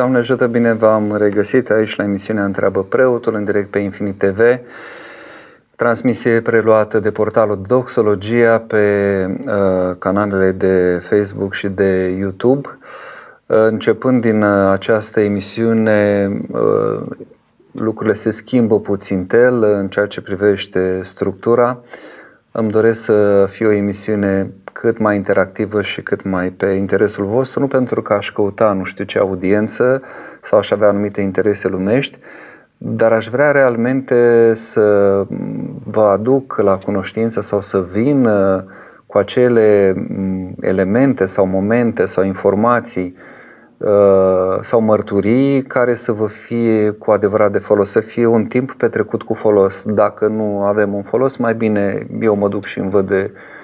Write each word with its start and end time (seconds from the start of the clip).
Doamne 0.00 0.18
ajută 0.18 0.46
bine, 0.46 0.72
v-am 0.72 1.16
regăsit 1.16 1.70
aici 1.70 1.96
la 1.96 2.04
emisiunea 2.04 2.44
Întreabă 2.44 2.84
Preotul 2.84 3.34
în 3.34 3.44
direct 3.44 3.70
pe 3.70 3.78
Infinit 3.78 4.18
TV. 4.18 4.40
Transmisie 5.76 6.40
preluată 6.40 7.00
de 7.00 7.10
portalul 7.10 7.62
Doxologia 7.66 8.58
pe 8.58 8.84
uh, 9.46 9.96
canalele 9.98 10.50
de 10.52 11.02
Facebook 11.02 11.54
și 11.54 11.68
de 11.68 12.16
YouTube. 12.18 12.68
Uh, 13.46 13.56
începând 13.56 14.20
din 14.20 14.42
uh, 14.42 14.70
această 14.70 15.20
emisiune, 15.20 16.30
uh, 16.50 17.06
lucrurile 17.72 18.14
se 18.14 18.30
schimbă 18.30 18.80
puțin 18.80 19.26
tel 19.26 19.62
în 19.62 19.88
ceea 19.88 20.06
ce 20.06 20.20
privește 20.20 21.00
structura. 21.02 21.80
Îmi 22.52 22.70
doresc 22.70 23.04
să 23.04 23.46
fie 23.50 23.66
o 23.66 23.72
emisiune 23.72 24.50
cât 24.80 24.98
mai 24.98 25.16
interactivă 25.16 25.82
și 25.82 26.02
cât 26.02 26.24
mai 26.24 26.50
pe 26.50 26.66
interesul 26.66 27.24
vostru, 27.24 27.60
nu 27.60 27.66
pentru 27.66 28.02
că 28.02 28.12
aș 28.12 28.30
căuta 28.30 28.72
nu 28.72 28.84
știu 28.84 29.04
ce 29.04 29.18
audiență 29.18 30.02
sau 30.40 30.58
aș 30.58 30.70
avea 30.70 30.88
anumite 30.88 31.20
interese 31.20 31.68
lumești, 31.68 32.18
dar 32.76 33.12
aș 33.12 33.28
vrea 33.28 33.50
realmente 33.50 34.52
să 34.54 35.26
vă 35.84 36.00
aduc 36.00 36.56
la 36.56 36.76
cunoștință 36.76 37.40
sau 37.40 37.60
să 37.60 37.84
vin 37.92 38.24
uh, 38.24 38.62
cu 39.06 39.18
acele 39.18 39.94
mm, 40.08 40.54
elemente 40.60 41.26
sau 41.26 41.46
momente 41.46 42.06
sau 42.06 42.24
informații 42.24 43.16
uh, 43.76 44.58
sau 44.60 44.80
mărturii 44.80 45.62
care 45.62 45.94
să 45.94 46.12
vă 46.12 46.26
fie 46.26 46.90
cu 46.90 47.10
adevărat 47.10 47.52
de 47.52 47.58
folos, 47.58 47.90
să 47.90 48.00
fie 48.00 48.26
un 48.26 48.44
timp 48.44 48.72
petrecut 48.72 49.22
cu 49.22 49.34
folos. 49.34 49.84
Dacă 49.84 50.26
nu 50.26 50.62
avem 50.64 50.94
un 50.94 51.02
folos, 51.02 51.36
mai 51.36 51.54
bine 51.54 52.06
eu 52.20 52.34
mă 52.36 52.48
duc 52.48 52.64
și 52.64 52.78
îmi 52.78 52.90
văd 52.90 53.08
de 53.08 53.32
Uh, 53.34 53.58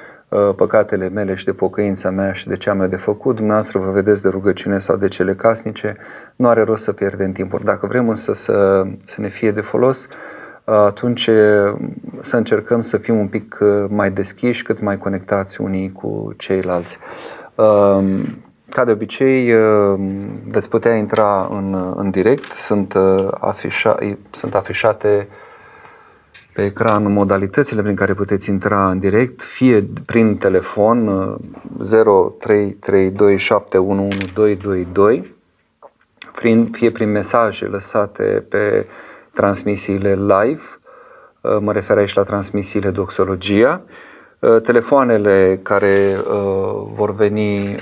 păcatele 0.56 1.08
mele 1.08 1.34
și 1.34 1.44
de 1.44 1.52
pocăința 1.52 2.10
mea 2.10 2.32
și 2.32 2.48
de 2.48 2.56
ce 2.56 2.70
am 2.70 2.80
eu 2.80 2.86
de 2.86 2.96
făcut, 2.96 3.34
dumneavoastră 3.34 3.78
vă 3.78 3.90
vedeți 3.90 4.22
de 4.22 4.28
rugăciune 4.28 4.78
sau 4.78 4.96
de 4.96 5.08
cele 5.08 5.34
casnice, 5.34 5.96
nu 6.36 6.48
are 6.48 6.62
rost 6.62 6.82
să 6.82 6.92
pierdem 6.92 7.32
timpul. 7.32 7.60
Dacă 7.64 7.86
vrem 7.86 8.08
însă 8.08 8.34
să, 8.34 8.86
să 9.04 9.20
ne 9.20 9.28
fie 9.28 9.50
de 9.50 9.60
folos, 9.60 10.04
uh, 10.04 10.74
atunci 10.74 11.26
uh, 11.26 11.74
să 12.20 12.36
încercăm 12.36 12.80
să 12.80 12.96
fim 12.96 13.18
un 13.18 13.28
pic 13.28 13.58
mai 13.88 14.10
deschiși, 14.10 14.62
cât 14.62 14.80
mai 14.80 14.98
conectați 14.98 15.60
unii 15.60 15.92
cu 15.92 16.34
ceilalți. 16.36 16.98
Ca 18.68 18.84
de 18.84 18.90
obicei, 18.92 19.52
veți 20.48 20.68
putea 20.68 20.94
intra 20.94 21.48
în, 21.50 21.94
în 21.96 22.10
direct, 22.10 22.52
sunt, 22.52 22.94
afișa, 23.40 23.96
sunt 24.30 24.54
afișate 24.54 25.28
pe 26.56 26.64
ecran 26.64 27.12
modalitățile 27.12 27.82
prin 27.82 27.94
care 27.94 28.14
puteți 28.14 28.50
intra 28.50 28.90
în 28.90 28.98
direct, 28.98 29.42
fie 29.42 29.88
prin 30.06 30.36
telefon 30.36 31.10
0332711222, 35.18 35.22
fie 36.70 36.90
prin 36.90 37.10
mesaje 37.10 37.64
lăsate 37.64 38.46
pe 38.48 38.86
transmisiile 39.32 40.14
live, 40.14 40.62
uh, 41.40 41.56
mă 41.60 41.72
refer 41.72 41.96
aici 41.96 42.14
la 42.14 42.22
transmisiile 42.22 42.90
Doxologia, 42.90 43.82
uh, 44.38 44.60
telefoanele 44.62 45.60
care 45.62 46.16
uh, 46.18 46.24
vor 46.94 47.14
veni 47.14 47.76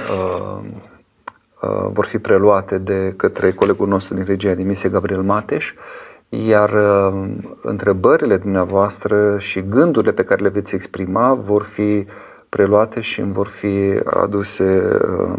vor 1.92 2.04
fi 2.04 2.18
preluate 2.18 2.78
de 2.78 3.14
către 3.16 3.52
colegul 3.52 3.88
nostru 3.88 4.14
din 4.14 4.24
regia 4.24 4.54
de 4.54 4.60
emisie, 4.60 4.88
Gabriel 4.88 5.22
Mateș, 5.22 5.74
iar 6.28 6.72
uh, 6.72 7.34
întrebările 7.62 8.36
dumneavoastră 8.36 9.38
și 9.38 9.62
gândurile 9.68 10.12
pe 10.12 10.24
care 10.24 10.42
le 10.42 10.48
veți 10.48 10.74
exprima 10.74 11.34
vor 11.34 11.62
fi 11.62 12.06
preluate 12.48 13.00
și 13.00 13.20
îmi 13.20 13.32
vor 13.32 13.46
fi 13.46 14.00
aduse 14.04 14.98
uh, 15.18 15.38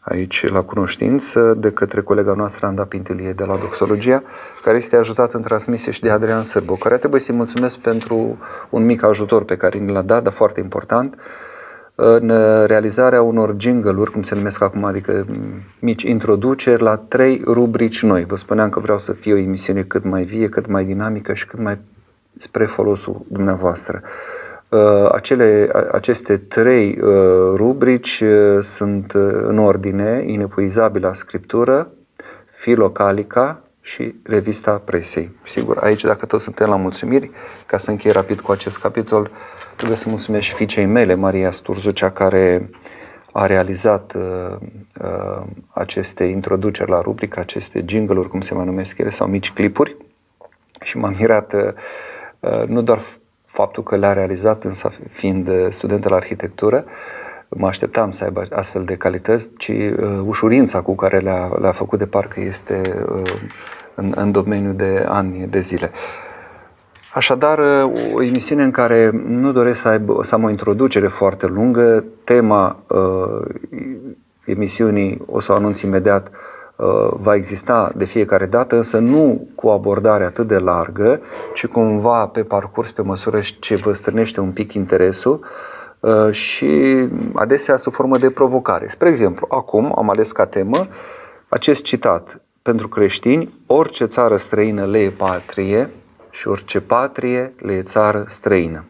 aici 0.00 0.48
la 0.48 0.62
cunoștință 0.62 1.54
de 1.54 1.70
către 1.70 2.00
colega 2.00 2.34
noastră 2.34 2.66
Anda 2.66 2.84
Pintelie 2.84 3.32
de 3.32 3.44
la 3.44 3.56
Doxologia, 3.56 4.22
care 4.62 4.76
este 4.76 4.96
ajutat 4.96 5.32
în 5.32 5.42
transmisie 5.42 5.92
și 5.92 6.00
de 6.00 6.10
Adrian 6.10 6.42
Sârbo, 6.42 6.74
care 6.74 6.98
trebuie 6.98 7.20
să-i 7.20 7.36
mulțumesc 7.36 7.78
pentru 7.78 8.38
un 8.70 8.84
mic 8.84 9.02
ajutor 9.02 9.44
pe 9.44 9.56
care 9.56 9.78
ni 9.78 9.92
l-a 9.92 10.02
dat, 10.02 10.22
dar 10.22 10.32
foarte 10.32 10.60
important, 10.60 11.14
în 11.94 12.32
realizarea 12.66 13.22
unor 13.22 13.54
jingle-uri, 13.58 14.10
cum 14.10 14.22
se 14.22 14.34
numesc 14.34 14.62
acum, 14.62 14.84
adică 14.84 15.26
mici 15.78 16.02
introduceri 16.02 16.82
la 16.82 16.96
trei 16.96 17.42
rubrici 17.46 18.02
noi. 18.02 18.24
Vă 18.24 18.36
spuneam 18.36 18.68
că 18.68 18.80
vreau 18.80 18.98
să 18.98 19.12
fie 19.12 19.32
o 19.32 19.36
emisiune 19.36 19.82
cât 19.82 20.04
mai 20.04 20.24
vie, 20.24 20.48
cât 20.48 20.66
mai 20.66 20.84
dinamică 20.84 21.34
și 21.34 21.46
cât 21.46 21.58
mai 21.58 21.78
spre 22.36 22.64
folosul 22.64 23.24
dumneavoastră. 23.28 24.02
Uh, 24.68 25.08
acele, 25.12 25.68
aceste 25.92 26.36
trei 26.36 26.98
uh, 27.00 27.08
rubrici 27.54 28.20
uh, 28.20 28.62
sunt 28.62 29.12
în 29.42 29.58
ordine 29.58 30.22
inepuizabilă 30.26 31.10
scriptură, 31.14 31.90
filocalica 32.50 33.62
și 33.80 34.14
revista 34.22 34.82
presei. 34.84 35.36
Sigur, 35.46 35.78
aici 35.80 36.04
dacă 36.04 36.26
toți 36.26 36.44
suntem 36.44 36.68
la 36.68 36.76
mulțumiri, 36.76 37.30
ca 37.66 37.78
să 37.78 37.90
închei 37.90 38.12
rapid 38.12 38.40
cu 38.40 38.52
acest 38.52 38.78
capitol, 38.78 39.30
trebuie 39.76 39.96
să 39.96 40.08
mulțumesc 40.08 40.44
și 40.44 40.54
fiicei 40.54 40.86
mele, 40.86 41.14
Maria 41.14 41.52
Sturzucea, 41.52 42.10
care 42.10 42.70
a 43.32 43.46
realizat 43.46 44.14
uh, 44.16 44.56
uh, 45.02 45.42
aceste 45.68 46.24
introduceri 46.24 46.90
la 46.90 47.00
rubrică, 47.00 47.40
aceste 47.40 47.84
jingle-uri, 47.86 48.28
cum 48.28 48.40
se 48.40 48.54
mai 48.54 48.64
numesc 48.64 48.98
ele, 48.98 49.10
sau 49.10 49.26
mici 49.26 49.52
clipuri. 49.52 49.96
Și 50.80 50.96
m-am 50.96 51.14
mirat 51.18 51.52
uh, 51.52 52.64
nu 52.66 52.82
doar 52.82 53.00
faptul 53.46 53.82
că 53.82 53.96
le-a 53.96 54.12
realizat, 54.12 54.64
însă 54.64 54.92
fiind 55.10 55.50
student 55.68 56.08
la 56.08 56.16
arhitectură, 56.16 56.84
mă 57.48 57.66
așteptam 57.66 58.10
să 58.10 58.24
aibă 58.24 58.46
astfel 58.50 58.84
de 58.84 58.96
calități, 58.96 59.50
ci 59.56 59.68
uh, 59.68 60.20
ușurința 60.24 60.80
cu 60.82 60.94
care 60.94 61.18
le-a, 61.18 61.50
le-a 61.60 61.72
făcut 61.72 61.98
de 61.98 62.06
parcă 62.06 62.40
este 62.40 63.04
uh, 63.14 63.32
în, 63.94 64.12
în 64.16 64.32
domeniul 64.32 64.74
de 64.74 65.04
ani 65.08 65.46
de 65.46 65.60
zile. 65.60 65.90
Așadar, 67.14 67.58
o 68.14 68.22
emisiune 68.22 68.62
în 68.62 68.70
care 68.70 69.10
nu 69.26 69.52
doresc 69.52 69.80
să, 69.80 69.88
aibă, 69.88 70.18
să 70.22 70.34
am 70.34 70.42
o 70.42 70.50
introducere 70.50 71.06
foarte 71.06 71.46
lungă, 71.46 72.04
tema 72.24 72.82
uh, 72.88 73.54
emisiunii, 74.44 75.22
o 75.26 75.40
să 75.40 75.52
o 75.52 75.54
anunț 75.54 75.80
imediat, 75.80 76.30
uh, 76.76 76.86
va 77.10 77.34
exista 77.34 77.92
de 77.96 78.04
fiecare 78.04 78.46
dată, 78.46 78.76
însă 78.76 78.98
nu 78.98 79.48
cu 79.54 79.66
o 79.66 79.70
abordare 79.70 80.24
atât 80.24 80.46
de 80.46 80.58
largă, 80.58 81.20
ci 81.54 81.66
cumva 81.66 82.26
pe 82.26 82.42
parcurs, 82.42 82.92
pe 82.92 83.02
măsură 83.02 83.40
ce 83.60 83.74
vă 83.74 83.92
strânește 83.92 84.40
un 84.40 84.50
pic 84.50 84.72
interesul 84.72 85.46
uh, 86.00 86.30
și 86.30 87.08
adesea 87.34 87.76
sub 87.76 87.92
formă 87.92 88.18
de 88.18 88.30
provocare. 88.30 88.88
Spre 88.88 89.08
exemplu, 89.08 89.46
acum 89.50 89.92
am 89.96 90.10
ales 90.10 90.32
ca 90.32 90.46
temă 90.46 90.86
acest 91.48 91.82
citat 91.82 92.40
pentru 92.62 92.88
creștini, 92.88 93.54
orice 93.66 94.04
țară 94.04 94.36
străină 94.36 94.86
le 94.86 94.98
e 94.98 95.10
patrie 95.10 95.90
și 96.34 96.48
orice 96.48 96.80
patrie 96.80 97.54
le 97.58 97.72
e 97.72 97.82
țară 97.82 98.24
străină. 98.28 98.84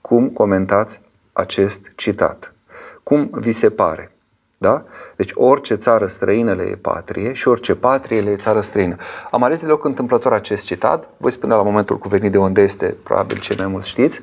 Cum 0.00 0.28
comentați 0.28 1.00
acest 1.32 1.92
citat? 1.94 2.54
Cum 3.02 3.30
vi 3.32 3.52
se 3.52 3.70
pare? 3.70 4.16
Da? 4.58 4.84
Deci 5.16 5.30
orice 5.34 5.74
țară 5.74 6.06
străină 6.06 6.52
le 6.52 6.62
e 6.62 6.76
patrie 6.76 7.32
și 7.32 7.48
orice 7.48 7.74
patrie 7.74 8.20
le 8.20 8.30
e 8.30 8.36
țară 8.36 8.60
străină. 8.60 8.96
Am 9.30 9.42
ales 9.42 9.60
de 9.60 9.66
loc 9.66 9.84
întâmplător 9.84 10.32
acest 10.32 10.64
citat, 10.64 11.08
voi 11.16 11.30
spune 11.30 11.54
la 11.54 11.62
momentul 11.62 11.98
cuvenit 11.98 12.32
de 12.32 12.38
unde 12.38 12.60
este, 12.60 12.96
probabil 13.02 13.38
cei 13.38 13.56
mai 13.58 13.66
mulți 13.66 13.88
știți, 13.88 14.20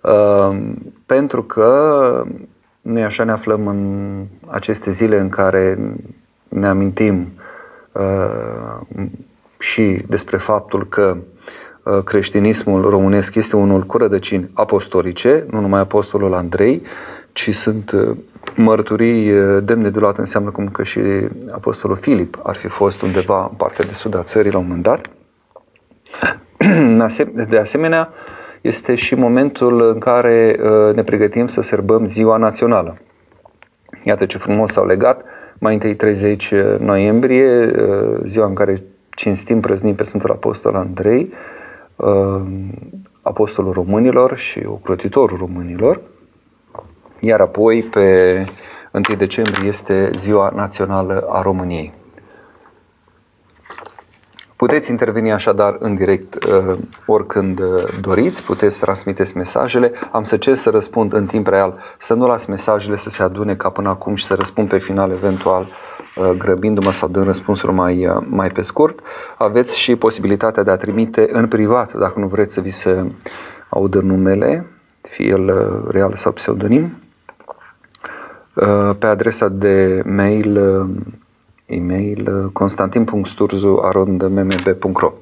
uh, 0.00 0.72
pentru 1.06 1.42
că 1.42 2.24
noi 2.80 3.02
așa 3.04 3.24
ne 3.24 3.32
aflăm 3.32 3.66
în 3.66 4.24
aceste 4.46 4.90
zile 4.90 5.18
în 5.18 5.28
care 5.28 5.78
ne 6.48 6.66
amintim 6.66 7.32
Uh, 7.94 9.06
și 9.58 10.04
despre 10.08 10.36
faptul 10.36 10.86
că 10.88 11.16
uh, 11.16 11.22
creștinismul 12.04 12.82
românesc 12.82 13.34
este 13.34 13.56
unul 13.56 13.82
cu 13.82 13.96
rădăcini 13.96 14.50
apostolice, 14.54 15.46
nu 15.50 15.60
numai 15.60 15.80
apostolul 15.80 16.34
Andrei, 16.34 16.82
ci 17.32 17.54
sunt 17.54 17.90
uh, 17.90 18.16
mărturii 18.56 19.32
demne 19.60 19.90
de 19.90 19.98
luat 19.98 20.18
înseamnă 20.18 20.50
cum 20.50 20.68
că 20.68 20.82
și 20.82 21.00
apostolul 21.50 21.96
Filip 21.96 22.38
ar 22.42 22.56
fi 22.56 22.68
fost 22.68 23.02
undeva 23.02 23.46
în 23.50 23.56
partea 23.56 23.84
de 23.84 23.92
sud 23.92 24.16
a 24.16 24.22
țării 24.22 24.52
la 24.52 24.58
un 24.58 24.66
moment 24.66 24.82
dat. 24.82 25.10
De 27.48 27.58
asemenea, 27.58 28.08
este 28.60 28.94
și 28.94 29.14
momentul 29.14 29.88
în 29.88 29.98
care 29.98 30.58
ne 30.94 31.02
pregătim 31.02 31.46
să 31.46 31.62
sărbăm 31.62 32.06
ziua 32.06 32.36
națională. 32.36 32.96
Iată 34.02 34.26
ce 34.26 34.38
frumos 34.38 34.70
s-au 34.70 34.86
legat 34.86 35.24
mai 35.58 35.72
întâi 35.72 35.94
30 35.94 36.52
noiembrie, 36.78 37.48
uh, 37.48 38.20
ziua 38.26 38.46
în 38.46 38.54
care 38.54 38.82
cinstim, 39.10 39.60
prăznim 39.60 39.94
pe 39.94 40.04
Sfântul 40.04 40.30
Apostol 40.30 40.74
Andrei, 40.74 41.28
uh, 41.30 41.36
apostolul 43.22 43.72
românilor 43.72 44.36
și 44.36 44.62
ocrotitorul 44.66 45.38
românilor, 45.38 46.00
iar 47.20 47.40
apoi 47.40 47.82
pe 47.82 48.46
1 48.92 49.16
decembrie 49.16 49.68
este 49.68 50.10
ziua 50.16 50.52
națională 50.54 51.26
a 51.28 51.42
României. 51.42 51.92
Puteți 54.56 54.90
interveni 54.90 55.32
așadar 55.32 55.76
în 55.78 55.94
direct 55.94 56.34
uh, 56.34 56.78
oricând 57.06 57.60
uh, 57.60 57.98
doriți, 58.00 58.42
puteți 58.42 58.80
transmiteți 58.80 59.36
mesajele. 59.36 59.92
Am 60.12 60.24
să 60.24 60.36
cer 60.36 60.54
să 60.54 60.70
răspund 60.70 61.12
în 61.12 61.26
timp 61.26 61.46
real, 61.46 61.78
să 61.98 62.14
nu 62.14 62.26
las 62.26 62.44
mesajele 62.44 62.96
să 62.96 63.10
se 63.10 63.22
adune 63.22 63.54
ca 63.56 63.70
până 63.70 63.88
acum 63.88 64.14
și 64.14 64.24
să 64.24 64.34
răspund 64.34 64.68
pe 64.68 64.78
final 64.78 65.10
eventual 65.10 65.62
uh, 65.62 65.83
grăbindu-mă 66.38 66.92
sau 66.92 67.08
dând 67.08 67.26
răspunsuri 67.26 67.72
mai, 67.72 68.06
uh, 68.06 68.16
mai 68.28 68.50
pe 68.50 68.62
scurt, 68.62 69.00
aveți 69.38 69.78
și 69.78 69.96
posibilitatea 69.96 70.62
de 70.62 70.70
a 70.70 70.76
trimite 70.76 71.26
în 71.28 71.48
privat, 71.48 71.94
dacă 71.94 72.20
nu 72.20 72.26
vreți 72.26 72.54
să 72.54 72.60
vi 72.60 72.70
se 72.70 73.04
audă 73.68 74.00
numele, 74.00 74.66
fie 75.00 75.26
el 75.26 75.48
uh, 75.48 75.82
real 75.90 76.14
sau 76.14 76.32
pseudonim, 76.32 76.98
pe 78.98 79.06
adresa 79.06 79.48
de 79.48 80.02
mail 80.04 80.56
e-mail 81.66 82.50
constantin.sturzu.mmb.ro 82.52 85.12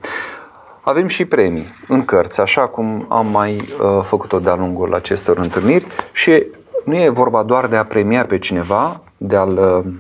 avem 0.85 1.07
și 1.07 1.25
premii 1.25 1.67
în 1.89 2.05
cărți, 2.05 2.41
așa 2.41 2.67
cum 2.67 3.07
am 3.09 3.27
mai 3.27 3.57
uh, 3.57 4.05
făcut-o 4.05 4.39
de-a 4.39 4.55
lungul 4.55 4.95
acestor 4.95 5.39
întâlniri 5.39 5.87
și 6.13 6.47
nu 6.85 6.95
e 6.95 7.09
vorba 7.09 7.43
doar 7.43 7.67
de 7.67 7.77
a 7.77 7.85
premia 7.85 8.25
pe 8.25 8.39
cineva, 8.39 9.01
de 9.17 9.37
a-l 9.37 9.59
uh, 9.59 9.93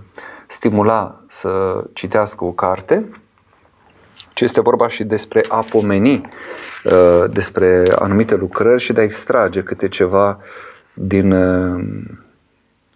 stimula 0.53 1.21
să 1.29 1.85
citească 1.93 2.45
o 2.45 2.53
carte, 2.53 3.09
ci 4.33 4.41
este 4.41 4.61
vorba 4.61 4.89
și 4.89 5.05
despre 5.05 5.41
a 5.49 5.65
pomeni 5.71 6.29
uh, 6.85 7.25
despre 7.31 7.83
anumite 7.99 8.35
lucrări 8.35 8.83
și 8.83 8.93
de 8.93 9.01
a 9.01 9.05
extrage 9.05 9.63
câte 9.63 9.89
ceva 9.89 10.39
din 10.95 11.33
uh, 11.33 11.85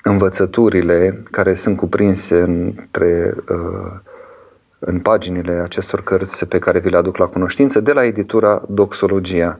învățăturile 0.02 1.22
care 1.30 1.54
sunt 1.54 1.76
cuprinse 1.76 2.40
între 2.40 3.34
uh, 3.48 3.92
în 4.78 5.00
paginile 5.00 5.52
acestor 5.52 6.02
cărți 6.02 6.46
pe 6.46 6.58
care 6.58 6.78
vi 6.78 6.90
le 6.90 6.96
aduc 6.96 7.16
la 7.16 7.26
cunoștință 7.26 7.80
de 7.80 7.92
la 7.92 8.04
editura 8.04 8.62
Doxologia. 8.68 9.58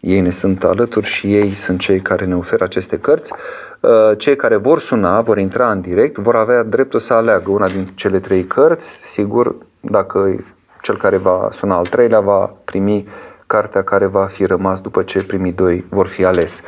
Ei 0.00 0.20
ne 0.20 0.30
sunt 0.30 0.64
alături 0.64 1.06
și 1.06 1.34
ei 1.34 1.54
sunt 1.54 1.80
cei 1.80 2.00
care 2.00 2.24
ne 2.24 2.36
oferă 2.36 2.64
aceste 2.64 2.98
cărți. 2.98 3.32
Uh, 3.80 3.90
cei 4.18 4.36
care 4.36 4.56
vor 4.56 4.78
suna, 4.78 5.20
vor 5.20 5.38
intra 5.38 5.70
în 5.70 5.80
direct, 5.80 6.16
vor 6.16 6.36
avea 6.36 6.62
dreptul 6.62 7.00
să 7.00 7.12
aleagă 7.12 7.50
una 7.50 7.68
din 7.68 7.92
cele 7.94 8.20
trei 8.20 8.44
cărți. 8.44 8.98
Sigur, 9.02 9.56
dacă 9.80 10.44
cel 10.82 10.96
care 10.96 11.16
va 11.16 11.48
suna 11.52 11.76
al 11.76 11.86
treilea 11.86 12.20
va 12.20 12.54
primi 12.64 13.08
cartea 13.46 13.82
care 13.82 14.06
va 14.06 14.24
fi 14.24 14.44
rămas 14.44 14.80
după 14.80 15.02
ce 15.02 15.24
primii 15.24 15.52
doi 15.52 15.86
vor 15.88 16.06
fi 16.06 16.24
ales. 16.24 16.62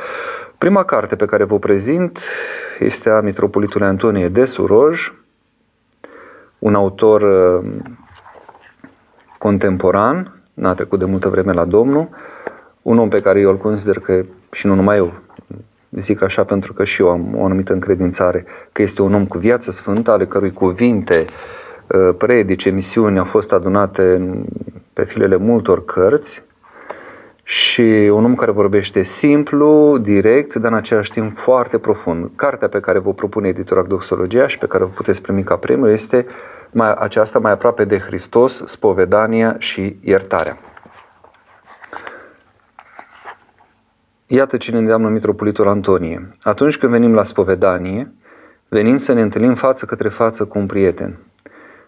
Prima 0.57 0.83
carte 0.83 1.15
pe 1.15 1.25
care 1.25 1.43
vă 1.43 1.59
prezint 1.59 2.19
este 2.79 3.09
a 3.09 3.21
Mitropolitului 3.21 3.87
Antonie 3.87 4.29
de 4.29 4.45
Suroj, 4.45 5.13
un 6.59 6.75
autor 6.75 7.21
uh, 7.21 7.71
contemporan, 9.37 10.41
n-a 10.53 10.73
trecut 10.73 10.99
de 10.99 11.05
multă 11.05 11.29
vreme 11.29 11.53
la 11.53 11.65
Domnul, 11.65 12.09
un 12.83 12.97
om 12.97 13.09
pe 13.09 13.21
care 13.21 13.39
eu 13.39 13.49
îl 13.49 13.57
consider 13.57 13.99
că, 13.99 14.25
și 14.51 14.67
nu 14.67 14.75
numai 14.75 14.97
eu, 14.97 15.13
zic 15.89 16.21
așa 16.21 16.43
pentru 16.43 16.73
că 16.73 16.83
și 16.83 17.01
eu 17.01 17.09
am 17.09 17.35
o 17.37 17.45
anumită 17.45 17.73
încredințare, 17.73 18.45
că 18.71 18.81
este 18.81 19.01
un 19.01 19.13
om 19.13 19.25
cu 19.25 19.37
viață 19.37 19.71
sfântă, 19.71 20.11
ale 20.11 20.25
cărui 20.25 20.53
cuvinte, 20.53 21.25
uh, 21.87 22.15
predice, 22.17 22.69
misiuni 22.69 23.17
au 23.17 23.25
fost 23.25 23.51
adunate 23.51 24.33
pe 24.93 25.03
filele 25.03 25.35
multor 25.35 25.85
cărți, 25.85 26.43
și 27.45 27.81
un 28.11 28.25
om 28.25 28.35
care 28.35 28.51
vorbește 28.51 29.03
simplu, 29.03 29.97
direct, 29.97 30.55
dar 30.55 30.71
în 30.71 30.77
același 30.77 31.11
timp 31.11 31.37
foarte 31.37 31.77
profund. 31.77 32.29
Cartea 32.35 32.67
pe 32.67 32.79
care 32.79 32.99
vă 32.99 33.13
propune 33.13 33.47
editura 33.47 33.81
Doxologia 33.81 34.47
și 34.47 34.57
pe 34.57 34.65
care 34.65 34.83
o 34.83 34.87
puteți 34.87 35.21
primi 35.21 35.43
ca 35.43 35.55
premiu 35.55 35.89
este 35.89 36.25
mai, 36.71 36.93
aceasta 36.97 37.39
mai 37.39 37.51
aproape 37.51 37.85
de 37.85 37.97
Hristos, 37.97 38.63
spovedania 38.65 39.55
și 39.59 39.95
iertarea. 40.03 40.57
Iată 44.35 44.57
cine 44.57 44.77
îndeamnă 44.77 45.09
Mitropolitul 45.09 45.67
Antonie. 45.67 46.29
Atunci 46.41 46.77
când 46.77 46.91
venim 46.91 47.13
la 47.13 47.23
spovedanie, 47.23 48.13
venim 48.67 48.97
să 48.97 49.13
ne 49.13 49.21
întâlnim 49.21 49.55
față 49.55 49.85
către 49.85 50.09
față 50.09 50.45
cu 50.45 50.59
un 50.59 50.65
prieten. 50.65 51.17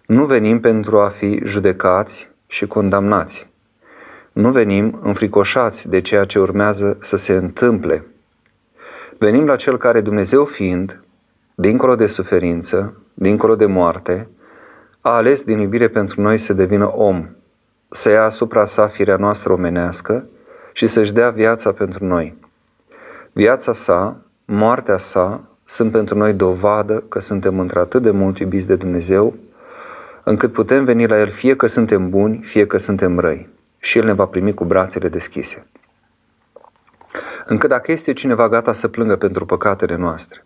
Nu 0.05 0.25
venim 0.25 0.59
pentru 0.59 0.99
a 0.99 1.07
fi 1.07 1.41
judecați 1.43 2.29
și 2.47 2.67
condamnați, 2.67 3.49
nu 4.31 4.51
venim 4.51 4.99
înfricoșați 5.03 5.89
de 5.89 6.01
ceea 6.01 6.25
ce 6.25 6.39
urmează 6.39 6.97
să 7.01 7.17
se 7.17 7.33
întâmple. 7.33 8.05
Venim 9.17 9.45
la 9.45 9.55
Cel 9.55 9.77
care, 9.77 10.01
Dumnezeu 10.01 10.45
fiind, 10.45 11.03
dincolo 11.55 11.95
de 11.95 12.07
suferință, 12.07 13.01
dincolo 13.13 13.55
de 13.55 13.65
moarte, 13.65 14.27
a 15.01 15.15
ales 15.15 15.43
din 15.43 15.59
iubire 15.59 15.87
pentru 15.87 16.21
noi 16.21 16.37
să 16.37 16.53
devină 16.53 16.91
om, 16.95 17.29
să 17.89 18.09
ia 18.09 18.23
asupra 18.23 18.65
sa 18.65 18.87
firea 18.87 19.17
noastră 19.17 19.53
omenească 19.53 20.27
și 20.77 20.87
să-și 20.87 21.13
dea 21.13 21.29
viața 21.29 21.71
pentru 21.71 22.05
noi. 22.05 22.35
Viața 23.31 23.73
sa, 23.73 24.17
moartea 24.45 24.97
sa, 24.97 25.43
sunt 25.65 25.91
pentru 25.91 26.17
noi 26.17 26.33
dovadă 26.33 27.03
că 27.09 27.19
suntem 27.19 27.59
într-atât 27.59 28.01
de 28.01 28.11
mult 28.11 28.39
iubiți 28.39 28.67
de 28.67 28.75
Dumnezeu, 28.75 29.35
încât 30.23 30.51
putem 30.51 30.83
veni 30.83 31.07
la 31.07 31.19
El 31.19 31.29
fie 31.29 31.55
că 31.55 31.67
suntem 31.67 32.09
buni, 32.09 32.41
fie 32.43 32.67
că 32.67 32.77
suntem 32.77 33.19
răi 33.19 33.49
și 33.77 33.97
El 33.97 34.05
ne 34.05 34.13
va 34.13 34.25
primi 34.25 34.53
cu 34.53 34.65
brațele 34.65 35.09
deschise. 35.09 35.65
Încă 37.45 37.67
dacă 37.67 37.91
este 37.91 38.13
cineva 38.13 38.49
gata 38.49 38.73
să 38.73 38.87
plângă 38.87 39.15
pentru 39.15 39.45
păcatele 39.45 39.95
noastre, 39.95 40.45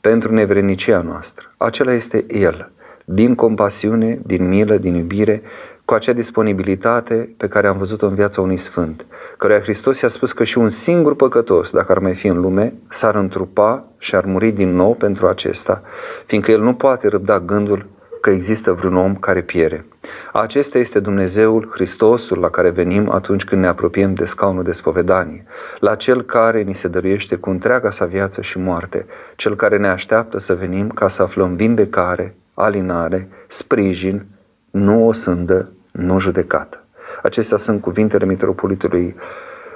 pentru 0.00 0.32
nevrednicia 0.32 1.00
noastră, 1.00 1.54
acela 1.56 1.92
este 1.92 2.24
El, 2.28 2.70
din 3.04 3.34
compasiune, 3.34 4.20
din 4.22 4.48
milă, 4.48 4.76
din 4.76 4.94
iubire, 4.94 5.42
cu 5.86 5.94
acea 5.94 6.12
disponibilitate 6.12 7.34
pe 7.36 7.48
care 7.48 7.66
am 7.66 7.78
văzut-o 7.78 8.06
în 8.06 8.14
viața 8.14 8.40
unui 8.40 8.56
sfânt, 8.56 9.06
căruia 9.38 9.60
Hristos 9.60 10.00
i-a 10.00 10.08
spus 10.08 10.32
că 10.32 10.44
și 10.44 10.58
un 10.58 10.68
singur 10.68 11.16
păcătos, 11.16 11.70
dacă 11.70 11.92
ar 11.92 11.98
mai 11.98 12.14
fi 12.14 12.26
în 12.26 12.40
lume, 12.40 12.74
s-ar 12.88 13.14
întrupa 13.14 13.84
și 13.98 14.14
ar 14.14 14.24
muri 14.24 14.50
din 14.50 14.74
nou 14.74 14.94
pentru 14.94 15.26
acesta, 15.26 15.82
fiindcă 16.26 16.50
el 16.50 16.60
nu 16.60 16.74
poate 16.74 17.08
răbda 17.08 17.40
gândul 17.40 17.86
că 18.20 18.30
există 18.30 18.72
vreun 18.72 18.96
om 18.96 19.14
care 19.14 19.42
piere. 19.42 19.86
Acesta 20.32 20.78
este 20.78 21.00
Dumnezeul 21.00 21.70
Hristosul 21.72 22.38
la 22.38 22.48
care 22.48 22.70
venim 22.70 23.10
atunci 23.10 23.44
când 23.44 23.60
ne 23.60 23.66
apropiem 23.66 24.14
de 24.14 24.24
scaunul 24.24 24.62
de 24.62 24.72
spovedanie, 24.72 25.44
la 25.78 25.94
Cel 25.94 26.22
care 26.22 26.62
ni 26.62 26.74
se 26.74 26.88
dăruiește 26.88 27.36
cu 27.36 27.50
întreaga 27.50 27.90
sa 27.90 28.04
viață 28.04 28.40
și 28.42 28.58
moarte, 28.58 29.06
Cel 29.36 29.56
care 29.56 29.78
ne 29.78 29.88
așteaptă 29.88 30.38
să 30.38 30.54
venim 30.54 30.88
ca 30.88 31.08
să 31.08 31.22
aflăm 31.22 31.54
vindecare, 31.54 32.36
alinare, 32.54 33.28
sprijin, 33.46 34.26
nu 34.70 35.06
o 35.06 35.12
sândă, 35.12 35.70
nu 35.96 36.18
judecată. 36.18 36.84
Acestea 37.22 37.56
sunt 37.56 37.80
cuvintele 37.80 38.24
mitropolitului 38.24 39.16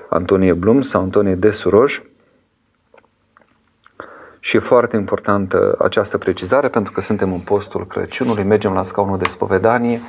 Antonie 0.08 0.52
Blum 0.52 0.82
sau 0.82 1.02
Antonie 1.02 1.34
de 1.34 1.50
Suroj, 1.50 2.02
și 4.40 4.56
e 4.56 4.58
foarte 4.58 4.96
importantă 4.96 5.76
această 5.78 6.18
precizare 6.18 6.68
pentru 6.68 6.92
că 6.92 7.00
suntem 7.00 7.32
în 7.32 7.38
postul 7.38 7.86
Crăciunului, 7.86 8.44
mergem 8.44 8.72
la 8.72 8.82
scaunul 8.82 9.18
de 9.18 9.28
spovedanie. 9.28 10.00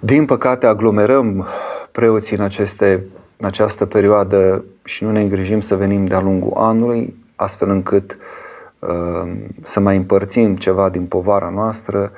Din 0.00 0.24
păcate 0.24 0.66
aglomerăm 0.66 1.46
preoții 1.92 2.36
în, 2.36 2.42
aceste, 2.42 3.04
în 3.36 3.46
această 3.46 3.86
perioadă 3.86 4.64
și 4.84 5.04
nu 5.04 5.10
ne 5.10 5.20
îngrijim 5.20 5.60
să 5.60 5.76
venim 5.76 6.06
de-a 6.06 6.20
lungul 6.20 6.52
anului, 6.56 7.14
astfel 7.36 7.68
încât 7.68 8.16
uh, 8.78 9.32
să 9.62 9.80
mai 9.80 9.96
împărțim 9.96 10.56
ceva 10.56 10.88
din 10.88 11.06
povara 11.06 11.48
noastră. 11.48 12.12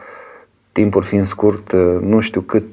Timpul 0.73 1.03
fiind 1.03 1.27
scurt, 1.27 1.73
uh, 1.73 1.99
nu 2.01 2.21
știu 2.21 2.41
cât, 2.41 2.65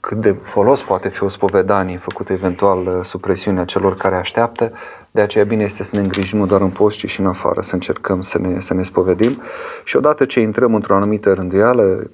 cât 0.00 0.20
de 0.20 0.36
folos 0.42 0.82
poate 0.82 1.08
fi 1.08 1.22
o 1.22 1.28
spovedanie 1.28 1.96
făcută 1.96 2.32
eventual 2.32 2.86
uh, 2.86 3.04
sub 3.04 3.20
presiunea 3.20 3.64
celor 3.64 3.96
care 3.96 4.16
așteaptă, 4.16 4.72
de 5.10 5.20
aceea 5.20 5.44
bine 5.44 5.64
este 5.64 5.84
să 5.84 5.96
ne 5.96 6.00
îngrijim 6.00 6.38
nu 6.38 6.46
doar 6.46 6.60
în 6.60 6.70
post, 6.70 6.96
ci 6.98 7.08
și 7.08 7.20
în 7.20 7.26
afară, 7.26 7.60
să 7.60 7.74
încercăm 7.74 8.20
să 8.20 8.38
ne, 8.38 8.60
să 8.60 8.74
ne 8.74 8.82
spovedim. 8.82 9.42
Și 9.84 9.96
odată 9.96 10.24
ce 10.24 10.40
intrăm 10.40 10.74
într-o 10.74 10.96
anumită 10.96 11.32
rânduială, 11.32 12.10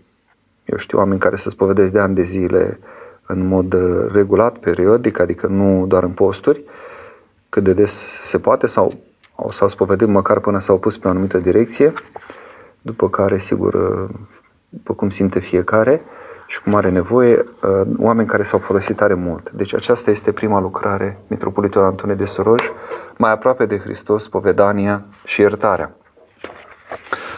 eu 0.64 0.76
știu 0.76 0.98
oameni 0.98 1.20
care 1.20 1.36
se 1.36 1.50
spovedesc 1.50 1.92
de 1.92 1.98
ani 1.98 2.14
de 2.14 2.22
zile 2.22 2.78
în 3.26 3.46
mod 3.46 3.72
uh, 3.72 4.12
regulat, 4.12 4.58
periodic, 4.58 5.20
adică 5.20 5.46
nu 5.46 5.86
doar 5.86 6.02
în 6.02 6.12
posturi, 6.12 6.64
cât 7.48 7.64
de 7.64 7.72
des 7.72 8.20
se 8.20 8.38
poate 8.38 8.66
sau 8.66 8.92
s-au 9.50 9.68
spovedit 9.68 10.08
măcar 10.08 10.40
până 10.40 10.58
s-au 10.58 10.78
pus 10.78 10.98
pe 10.98 11.06
o 11.06 11.10
anumită 11.10 11.38
direcție, 11.38 11.92
după 12.82 13.08
care, 13.08 13.38
sigur, 13.38 13.74
uh, 13.74 14.14
după 14.72 14.94
cum 14.94 15.10
simte 15.10 15.38
fiecare, 15.38 16.02
și 16.46 16.62
cum 16.62 16.74
are 16.74 16.90
nevoie, 16.90 17.38
uh, 17.38 17.88
oameni 17.98 18.28
care 18.28 18.42
s-au 18.42 18.58
folosit 18.58 18.96
tare 18.96 19.14
mult. 19.14 19.50
Deci 19.50 19.74
aceasta 19.74 20.10
este 20.10 20.32
prima 20.32 20.60
lucrare, 20.60 21.18
Mitropolitul 21.26 21.84
Antone 21.84 22.14
de 22.14 22.24
Soroj, 22.24 22.62
mai 23.16 23.32
aproape 23.32 23.66
de 23.66 23.78
Hristos, 23.78 24.28
povedania 24.28 25.04
și 25.24 25.40
iertarea. 25.40 25.96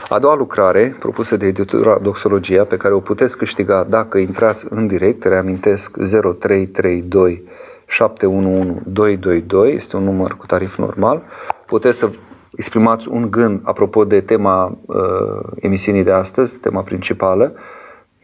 A 0.08 0.18
doua 0.18 0.34
lucrare, 0.34 0.96
propusă 0.98 1.36
de 1.36 1.46
editura 1.46 1.98
Doxologia, 1.98 2.64
pe 2.64 2.76
care 2.76 2.94
o 2.94 3.00
puteți 3.00 3.36
câștiga 3.36 3.84
dacă 3.88 4.18
intrați 4.18 4.66
în 4.68 4.86
direct, 4.86 5.24
reamintesc 5.24 5.96
0332 5.96 7.48
711 7.86 8.82
222, 8.86 9.74
este 9.74 9.96
un 9.96 10.04
număr 10.04 10.36
cu 10.36 10.46
tarif 10.46 10.76
normal, 10.76 11.22
puteți 11.66 11.98
să 11.98 12.10
exprimați 12.56 13.08
un 13.08 13.30
gând 13.30 13.60
apropo 13.62 14.04
de 14.04 14.20
tema 14.20 14.78
uh, 14.86 14.96
emisiunii 15.60 16.04
de 16.04 16.12
astăzi, 16.12 16.58
tema 16.58 16.82
principală, 16.82 17.52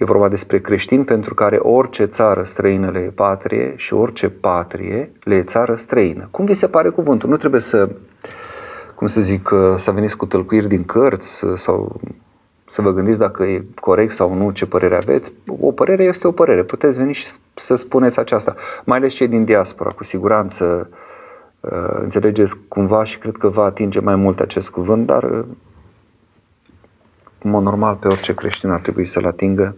E 0.01 0.05
vorba 0.05 0.29
despre 0.29 0.61
creștini 0.61 1.05
pentru 1.05 1.35
care 1.35 1.57
orice 1.57 2.05
țară 2.05 2.43
străină 2.43 2.91
le 2.91 2.99
e 2.99 3.11
patrie 3.11 3.73
și 3.77 3.95
orice 3.95 4.29
patrie 4.29 5.13
le 5.25 5.35
e 5.35 5.43
țară 5.43 5.75
străină. 5.75 6.29
Cum 6.31 6.45
vi 6.45 6.55
se 6.55 6.69
pare 6.69 6.89
cuvântul? 6.89 7.29
Nu 7.29 7.37
trebuie 7.37 7.61
să, 7.61 7.89
cum 8.95 9.07
să 9.07 9.21
zic, 9.21 9.51
să 9.77 9.91
veniți 9.91 10.17
cu 10.17 10.27
tălcuiri 10.27 10.69
din 10.69 10.85
cărți 10.85 11.45
sau 11.55 12.01
să 12.67 12.83
vă 12.83 12.93
gândiți 12.93 13.19
dacă 13.19 13.43
e 13.43 13.65
corect 13.75 14.13
sau 14.13 14.35
nu, 14.35 14.51
ce 14.51 14.67
părere 14.67 14.97
aveți. 14.97 15.33
O 15.61 15.73
părere 15.73 16.05
este 16.05 16.27
o 16.27 16.33
părere. 16.33 16.63
Puteți 16.63 16.99
veni 16.99 17.13
și 17.13 17.27
să 17.55 17.77
spuneți 17.77 18.19
aceasta. 18.19 18.55
Mai 18.85 18.99
ales 18.99 19.13
cei 19.13 19.29
din 19.29 19.45
diaspora, 19.45 19.91
cu 19.91 20.05
siguranță 20.05 20.89
uh, 20.91 20.97
înțelegeți 22.01 22.57
cumva 22.69 23.05
și 23.05 23.19
cred 23.19 23.37
că 23.37 23.49
va 23.49 23.65
atinge 23.65 24.01
mai 24.01 24.17
mult 24.17 24.41
acest 24.41 24.71
cuvânt, 24.71 25.07
dar 25.07 25.23
uh, 25.23 25.45
în 27.43 27.51
mod 27.51 27.63
normal 27.63 27.95
pe 27.95 28.09
orice 28.09 28.35
creștin 28.35 28.71
ar 28.71 28.81
trebui 28.81 29.05
să-l 29.05 29.27
atingă, 29.27 29.77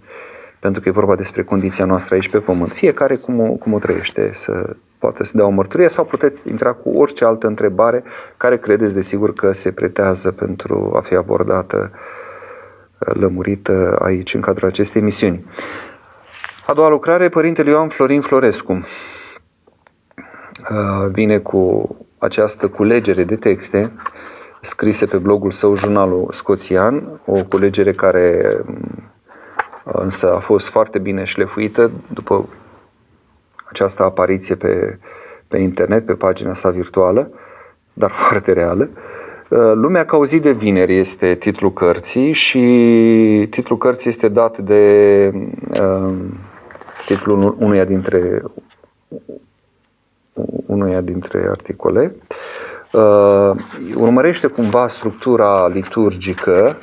pentru 0.60 0.80
că 0.80 0.88
e 0.88 0.92
vorba 0.92 1.16
despre 1.16 1.44
condiția 1.44 1.84
noastră 1.84 2.14
aici 2.14 2.28
pe 2.28 2.38
pământ. 2.38 2.72
Fiecare 2.72 3.16
cum 3.16 3.40
o, 3.40 3.48
cum 3.48 3.72
o 3.72 3.78
trăiește, 3.78 4.30
să 4.32 4.76
poate 4.98 5.24
să 5.24 5.32
dea 5.34 5.46
o 5.46 5.50
mărturie 5.50 5.88
sau 5.88 6.04
puteți 6.04 6.48
intra 6.48 6.72
cu 6.72 6.90
orice 6.90 7.24
altă 7.24 7.46
întrebare 7.46 8.02
care 8.36 8.58
credeți 8.58 8.94
desigur 8.94 9.34
că 9.34 9.52
se 9.52 9.72
pretează 9.72 10.32
pentru 10.32 10.92
a 10.96 11.00
fi 11.00 11.14
abordată 11.14 11.90
lămurită 12.98 13.98
aici 14.02 14.34
în 14.34 14.40
cadrul 14.40 14.68
acestei 14.68 15.00
emisiuni. 15.00 15.44
A 16.66 16.72
doua 16.72 16.88
lucrare, 16.88 17.28
Părintele 17.28 17.70
Ioan 17.70 17.88
Florin 17.88 18.20
Florescu 18.20 18.72
uh, 18.72 19.11
vine 21.10 21.38
cu 21.38 21.88
această 22.18 22.68
culegere 22.68 23.24
de 23.24 23.36
texte 23.36 23.92
scrise 24.64 25.06
pe 25.06 25.16
blogul 25.16 25.50
său, 25.50 25.76
jurnalul 25.76 26.28
scoțian, 26.32 27.20
o 27.26 27.44
culegere 27.48 27.92
care 27.92 28.56
uh, 29.84 29.92
însă 29.92 30.34
a 30.34 30.38
fost 30.38 30.68
foarte 30.68 30.98
bine 30.98 31.24
șlefuită 31.24 31.90
după 32.12 32.48
această 33.68 34.02
apariție 34.02 34.54
pe, 34.54 34.98
pe 35.48 35.58
internet, 35.58 36.06
pe 36.06 36.14
pagina 36.14 36.54
sa 36.54 36.70
virtuală, 36.70 37.30
dar 37.92 38.10
foarte 38.28 38.52
reală. 38.52 38.88
Uh, 39.48 39.72
Lumea 39.74 40.04
ca 40.04 40.16
o 40.16 40.24
zi 40.24 40.40
de 40.40 40.52
vineri 40.52 40.96
este 40.96 41.34
titlul 41.34 41.72
cărții 41.72 42.32
și 42.32 42.58
titlul 43.50 43.78
cărții 43.78 44.10
este 44.10 44.28
dat 44.28 44.58
de 44.58 45.32
uh, 45.80 46.14
titlul 47.06 47.56
unuia 47.58 47.84
dintre 47.84 48.42
unuia 50.66 51.00
dintre 51.00 51.46
articole. 51.50 52.14
Uh, 52.92 53.50
urmărește 53.94 54.46
cumva 54.46 54.88
structura 54.88 55.68
liturgică 55.68 56.76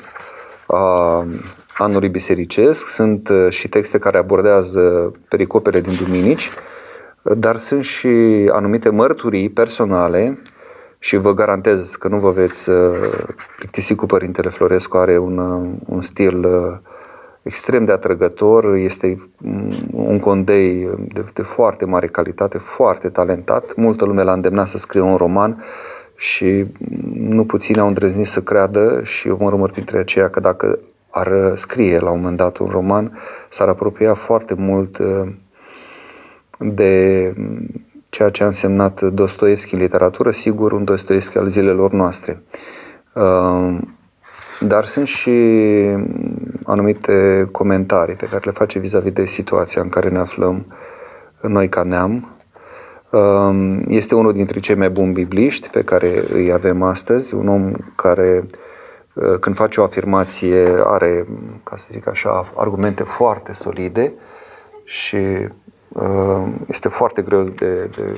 a 0.67 1.25
anului 1.77 2.09
bisericesc. 2.09 2.87
Sunt 2.87 3.29
uh, 3.29 3.49
și 3.49 3.67
texte 3.67 3.99
care 3.99 4.17
abordează 4.17 5.11
pericopele 5.27 5.81
din 5.81 5.93
duminici, 6.03 6.51
dar 7.21 7.57
sunt 7.57 7.83
și 7.83 8.07
anumite 8.51 8.89
mărturii 8.89 9.49
personale 9.49 10.41
și 10.99 11.17
vă 11.17 11.33
garantez 11.33 11.95
că 11.95 12.07
nu 12.07 12.19
vă 12.19 12.31
veți 12.31 12.69
uh, 12.69 12.95
plictisi 13.57 13.95
cu 13.95 14.05
Părintele 14.05 14.49
Florescu, 14.49 14.97
are 14.97 15.17
un, 15.17 15.37
uh, 15.37 15.69
un 15.85 16.01
stil 16.01 16.45
uh, 16.45 16.77
extrem 17.49 17.85
de 17.85 17.91
atrăgător, 17.91 18.75
este 18.75 19.31
un 19.91 20.19
condei 20.19 20.89
de, 21.13 21.23
de 21.33 21.41
foarte 21.41 21.85
mare 21.85 22.07
calitate, 22.07 22.57
foarte 22.57 23.09
talentat. 23.09 23.75
Multă 23.75 24.05
lume 24.05 24.23
l-a 24.23 24.33
îndemnat 24.33 24.67
să 24.67 24.77
scrie 24.77 25.01
un 25.01 25.15
roman 25.15 25.63
și 26.15 26.65
nu 27.13 27.45
puțini 27.45 27.79
au 27.79 27.87
îndrăznit 27.87 28.27
să 28.27 28.41
creadă 28.41 29.01
și 29.03 29.27
eu 29.27 29.37
mă 29.39 29.49
rămăr 29.49 29.71
printre 29.71 29.97
aceia 29.97 30.29
că 30.29 30.39
dacă 30.39 30.79
ar 31.09 31.51
scrie 31.55 31.99
la 31.99 32.11
un 32.11 32.17
moment 32.17 32.37
dat 32.37 32.57
un 32.57 32.67
roman, 32.67 33.17
s-ar 33.49 33.67
apropia 33.67 34.13
foarte 34.13 34.53
mult 34.53 34.97
de 36.57 37.33
ceea 38.09 38.29
ce 38.29 38.43
a 38.43 38.45
însemnat 38.45 39.01
Dostoevski 39.01 39.73
în 39.73 39.79
literatură, 39.79 40.31
sigur 40.31 40.71
un 40.71 40.83
Dostoevski 40.83 41.37
al 41.37 41.47
zilelor 41.47 41.91
noastre. 41.91 42.41
Uh, 44.61 44.67
dar 44.67 44.85
sunt 44.85 45.07
și 45.07 45.31
anumite 46.63 47.47
comentarii 47.51 48.15
pe 48.15 48.25
care 48.25 48.41
le 48.45 48.51
face 48.51 48.79
vis-a-vis 48.79 49.11
de 49.11 49.25
situația 49.25 49.81
în 49.81 49.89
care 49.89 50.09
ne 50.09 50.19
aflăm 50.19 50.65
noi 51.41 51.69
ca 51.69 51.83
neam. 51.83 52.35
Uh, 53.09 53.79
este 53.87 54.15
unul 54.15 54.33
dintre 54.33 54.59
cei 54.59 54.75
mai 54.75 54.89
buni 54.89 55.13
bibliști 55.13 55.69
pe 55.69 55.81
care 55.81 56.23
îi 56.31 56.51
avem 56.51 56.83
astăzi, 56.83 57.35
un 57.35 57.47
om 57.47 57.73
care 57.95 58.45
uh, 59.13 59.39
când 59.39 59.55
face 59.55 59.81
o 59.81 59.83
afirmație 59.83 60.83
are, 60.83 61.27
ca 61.63 61.75
să 61.75 61.87
zic 61.89 62.07
așa, 62.07 62.51
argumente 62.55 63.03
foarte 63.03 63.53
solide 63.53 64.13
și 64.83 65.17
Uh, 65.93 66.47
este 66.67 66.87
foarte 66.87 67.21
greu 67.21 67.43
de, 67.43 67.83
de 67.83 68.17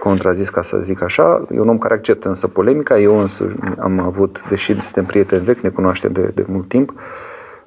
contrazis, 0.00 0.48
ca 0.48 0.62
să 0.62 0.78
zic 0.82 1.02
așa. 1.02 1.46
E 1.50 1.60
un 1.60 1.68
om 1.68 1.78
care 1.78 1.94
acceptă 1.94 2.28
însă 2.28 2.48
polemica. 2.48 2.98
Eu 2.98 3.18
însă 3.18 3.54
am 3.78 3.98
avut, 4.00 4.48
deși 4.48 4.82
suntem 4.82 5.04
prieteni 5.04 5.44
vechi, 5.44 5.60
ne 5.60 5.68
cunoaștem 5.68 6.12
de, 6.12 6.30
de 6.34 6.44
mult 6.48 6.68
timp, 6.68 6.92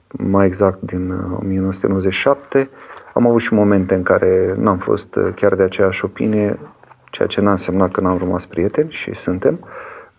mai 0.08 0.46
exact 0.46 0.82
din 0.82 1.12
1997, 1.12 2.60
uh, 2.60 2.68
am 3.13 3.28
avut 3.28 3.42
și 3.42 3.54
momente 3.54 3.96
în 3.96 4.04
care 4.04 4.56
n-am 4.58 4.78
fost 4.78 5.16
uh, 5.16 5.34
chiar 5.36 5.56
de 5.56 5.63
aceeași 5.63 6.06
opinie, 6.06 6.60
ceea 7.10 7.28
ce 7.28 7.42
n-a 7.42 7.52
însemnat 7.52 7.92
că 7.92 8.02
n-am 8.02 8.18
rămas 8.18 8.46
prieteni 8.46 8.92
și 8.92 9.13
suntem, 9.13 9.68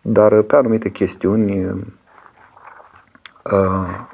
dar 0.03 0.43
pe 0.43 0.57
anumite 0.57 0.91
chestiuni 0.91 1.65
uh, 3.43 4.07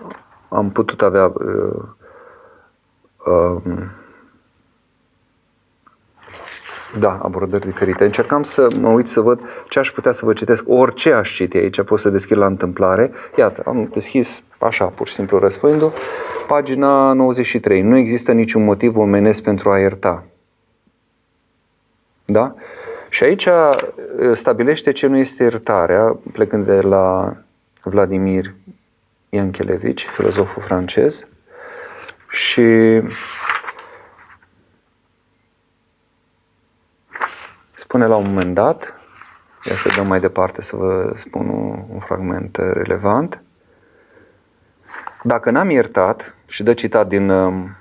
am 0.49 0.71
putut 0.71 1.03
avea 1.03 1.25
uh, 1.25 1.83
uh, 3.27 3.63
da, 6.99 7.19
abordări 7.23 7.67
diferite. 7.67 8.05
Încercam 8.05 8.43
să 8.43 8.67
mă 8.81 8.89
uit 8.89 9.09
să 9.09 9.21
văd 9.21 9.41
ce 9.69 9.79
aș 9.79 9.91
putea 9.91 10.13
să 10.13 10.25
vă 10.25 10.33
citesc. 10.33 10.65
Orice 10.67 11.13
aș 11.13 11.35
citi 11.35 11.57
aici, 11.57 11.83
pot 11.83 12.01
să 12.01 12.11
deschid 12.11 12.37
la 12.37 12.47
întâmplare. 12.47 13.11
Iată, 13.37 13.63
am 13.67 13.91
deschis 13.93 14.43
așa, 14.59 14.85
pur 14.85 15.07
și 15.09 15.15
simplu 15.15 15.39
răspundul. 15.39 15.93
Pagina 16.47 17.13
93. 17.13 17.83
Nu 17.83 17.97
există 17.97 18.33
niciun 18.33 18.65
motiv 18.65 18.97
omenesc 18.97 19.43
pentru 19.43 19.71
a 19.71 19.79
ierta. 19.79 20.25
Da? 22.25 22.55
Și 23.09 23.25
aici 23.25 23.47
uh, 23.47 23.71
stabilește 24.33 24.93
ce 24.93 25.07
nu 25.07 25.17
este 25.17 25.43
iertarea, 25.43 26.19
plecând 26.33 26.65
de 26.65 26.81
la 26.81 27.37
Vladimir 27.83 28.55
Iankelevici, 29.29 30.07
filozoful 30.07 30.63
francez. 30.63 31.27
Și 32.31 33.01
Spune 37.91 38.07
la 38.07 38.17
un 38.17 38.27
moment 38.27 38.55
dat, 38.55 38.95
ia 39.65 39.75
să 39.75 39.93
dăm 39.97 40.07
mai 40.07 40.21
departe 40.21 40.63
să 40.63 40.77
vă 40.77 41.13
spun 41.17 41.49
un, 41.49 41.85
un 41.93 41.99
fragment 41.99 42.57
relevant, 42.57 43.43
dacă 45.23 45.51
n-am 45.51 45.71
iertat, 45.71 46.35
și 46.47 46.63
dă 46.63 46.75
citat 46.75 47.09
din 47.09 47.31
um, 47.31 47.77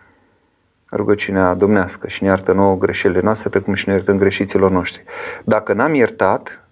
rugăciunea 0.92 1.54
domnească 1.54 2.08
și 2.08 2.24
ne 2.24 2.30
iartă 2.30 2.54
nouă 2.54 2.78
greșelile 2.78 3.20
noastre, 3.22 3.50
pe 3.50 3.60
cum 3.60 3.74
și 3.74 3.88
ne 3.88 3.94
iertăm 3.94 4.18
greșiților 4.18 4.72
noștri. 4.72 5.04
Dacă 5.44 5.74
n-am 5.74 5.94
iertat, 5.94 6.68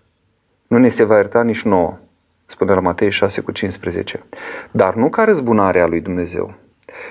nu 0.67 0.77
ne 0.77 0.87
se 0.87 1.03
va 1.03 1.15
ierta 1.15 1.43
nici 1.43 1.63
nouă, 1.63 1.97
spune 2.45 2.73
la 2.73 2.79
Matei 2.79 3.11
6 3.11 3.41
cu 3.41 3.51
15. 3.51 4.23
Dar 4.71 4.95
nu 4.95 5.09
ca 5.09 5.23
răzbunarea 5.23 5.87
lui 5.87 6.01
Dumnezeu, 6.01 6.53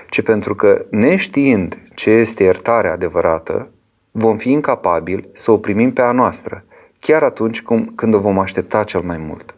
ci 0.09 0.21
pentru 0.21 0.55
că 0.55 0.85
neștiind 0.89 1.77
ce 1.95 2.09
este 2.09 2.43
iertarea 2.43 2.91
adevărată, 2.91 3.71
vom 4.17 4.37
fi 4.37 4.51
incapabili 4.51 5.29
să 5.33 5.51
o 5.51 5.57
primim 5.57 5.93
pe 5.93 6.01
a 6.01 6.11
noastră, 6.11 6.63
chiar 6.99 7.23
atunci 7.23 7.61
cum, 7.61 7.91
când 7.95 8.13
o 8.13 8.19
vom 8.19 8.39
aștepta 8.39 8.83
cel 8.83 9.01
mai 9.01 9.17
mult. 9.17 9.55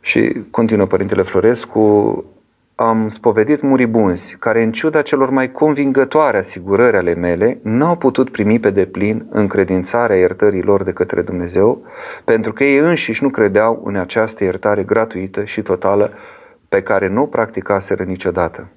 Și 0.00 0.42
continuă 0.50 0.86
Părintele 0.86 1.22
Florescu, 1.22 2.24
am 2.74 3.08
spovedit 3.08 3.60
muribunzi 3.60 4.36
care, 4.36 4.62
în 4.62 4.72
ciuda 4.72 5.02
celor 5.02 5.30
mai 5.30 5.50
convingătoare 5.50 6.38
asigurări 6.38 6.96
ale 6.96 7.14
mele, 7.14 7.58
nu 7.62 7.86
au 7.86 7.96
putut 7.96 8.30
primi 8.30 8.58
pe 8.58 8.70
deplin 8.70 9.26
încredințarea 9.30 10.16
iertării 10.16 10.62
lor 10.62 10.82
de 10.82 10.92
către 10.92 11.22
Dumnezeu, 11.22 11.82
pentru 12.24 12.52
că 12.52 12.64
ei 12.64 12.78
înșiși 12.78 13.22
nu 13.22 13.28
credeau 13.28 13.80
în 13.84 13.96
această 13.96 14.44
iertare 14.44 14.82
gratuită 14.82 15.44
și 15.44 15.62
totală 15.62 16.12
pe 16.68 16.82
care 16.82 17.08
nu 17.08 17.22
o 17.22 17.26
practicaseră 17.26 18.02
niciodată. 18.02 18.68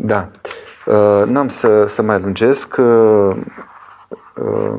Da. 0.00 0.28
Uh, 0.86 1.22
n-am 1.26 1.48
să, 1.48 1.86
să 1.86 2.02
mai 2.02 2.20
lungesc. 2.20 2.76
Uh, 2.78 3.36
uh, 4.34 4.74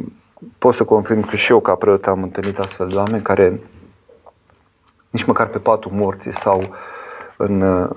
pot 0.57 0.73
să 0.73 0.83
confirm 0.83 1.21
că 1.21 1.35
și 1.35 1.51
eu 1.51 1.59
ca 1.59 1.75
preot 1.75 2.07
am 2.07 2.23
întâlnit 2.23 2.59
astfel 2.59 2.87
de 2.87 2.95
oameni 2.95 3.21
care 3.21 3.59
nici 5.09 5.25
măcar 5.25 5.47
pe 5.47 5.57
patul 5.57 5.91
morții 5.91 6.33
sau 6.33 6.75
în, 7.37 7.87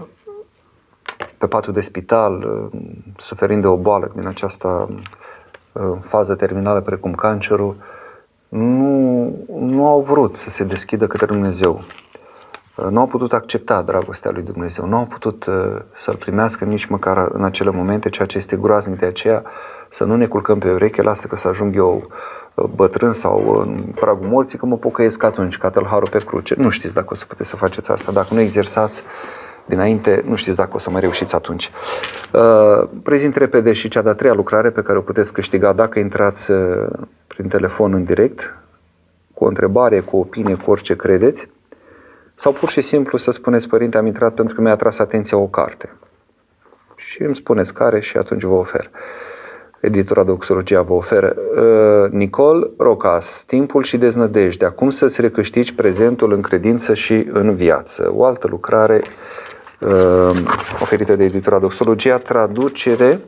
pe 1.38 1.46
patul 1.46 1.72
de 1.72 1.80
spital, 1.80 2.70
suferind 3.16 3.60
de 3.62 3.66
o 3.66 3.76
boală 3.76 4.12
din 4.14 4.26
această 4.26 4.88
fază 6.00 6.34
terminală 6.34 6.80
precum 6.80 7.12
cancerul, 7.12 7.76
nu, 8.48 9.34
nu 9.58 9.86
au 9.86 10.00
vrut 10.00 10.36
să 10.36 10.50
se 10.50 10.64
deschidă 10.64 11.06
către 11.06 11.26
Dumnezeu 11.26 11.84
nu 12.90 13.00
au 13.00 13.06
putut 13.06 13.32
accepta 13.32 13.82
dragostea 13.82 14.30
lui 14.30 14.42
Dumnezeu, 14.42 14.86
nu 14.86 14.96
au 14.96 15.06
putut 15.06 15.46
uh, 15.46 15.54
să-L 15.96 16.16
primească 16.16 16.64
nici 16.64 16.84
măcar 16.84 17.28
în 17.32 17.44
acele 17.44 17.70
momente, 17.70 18.08
ceea 18.08 18.26
ce 18.26 18.36
este 18.36 18.56
groaznic 18.56 18.98
de 18.98 19.06
aceea, 19.06 19.42
să 19.90 20.04
nu 20.04 20.16
ne 20.16 20.26
culcăm 20.26 20.58
pe 20.58 20.70
ureche, 20.70 21.02
lasă 21.02 21.26
că 21.26 21.36
să 21.36 21.48
ajung 21.48 21.76
eu 21.76 22.06
bătrân 22.74 23.12
sau 23.12 23.56
în 23.58 23.82
pragul 23.94 24.26
morții, 24.26 24.58
că 24.58 24.66
mă 24.66 24.76
pocăiesc 24.76 25.22
atunci, 25.22 25.58
ca 25.58 25.70
tălharul 25.70 26.08
pe 26.08 26.18
cruce. 26.18 26.54
Nu 26.58 26.68
știți 26.68 26.94
dacă 26.94 27.08
o 27.10 27.14
să 27.14 27.24
puteți 27.24 27.48
să 27.48 27.56
faceți 27.56 27.90
asta. 27.90 28.12
Dacă 28.12 28.34
nu 28.34 28.40
exersați 28.40 29.02
dinainte, 29.66 30.22
nu 30.26 30.34
știți 30.34 30.56
dacă 30.56 30.70
o 30.74 30.78
să 30.78 30.90
mai 30.90 31.00
reușiți 31.00 31.34
atunci. 31.34 31.70
Uh, 32.32 32.88
prezint 33.02 33.36
repede 33.36 33.72
și 33.72 33.88
cea 33.88 34.02
de-a 34.02 34.14
treia 34.14 34.34
lucrare 34.34 34.70
pe 34.70 34.82
care 34.82 34.98
o 34.98 35.00
puteți 35.00 35.32
câștiga 35.32 35.72
dacă 35.72 35.98
intrați 35.98 36.50
uh, 36.50 36.86
prin 37.26 37.48
telefon 37.48 37.92
în 37.92 38.04
direct, 38.04 38.56
cu 39.34 39.44
o 39.44 39.48
întrebare, 39.48 40.00
cu 40.00 40.16
o 40.16 40.20
opinie, 40.20 40.54
cu 40.54 40.70
orice 40.70 40.96
credeți, 40.96 41.48
sau 42.42 42.52
pur 42.52 42.68
și 42.68 42.80
simplu 42.80 43.18
să 43.18 43.30
spuneți, 43.30 43.68
părinte, 43.68 43.96
am 43.96 44.06
intrat 44.06 44.34
pentru 44.34 44.54
că 44.54 44.60
mi-a 44.60 44.72
atras 44.72 44.98
atenția 44.98 45.38
o 45.38 45.46
carte. 45.46 45.96
Și 46.96 47.22
îmi 47.22 47.34
spuneți 47.34 47.74
care 47.74 48.00
și 48.00 48.16
atunci 48.16 48.42
vă 48.42 48.54
ofer. 48.54 48.90
Editura 49.80 50.22
Doxologia 50.22 50.82
vă 50.82 50.92
oferă. 50.92 51.36
Uh, 51.36 52.10
Nicol 52.10 52.70
Rocas, 52.78 53.42
Timpul 53.46 53.82
și 53.82 53.96
deznădejdea. 53.96 54.70
Cum 54.70 54.90
să-ți 54.90 55.20
recâștigi 55.20 55.74
prezentul 55.74 56.32
în 56.32 56.40
credință 56.40 56.94
și 56.94 57.28
în 57.32 57.54
viață. 57.54 58.12
O 58.14 58.24
altă 58.24 58.46
lucrare 58.46 59.02
uh, 59.80 60.36
oferită 60.80 61.16
de 61.16 61.24
editura 61.24 61.58
Doxologia, 61.58 62.18
traducere 62.18 63.20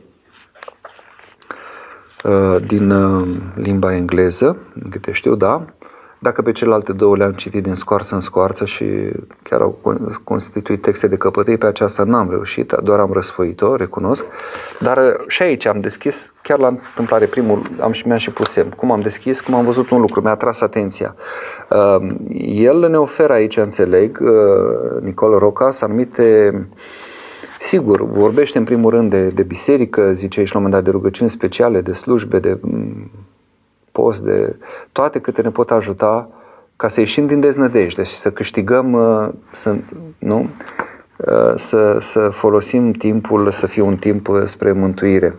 uh, 2.23 2.57
din 2.67 2.89
uh, 2.89 3.27
limba 3.55 3.95
engleză, 3.95 4.57
câte 4.89 5.11
știu, 5.11 5.35
da, 5.35 5.65
dacă 6.19 6.41
pe 6.41 6.51
celelalte 6.51 6.93
două 6.93 7.15
le-am 7.15 7.31
citit 7.31 7.63
din 7.63 7.75
scoarță 7.75 8.15
în 8.15 8.21
scoarță 8.21 8.65
și 8.65 8.85
chiar 9.43 9.61
au 9.61 9.79
constituit 10.23 10.81
texte 10.81 11.07
de 11.07 11.15
căpătăi, 11.15 11.57
pe 11.57 11.65
aceasta 11.65 12.03
n-am 12.03 12.29
reușit, 12.29 12.71
doar 12.83 12.99
am 12.99 13.13
răsfoit-o, 13.13 13.75
recunosc. 13.75 14.25
Dar 14.79 14.97
uh, 14.97 15.27
și 15.27 15.41
aici 15.41 15.65
am 15.65 15.79
deschis, 15.79 16.33
chiar 16.41 16.59
la 16.59 16.67
întâmplare 16.67 17.25
primul, 17.25 17.61
am 17.79 17.91
și 17.91 18.07
mi-am 18.07 18.19
și 18.19 18.31
pus 18.31 18.49
semn. 18.49 18.69
Cum 18.69 18.91
am 18.91 19.01
deschis, 19.01 19.41
cum 19.41 19.53
am 19.53 19.65
văzut 19.65 19.89
un 19.89 19.99
lucru, 19.99 20.21
mi-a 20.21 20.31
atras 20.31 20.61
atenția. 20.61 21.15
Uh, 21.69 22.15
el 22.45 22.89
ne 22.89 22.97
oferă 22.97 23.33
aici, 23.33 23.57
înțeleg, 23.57 24.19
uh, 24.21 25.01
Nicol 25.01 25.37
Rocas, 25.37 25.81
anumite 25.81 26.53
Sigur, 27.59 28.03
vorbește 28.03 28.57
în 28.57 28.63
primul 28.63 28.89
rând 28.89 29.09
de, 29.09 29.29
de 29.29 29.43
biserică, 29.43 30.13
zice 30.13 30.39
aici 30.39 30.51
la 30.51 30.57
un 30.57 30.63
moment 30.63 30.83
dat 30.83 30.91
de 30.91 30.97
rugăciuni 30.97 31.29
speciale, 31.29 31.81
de 31.81 31.93
slujbe, 31.93 32.39
de 32.39 32.59
post, 33.95 34.23
de 34.23 34.55
toate 34.91 35.19
câte 35.19 35.41
ne 35.41 35.49
pot 35.49 35.71
ajuta 35.71 36.29
ca 36.75 36.87
să 36.87 36.99
ieșim 36.99 37.27
din 37.27 37.39
deznădejde 37.39 38.03
și 38.03 38.15
să 38.15 38.31
câștigăm, 38.31 38.93
uh, 38.93 39.29
să, 39.51 39.75
nu? 40.17 40.49
Uh, 41.17 41.53
să, 41.55 41.97
să 41.99 42.29
folosim 42.29 42.91
timpul 42.91 43.51
să 43.51 43.67
fie 43.67 43.81
un 43.81 43.97
timp 43.97 44.29
spre 44.43 44.71
mântuire. 44.71 45.35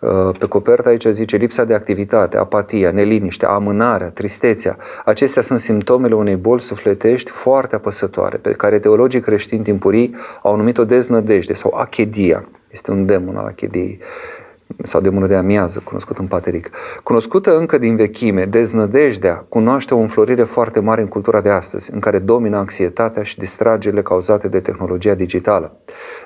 Uh, 0.00 0.36
pe 0.38 0.46
copertă 0.46 0.88
aici 0.88 1.06
zice 1.10 1.36
lipsa 1.36 1.64
de 1.64 1.74
activitate, 1.74 2.36
apatia, 2.36 2.90
neliniștea, 2.90 3.48
amânarea, 3.48 4.06
tristețea. 4.06 4.76
Acestea 5.04 5.42
sunt 5.42 5.60
simptomele 5.60 6.14
unei 6.14 6.36
boli 6.36 6.60
sufletești 6.60 7.30
foarte 7.30 7.74
apăsătoare, 7.74 8.36
pe 8.36 8.52
care 8.52 8.78
teologii 8.78 9.20
creștini 9.20 9.62
timpurii 9.62 10.14
au 10.42 10.56
numit-o 10.56 10.84
deznădejde 10.84 11.54
sau 11.54 11.74
achedia. 11.76 12.44
Este 12.70 12.90
un 12.90 13.06
demon 13.06 13.36
al 13.36 13.46
achediei 13.46 14.00
sau 14.84 15.00
demonul 15.00 15.28
de 15.28 15.34
amiază, 15.34 15.80
cunoscut 15.84 16.18
în 16.18 16.26
pateric. 16.26 16.70
Cunoscută 17.02 17.56
încă 17.56 17.78
din 17.78 17.96
vechime, 17.96 18.44
deznădejdea 18.44 19.44
cunoaște 19.48 19.94
o 19.94 19.98
înflorire 19.98 20.42
foarte 20.42 20.80
mare 20.80 21.00
în 21.00 21.08
cultura 21.08 21.40
de 21.40 21.50
astăzi, 21.50 21.92
în 21.94 22.00
care 22.00 22.18
domină 22.18 22.56
anxietatea 22.56 23.22
și 23.22 23.38
distragerile 23.38 24.02
cauzate 24.02 24.48
de 24.48 24.60
tehnologia 24.60 25.14
digitală. 25.14 25.76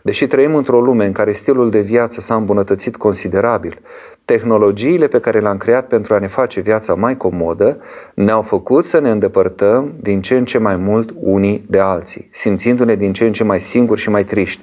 Deși 0.02 0.26
trăim 0.26 0.54
într-o 0.54 0.80
lume 0.80 1.06
în 1.06 1.12
care 1.12 1.32
stilul 1.32 1.70
de 1.70 1.80
viață 1.80 2.20
s-a 2.20 2.34
îmbunătățit 2.34 2.96
considerabil, 2.96 3.80
tehnologiile 4.25 5.06
pe 5.06 5.20
care 5.20 5.40
le-am 5.40 5.56
creat 5.56 5.87
pentru 5.87 6.14
a 6.14 6.18
ne 6.18 6.26
face 6.26 6.61
viața 6.61 6.94
mai 6.94 7.16
comodă 7.16 7.78
ne-au 8.14 8.42
făcut 8.42 8.84
să 8.84 9.00
ne 9.00 9.11
îndepărtăm 9.11 9.92
din 10.00 10.20
ce 10.20 10.37
în 10.37 10.44
ce 10.44 10.58
mai 10.58 10.76
mult 10.76 11.14
unii 11.20 11.64
de 11.68 11.78
alții, 11.78 12.28
simțindu-ne 12.32 12.94
din 12.94 13.12
ce 13.12 13.25
în 13.25 13.32
ce 13.32 13.44
mai 13.44 13.61
singuri 13.61 14.00
și 14.00 14.11
mai 14.11 14.25
triști. 14.25 14.62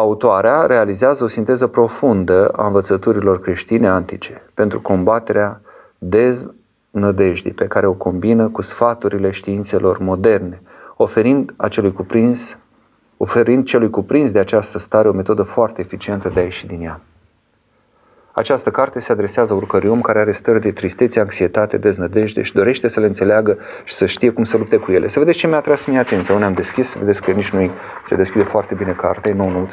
Autoarea 0.00 0.66
realizează 0.66 1.24
o 1.24 1.26
sinteză 1.26 1.66
profundă 1.66 2.48
a 2.48 2.66
învățăturilor 2.66 3.40
creștine 3.40 3.88
antice 3.88 4.42
pentru 4.54 4.80
combaterea 4.80 5.60
deznădejdii 5.98 7.52
pe 7.52 7.66
care 7.66 7.86
o 7.86 7.92
combină 7.92 8.48
cu 8.48 8.62
sfaturile 8.62 9.30
științelor 9.30 9.98
moderne, 9.98 10.62
oferind 10.96 11.54
acelui 11.56 11.92
cuprins, 11.92 12.58
oferind 13.16 13.64
celui 13.64 13.90
cuprins 13.90 14.30
de 14.30 14.38
această 14.38 14.78
stare 14.78 15.08
o 15.08 15.12
metodă 15.12 15.42
foarte 15.42 15.80
eficientă 15.80 16.28
de 16.28 16.40
a 16.40 16.42
ieși 16.42 16.66
din 16.66 16.82
ea. 16.82 17.00
Această 18.32 18.70
carte 18.70 19.00
se 19.00 19.12
adresează 19.12 19.54
oricărui 19.54 19.88
om 19.88 20.00
care 20.00 20.18
are 20.18 20.32
stări 20.32 20.60
de 20.60 20.72
tristețe, 20.72 21.20
anxietate, 21.20 21.76
deznădejde 21.76 22.42
și 22.42 22.52
dorește 22.52 22.88
să 22.88 23.00
le 23.00 23.06
înțeleagă 23.06 23.58
și 23.84 23.94
să 23.94 24.06
știe 24.06 24.30
cum 24.30 24.44
să 24.44 24.56
lupte 24.56 24.76
cu 24.76 24.92
ele. 24.92 25.08
Să 25.08 25.18
vedeți 25.18 25.38
ce 25.38 25.46
mi-a 25.46 25.60
tras 25.60 25.84
mie 25.84 25.98
atenția. 25.98 26.34
Unde 26.34 26.46
am 26.46 26.52
deschis, 26.52 26.94
vedeți 26.94 27.22
că 27.22 27.30
nici 27.30 27.50
nu 27.50 27.70
se 28.04 28.14
deschide 28.14 28.44
foarte 28.44 28.74
bine 28.74 28.92
cartea, 28.92 29.30
e 29.30 29.34
nouă 29.34 29.66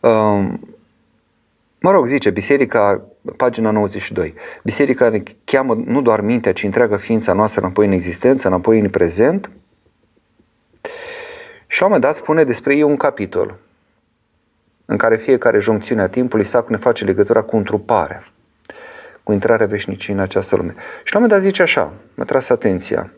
um, 0.00 0.60
Mă 1.80 1.90
rog, 1.90 2.06
zice, 2.06 2.30
biserica, 2.30 3.04
pagina 3.36 3.70
92, 3.70 4.34
biserica 4.62 5.08
ne 5.08 5.22
cheamă 5.44 5.82
nu 5.84 6.02
doar 6.02 6.20
mintea, 6.20 6.52
ci 6.52 6.62
întreaga 6.62 6.96
ființa 6.96 7.32
noastră 7.32 7.60
înapoi 7.60 7.86
în 7.86 7.92
existență, 7.92 8.46
înapoi 8.46 8.80
în 8.80 8.90
prezent. 8.90 9.50
Și 11.66 11.80
la 11.80 11.86
un 11.86 11.92
moment 11.92 12.02
dat 12.02 12.14
spune 12.14 12.44
despre 12.44 12.74
ei 12.74 12.82
un 12.82 12.96
capitol 12.96 13.58
în 14.86 14.96
care 14.96 15.16
fiecare 15.16 15.58
joncțiune 15.58 16.02
a 16.02 16.08
timpului 16.08 16.44
sac 16.44 16.68
ne 16.68 16.76
face 16.76 17.04
legătura 17.04 17.42
cu 17.42 17.56
întruparea, 17.56 18.22
cu 19.22 19.32
intrarea 19.32 19.66
veșnicii 19.66 20.12
în 20.12 20.20
această 20.20 20.56
lume. 20.56 20.74
Și 21.04 21.12
la 21.12 21.18
un 21.18 21.22
moment 21.22 21.32
dat 21.32 21.40
zice 21.40 21.62
așa, 21.62 21.92
mă 22.14 22.24
tras 22.24 22.48
atenția, 22.48 23.12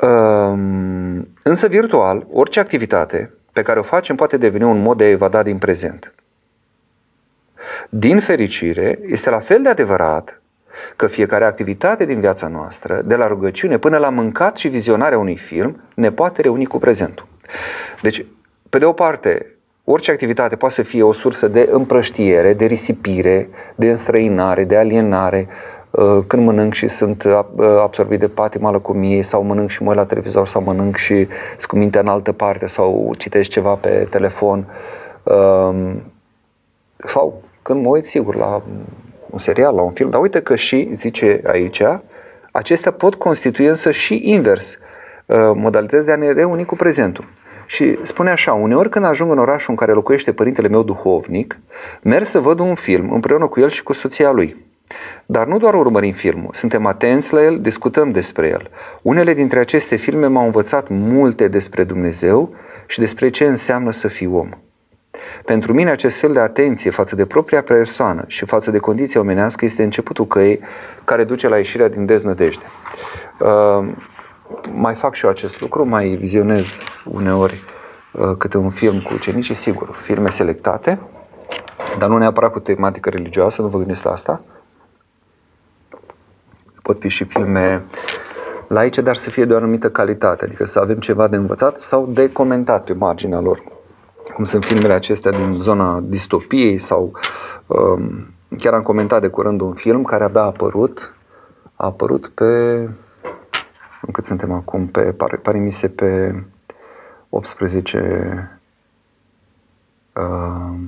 um, 0.00 1.28
însă 1.42 1.66
virtual, 1.68 2.26
orice 2.32 2.60
activitate 2.60 3.32
pe 3.52 3.62
care 3.62 3.78
o 3.78 3.82
facem 3.82 4.16
poate 4.16 4.36
deveni 4.36 4.64
un 4.64 4.82
mod 4.82 4.96
de 4.96 5.04
a 5.04 5.08
evada 5.08 5.42
din 5.42 5.58
prezent. 5.58 6.14
Din 7.88 8.20
fericire, 8.20 8.98
este 9.06 9.30
la 9.30 9.38
fel 9.38 9.62
de 9.62 9.68
adevărat 9.68 10.42
că 10.96 11.06
fiecare 11.06 11.44
activitate 11.44 12.04
din 12.04 12.20
viața 12.20 12.48
noastră, 12.48 13.02
de 13.04 13.14
la 13.14 13.26
rugăciune 13.26 13.78
până 13.78 13.98
la 13.98 14.08
mâncat 14.08 14.56
și 14.56 14.68
vizionarea 14.68 15.18
unui 15.18 15.36
film, 15.36 15.80
ne 15.94 16.12
poate 16.12 16.42
reuni 16.42 16.66
cu 16.66 16.78
prezentul. 16.78 17.26
Deci, 18.02 18.24
pe 18.72 18.78
de 18.78 18.84
o 18.84 18.92
parte, 18.92 19.46
orice 19.84 20.10
activitate 20.10 20.56
poate 20.56 20.74
să 20.74 20.82
fie 20.82 21.02
o 21.02 21.12
sursă 21.12 21.48
de 21.48 21.68
împrăștiere, 21.70 22.52
de 22.52 22.64
risipire, 22.64 23.48
de 23.74 23.90
înstrăinare, 23.90 24.64
de 24.64 24.76
alienare, 24.76 25.48
uh, 25.90 26.18
când 26.26 26.44
mănânc 26.44 26.74
și 26.74 26.88
sunt 26.88 27.24
uh, 27.24 27.32
absorbit 27.82 28.20
de 28.20 28.28
patima 28.28 28.70
lăcomiei 28.70 29.22
sau 29.22 29.42
mănânc 29.42 29.70
și 29.70 29.82
mă 29.82 29.94
la 29.94 30.04
televizor 30.04 30.46
sau 30.46 30.62
mănânc 30.62 30.96
și 30.96 31.28
cu 31.60 31.76
mintea 31.76 32.00
în 32.00 32.06
altă 32.06 32.32
parte 32.32 32.66
sau 32.66 33.14
citesc 33.18 33.50
ceva 33.50 33.74
pe 33.74 34.06
telefon 34.10 34.66
um, 35.22 36.02
sau 36.96 37.42
când 37.62 37.82
mă 37.82 37.88
uit 37.88 38.06
sigur 38.06 38.34
la 38.34 38.62
un 39.30 39.38
serial, 39.38 39.74
la 39.74 39.82
un 39.82 39.92
film, 39.92 40.10
dar 40.10 40.20
uite 40.20 40.40
că 40.40 40.54
și, 40.54 40.90
zice 40.92 41.40
aici, 41.46 41.82
acestea 42.52 42.92
pot 42.92 43.14
constitui 43.14 43.66
însă 43.66 43.90
și 43.90 44.20
invers 44.24 44.78
uh, 45.26 45.36
modalități 45.54 46.06
de 46.06 46.12
a 46.12 46.16
ne 46.16 46.32
reuni 46.32 46.64
cu 46.64 46.76
prezentul. 46.76 47.40
Și 47.72 47.98
spune 48.02 48.30
așa, 48.30 48.52
uneori 48.52 48.88
când 48.88 49.04
ajung 49.04 49.30
în 49.30 49.38
orașul 49.38 49.70
în 49.70 49.76
care 49.76 49.92
locuiește 49.92 50.32
părintele 50.32 50.68
meu 50.68 50.82
duhovnic, 50.82 51.58
merg 52.02 52.24
să 52.24 52.40
văd 52.40 52.58
un 52.58 52.74
film 52.74 53.12
împreună 53.12 53.46
cu 53.46 53.60
el 53.60 53.70
și 53.70 53.82
cu 53.82 53.92
soția 53.92 54.30
lui. 54.30 54.56
Dar 55.26 55.46
nu 55.46 55.58
doar 55.58 55.74
urmărim 55.74 56.12
filmul, 56.12 56.50
suntem 56.52 56.86
atenți 56.86 57.32
la 57.32 57.42
el, 57.42 57.60
discutăm 57.60 58.10
despre 58.10 58.48
el. 58.48 58.70
Unele 59.02 59.34
dintre 59.34 59.58
aceste 59.58 59.96
filme 59.96 60.26
m-au 60.26 60.44
învățat 60.44 60.86
multe 60.88 61.48
despre 61.48 61.84
Dumnezeu 61.84 62.54
și 62.86 62.98
despre 62.98 63.28
ce 63.28 63.44
înseamnă 63.44 63.90
să 63.90 64.08
fii 64.08 64.26
om. 64.26 64.48
Pentru 65.44 65.72
mine 65.72 65.90
acest 65.90 66.18
fel 66.18 66.32
de 66.32 66.40
atenție 66.40 66.90
față 66.90 67.16
de 67.16 67.26
propria 67.26 67.62
persoană 67.62 68.24
și 68.26 68.44
față 68.44 68.70
de 68.70 68.78
condiția 68.78 69.20
omenească 69.20 69.64
este 69.64 69.82
începutul 69.82 70.26
căii 70.26 70.60
care 71.04 71.24
duce 71.24 71.48
la 71.48 71.56
ieșirea 71.56 71.88
din 71.88 72.06
deznădejde. 72.06 72.64
Uh, 74.52 74.70
mai 74.72 74.94
fac 74.94 75.14
și 75.14 75.24
eu 75.24 75.30
acest 75.30 75.60
lucru, 75.60 75.84
mai 75.84 76.08
vizionez 76.08 76.78
uneori 77.04 77.64
uh, 78.12 78.36
câte 78.38 78.56
un 78.56 78.70
film 78.70 79.00
cu 79.00 79.14
ucenicii, 79.14 79.54
sigur, 79.54 79.90
filme 80.02 80.30
selectate, 80.30 81.00
dar 81.98 82.08
nu 82.08 82.18
neapărat 82.18 82.52
cu 82.52 82.58
tematică 82.58 83.10
religioasă, 83.10 83.62
nu 83.62 83.68
vă 83.68 83.78
gândiți 83.78 84.04
la 84.04 84.12
asta. 84.12 84.40
Pot 86.82 86.98
fi 86.98 87.08
și 87.08 87.24
filme 87.24 87.84
laice, 88.66 89.00
dar 89.00 89.16
să 89.16 89.30
fie 89.30 89.44
de 89.44 89.52
o 89.52 89.56
anumită 89.56 89.90
calitate, 89.90 90.44
adică 90.44 90.64
să 90.64 90.78
avem 90.78 90.98
ceva 90.98 91.28
de 91.28 91.36
învățat 91.36 91.78
sau 91.78 92.06
de 92.06 92.32
comentat 92.32 92.84
pe 92.84 92.92
marginea 92.92 93.40
lor. 93.40 93.62
Cum 94.34 94.44
sunt 94.44 94.64
filmele 94.64 94.92
acestea 94.92 95.30
din 95.30 95.54
zona 95.54 96.00
distopiei 96.04 96.78
sau 96.78 97.12
um, 97.66 98.34
chiar 98.58 98.74
am 98.74 98.82
comentat 98.82 99.20
de 99.20 99.28
curând 99.28 99.60
un 99.60 99.74
film 99.74 100.02
care 100.02 100.24
abia 100.24 100.40
a 100.40 100.44
apărut, 100.44 101.14
a 101.74 101.86
apărut 101.86 102.28
pe 102.34 102.88
cât 104.10 104.26
suntem 104.26 104.52
acum, 104.52 104.86
pe, 104.86 105.12
pare, 105.12 105.36
pare 105.36 105.58
mi 105.58 105.72
se 105.72 105.88
pe 105.88 106.42
18 107.28 108.60
uh, 110.14 110.78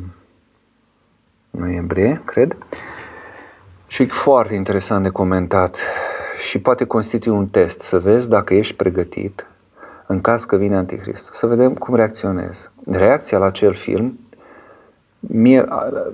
noiembrie, 1.50 2.22
cred. 2.24 2.56
Și 3.86 4.02
e 4.02 4.06
foarte 4.06 4.54
interesant 4.54 5.02
de 5.02 5.08
comentat 5.08 5.78
și 6.48 6.58
poate 6.58 6.84
constitui 6.84 7.32
un 7.32 7.46
test 7.46 7.80
să 7.80 7.98
vezi 7.98 8.28
dacă 8.28 8.54
ești 8.54 8.74
pregătit 8.74 9.46
în 10.06 10.20
caz 10.20 10.44
că 10.44 10.56
vine 10.56 10.76
Anticristul. 10.76 11.34
Să 11.34 11.46
vedem 11.46 11.74
cum 11.74 11.94
reacționezi. 11.94 12.70
Reacția 12.90 13.38
la 13.38 13.46
acel 13.46 13.74
film 13.74 14.18
Mie, 15.26 15.64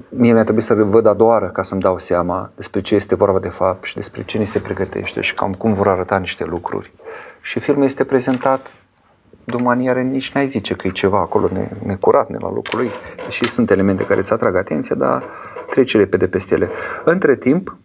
mie 0.09 0.33
mi-a 0.33 0.43
trebuit 0.43 0.65
să 0.65 0.75
văd 0.75 1.07
a 1.07 1.15
doua 1.15 1.31
oară 1.31 1.49
ca 1.49 1.63
să-mi 1.63 1.81
dau 1.81 1.99
seama 1.99 2.51
despre 2.57 2.81
ce 2.81 2.95
este 2.95 3.15
vorba 3.15 3.39
de 3.39 3.49
fapt 3.49 3.85
și 3.85 3.95
despre 3.95 4.25
ce 4.25 4.39
ni 4.39 4.47
se 4.47 4.59
pregătește 4.59 5.21
și 5.21 5.35
cam 5.35 5.53
cum 5.53 5.73
vor 5.73 5.89
arăta 5.89 6.19
niște 6.19 6.45
lucruri. 6.45 6.93
Și 7.41 7.61
filmul 7.61 7.85
este 7.85 8.05
prezentat 8.05 8.75
de 9.45 9.55
o 9.55 9.63
manieră 9.63 10.01
nici 10.01 10.33
n-ai 10.33 10.47
zice 10.47 10.75
că 10.75 10.87
e 10.87 10.91
ceva 10.91 11.19
acolo 11.19 11.49
necurat, 11.85 12.29
ne 12.29 12.37
la 12.41 12.53
locul 12.53 12.79
lui, 12.79 12.91
deși 13.25 13.45
sunt 13.45 13.71
elemente 13.71 14.05
care 14.05 14.21
îți 14.21 14.33
atrag 14.33 14.57
atenția, 14.57 14.97
dar 14.97 15.25
trece 15.71 15.97
repede 15.97 16.29
peste 16.29 16.55
ele. 16.55 16.71
Între 17.05 17.37
timp, 17.37 17.77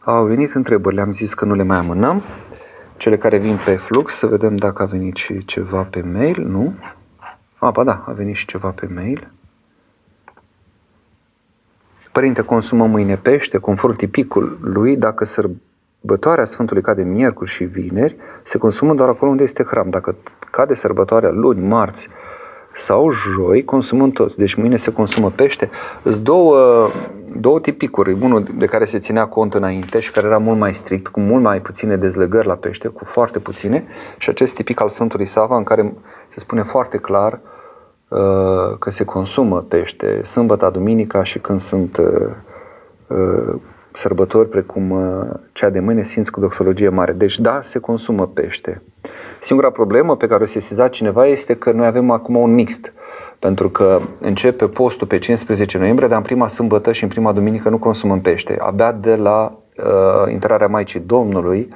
au 0.00 0.24
venit 0.24 0.52
întrebări, 0.52 0.94
le-am 0.94 1.12
zis 1.12 1.34
că 1.34 1.44
nu 1.44 1.54
le 1.54 1.62
mai 1.62 1.76
amânăm. 1.76 2.22
Cele 3.02 3.18
care 3.18 3.38
vin 3.38 3.58
pe 3.64 3.76
flux, 3.76 4.14
să 4.14 4.26
vedem 4.26 4.56
dacă 4.56 4.82
a 4.82 4.86
venit 4.86 5.16
și 5.16 5.44
ceva 5.44 5.82
pe 5.82 6.02
mail, 6.12 6.44
nu? 6.48 6.74
A, 7.58 7.70
ba 7.70 7.84
da, 7.84 8.04
a 8.06 8.12
venit 8.12 8.36
și 8.36 8.46
ceva 8.46 8.68
pe 8.68 8.88
mail. 8.94 9.32
Părinte, 12.12 12.42
consumă 12.42 12.86
mâine 12.86 13.16
pește, 13.16 13.58
conform 13.58 13.96
tipicul 13.96 14.58
lui, 14.60 14.96
dacă 14.96 15.24
sărbătoarea 15.24 16.44
Sfântului 16.44 16.82
cade 16.82 17.02
miercuri 17.02 17.50
și 17.50 17.64
vineri, 17.64 18.16
se 18.42 18.58
consumă 18.58 18.94
doar 18.94 19.08
acolo 19.08 19.30
unde 19.30 19.42
este 19.42 19.64
hram. 19.64 19.88
Dacă 19.88 20.16
cade 20.50 20.74
sărbătoarea 20.74 21.30
luni, 21.30 21.66
marți 21.66 22.08
sau 22.74 23.10
joi, 23.10 23.64
consumăm 23.64 24.10
toți. 24.10 24.36
Deci 24.36 24.54
mâine 24.54 24.76
se 24.76 24.92
consumă 24.92 25.30
pește. 25.30 25.70
Sunt 26.02 26.16
două, 26.16 26.90
două 27.40 27.60
tipicuri. 27.60 28.12
Unul 28.12 28.46
de 28.54 28.66
care 28.66 28.84
se 28.84 28.98
ținea 28.98 29.26
cont 29.26 29.54
înainte 29.54 30.00
și 30.00 30.10
care 30.10 30.26
era 30.26 30.38
mult 30.38 30.58
mai 30.58 30.74
strict, 30.74 31.08
cu 31.08 31.20
mult 31.20 31.42
mai 31.42 31.60
puține 31.60 31.96
dezlegări 31.96 32.46
la 32.46 32.54
pește, 32.54 32.88
cu 32.88 33.04
foarte 33.04 33.38
puține. 33.38 33.84
Și 34.18 34.28
acest 34.28 34.54
tipic 34.54 34.80
al 34.80 34.88
Sfântului 34.88 35.26
Sava, 35.26 35.56
în 35.56 35.62
care 35.62 35.94
se 36.28 36.38
spune 36.38 36.62
foarte 36.62 36.98
clar 36.98 37.40
uh, 38.08 38.78
că 38.78 38.90
se 38.90 39.04
consumă 39.04 39.60
pește 39.68 40.24
sâmbătă, 40.24 40.70
duminica 40.72 41.22
și 41.22 41.38
când 41.38 41.60
sunt 41.60 41.96
uh, 41.96 42.30
uh, 43.06 43.54
sărbători 43.92 44.48
precum 44.48 44.90
uh, 44.90 45.26
cea 45.52 45.70
de 45.70 45.80
mâine, 45.80 46.02
simți 46.02 46.30
cu 46.30 46.40
doxologie 46.40 46.88
mare. 46.88 47.12
Deci 47.12 47.38
da, 47.38 47.58
se 47.62 47.78
consumă 47.78 48.26
pește. 48.26 48.82
Singura 49.40 49.70
problemă 49.70 50.16
pe 50.16 50.26
care 50.26 50.42
o 50.42 50.46
sesiza 50.46 50.88
cineva 50.88 51.26
este 51.26 51.54
că 51.54 51.72
noi 51.72 51.86
avem 51.86 52.10
acum 52.10 52.36
un 52.36 52.54
mixt. 52.54 52.92
Pentru 53.42 53.70
că 53.70 54.00
începe 54.20 54.68
postul 54.68 55.06
pe 55.06 55.18
15 55.18 55.78
noiembrie, 55.78 56.08
dar 56.08 56.16
în 56.16 56.22
prima 56.24 56.48
sâmbătă 56.48 56.92
și 56.92 57.02
în 57.02 57.08
prima 57.08 57.32
duminică 57.32 57.68
nu 57.68 57.78
consumăm 57.78 58.20
pește. 58.20 58.56
Abia 58.60 58.92
de 58.92 59.16
la 59.16 59.58
uh, 59.76 60.32
intrarea 60.32 60.66
Maicii 60.66 61.00
Domnului 61.00 61.74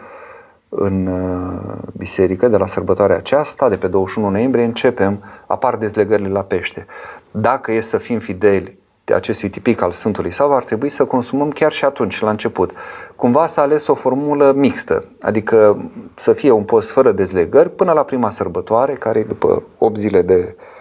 în 0.68 1.06
uh, 1.06 1.76
biserică, 1.92 2.48
de 2.48 2.56
la 2.56 2.66
sărbătoarea 2.66 3.16
aceasta, 3.16 3.68
de 3.68 3.76
pe 3.76 3.86
21 3.86 4.28
noiembrie, 4.30 4.64
începem, 4.64 5.22
apar 5.46 5.76
dezlegările 5.76 6.28
la 6.28 6.40
pește. 6.40 6.86
Dacă 7.30 7.72
e 7.72 7.80
să 7.80 7.98
fim 7.98 8.18
fideli 8.18 8.78
de 9.04 9.14
acestui 9.14 9.48
tipic 9.48 9.82
al 9.82 9.92
Sfântului 9.92 10.30
Sava, 10.30 10.56
ar 10.56 10.64
trebui 10.64 10.88
să 10.88 11.04
consumăm 11.04 11.50
chiar 11.50 11.72
și 11.72 11.84
atunci, 11.84 12.20
la 12.20 12.30
început. 12.30 12.70
Cumva 13.16 13.46
s-a 13.46 13.62
ales 13.62 13.86
o 13.86 13.94
formulă 13.94 14.52
mixtă, 14.56 15.04
adică 15.20 15.90
să 16.16 16.32
fie 16.32 16.50
un 16.50 16.64
post 16.64 16.90
fără 16.90 17.12
dezlegări 17.12 17.70
până 17.70 17.92
la 17.92 18.02
prima 18.02 18.30
sărbătoare, 18.30 18.92
care 18.92 19.18
e 19.18 19.24
după 19.24 19.62
8 19.78 19.96
zile 19.96 20.22
de 20.22 20.54
uh, 20.56 20.74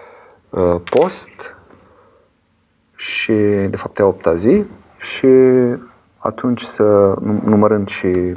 post 0.89 1.55
și 2.95 3.34
de 3.69 3.75
fapt 3.75 3.99
e 3.99 4.01
a 4.01 4.05
8 4.05 4.27
zi 4.36 4.63
și 4.97 5.27
atunci 6.17 6.62
să 6.62 7.15
numărând 7.43 7.88
și 7.88 8.36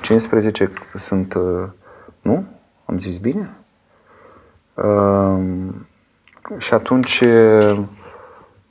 15 0.00 0.72
sunt, 0.94 1.34
uh, 1.34 1.64
nu? 2.20 2.44
Am 2.84 2.98
zis 2.98 3.18
bine? 3.18 3.56
Uh, 4.74 5.38
și 6.58 6.74
atunci 6.74 7.20
uh, 7.20 7.78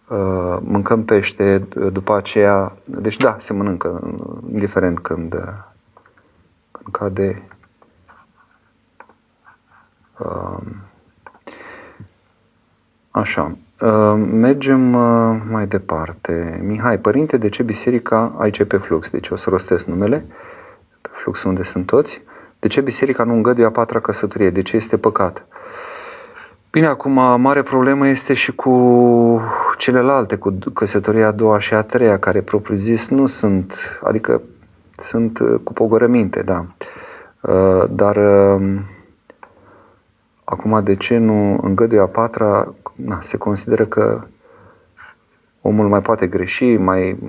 Uh, 0.08 0.58
mâncăm 0.62 1.06
pește, 1.06 1.68
uh, 1.76 1.92
după 1.92 2.16
aceea, 2.16 2.78
deci 2.84 3.18
da, 3.18 3.36
se 3.40 3.54
mănâncă, 3.54 4.16
indiferent 4.52 5.00
când, 5.00 5.34
uh, 5.34 5.42
când 6.72 6.88
cade. 6.92 7.48
Așa, 13.16 13.58
mergem 14.32 14.80
mai 15.50 15.68
departe. 15.68 16.62
Mihai, 16.64 17.00
părinte, 17.00 17.38
de 17.38 17.50
ce 17.50 17.64
biserica, 17.64 18.36
aici 18.38 18.64
pe 18.64 18.78
flux, 18.78 19.10
deci 19.10 19.30
o 19.30 19.36
să 19.36 19.50
rostesc 19.50 19.86
numele, 19.86 20.26
pe 21.02 21.10
flux 21.12 21.44
unde 21.44 21.64
sunt 21.64 21.86
toți, 21.86 22.22
de 22.60 22.68
ce 22.68 22.82
biserica 22.82 23.24
nu 23.24 23.34
îngăduie 23.34 23.66
a 23.66 23.72
patra 23.72 24.00
căsătorie, 24.00 24.50
de 24.50 24.62
ce 24.62 24.76
este 24.76 24.98
păcat? 24.98 25.46
Bine, 26.72 26.86
acum 26.86 27.42
mare 27.42 27.62
problemă 27.62 28.08
este 28.08 28.34
și 28.34 28.56
cu 28.56 29.42
celelalte, 29.78 30.36
cu 30.36 30.58
căsătoria 30.74 31.28
a 31.28 31.32
doua 31.32 31.60
și 31.60 31.74
a 31.74 31.82
treia, 31.82 32.20
care 32.20 32.42
propriu 32.42 32.76
zis 32.76 33.10
nu 33.10 33.26
sunt, 33.26 33.74
adică 34.04 34.42
sunt 34.98 35.40
uh, 35.40 35.60
cu 35.64 35.74
pogorăminte, 35.74 36.42
da. 36.42 36.66
Uh, 37.42 37.84
dar 37.90 38.16
um, 38.16 38.86
acum 40.44 40.84
de 40.84 40.96
ce 40.96 41.18
nu 41.18 41.60
îngăduie 41.62 42.00
a 42.00 42.06
patra, 42.06 42.74
na, 42.96 43.22
se 43.22 43.38
consideră 43.38 43.86
că 43.86 44.22
omul 45.62 45.88
mai 45.88 46.02
poate 46.02 46.28
greși, 46.28 46.76
mai 46.76 47.20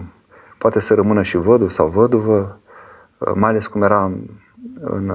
poate 0.59 0.81
să 0.81 0.95
rămână 0.95 1.23
și 1.23 1.37
văduv 1.37 1.71
sau 1.71 1.89
văduvă, 1.89 2.59
uh, 3.19 3.33
mai 3.35 3.51
ales 3.51 3.67
cum 3.67 3.83
era 3.83 4.13
în 4.81 5.13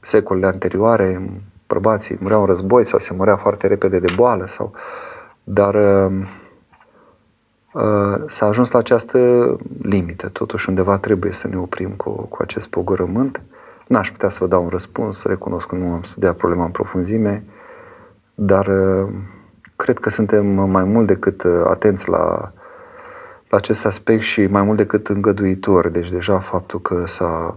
secolele 0.00 0.46
anterioare, 0.46 1.30
bărbații 1.66 2.16
mureau 2.20 2.40
în 2.40 2.46
război 2.46 2.84
sau 2.84 2.98
se 2.98 3.14
murea 3.14 3.36
foarte 3.36 3.66
repede 3.66 3.98
de 3.98 4.12
boală 4.16 4.46
sau 4.46 4.72
dar 5.44 5.74
uh, 5.74 6.12
uh, 7.72 8.22
s-a 8.26 8.46
ajuns 8.46 8.70
la 8.70 8.78
această 8.78 9.18
limită. 9.82 10.28
Totuși 10.28 10.68
undeva 10.68 10.98
trebuie 10.98 11.32
să 11.32 11.48
ne 11.48 11.58
oprim 11.58 11.90
cu, 11.90 12.10
cu 12.10 12.42
acest 12.42 12.68
pogorământ. 12.68 13.40
N-aș 13.86 14.10
putea 14.10 14.28
să 14.28 14.38
vă 14.40 14.46
dau 14.46 14.62
un 14.62 14.68
răspuns, 14.68 15.22
recunosc 15.22 15.66
că 15.66 15.74
nu 15.74 15.92
am 15.92 16.02
studiat 16.02 16.36
problema 16.36 16.64
în 16.64 16.70
profunzime, 16.70 17.44
dar 18.46 18.66
uh, 18.66 19.08
cred 19.76 19.98
că 19.98 20.10
suntem 20.10 20.46
mai 20.46 20.84
mult 20.84 21.06
decât 21.06 21.44
atenți 21.64 22.08
la, 22.08 22.52
la 23.48 23.56
acest 23.56 23.86
aspect 23.86 24.22
și 24.22 24.46
mai 24.46 24.62
mult 24.62 24.76
decât 24.76 25.08
îngăduitori. 25.08 25.92
Deci 25.92 26.10
deja 26.10 26.38
faptul 26.38 26.80
că 26.80 27.04
s-a, 27.06 27.54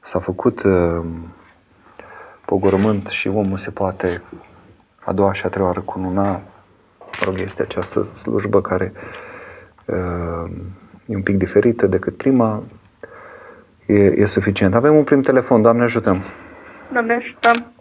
s-a 0.00 0.18
făcut 0.18 0.62
pogorământ 2.44 3.06
și 3.06 3.28
omul 3.28 3.58
se 3.58 3.70
poate 3.70 4.22
a 5.04 5.12
doua 5.12 5.32
și 5.32 5.46
a 5.46 5.48
treia 5.48 5.66
oară 5.66 5.80
cununa, 5.80 6.30
mă 6.98 7.24
rog, 7.24 7.40
este 7.40 7.62
această 7.62 8.02
slujbă 8.02 8.60
care 8.60 8.92
uh, 9.84 10.50
e 11.06 11.14
un 11.14 11.22
pic 11.22 11.36
diferită 11.36 11.86
decât 11.86 12.16
prima, 12.16 12.62
e, 13.86 13.94
e 13.94 14.26
suficient. 14.26 14.74
Avem 14.74 14.96
un 14.96 15.04
prim 15.04 15.22
telefon, 15.22 15.62
Doamne 15.62 15.82
ajutăm! 15.82 16.22
Doamne 16.92 17.14
ajutăm! 17.14 17.72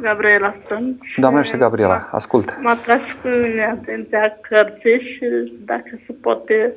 Gabriela 0.00 0.54
sunt. 0.68 1.00
Doamne 1.16 1.38
ajută, 1.38 1.56
Gabriela, 1.56 2.08
ascult. 2.10 2.58
M-a 2.60 2.74
tras 2.74 3.00
cu 3.22 3.28
mine 3.28 3.64
atenția 3.64 4.38
cărții 4.48 5.00
și 5.00 5.52
dacă 5.64 6.00
se 6.06 6.12
poate 6.12 6.74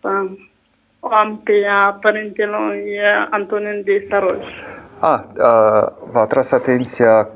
să 0.00 0.08
o 1.00 1.12
am 1.14 1.40
pe 1.44 1.52
ea 1.52 1.98
părintelui 2.00 2.84
Antonin 3.30 3.82
de 3.84 4.06
Saroj. 4.10 4.44
A, 4.98 5.32
a, 5.38 5.92
v-a 6.10 6.20
atras 6.20 6.50
atenția 6.50 7.28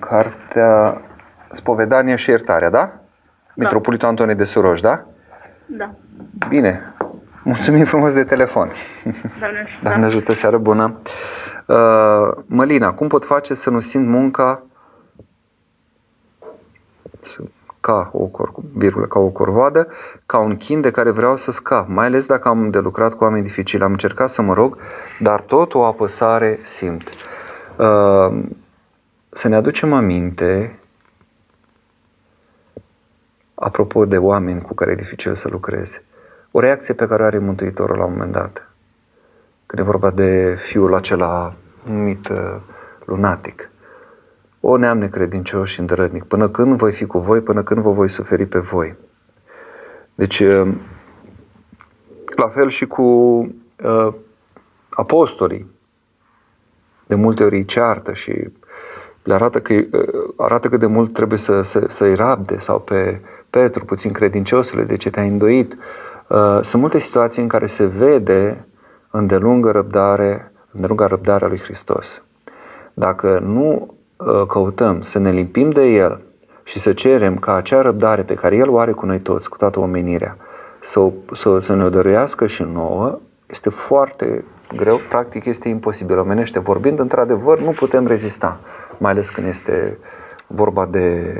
cartea 0.00 1.02
Spovedania 1.50 2.16
și 2.16 2.30
iertarea, 2.30 2.70
da? 2.70 2.78
da. 2.78 2.92
Metropolitul 3.54 4.08
Antonie 4.08 4.34
de 4.34 4.44
Suroș, 4.44 4.80
da? 4.80 5.04
Da. 5.66 5.94
Bine. 6.48 6.94
Mulțumim 7.44 7.84
frumos 7.84 8.14
de 8.14 8.24
telefon. 8.24 8.70
Doamne 9.38 9.58
ajută. 9.58 9.80
Doamne 9.82 10.06
ajută, 10.06 10.32
seară 10.32 10.58
bună. 10.58 11.00
Uh, 11.72 12.32
Mălina, 12.46 12.94
cum 12.94 13.08
pot 13.08 13.24
face 13.24 13.54
să 13.54 13.70
nu 13.70 13.80
simt 13.80 14.06
munca 14.06 14.62
ca 17.80 18.10
o, 18.12 18.24
cor, 18.24 18.52
virgulă, 18.74 19.06
ca 19.06 19.18
o 19.18 19.28
corvoadă, 19.28 19.88
ca 20.26 20.38
un 20.38 20.56
chin 20.56 20.80
de 20.80 20.90
care 20.90 21.10
vreau 21.10 21.36
să 21.36 21.50
scap, 21.50 21.88
mai 21.88 22.06
ales 22.06 22.26
dacă 22.26 22.48
am 22.48 22.70
de 22.70 22.78
lucrat 22.78 23.14
cu 23.14 23.24
oameni 23.24 23.42
dificili. 23.42 23.82
Am 23.82 23.90
încercat 23.90 24.30
să 24.30 24.42
mă 24.42 24.54
rog, 24.54 24.76
dar 25.20 25.40
tot 25.40 25.74
o 25.74 25.84
apăsare 25.84 26.58
simt. 26.62 27.08
Uh, 27.76 28.42
să 29.28 29.48
ne 29.48 29.54
aducem 29.56 29.92
aminte, 29.92 30.78
apropo 33.54 34.04
de 34.04 34.18
oameni 34.18 34.62
cu 34.62 34.74
care 34.74 34.90
e 34.90 34.94
dificil 34.94 35.34
să 35.34 35.48
lucrezi, 35.48 36.02
o 36.50 36.60
reacție 36.60 36.94
pe 36.94 37.06
care 37.06 37.22
o 37.22 37.26
are 37.26 37.38
Mântuitorul 37.38 37.96
la 37.96 38.04
un 38.04 38.10
moment 38.10 38.32
dat. 38.32 38.66
Când 39.66 39.82
e 39.82 39.90
vorba 39.90 40.10
de 40.10 40.54
fiul 40.58 40.94
acela 40.94 41.54
numit 41.82 42.28
uh, 42.28 42.56
lunatic. 43.04 43.70
O 44.60 44.76
neam 44.76 44.98
necredincios 44.98 45.68
și 45.68 45.80
îndrădnic, 45.80 46.24
până 46.24 46.48
când 46.48 46.76
voi 46.76 46.92
fi 46.92 47.06
cu 47.06 47.18
voi, 47.18 47.40
până 47.40 47.62
când 47.62 47.82
vă 47.82 47.90
voi 47.90 48.08
suferi 48.08 48.46
pe 48.46 48.58
voi. 48.58 48.96
Deci, 50.14 50.40
uh, 50.40 50.74
la 52.36 52.48
fel 52.48 52.68
și 52.68 52.86
cu 52.86 53.02
uh, 53.02 54.14
apostolii. 54.90 55.70
De 57.06 57.14
multe 57.14 57.44
ori 57.44 57.56
îi 57.56 57.64
ceartă 57.64 58.12
și 58.12 58.50
le 59.22 59.34
arată, 59.34 59.60
că, 59.60 59.72
uh, 59.72 60.34
arată 60.36 60.68
cât 60.68 60.80
de 60.80 60.86
mult 60.86 61.12
trebuie 61.12 61.38
să, 61.38 61.62
să, 61.62 61.84
să-i 61.88 62.14
rabde 62.14 62.58
sau 62.58 62.80
pe 62.80 63.20
Petru, 63.50 63.84
puțin 63.84 64.12
credinciosule, 64.12 64.84
de 64.84 64.96
ce 64.96 65.10
te-ai 65.10 65.28
îndoit. 65.28 65.76
Uh, 66.28 66.58
sunt 66.62 66.82
multe 66.82 66.98
situații 66.98 67.42
în 67.42 67.48
care 67.48 67.66
se 67.66 67.86
vede 67.86 68.66
îndelungă 69.10 69.70
răbdare, 69.70 70.51
îndelunga 70.72 71.06
răbdarea 71.06 71.48
lui 71.48 71.58
Hristos. 71.58 72.22
Dacă 72.94 73.38
nu 73.38 73.94
uh, 74.16 74.46
căutăm 74.46 75.00
să 75.00 75.18
ne 75.18 75.30
limpim 75.30 75.70
de 75.70 75.84
El 75.84 76.20
și 76.64 76.78
să 76.78 76.92
cerem 76.92 77.36
ca 77.38 77.54
acea 77.54 77.82
răbdare 77.82 78.22
pe 78.22 78.34
care 78.34 78.56
El 78.56 78.70
o 78.70 78.78
are 78.78 78.92
cu 78.92 79.06
noi 79.06 79.20
toți, 79.20 79.48
cu 79.48 79.56
toată 79.56 79.80
omenirea, 79.80 80.36
să, 80.80 81.10
să, 81.32 81.58
să 81.58 81.74
ne 81.74 81.84
o 81.84 81.90
dăruiască 81.90 82.46
și 82.46 82.62
nouă, 82.62 83.18
este 83.46 83.70
foarte 83.70 84.44
greu, 84.76 85.00
practic 85.08 85.44
este 85.44 85.68
imposibil. 85.68 86.18
Omenește 86.18 86.58
vorbind, 86.58 86.98
într-adevăr, 86.98 87.60
nu 87.60 87.70
putem 87.70 88.06
rezista, 88.06 88.60
mai 88.98 89.10
ales 89.10 89.30
când 89.30 89.46
este 89.46 89.98
vorba 90.46 90.86
de 90.86 91.36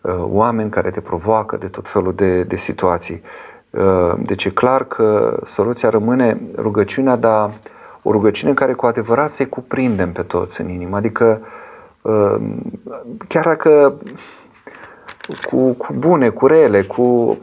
uh, 0.00 0.14
oameni 0.18 0.70
care 0.70 0.90
te 0.90 1.00
provoacă, 1.00 1.56
de 1.56 1.66
tot 1.66 1.88
felul 1.88 2.12
de, 2.14 2.42
de 2.42 2.56
situații. 2.56 3.22
Uh, 3.70 4.12
deci 4.22 4.44
e 4.44 4.50
clar 4.50 4.84
că 4.84 5.40
soluția 5.44 5.88
rămâne 5.88 6.40
rugăciunea, 6.56 7.16
dar 7.16 7.50
o 8.02 8.10
rugăciune 8.10 8.50
în 8.50 8.56
care 8.56 8.72
cu 8.72 8.86
adevărat 8.86 9.30
să-i 9.30 9.48
cuprindem 9.48 10.12
pe 10.12 10.22
toți 10.22 10.60
în 10.60 10.68
inimă. 10.68 10.96
Adică 10.96 11.40
uh, 12.02 12.36
chiar 13.28 13.44
dacă 13.44 13.94
cu, 15.50 15.72
cu 15.72 15.94
bune, 15.98 16.28
cu 16.28 16.46
rele, 16.46 16.82
cu, 16.82 17.38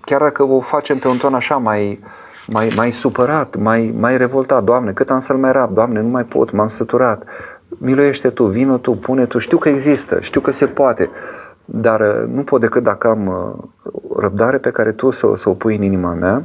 chiar 0.00 0.20
dacă 0.20 0.42
o 0.42 0.60
facem 0.60 0.98
pe 0.98 1.08
un 1.08 1.16
ton 1.16 1.34
așa 1.34 1.56
mai, 1.56 2.00
mai, 2.46 2.72
mai 2.76 2.90
supărat, 2.90 3.56
mai, 3.56 3.94
mai 3.98 4.16
revoltat, 4.16 4.64
Doamne, 4.64 4.92
cât 4.92 5.10
am 5.10 5.20
să-l 5.20 5.36
mai 5.36 5.52
rab, 5.52 5.74
Doamne, 5.74 6.00
nu 6.00 6.08
mai 6.08 6.24
pot, 6.24 6.52
m-am 6.52 6.68
săturat, 6.68 7.24
miluiește 7.68 8.30
Tu, 8.30 8.44
vină 8.44 8.78
Tu, 8.78 8.94
pune 8.94 9.26
Tu, 9.26 9.38
știu 9.38 9.58
că 9.58 9.68
există, 9.68 10.20
știu 10.20 10.40
că 10.40 10.50
se 10.50 10.66
poate, 10.66 11.10
dar 11.64 12.00
uh, 12.00 12.28
nu 12.28 12.42
pot 12.42 12.60
decât 12.60 12.82
dacă 12.82 13.08
am 13.08 13.26
uh, 13.26 13.92
răbdare 14.16 14.58
pe 14.58 14.70
care 14.70 14.92
Tu 14.92 15.10
să, 15.10 15.32
să 15.34 15.48
o 15.48 15.54
pui 15.54 15.76
în 15.76 15.82
inima 15.82 16.12
mea 16.12 16.44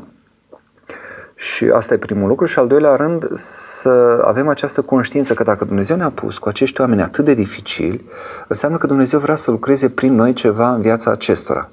și 1.46 1.66
asta 1.74 1.94
e 1.94 1.98
primul 1.98 2.28
lucru 2.28 2.46
și 2.46 2.60
al 2.60 2.68
doilea 2.68 2.96
rând 2.96 3.38
să 3.38 4.24
avem 4.26 4.48
această 4.48 4.82
conștiință 4.82 5.34
că 5.34 5.44
dacă 5.44 5.66
Dumnezeu 5.66 5.96
ne-a 5.96 6.10
pus 6.10 6.38
cu 6.38 6.50
acești 6.50 6.82
oameni 6.82 7.02
atât 7.02 7.26
de 7.26 7.34
dificili, 7.34 8.06
înseamnă 8.48 8.78
că 8.78 8.88
Dumnezeu 8.88 9.20
vrea 9.20 9.36
să 9.36 9.52
lucreze 9.52 9.90
prin 9.90 10.14
noi 10.14 10.34
ceva 10.34 10.74
în 10.74 10.82
viața 10.82 11.12
acestora. 11.12 11.70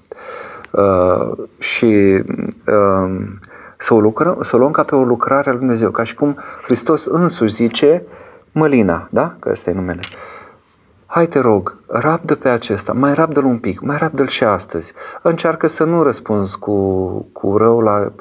Uh, 0.70 1.32
și 1.58 2.22
uh, 2.66 3.26
să 3.78 3.94
o, 3.94 4.00
lucrăm, 4.00 4.38
să 4.42 4.56
o 4.56 4.58
luăm 4.58 4.70
ca 4.70 4.82
pe 4.82 4.94
o 4.94 5.04
lucrare 5.04 5.48
a 5.48 5.50
lui 5.50 5.60
Dumnezeu, 5.60 5.90
ca 5.90 6.02
și 6.02 6.14
cum 6.14 6.38
Hristos 6.64 7.04
însuși 7.04 7.54
zice, 7.54 8.02
Mălina, 8.52 9.08
da? 9.10 9.36
Că 9.38 9.48
ăsta 9.50 9.70
e 9.70 9.74
numele. 9.74 10.00
Hai 11.06 11.26
te 11.26 11.38
rog, 11.38 11.76
rabdă 11.86 12.34
pe 12.34 12.48
acesta, 12.48 12.92
mai 12.92 13.14
rabdă-l 13.14 13.44
un 13.44 13.58
pic, 13.58 13.80
mai 13.80 13.96
rabdă-l 13.96 14.26
și 14.26 14.44
astăzi. 14.44 14.92
Încearcă 15.22 15.66
să 15.66 15.84
nu 15.84 16.02
răspunzi 16.02 16.58
cu, 16.58 17.08
cu 17.32 17.56
rău 17.56 17.80
la 17.80 18.12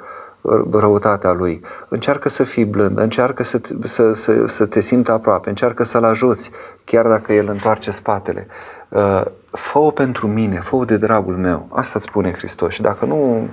răutatea 0.71 1.31
lui. 1.31 1.61
Încearcă 1.89 2.29
să 2.29 2.43
fii 2.43 2.65
blând, 2.65 2.99
încearcă 2.99 3.43
să, 3.43 3.61
să, 3.83 4.13
să, 4.13 4.47
să 4.47 4.65
te 4.65 4.81
simți 4.81 5.11
aproape, 5.11 5.49
încearcă 5.49 5.83
să-l 5.83 6.03
ajuți, 6.03 6.51
chiar 6.83 7.07
dacă 7.07 7.33
el 7.33 7.47
întoarce 7.49 7.91
spatele. 7.91 8.47
Uh, 8.89 9.21
fă-o 9.51 9.91
pentru 9.91 10.27
mine, 10.27 10.59
fă-o 10.59 10.85
de 10.85 10.97
dragul 10.97 11.35
meu. 11.35 11.67
Asta 11.69 11.91
îți 11.95 12.05
spune 12.05 12.31
Hristos. 12.31 12.73
Și 12.73 12.81
dacă 12.81 13.05
nu, 13.05 13.47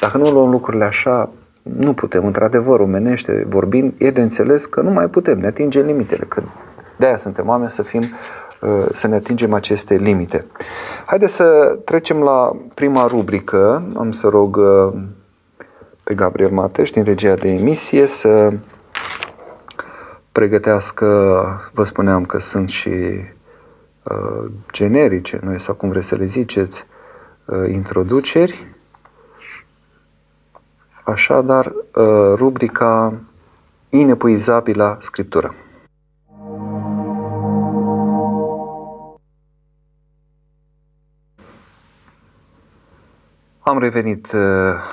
dacă 0.00 0.18
nu 0.18 0.30
luăm 0.30 0.50
lucrurile 0.50 0.84
așa, 0.84 1.30
nu 1.62 1.92
putem, 1.92 2.26
într-adevăr, 2.26 2.80
omenește 2.80 3.46
vorbind, 3.48 3.92
e 3.98 4.10
de 4.10 4.20
înțeles 4.20 4.66
că 4.66 4.80
nu 4.80 4.90
mai 4.90 5.08
putem, 5.08 5.38
ne 5.38 5.46
atingem 5.46 5.86
limitele, 5.86 6.24
că 6.24 6.42
de-aia 6.96 7.16
suntem 7.16 7.48
oameni 7.48 7.70
să 7.70 7.82
fim 7.82 8.02
uh, 8.60 8.86
să 8.92 9.06
ne 9.06 9.14
atingem 9.14 9.52
aceste 9.52 9.94
limite. 9.94 10.46
Haideți 11.06 11.34
să 11.34 11.78
trecem 11.84 12.18
la 12.18 12.56
prima 12.74 13.06
rubrică. 13.06 13.82
Am 13.96 14.12
să 14.12 14.28
rog 14.28 14.56
uh, 14.56 14.92
pe 16.10 16.16
Gabriel 16.16 16.50
Mateș 16.50 16.90
din 16.90 17.04
regia 17.04 17.34
de 17.34 17.48
emisie 17.48 18.06
să 18.06 18.52
pregătească, 20.32 21.06
vă 21.72 21.84
spuneam 21.84 22.24
că 22.24 22.38
sunt 22.38 22.68
și 22.68 22.88
uh, 24.02 24.50
generice, 24.72 25.40
nu 25.42 25.58
sau 25.58 25.74
cum 25.74 25.88
vreți 25.88 26.06
să 26.06 26.14
le 26.14 26.24
ziceți, 26.24 26.86
uh, 27.44 27.68
introduceri. 27.68 28.74
Așadar, 31.04 31.66
uh, 31.66 32.32
rubrica 32.34 33.12
Inepuizabilă 33.88 34.96
Scriptură. 35.00 35.54
Am 43.70 43.78
revenit 43.78 44.32
uh, 44.32 44.40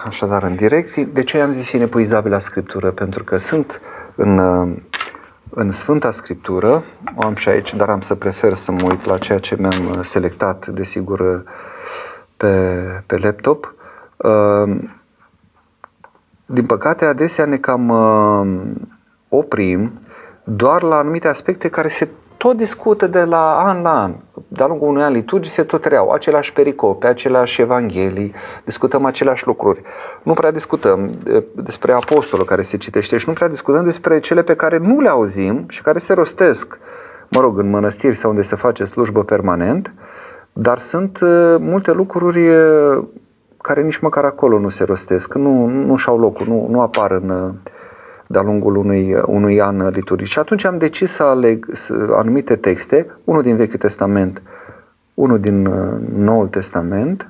așadar 0.05 0.43
în 0.43 0.55
direct. 0.55 0.97
De 0.97 1.23
ce 1.23 1.41
am 1.41 1.51
zis 1.51 1.71
inepuizabilă 1.71 2.37
Scriptură? 2.37 2.91
Pentru 2.91 3.23
că 3.23 3.37
sunt 3.37 3.81
în, 4.15 4.37
uh, 4.37 4.77
în 5.49 5.71
Sfânta 5.71 6.11
Scriptură, 6.11 6.83
o 7.15 7.21
am 7.25 7.35
și 7.35 7.49
aici, 7.49 7.75
dar 7.75 7.89
am 7.89 8.01
să 8.01 8.15
prefer 8.15 8.53
să 8.53 8.71
mă 8.71 8.87
uit 8.89 9.05
la 9.05 9.17
ceea 9.17 9.39
ce 9.39 9.55
mi-am 9.59 9.87
uh, 9.89 9.99
selectat, 10.01 10.67
desigur, 10.67 11.43
pe, 12.37 12.47
pe 13.05 13.17
laptop. 13.17 13.75
Din 16.45 16.65
păcate, 16.65 17.05
adesea 17.05 17.45
ne 17.45 17.57
cam 17.57 17.89
oprim 19.29 19.99
doar 20.43 20.81
la 20.81 20.95
anumite 20.95 21.27
aspecte 21.27 21.69
care 21.69 21.87
se 21.87 22.09
tot 22.37 22.57
discută 22.57 23.07
de 23.07 23.23
la 23.23 23.57
an 23.57 23.81
la 23.81 24.01
an. 24.01 24.13
De-a 24.47 24.65
lungul 24.65 24.87
unui 24.87 25.03
an 25.03 25.13
liturgii 25.13 25.51
se 25.51 25.63
tot 25.63 25.85
reau 25.85 26.09
aceleași 26.09 26.53
pericope, 26.53 27.07
aceleași 27.07 27.61
evanghelii, 27.61 28.33
discutăm 28.63 29.05
aceleași 29.05 29.47
lucruri. 29.47 29.81
Nu 30.23 30.33
prea 30.33 30.51
discutăm 30.51 31.09
despre 31.55 31.93
apostolul 31.93 32.45
care 32.45 32.61
se 32.61 32.77
citește 32.77 33.17
și 33.17 33.27
nu 33.27 33.33
prea 33.33 33.47
discutăm 33.47 33.83
despre 33.83 34.19
cele 34.19 34.43
pe 34.43 34.55
care 34.55 34.77
nu 34.77 34.99
le 34.99 35.09
auzim 35.09 35.65
și 35.67 35.81
care 35.81 35.99
se 35.99 36.13
rostesc, 36.13 36.79
mă 37.29 37.41
rog, 37.41 37.59
în 37.59 37.69
mănăstiri 37.69 38.15
sau 38.15 38.29
unde 38.29 38.41
se 38.41 38.55
face 38.55 38.85
slujbă 38.85 39.23
permanent, 39.23 39.93
dar 40.53 40.77
sunt 40.77 41.19
multe 41.59 41.91
lucruri 41.91 42.49
care 43.61 43.81
nici 43.81 43.97
măcar 43.99 44.23
acolo 44.23 44.59
nu 44.59 44.69
se 44.69 44.83
rostesc, 44.83 45.33
nu, 45.33 45.65
nu 45.65 45.95
și-au 45.95 46.17
locul, 46.19 46.47
nu, 46.47 46.67
nu 46.69 46.81
apar 46.81 47.11
în, 47.11 47.53
de-a 48.27 48.41
lungul 48.41 48.75
unui, 48.75 49.13
unui 49.25 49.61
an 49.61 49.87
liturgic. 49.87 50.27
Și 50.27 50.39
atunci 50.39 50.63
am 50.63 50.77
decis 50.77 51.11
să 51.11 51.23
aleg 51.23 51.65
anumite 52.11 52.55
texte, 52.55 53.07
unul 53.23 53.41
din 53.41 53.55
Vechiul 53.55 53.79
Testament, 53.79 54.41
unul 55.13 55.39
din 55.39 55.65
uh, 55.65 55.99
Noul 56.15 56.47
Testament, 56.47 57.29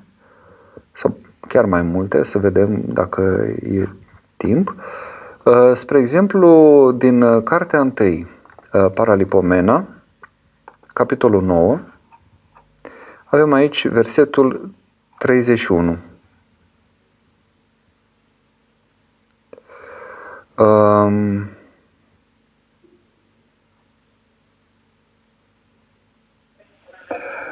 sau 0.91 1.17
chiar 1.47 1.65
mai 1.65 1.81
multe, 1.81 2.23
să 2.23 2.37
vedem 2.37 2.81
dacă 2.85 3.21
e 3.63 3.87
timp. 4.37 4.75
Uh, 5.43 5.71
spre 5.73 5.99
exemplu, 5.99 6.91
din 6.97 7.21
uh, 7.21 7.43
Cartea 7.43 7.79
1, 7.79 7.93
Paralipomena, 8.93 9.87
capitolul 10.93 11.43
9, 11.43 11.79
avem 13.25 13.53
aici 13.53 13.87
versetul 13.87 14.69
31. 15.17 15.97
Um, 20.57 21.49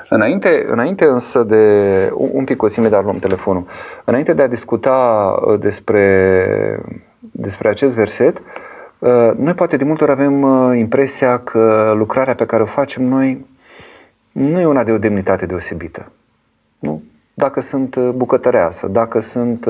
Înainte, 0.10 0.66
înainte 0.68 1.06
însă 1.06 1.44
de... 1.44 2.10
Un 2.14 2.44
pic 2.44 2.62
o 2.62 2.68
țime, 2.68 2.90
dar 2.90 3.04
luăm 3.04 3.18
telefonul. 3.18 3.66
Înainte 4.06 4.34
de 4.34 4.42
a 4.42 4.48
discuta 4.48 5.36
uh, 5.46 5.60
despre, 5.60 6.82
despre 7.20 7.70
acest 7.70 7.96
verset, 7.96 8.38
uh, 9.00 9.32
noi 9.38 9.54
poate 9.54 9.78
de 9.78 9.84
multe 9.84 10.04
ori 10.04 10.12
avem 10.12 10.42
uh, 10.42 10.78
impresia 10.78 11.40
că 11.40 11.94
lucrarea 11.98 12.36
pe 12.36 12.46
care 12.46 12.64
o 12.64 12.66
facem 12.66 13.04
noi 13.04 13.46
nu 14.32 14.60
e 14.60 14.66
una 14.66 14.84
de 14.84 14.92
o 14.92 14.98
demnitate 14.98 15.46
deosebită. 15.46 16.12
Nu? 16.80 17.04
Dacă 17.38 17.62
sunt 17.62 18.00
bucătăreasă, 18.00 18.88
dacă 18.88 19.20
sunt 19.20 19.66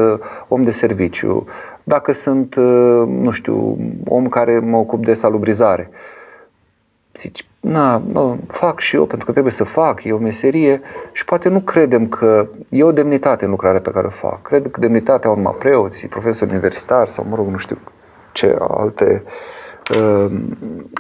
om 0.48 0.64
de 0.64 0.72
serviciu, 0.72 1.48
dacă 1.88 2.12
sunt, 2.12 2.56
uh, 2.56 3.08
nu 3.08 3.32
știu, 3.32 3.78
om 4.08 4.28
care 4.28 4.60
mă 4.60 4.78
ocup 4.78 5.06
de 5.06 5.14
salubrizare. 5.14 5.90
Zici, 7.14 7.48
na, 7.60 8.02
nu, 8.12 8.40
fac 8.48 8.80
și 8.80 8.96
eu 8.96 9.06
pentru 9.06 9.26
că 9.26 9.32
trebuie 9.32 9.52
să 9.52 9.64
fac, 9.64 10.04
e 10.04 10.14
o 10.14 10.18
meserie 10.18 10.82
și 11.12 11.26
poate 11.26 11.50
nu 11.50 11.60
credem 11.60 12.08
că 12.08 12.48
e 12.70 12.84
o 12.84 12.92
demnitate 12.92 13.46
în 13.46 13.52
lucrarea 13.52 13.82
pe 13.82 13.92
care 13.92 14.08
o 14.08 14.10
fac. 14.10 14.42
Cred 14.42 14.72
că 14.72 14.80
demnitatea 14.80 15.30
urma 15.30 15.52
preoții, 15.52 16.08
profesori 16.08 16.52
universitari 16.52 17.10
sau, 17.10 17.26
mă 17.30 17.36
rog, 17.36 17.48
nu 17.48 17.58
știu 17.58 17.78
ce 18.32 18.58
alte 18.60 19.24
uh, 20.02 20.26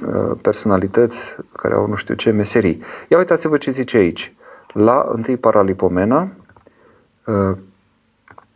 uh, 0.07 0.37
personalități 0.41 1.35
care 1.51 1.73
au 1.73 1.87
nu 1.87 1.95
știu 1.95 2.13
ce 2.13 2.31
meserii. 2.31 2.81
Ia 3.07 3.17
uitați-vă 3.17 3.57
ce 3.57 3.71
zice 3.71 3.97
aici. 3.97 4.35
La 4.73 5.11
1 5.27 5.37
Paralipomena, 5.37 6.21
uh, 6.21 6.44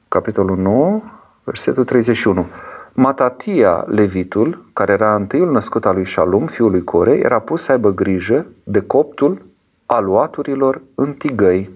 capitolul 0.07 0.57
9, 0.57 1.01
versetul 1.43 1.85
31. 1.85 2.47
Matatia, 2.93 3.83
levitul, 3.87 4.65
care 4.73 4.91
era 4.91 5.15
întâiul 5.15 5.51
născut 5.51 5.85
al 5.85 5.95
lui 5.95 6.05
Shalom, 6.05 6.47
fiul 6.47 6.71
lui 6.71 6.83
Core, 6.83 7.13
era 7.13 7.39
pus 7.39 7.63
să 7.63 7.71
aibă 7.71 7.93
grijă 7.93 8.45
de 8.63 8.81
coptul 8.81 9.45
aluaturilor 9.85 10.81
în 10.95 11.13
tigăi. 11.13 11.69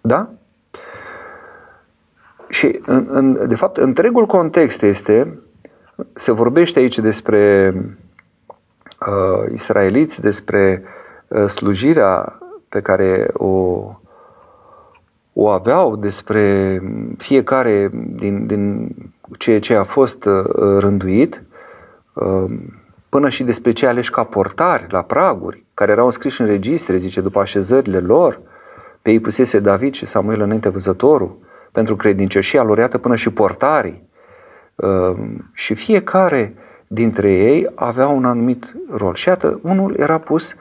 Da? 0.00 0.30
Și, 2.48 2.80
în, 2.86 3.06
în, 3.08 3.48
de 3.48 3.54
fapt, 3.54 3.76
întregul 3.76 4.26
context 4.26 4.82
este, 4.82 5.38
se 6.14 6.32
vorbește 6.32 6.78
aici 6.78 6.98
despre 6.98 7.74
uh, 9.06 9.52
israeliți, 9.52 10.20
despre 10.20 10.82
uh, 11.28 11.46
slujirea 11.46 12.38
pe 12.68 12.80
care 12.80 13.30
o, 13.32 13.78
o 15.32 15.48
aveau, 15.48 15.96
despre 15.96 16.78
fiecare 17.16 17.90
din, 17.92 18.46
din 18.46 18.94
ceea 19.38 19.60
ce 19.60 19.74
a 19.74 19.84
fost 19.84 20.24
uh, 20.24 20.44
rânduit, 20.78 21.42
uh, 22.12 22.44
până 23.08 23.28
și 23.28 23.44
despre 23.44 23.72
cei 23.72 23.88
aleși 23.88 24.10
ca 24.10 24.24
portari 24.24 24.86
la 24.88 25.02
praguri, 25.02 25.64
care 25.74 25.92
erau 25.92 26.06
înscriși 26.06 26.40
în 26.40 26.46
registre, 26.46 26.96
zice, 26.96 27.20
după 27.20 27.40
așezările 27.40 27.98
lor, 27.98 28.40
pe 29.02 29.10
ei 29.10 29.20
pusese 29.20 29.60
David 29.60 29.94
și 29.94 30.06
Samuel 30.06 30.40
înainte 30.40 30.68
văzătorul, 30.68 31.38
pentru 31.72 31.96
credincioșia 31.96 32.62
lor, 32.62 32.78
iată 32.78 32.98
până 32.98 33.16
și 33.16 33.30
portarii. 33.30 34.08
Ehm, 34.76 35.50
și 35.52 35.74
fiecare 35.74 36.54
dintre 36.86 37.32
ei 37.32 37.66
avea 37.74 38.08
un 38.08 38.24
anumit 38.24 38.76
rol. 38.90 39.14
Și 39.14 39.28
iată, 39.28 39.60
unul 39.62 39.94
era 39.98 40.18
pus 40.18 40.54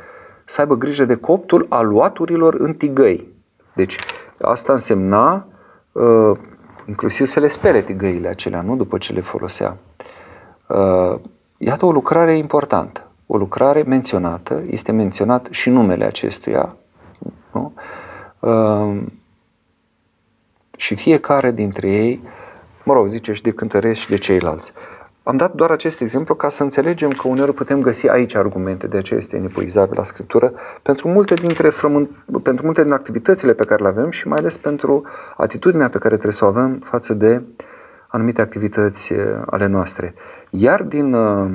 să 0.45 0.61
aibă 0.61 0.75
grijă 0.75 1.05
de 1.05 1.15
coptul 1.15 1.65
aluaturilor 1.69 2.53
în 2.53 2.73
tigăi. 2.73 3.27
Deci 3.73 3.95
asta 4.41 4.73
însemna 4.73 5.45
uh, 5.91 6.37
inclusiv 6.85 7.25
să 7.25 7.39
le 7.39 7.47
spere 7.47 7.81
tigăile 7.81 8.27
acelea, 8.27 8.61
nu 8.61 8.75
după 8.75 8.97
ce 8.97 9.13
le 9.13 9.21
folosea. 9.21 9.77
Uh, 10.67 11.19
iată 11.57 11.85
o 11.85 11.91
lucrare 11.91 12.37
importantă, 12.37 13.07
o 13.27 13.37
lucrare 13.37 13.81
menționată, 13.81 14.63
este 14.69 14.91
menționat 14.91 15.47
și 15.49 15.69
numele 15.69 16.05
acestuia. 16.05 16.75
Nu? 17.51 17.73
Uh, 18.39 19.01
și 20.77 20.95
fiecare 20.95 21.51
dintre 21.51 21.89
ei, 21.91 22.23
mă 22.83 22.93
rog, 22.93 23.07
zice 23.07 23.33
și 23.33 23.41
de 23.41 23.51
cântărești 23.51 24.03
și 24.03 24.09
de 24.09 24.17
ceilalți. 24.17 24.73
Am 25.29 25.35
dat 25.37 25.53
doar 25.53 25.71
acest 25.71 26.01
exemplu 26.01 26.35
ca 26.35 26.49
să 26.49 26.63
înțelegem 26.63 27.11
că 27.11 27.27
uneori 27.27 27.53
putem 27.53 27.81
găsi 27.81 28.07
aici 28.07 28.35
argumente, 28.35 28.87
de 28.87 28.97
aceea 28.97 29.19
este 29.19 29.35
inepuizabil 29.35 29.97
la 29.97 30.03
Scriptură, 30.03 30.53
pentru 30.81 31.07
multe, 31.07 31.33
dintre 31.33 31.69
frământ, 31.69 32.09
pentru 32.43 32.65
multe 32.65 32.83
din 32.83 32.91
activitățile 32.91 33.53
pe 33.53 33.65
care 33.65 33.81
le 33.83 33.87
avem 33.87 34.09
și 34.09 34.27
mai 34.27 34.37
ales 34.37 34.57
pentru 34.57 35.05
atitudinea 35.37 35.89
pe 35.89 35.97
care 35.97 36.13
trebuie 36.13 36.33
să 36.33 36.45
o 36.45 36.47
avem 36.47 36.79
față 36.83 37.13
de 37.13 37.41
anumite 38.07 38.41
activități 38.41 39.13
eh, 39.13 39.19
ale 39.45 39.65
noastre. 39.65 40.13
Iar 40.49 40.83
din 40.83 41.13
uh, 41.13 41.51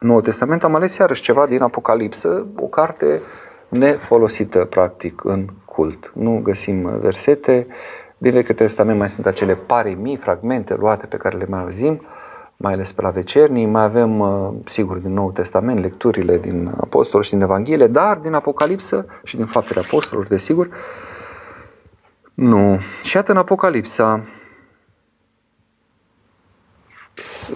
Noul 0.00 0.20
Testament 0.20 0.64
am 0.64 0.74
ales 0.74 0.96
iarăși 0.96 1.22
ceva 1.22 1.46
din 1.46 1.62
Apocalipsă, 1.62 2.46
o 2.56 2.66
carte 2.66 3.22
nefolosită 3.68 4.64
practic 4.64 5.24
în 5.24 5.46
cult. 5.64 6.12
Nu 6.14 6.40
găsim 6.42 6.98
versete. 6.98 7.66
Din 8.18 8.32
Vechiul 8.32 8.54
Testament 8.54 8.98
mai 8.98 9.10
sunt 9.10 9.26
acele 9.26 9.54
pare 9.54 9.90
mii, 9.90 10.16
fragmente 10.16 10.74
luate 10.74 11.06
pe 11.06 11.16
care 11.16 11.36
le 11.36 11.46
mai 11.48 11.60
auzim, 11.60 12.06
mai 12.56 12.72
ales 12.72 12.92
pe 12.92 13.02
la 13.02 13.10
vecernii. 13.10 13.66
Mai 13.66 13.82
avem, 13.82 14.18
uh, 14.18 14.52
sigur, 14.64 14.98
din 14.98 15.12
Noul 15.12 15.32
Testament, 15.32 15.80
lecturile 15.80 16.38
din 16.38 16.74
Apostol 16.80 17.22
și 17.22 17.30
din 17.30 17.40
Evanghelie, 17.40 17.86
dar 17.86 18.16
din 18.16 18.34
Apocalipsă 18.34 19.06
și 19.24 19.36
din 19.36 19.46
Faptele 19.46 19.80
Apostolilor, 19.80 20.28
desigur, 20.28 20.68
nu. 22.34 22.78
Și 23.02 23.16
iată 23.16 23.30
în 23.32 23.38
Apocalipsa, 23.38 24.24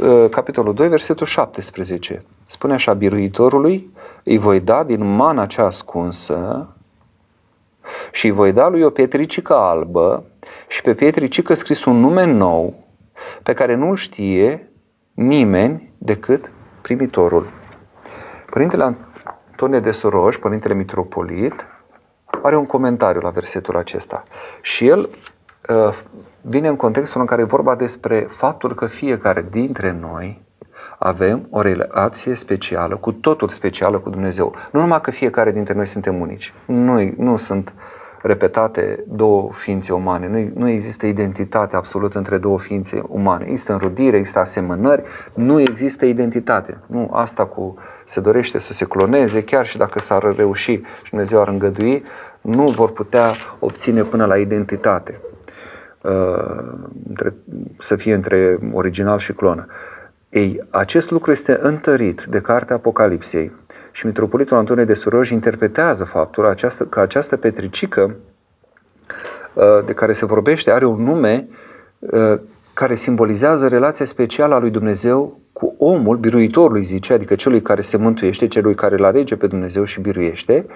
uh, 0.03 0.29
capitolul 0.31 0.75
2, 0.75 0.89
versetul 0.89 1.27
17. 1.27 2.25
Spune 2.47 2.73
așa, 2.73 2.95
biruitorului, 2.95 3.95
îi 4.25 4.39
voi 4.39 4.61
da 4.61 4.85
din 4.85 5.15
mana 5.15 5.47
cea 5.47 5.67
ascunsă 5.67 6.69
și 8.13 8.27
îi 8.27 8.33
voi 8.33 8.53
da 8.53 8.69
lui 8.69 8.83
o 8.83 8.91
pietricică 8.91 9.55
albă 9.55 10.25
și 10.71 10.83
pe 10.83 10.95
pietricică 10.95 11.55
scris 11.55 11.85
un 11.85 11.97
nume 11.97 12.25
nou 12.25 12.75
pe 13.43 13.53
care 13.53 13.75
nu 13.75 13.95
știe 13.95 14.73
nimeni 15.15 15.93
decât 15.99 16.51
primitorul. 16.83 17.51
Părintele 18.51 18.97
Antonie 19.51 19.81
de 19.81 19.91
Soroș, 19.91 20.37
Părintele 20.37 20.75
Mitropolit, 20.75 21.67
are 22.43 22.57
un 22.57 22.65
comentariu 22.65 23.21
la 23.21 23.31
versetul 23.31 23.77
acesta 23.77 24.25
și 24.61 24.87
el 24.87 25.09
uh, 25.69 25.99
vine 26.41 26.69
în 26.69 26.77
contextul 26.77 27.21
în 27.21 27.27
care 27.27 27.41
e 27.41 27.45
vorba 27.45 27.75
despre 27.75 28.19
faptul 28.29 28.75
că 28.75 28.87
fiecare 28.87 29.47
dintre 29.51 29.97
noi 30.01 30.43
avem 30.99 31.47
o 31.51 31.61
relație 31.61 32.35
specială, 32.35 32.97
cu 32.97 33.13
totul 33.13 33.49
specială 33.49 33.99
cu 33.99 34.11
Dumnezeu. 34.11 34.55
Nu 34.73 34.81
numai 34.81 35.01
că 35.01 35.11
fiecare 35.11 35.53
dintre 35.53 35.75
noi 35.75 35.87
suntem 35.87 36.21
unici. 36.21 36.53
Nu, 36.67 37.13
nu 37.17 37.37
sunt 37.37 37.75
repetate 38.23 39.05
două 39.09 39.51
ființe 39.53 39.93
umane. 39.93 40.29
Nu, 40.29 40.61
nu 40.61 40.69
există 40.69 41.07
identitate 41.07 41.77
absolută 41.77 42.19
între 42.19 42.39
două 42.39 42.59
ființe 42.59 43.03
umane. 43.09 43.45
Există 43.45 43.73
înrudire, 43.73 44.17
există 44.17 44.39
asemănări, 44.39 45.03
nu 45.35 45.61
există 45.61 46.05
identitate. 46.05 46.79
Nu, 46.87 47.11
asta 47.13 47.47
cu 47.47 47.75
se 48.05 48.21
dorește 48.21 48.59
să 48.59 48.73
se 48.73 48.85
cloneze, 48.85 49.45
chiar 49.45 49.67
și 49.67 49.77
dacă 49.77 49.99
s-ar 49.99 50.35
reuși 50.37 50.73
și 51.03 51.11
Dumnezeu 51.11 51.41
ar 51.41 51.49
îngădui, 51.49 52.03
nu 52.41 52.69
vor 52.69 52.93
putea 52.93 53.33
obține 53.59 54.03
până 54.03 54.25
la 54.25 54.37
identitate. 54.37 55.21
Uh, 56.01 56.73
să 57.79 57.97
fie 57.97 58.15
între 58.15 58.59
original 58.73 59.19
și 59.19 59.33
clonă. 59.33 59.67
Ei, 60.29 60.67
acest 60.71 61.11
lucru 61.11 61.31
este 61.31 61.59
întărit 61.61 62.25
de 62.29 62.41
cartea 62.41 62.77
Apocalipsei 62.77 63.53
și 63.91 64.07
Mitropolitul 64.07 64.57
Antonie 64.57 64.85
de 64.85 64.95
Suroj 64.95 65.31
interpretează 65.31 66.05
faptul 66.05 66.47
această, 66.47 66.85
că 66.85 67.01
această 67.01 67.37
petricică 67.37 68.17
uh, 69.55 69.65
de 69.87 69.93
care 69.93 70.13
se 70.13 70.27
vorbește 70.27 70.71
are 70.71 70.85
un 70.85 71.03
nume 71.03 71.49
uh, 71.99 72.41
care 72.75 72.95
simbolizează 72.95 73.69
relația 73.69 74.05
specială 74.05 74.55
a 74.55 74.59
lui 74.59 74.71
Dumnezeu 74.71 75.41
cu 75.53 75.75
omul, 75.79 76.17
biruitorului 76.17 76.83
zice, 76.83 77.13
adică 77.13 77.35
celui 77.35 77.63
care 77.63 77.81
se 77.81 77.97
mântuiește, 77.97 78.49
celui 78.49 78.75
care 78.75 78.95
îl 78.95 79.05
alege 79.05 79.37
pe 79.37 79.47
Dumnezeu 79.47 79.85
și 79.85 80.01
biruiește, 80.01 80.67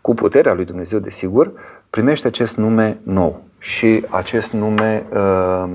cu 0.00 0.14
puterea 0.14 0.54
lui 0.54 0.64
Dumnezeu, 0.64 0.98
desigur, 0.98 1.52
primește 1.90 2.26
acest 2.26 2.56
nume 2.56 2.98
nou. 3.02 3.42
Și 3.58 4.04
acest 4.08 4.52
nume 4.52 5.06
uh, 5.12 5.70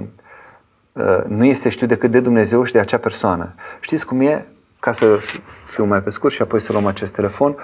uh, 0.94 1.24
nu 1.28 1.46
este 1.46 1.70
știut 1.70 1.90
decât 1.90 2.12
de 2.12 2.20
Dumnezeu 2.20 2.64
și 2.64 2.74
de 2.74 2.80
acea 2.80 2.98
persoană. 2.98 3.56
Știți 3.80 4.06
cum 4.06 4.22
e? 4.22 4.46
Ca 4.80 4.92
să 4.92 5.20
fiu 5.66 5.86
mai 5.86 6.02
pe 6.02 6.10
scurt 6.10 6.34
și 6.34 6.42
apoi 6.42 6.60
să 6.60 6.72
luăm 6.72 6.86
acest 6.86 7.14
telefon. 7.14 7.56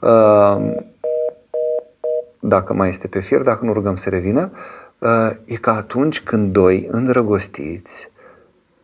Uh, 0.00 0.74
dacă 2.40 2.74
mai 2.74 2.88
este 2.88 3.06
pe 3.06 3.20
fier, 3.20 3.40
dacă 3.40 3.64
nu 3.64 3.72
rugăm 3.72 3.96
să 3.96 4.08
revină, 4.08 4.50
uh, 4.98 5.30
e 5.44 5.56
ca 5.56 5.76
atunci 5.76 6.22
când 6.22 6.52
doi 6.52 6.88
îndrăgostiți 6.90 8.10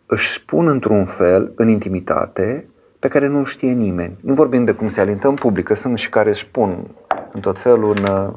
își 0.07 0.33
spun 0.33 0.67
într-un 0.67 1.05
fel, 1.05 1.53
în 1.55 1.69
intimitate, 1.69 2.67
pe 2.99 3.09
care 3.09 3.27
nu 3.27 3.45
știe 3.45 3.73
nimeni. 3.73 4.19
Nu 4.21 4.35
vorbim 4.35 4.65
de 4.65 4.73
cum 4.73 4.89
se 4.89 5.01
alintă 5.01 5.29
în 5.29 5.35
public, 5.35 5.65
că 5.65 5.75
sunt 5.75 5.99
și 5.99 6.09
care 6.09 6.29
își 6.29 6.45
spun 6.45 6.87
în 7.33 7.41
tot 7.41 7.59
felul 7.59 7.97
în, 7.97 8.33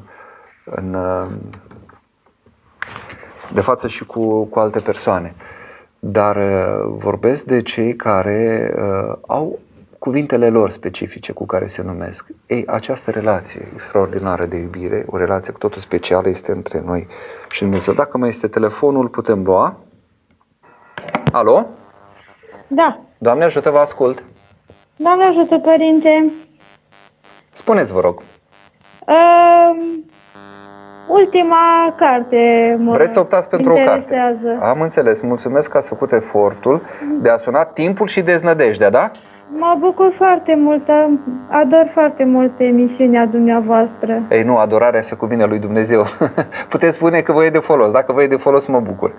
în, 0.65 0.97
de 3.53 3.61
față 3.61 3.87
și 3.87 4.05
cu, 4.05 4.45
cu 4.45 4.59
alte 4.59 4.79
persoane. 4.79 5.35
Dar 6.07 6.35
uh, 6.35 6.95
vorbesc 6.97 7.45
de 7.45 7.61
cei 7.61 7.95
care 7.95 8.73
uh, 8.75 9.17
au 9.27 9.59
cuvintele 9.99 10.49
lor 10.49 10.71
specifice 10.71 11.31
cu 11.31 11.45
care 11.45 11.65
se 11.65 11.81
numesc. 11.81 12.27
Ei, 12.47 12.63
această 12.67 13.11
relație 13.11 13.69
extraordinară 13.73 14.45
de 14.45 14.57
iubire, 14.57 15.05
o 15.07 15.17
relație 15.17 15.53
cu 15.53 15.59
totul 15.59 15.81
specială 15.81 16.29
este 16.29 16.51
între 16.51 16.81
noi 16.85 17.07
și 17.49 17.61
Dumnezeu. 17.61 17.93
Dacă 17.93 18.17
mai 18.17 18.29
este 18.29 18.47
telefonul, 18.47 19.07
putem 19.07 19.43
lua. 19.43 19.77
Alo? 21.31 21.65
Da. 22.67 22.99
Doamne 23.17 23.43
ajută, 23.43 23.69
vă 23.69 23.77
ascult. 23.77 24.23
Doamne 24.95 25.25
ajută, 25.25 25.57
părinte. 25.57 26.33
Spuneți, 27.53 27.93
vă 27.93 27.99
rog. 27.99 28.21
Uh, 29.07 29.97
ultima 31.07 31.93
carte 31.97 32.75
mă 32.79 32.91
Vreți 32.91 33.13
să 33.13 33.19
optați 33.19 33.49
pentru 33.49 33.73
o 33.73 33.75
carte? 33.75 34.37
Am 34.61 34.81
înțeles. 34.81 35.21
Mulțumesc 35.21 35.71
că 35.71 35.77
ați 35.77 35.89
făcut 35.89 36.11
efortul 36.11 36.81
de 37.21 37.29
a 37.29 37.37
suna 37.37 37.63
timpul 37.63 38.07
și 38.07 38.21
deznădejdea, 38.21 38.89
da? 38.89 39.11
Mă 39.57 39.77
bucur 39.79 40.13
foarte 40.17 40.55
mult, 40.55 40.89
ador 41.47 41.89
foarte 41.93 42.23
mult 42.23 42.51
emisiunea 42.57 43.25
dumneavoastră. 43.25 44.21
Ei 44.29 44.43
nu, 44.43 44.57
adorarea 44.57 45.01
se 45.01 45.15
cuvine 45.15 45.45
lui 45.45 45.59
Dumnezeu. 45.59 46.03
Puteți 46.69 46.95
spune 46.95 47.19
că 47.19 47.31
vă 47.31 47.45
e 47.45 47.49
de 47.49 47.57
folos. 47.57 47.91
Dacă 47.91 48.13
vă 48.13 48.23
e 48.23 48.27
de 48.27 48.35
folos, 48.35 48.65
mă 48.65 48.79
bucur. 48.79 49.13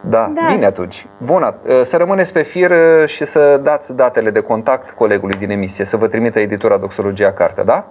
Da, 0.00 0.32
da, 0.34 0.52
bine 0.52 0.66
atunci. 0.66 1.06
Bun, 1.24 1.42
să 1.82 1.96
rămâneți 1.96 2.32
pe 2.32 2.42
fir 2.42 2.70
și 3.06 3.24
să 3.24 3.60
dați 3.62 3.96
datele 3.96 4.30
de 4.30 4.40
contact 4.40 4.90
colegului 4.90 5.38
din 5.38 5.50
emisie, 5.50 5.84
să 5.84 5.96
vă 5.96 6.06
trimită 6.06 6.38
editura 6.38 6.78
Doxologia 6.78 7.32
Carte, 7.32 7.62
da? 7.62 7.86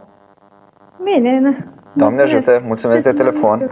Bine. 1.03 1.65
Doamne 1.97 2.21
ajută, 2.21 2.61
mulțumesc 2.65 3.03
de 3.03 3.13
telefon. 3.13 3.71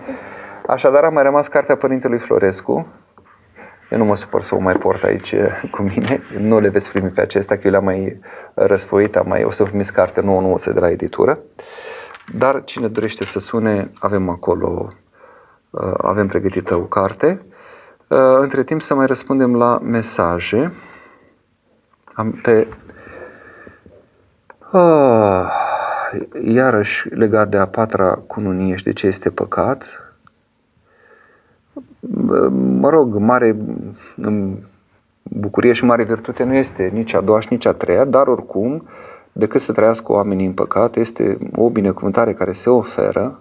Așadar, 0.68 1.04
a 1.04 1.10
mai 1.10 1.24
rămas 1.24 1.48
cartea 1.48 1.76
Părintelui 1.76 2.20
Florescu. 2.20 2.88
Eu 3.90 3.98
nu 3.98 4.06
mă 4.06 4.16
supăr 4.16 4.42
să 4.42 4.56
o 4.56 4.60
mai 4.60 4.74
port 4.74 5.04
aici 5.04 5.36
cu 5.72 5.82
mine. 5.82 6.22
Nu 6.40 6.60
le 6.60 6.70
veți 6.70 6.90
primi 6.90 7.10
pe 7.10 7.22
acesta, 7.22 7.56
că 7.56 7.62
eu 7.64 7.72
le-am 7.72 7.84
mai 7.84 8.20
răsfoit, 8.54 9.16
am 9.16 9.28
mai, 9.28 9.44
o 9.44 9.52
să 9.52 9.64
primiți 9.64 9.94
carte 9.94 10.22
nouă 10.22 10.42
nouță 10.42 10.74
de 10.74 10.80
la 10.80 10.90
editură. 10.90 11.40
Dar 12.38 12.64
cine 12.64 12.88
dorește 12.88 13.26
să 13.26 13.40
sune, 13.40 13.92
avem 14.00 14.30
acolo, 14.30 14.94
uh, 15.70 15.94
avem 15.98 16.28
pregătită 16.28 16.76
o 16.76 16.84
carte. 16.84 17.46
Uh, 18.08 18.18
între 18.40 18.64
timp 18.64 18.82
să 18.82 18.96
mai 18.96 19.06
răspundem 19.06 19.56
la 19.56 19.80
mesaje. 19.82 20.74
Am 22.14 22.32
pe 22.32 22.68
uh, 24.72 25.72
iarăși 26.44 27.10
legat 27.10 27.50
de 27.50 27.58
a 27.58 27.68
patra 27.68 28.12
cununie 28.28 28.76
și 28.76 28.84
de 28.84 28.94
ce 28.94 29.08
este 29.08 29.30
păcat, 29.30 30.14
mă 32.80 32.90
rog, 32.90 33.16
mare 33.16 33.56
bucurie 35.24 35.74
și 35.74 35.86
mare 35.86 36.04
virtute 36.04 36.44
nu 36.44 36.54
este 36.54 36.90
nici 36.94 37.14
a 37.14 37.22
doua 37.22 37.40
și 37.40 37.48
nici 37.52 37.66
a 37.66 37.74
treia, 37.74 38.06
dar 38.06 38.28
oricum, 38.28 38.88
decât 39.32 39.62
să 39.62 39.72
trăiască 39.72 40.12
oamenii 40.12 40.46
în 40.46 40.54
păcat, 40.54 40.96
este 40.96 41.38
o 41.56 41.70
binecuvântare 41.70 42.34
care 42.34 42.54
se 42.54 42.70
oferă. 42.70 43.40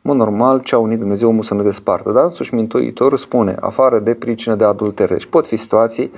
Mă, 0.00 0.14
normal, 0.14 0.60
ce 0.60 0.74
a 0.74 0.78
unit 0.78 0.98
Dumnezeu 0.98 1.28
omul 1.28 1.42
să 1.42 1.54
nu 1.54 1.62
despartă. 1.62 2.12
Dar 2.12 2.24
însuși 2.24 2.54
Mântuitorul 2.54 3.18
spune, 3.18 3.56
afară 3.60 3.98
de 3.98 4.14
pricină 4.14 4.54
de 4.54 4.64
adultere. 4.64 5.12
Deci 5.12 5.26
pot 5.26 5.46
fi 5.46 5.56
situații 5.56 6.12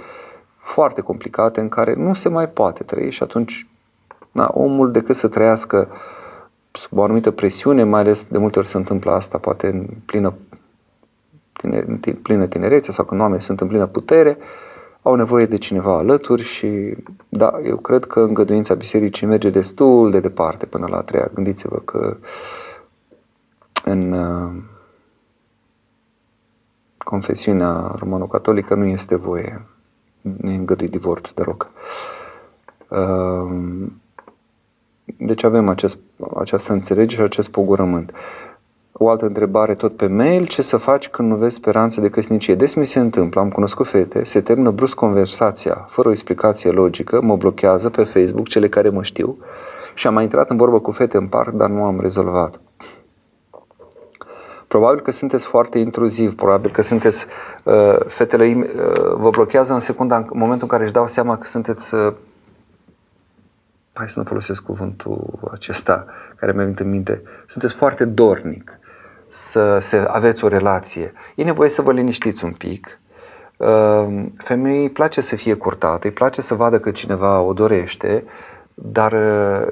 foarte 0.56 1.00
complicate 1.00 1.60
în 1.60 1.68
care 1.68 1.94
nu 1.94 2.14
se 2.14 2.28
mai 2.28 2.48
poate 2.48 2.82
trăi 2.82 3.10
și 3.10 3.22
atunci 3.22 3.69
na, 4.32 4.50
omul 4.52 4.90
decât 4.90 5.16
să 5.16 5.28
trăiască 5.28 5.88
sub 6.72 6.98
o 6.98 7.02
anumită 7.02 7.30
presiune, 7.30 7.84
mai 7.84 8.00
ales 8.00 8.24
de 8.24 8.38
multe 8.38 8.58
ori 8.58 8.68
se 8.68 8.76
întâmplă 8.76 9.10
asta, 9.12 9.38
poate 9.38 9.66
în 9.66 9.86
plină, 10.06 10.34
tine, 11.52 12.00
plină 12.22 12.46
tinerețe 12.46 12.92
sau 12.92 13.04
când 13.04 13.20
oamenii 13.20 13.42
sunt 13.42 13.60
în 13.60 13.68
plină 13.68 13.86
putere, 13.86 14.38
au 15.02 15.14
nevoie 15.14 15.46
de 15.46 15.58
cineva 15.58 15.96
alături 15.96 16.42
și 16.42 16.96
da, 17.28 17.60
eu 17.64 17.76
cred 17.76 18.04
că 18.04 18.20
îngăduința 18.20 18.74
bisericii 18.74 19.26
merge 19.26 19.50
destul 19.50 20.10
de 20.10 20.20
departe 20.20 20.66
până 20.66 20.86
la 20.86 20.96
a 20.96 21.02
treia. 21.02 21.30
Gândiți-vă 21.34 21.78
că 21.78 22.16
în 23.84 24.12
uh, 24.12 24.62
confesiunea 26.98 27.94
romano-catolică 27.98 28.74
nu 28.74 28.84
este 28.84 29.16
voie, 29.16 29.66
nu 30.20 30.50
e 30.50 30.54
îngăduit 30.54 30.90
divorț 30.90 31.30
de 31.30 31.42
rog. 31.42 31.68
Uh, 35.18 35.26
deci 35.26 35.42
avem 35.42 35.68
acest, 35.68 35.98
această 36.36 36.72
înțelegere 36.72 37.20
și 37.20 37.26
acest 37.26 37.48
pogurământ. 37.48 38.12
O 38.92 39.08
altă 39.08 39.26
întrebare 39.26 39.74
tot 39.74 39.96
pe 39.96 40.06
mail, 40.06 40.46
ce 40.46 40.62
să 40.62 40.76
faci 40.76 41.08
când 41.08 41.28
nu 41.28 41.36
vezi 41.36 41.54
speranță 41.54 42.00
de 42.00 42.08
căsnicie? 42.08 42.54
Des 42.54 42.74
mi 42.74 42.86
se 42.86 42.98
întâmplă, 42.98 43.40
am 43.40 43.50
cunoscut 43.50 43.86
fete, 43.86 44.24
se 44.24 44.40
termină 44.40 44.70
brusc 44.70 44.94
conversația, 44.94 45.86
fără 45.88 46.08
o 46.08 46.10
explicație 46.10 46.70
logică, 46.70 47.20
mă 47.22 47.36
blochează 47.36 47.90
pe 47.90 48.04
Facebook 48.04 48.48
cele 48.48 48.68
care 48.68 48.88
mă 48.88 49.02
știu 49.02 49.38
și 49.94 50.06
am 50.06 50.14
mai 50.14 50.22
intrat 50.22 50.50
în 50.50 50.56
vorbă 50.56 50.80
cu 50.80 50.90
fete 50.90 51.16
în 51.16 51.26
parc, 51.26 51.52
dar 51.52 51.68
nu 51.68 51.84
am 51.84 52.00
rezolvat. 52.00 52.60
Probabil 54.68 55.00
că 55.00 55.10
sunteți 55.10 55.44
foarte 55.44 55.78
intruziv, 55.78 56.34
probabil 56.34 56.70
că 56.70 56.82
sunteți, 56.82 57.26
uh, 57.64 57.98
fetele 58.06 58.56
uh, 58.56 59.14
vă 59.14 59.30
blochează 59.30 59.72
în 59.72 59.80
secunda, 59.80 60.16
în 60.16 60.24
momentul 60.32 60.62
în 60.62 60.68
care 60.68 60.82
își 60.82 60.92
dau 60.92 61.06
seama 61.06 61.38
că 61.38 61.46
sunteți 61.46 61.94
uh, 61.94 62.12
hai 64.00 64.08
să 64.08 64.18
nu 64.18 64.24
folosesc 64.24 64.62
cuvântul 64.62 65.38
acesta 65.52 66.06
care 66.36 66.52
mi-a 66.52 66.62
venit 66.62 66.80
în 66.80 66.88
minte, 66.88 67.22
sunteți 67.46 67.74
foarte 67.74 68.04
dornic 68.04 68.78
să, 69.28 69.78
să 69.78 70.08
aveți 70.12 70.44
o 70.44 70.48
relație. 70.48 71.12
E 71.34 71.42
nevoie 71.42 71.68
să 71.68 71.82
vă 71.82 71.92
liniștiți 71.92 72.44
un 72.44 72.52
pic. 72.52 72.98
Ehm, 73.56 74.32
femeii 74.36 74.82
îi 74.82 74.90
place 74.90 75.20
să 75.20 75.36
fie 75.36 75.54
curtată, 75.54 76.06
îi 76.06 76.12
place 76.12 76.40
să 76.40 76.54
vadă 76.54 76.78
că 76.78 76.90
cineva 76.90 77.40
o 77.40 77.52
dorește, 77.52 78.24
dar 78.74 79.12
eh, 79.12 79.66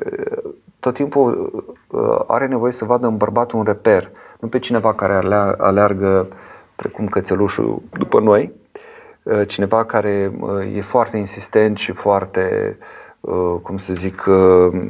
tot 0.80 0.94
timpul 0.94 1.52
eh, 1.92 2.24
are 2.26 2.46
nevoie 2.46 2.72
să 2.72 2.84
vadă 2.84 3.06
în 3.06 3.16
bărbat 3.16 3.50
un 3.50 3.62
reper, 3.62 4.10
nu 4.40 4.48
pe 4.48 4.58
cineva 4.58 4.94
care 4.94 5.14
aleargă 5.58 6.28
precum 6.76 7.08
cățelușul 7.08 7.82
după 7.98 8.20
noi, 8.20 8.52
eh, 9.22 9.46
cineva 9.46 9.84
care 9.84 10.32
e 10.74 10.80
foarte 10.80 11.16
insistent 11.16 11.76
și 11.76 11.92
foarte 11.92 12.76
uh, 12.80 12.86
Uh, 12.86 12.97
cum 13.62 13.76
să 13.76 13.92
zic, 13.92 14.24
uh, 14.26 14.82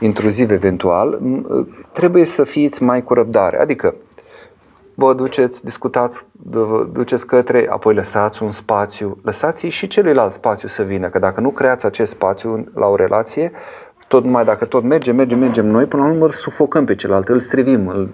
intruziv 0.00 0.50
eventual, 0.50 1.20
uh, 1.22 1.66
trebuie 1.92 2.24
să 2.24 2.44
fiți 2.44 2.82
mai 2.82 3.02
cu 3.02 3.14
răbdare. 3.14 3.60
Adică 3.60 3.94
vă 4.94 5.14
duceți, 5.14 5.64
discutați, 5.64 6.26
duceți 6.92 7.26
către, 7.26 7.66
apoi 7.70 7.94
lăsați 7.94 8.42
un 8.42 8.50
spațiu, 8.50 9.18
lăsați 9.22 9.66
și 9.66 9.86
celuilalt 9.86 10.32
spațiu 10.32 10.68
să 10.68 10.82
vină, 10.82 11.08
că 11.08 11.18
dacă 11.18 11.40
nu 11.40 11.50
creați 11.50 11.86
acest 11.86 12.10
spațiu 12.10 12.66
la 12.74 12.86
o 12.86 12.96
relație, 12.96 13.52
tot 14.08 14.24
numai 14.24 14.44
dacă 14.44 14.64
tot 14.64 14.82
merge, 14.82 15.12
merge, 15.12 15.34
mergem 15.34 15.66
noi, 15.66 15.86
până 15.86 16.02
la 16.02 16.08
urmă 16.08 16.24
îl 16.24 16.30
sufocăm 16.30 16.84
pe 16.84 16.94
celălalt, 16.94 17.28
îl 17.28 17.40
strivim, 17.40 17.88
îl, 17.88 18.08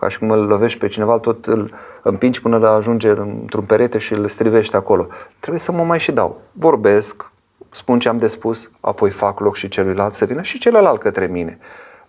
ca 0.00 0.08
și 0.08 0.18
cum 0.18 0.30
îl 0.30 0.46
lovești 0.46 0.78
pe 0.78 0.88
cineva, 0.88 1.18
tot 1.18 1.46
îl 1.46 1.74
împingi 2.02 2.42
până 2.42 2.58
la 2.58 2.70
ajunge 2.72 3.08
într-un 3.08 3.64
perete 3.64 3.98
și 3.98 4.12
îl 4.12 4.28
strivești 4.28 4.76
acolo. 4.76 5.06
Trebuie 5.38 5.60
să 5.60 5.72
mă 5.72 5.82
mai 5.82 5.98
și 5.98 6.12
dau. 6.12 6.40
Vorbesc, 6.52 7.31
spun 7.72 7.98
ce 7.98 8.08
am 8.08 8.18
de 8.18 8.26
spus, 8.26 8.70
apoi 8.80 9.10
fac 9.10 9.40
loc 9.40 9.56
și 9.56 9.68
celuilalt 9.68 10.12
să 10.12 10.24
vină 10.24 10.42
și 10.42 10.58
celălalt 10.58 11.00
către 11.00 11.26
mine. 11.26 11.58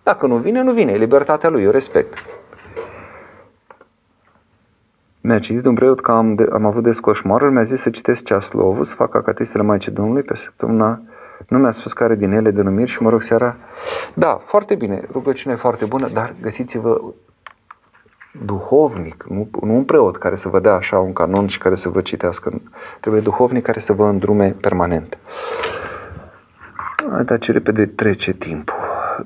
Dacă 0.02 0.26
nu 0.26 0.36
vine, 0.36 0.62
nu 0.62 0.72
vine, 0.72 0.92
e 0.92 0.96
libertatea 0.96 1.50
lui, 1.50 1.62
eu 1.62 1.70
respect. 1.70 2.24
Mi-a 5.20 5.38
citit 5.38 5.64
un 5.64 5.74
preot 5.74 6.00
că 6.00 6.12
am, 6.12 6.34
de, 6.34 6.46
am 6.52 6.64
avut 6.64 6.82
des 6.82 7.00
coșmarul, 7.00 7.50
mi-a 7.50 7.62
zis 7.62 7.80
să 7.80 7.90
citesc 7.90 8.24
ceaslovul, 8.24 8.84
să 8.84 8.94
fac 8.94 9.14
acatistele 9.14 9.62
Maicii 9.62 9.92
Domnului 9.92 10.22
pe 10.22 10.34
săptămâna 10.34 11.02
nu 11.48 11.58
mi-a 11.58 11.70
spus 11.70 11.92
care 11.92 12.14
din 12.14 12.32
ele 12.32 12.50
denumiri 12.50 12.90
și 12.90 13.02
mă 13.02 13.10
rog 13.10 13.22
seara. 13.22 13.56
Da, 14.14 14.40
foarte 14.44 14.74
bine, 14.74 15.06
rugăciune 15.12 15.54
foarte 15.54 15.84
bună, 15.84 16.08
dar 16.08 16.34
găsiți-vă 16.40 17.00
duhovnic, 18.42 19.24
nu, 19.28 19.48
nu 19.62 19.74
un 19.74 19.84
preot 19.84 20.16
care 20.16 20.36
să 20.36 20.48
vă 20.48 20.60
dea 20.60 20.74
așa 20.74 20.98
un 20.98 21.12
canon 21.12 21.46
și 21.46 21.58
care 21.58 21.74
să 21.74 21.88
vă 21.88 22.00
citească. 22.00 22.62
Trebuie 23.00 23.20
duhovnic 23.20 23.62
care 23.64 23.78
să 23.78 23.92
vă 23.92 24.06
îndrume 24.06 24.50
permanent. 24.60 25.18
Dar 27.24 27.38
ce 27.38 27.52
repede 27.52 27.86
trece 27.86 28.32
timpul. 28.32 28.74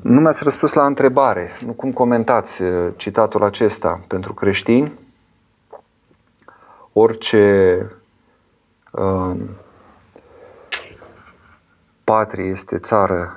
Nu 0.03 0.21
mi-ați 0.21 0.43
răspuns 0.45 0.73
la 0.73 0.87
întrebare. 0.87 1.51
Nu 1.65 1.73
cum 1.73 1.93
comentați 1.93 2.63
uh, 2.63 2.93
citatul 2.97 3.43
acesta 3.43 4.01
pentru 4.07 4.35
creștini? 4.35 4.99
Orice 6.93 7.87
uh, 8.91 9.37
patrie 12.05 12.51
este 12.51 12.79
țară 12.79 13.37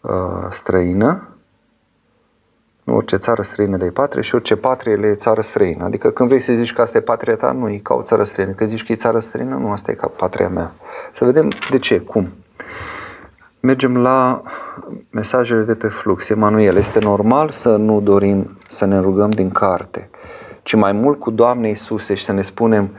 uh, 0.00 0.46
străină, 0.50 1.29
nu 2.84 2.94
orice 2.96 3.16
țară 3.16 3.42
străină 3.42 3.76
le 3.76 3.84
e 3.84 3.90
patrie 3.90 4.22
și 4.22 4.34
orice 4.34 4.56
patrie 4.56 4.94
le 4.94 5.06
e 5.06 5.14
țară 5.14 5.40
străină. 5.40 5.84
Adică 5.84 6.10
când 6.10 6.28
vrei 6.28 6.40
să 6.40 6.52
zici 6.52 6.72
că 6.72 6.80
asta 6.80 6.98
e 6.98 7.00
patria 7.00 7.36
ta, 7.36 7.52
nu 7.52 7.68
e 7.68 7.80
ca 7.82 7.94
o 7.94 8.02
țară 8.02 8.24
străină. 8.24 8.52
Când 8.52 8.70
zici 8.70 8.84
că 8.84 8.92
e 8.92 8.96
țară 8.96 9.18
străină, 9.18 9.54
nu, 9.54 9.70
asta 9.70 9.90
e 9.90 9.94
ca 9.94 10.06
patria 10.06 10.48
mea. 10.48 10.72
Să 11.14 11.24
vedem 11.24 11.48
de 11.70 11.78
ce, 11.78 12.00
cum. 12.00 12.32
Mergem 13.60 13.96
la 13.96 14.42
mesajele 15.10 15.62
de 15.62 15.74
pe 15.74 15.88
flux. 15.88 16.28
Emanuel, 16.28 16.76
este 16.76 16.98
normal 16.98 17.50
să 17.50 17.76
nu 17.76 18.00
dorim 18.00 18.58
să 18.68 18.84
ne 18.84 19.00
rugăm 19.00 19.30
din 19.30 19.50
carte, 19.50 20.10
ci 20.62 20.74
mai 20.74 20.92
mult 20.92 21.20
cu 21.20 21.30
Doamne 21.30 21.68
Iisuse 21.68 22.14
și 22.14 22.24
să 22.24 22.32
ne 22.32 22.42
spunem 22.42 22.90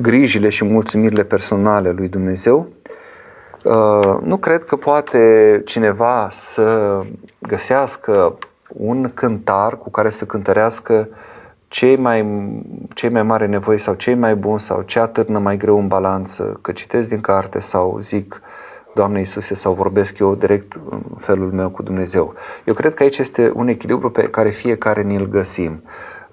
grijile 0.00 0.48
și 0.48 0.64
mulțumirile 0.64 1.24
personale 1.24 1.90
lui 1.90 2.08
Dumnezeu? 2.08 2.68
Uh, 3.64 4.18
nu 4.22 4.36
cred 4.36 4.64
că 4.64 4.76
poate 4.76 5.62
cineva 5.64 6.26
să 6.30 7.00
găsească 7.38 8.38
un 8.72 9.10
cântar 9.14 9.78
cu 9.78 9.90
care 9.90 10.10
să 10.10 10.24
cântărească 10.24 11.08
cei 11.68 11.96
mai, 11.96 12.26
cei 12.94 13.08
mai 13.08 13.22
mare 13.22 13.46
nevoi 13.46 13.78
sau 13.78 13.94
cei 13.94 14.14
mai 14.14 14.36
buni 14.36 14.60
sau 14.60 14.82
ce 14.82 14.98
atârnă 14.98 15.38
mai 15.38 15.56
greu 15.56 15.78
în 15.78 15.88
balanță, 15.88 16.58
că 16.60 16.72
citesc 16.72 17.08
din 17.08 17.20
carte 17.20 17.60
sau 17.60 17.98
zic 18.00 18.40
Doamne 18.94 19.18
Iisuse 19.18 19.54
sau 19.54 19.72
vorbesc 19.72 20.18
eu 20.18 20.34
direct 20.34 20.80
în 20.90 21.02
felul 21.18 21.52
meu 21.52 21.70
cu 21.70 21.82
Dumnezeu. 21.82 22.34
Eu 22.64 22.74
cred 22.74 22.94
că 22.94 23.02
aici 23.02 23.18
este 23.18 23.52
un 23.54 23.68
echilibru 23.68 24.10
pe 24.10 24.22
care 24.22 24.50
fiecare 24.50 25.02
ni-l 25.02 25.28
găsim. 25.28 25.82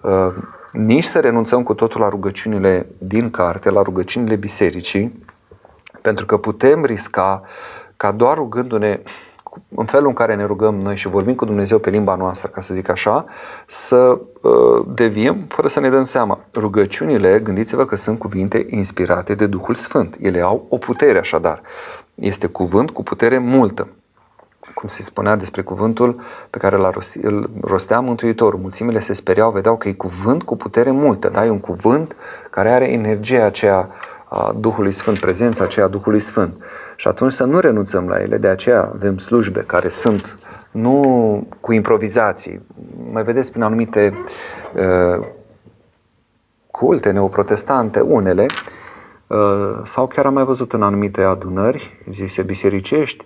Uh, 0.01 0.33
nici 0.71 1.03
să 1.03 1.19
renunțăm 1.19 1.63
cu 1.63 1.73
totul 1.73 2.01
la 2.01 2.09
rugăciunile 2.09 2.87
din 2.97 3.29
carte, 3.29 3.69
la 3.69 3.81
rugăciunile 3.81 4.35
bisericii, 4.35 5.23
pentru 6.01 6.25
că 6.25 6.37
putem 6.37 6.85
risca 6.85 7.41
ca 7.97 8.11
doar 8.11 8.37
rugându-ne 8.37 8.99
în 9.75 9.85
felul 9.85 10.07
în 10.07 10.13
care 10.13 10.35
ne 10.35 10.45
rugăm 10.45 10.75
noi 10.75 10.95
și 10.95 11.07
vorbim 11.07 11.35
cu 11.35 11.45
Dumnezeu 11.45 11.79
pe 11.79 11.89
limba 11.89 12.15
noastră, 12.15 12.49
ca 12.49 12.61
să 12.61 12.73
zic 12.73 12.89
așa, 12.89 13.25
să 13.67 14.19
uh, 14.41 14.85
deviem 14.93 15.45
fără 15.47 15.67
să 15.67 15.79
ne 15.79 15.89
dăm 15.89 16.03
seama. 16.03 16.39
Rugăciunile, 16.53 17.39
gândiți-vă 17.43 17.85
că 17.85 17.95
sunt 17.95 18.19
cuvinte 18.19 18.65
inspirate 18.69 19.35
de 19.35 19.45
Duhul 19.45 19.75
Sfânt. 19.75 20.15
Ele 20.19 20.41
au 20.41 20.65
o 20.69 20.77
putere 20.77 21.19
așadar. 21.19 21.61
Este 22.15 22.47
cuvânt 22.47 22.91
cu 22.91 23.03
putere 23.03 23.37
multă 23.37 23.87
cum 24.79 24.89
se 24.89 25.01
spunea 25.01 25.35
despre 25.35 25.61
cuvântul 25.61 26.21
pe 26.49 26.57
care 26.57 26.75
l-a 26.75 26.89
rosti, 26.89 27.19
îl 27.21 27.49
rostea 27.61 27.99
Mântuitorul. 27.99 28.59
Mulțimile 28.59 28.99
se 28.99 29.13
speriau, 29.13 29.51
vedeau 29.51 29.77
că 29.77 29.87
e 29.87 29.93
cuvânt 29.93 30.43
cu 30.43 30.55
putere 30.55 30.91
multă, 30.91 31.29
da? 31.29 31.45
E 31.45 31.49
un 31.49 31.59
cuvânt 31.59 32.15
care 32.49 32.69
are 32.69 32.91
energia 32.91 33.45
aceea 33.45 33.89
a 34.29 34.55
Duhului 34.57 34.91
Sfânt, 34.91 35.19
prezența 35.19 35.63
aceea 35.63 35.85
a 35.85 35.89
Duhului 35.89 36.19
Sfânt. 36.19 36.53
Și 36.95 37.07
atunci 37.07 37.31
să 37.31 37.43
nu 37.43 37.59
renunțăm 37.59 38.07
la 38.07 38.21
ele, 38.21 38.37
de 38.37 38.47
aceea 38.47 38.91
avem 38.93 39.17
slujbe 39.17 39.59
care 39.59 39.89
sunt 39.89 40.37
nu 40.71 41.47
cu 41.59 41.73
improvizații. 41.73 42.61
Mai 43.11 43.23
vedeți 43.23 43.51
prin 43.51 43.63
anumite 43.63 44.13
uh, 44.75 45.27
culte 46.71 47.11
neoprotestante, 47.11 47.99
unele, 47.99 48.45
uh, 49.27 49.37
sau 49.85 50.07
chiar 50.07 50.25
am 50.25 50.33
mai 50.33 50.43
văzut 50.43 50.73
în 50.73 50.81
anumite 50.81 51.21
adunări, 51.21 52.03
zise 52.09 52.41
bisericești, 52.41 53.25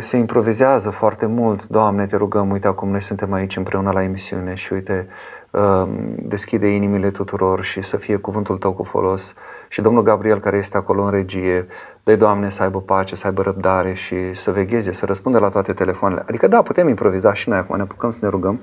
se 0.00 0.16
improvizează 0.16 0.90
foarte 0.90 1.26
mult. 1.26 1.66
Doamne, 1.66 2.06
te 2.06 2.16
rugăm, 2.16 2.50
uite 2.50 2.66
acum 2.66 2.90
noi 2.90 3.02
suntem 3.02 3.32
aici 3.32 3.56
împreună 3.56 3.90
la 3.90 4.02
emisiune 4.02 4.54
și 4.54 4.72
uite, 4.72 5.08
um, 5.50 6.14
deschide 6.22 6.66
inimile 6.66 7.10
tuturor 7.10 7.64
și 7.64 7.82
să 7.82 7.96
fie 7.96 8.16
cuvântul 8.16 8.58
tău 8.58 8.72
cu 8.72 8.82
folos. 8.82 9.34
Și 9.68 9.80
domnul 9.80 10.02
Gabriel 10.02 10.40
care 10.40 10.56
este 10.56 10.76
acolo 10.76 11.02
în 11.02 11.10
regie, 11.10 11.66
dă 12.02 12.16
Doamne 12.16 12.50
să 12.50 12.62
aibă 12.62 12.80
pace, 12.80 13.14
să 13.16 13.26
aibă 13.26 13.42
răbdare 13.42 13.94
și 13.94 14.34
să 14.34 14.50
vegheze, 14.50 14.92
să 14.92 15.06
răspundă 15.06 15.38
la 15.38 15.48
toate 15.48 15.72
telefoanele. 15.72 16.24
Adică 16.28 16.46
da, 16.46 16.62
putem 16.62 16.88
improviza 16.88 17.32
și 17.32 17.48
noi 17.48 17.58
acum, 17.58 17.76
ne 17.76 17.82
apucăm 17.82 18.10
să 18.10 18.18
ne 18.22 18.28
rugăm, 18.28 18.60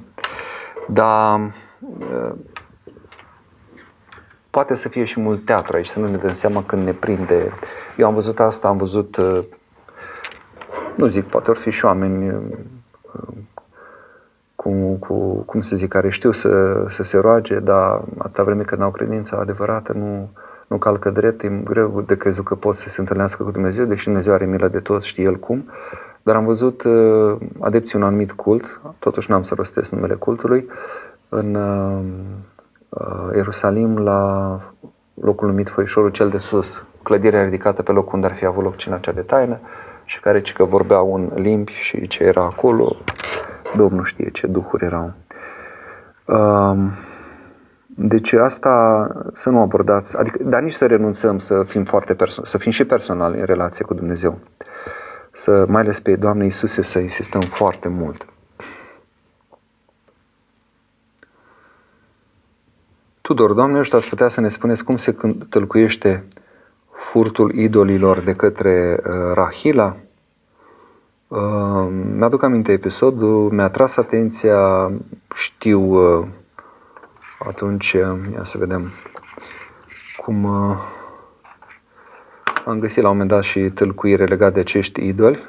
dar 0.87 1.39
uh, 1.99 2.31
poate 4.49 4.75
să 4.75 4.89
fie 4.89 5.03
și 5.03 5.19
mult 5.19 5.45
teatru 5.45 5.75
aici, 5.75 5.87
să 5.87 5.99
nu 5.99 6.07
ne 6.07 6.17
dăm 6.17 6.33
seama 6.33 6.63
când 6.63 6.85
ne 6.85 6.93
prinde. 6.93 7.51
Eu 7.97 8.07
am 8.07 8.13
văzut 8.13 8.39
asta, 8.39 8.67
am 8.67 8.77
văzut 8.77 9.17
uh, 9.17 9.43
nu 10.95 11.07
zic, 11.07 11.23
poate 11.23 11.49
ori 11.49 11.59
fi 11.59 11.69
și 11.69 11.85
oameni 11.85 12.33
cu, 14.55 14.97
cu, 14.99 15.13
cum 15.45 15.61
să 15.61 15.75
zic, 15.75 15.89
care 15.89 16.09
știu 16.09 16.31
să, 16.31 16.85
să 16.89 17.03
se 17.03 17.17
roage, 17.17 17.59
dar 17.59 18.01
atâta 18.17 18.43
vreme 18.43 18.63
când 18.63 18.81
au 18.81 18.91
credința 18.91 19.37
adevărată, 19.37 19.93
nu, 19.93 20.29
nu 20.67 20.77
calcă 20.77 21.09
drept, 21.09 21.43
e 21.43 21.61
greu 21.63 22.01
de 22.01 22.17
crezut 22.17 22.45
că 22.45 22.55
pot 22.55 22.77
să 22.77 22.89
se 22.89 22.99
întâlnească 22.99 23.43
cu 23.43 23.51
Dumnezeu, 23.51 23.85
deși 23.85 24.05
Dumnezeu 24.05 24.33
are 24.33 24.45
milă 24.45 24.67
de 24.67 24.79
toți, 24.79 25.07
știe 25.07 25.23
El 25.23 25.35
cum. 25.35 25.69
Dar 26.23 26.35
am 26.35 26.45
văzut 26.45 26.83
uh, 26.83 27.37
adepții 27.59 27.97
un 27.97 28.03
anumit 28.03 28.31
cult, 28.31 28.81
totuși 28.99 29.31
n-am 29.31 29.43
să 29.43 29.53
rostesc 29.53 29.91
numele 29.91 30.13
cultului, 30.13 30.69
în 31.29 31.55
uh, 31.55 31.99
Ierusalim, 33.35 33.97
la 33.97 34.61
locul 35.13 35.47
numit 35.47 35.69
Făișorul 35.69 36.09
cel 36.09 36.29
de 36.29 36.37
sus, 36.37 36.85
clădirea 37.03 37.43
ridicată 37.43 37.81
pe 37.81 37.91
locul 37.91 38.13
unde 38.13 38.27
ar 38.27 38.33
fi 38.33 38.45
avut 38.45 38.63
loc 38.63 38.75
cina 38.75 38.97
cea 38.97 39.11
de 39.11 39.21
taină, 39.21 39.59
și 40.05 40.19
care 40.19 40.41
ci 40.41 40.53
că 40.53 40.63
vorbeau 40.63 41.13
în 41.13 41.31
limbi 41.41 41.71
și 41.71 42.07
ce 42.07 42.23
era 42.23 42.41
acolo, 42.41 42.95
Domnul 43.75 44.03
știe 44.03 44.29
ce 44.29 44.47
duhuri 44.47 44.85
erau. 44.85 45.13
Um, 46.25 46.91
deci 47.97 48.33
asta 48.33 49.07
să 49.33 49.49
nu 49.49 49.59
abordați, 49.59 50.17
adică, 50.17 50.43
dar 50.43 50.61
nici 50.61 50.73
să 50.73 50.85
renunțăm 50.85 51.39
să 51.39 51.63
fim 51.63 51.83
foarte 51.83 52.15
perso- 52.15 52.43
să 52.43 52.57
fim 52.57 52.71
și 52.71 52.85
personali 52.85 53.39
în 53.39 53.45
relație 53.45 53.85
cu 53.85 53.93
Dumnezeu. 53.93 54.39
Să, 55.31 55.65
mai 55.67 55.81
ales 55.81 55.99
pe 55.99 56.15
Doamne 56.15 56.43
Iisuse, 56.43 56.81
să 56.81 56.99
insistăm 56.99 57.41
foarte 57.41 57.87
mult. 57.87 58.25
Tudor, 63.21 63.53
Doamne, 63.53 63.79
ăștia 63.79 63.97
ați 63.97 64.09
putea 64.09 64.27
să 64.27 64.41
ne 64.41 64.47
spuneți 64.47 64.83
cum 64.83 64.97
se 64.97 65.15
tălcuiește 65.49 66.25
furtul 66.91 67.51
idolilor 67.53 68.19
de 68.19 68.33
către 68.33 68.99
uh, 68.99 69.13
Rahila. 69.33 69.97
Uh, 71.27 71.87
mi-aduc 72.15 72.43
aminte 72.43 72.71
episodul, 72.71 73.51
mi-a 73.51 73.69
tras 73.69 73.97
atenția, 73.97 74.91
știu 75.35 75.81
uh, 75.81 76.27
atunci, 77.47 77.91
ia 78.33 78.43
să 78.43 78.57
vedem 78.57 78.91
cum 80.17 80.45
am 82.65 82.79
găsit 82.79 83.01
la 83.01 83.09
un 83.09 83.13
moment 83.13 83.29
dat 83.29 83.43
și 83.43 83.59
tâlcuire 83.59 84.25
legate 84.25 84.53
de 84.53 84.59
acești 84.59 85.07
idoli. 85.07 85.39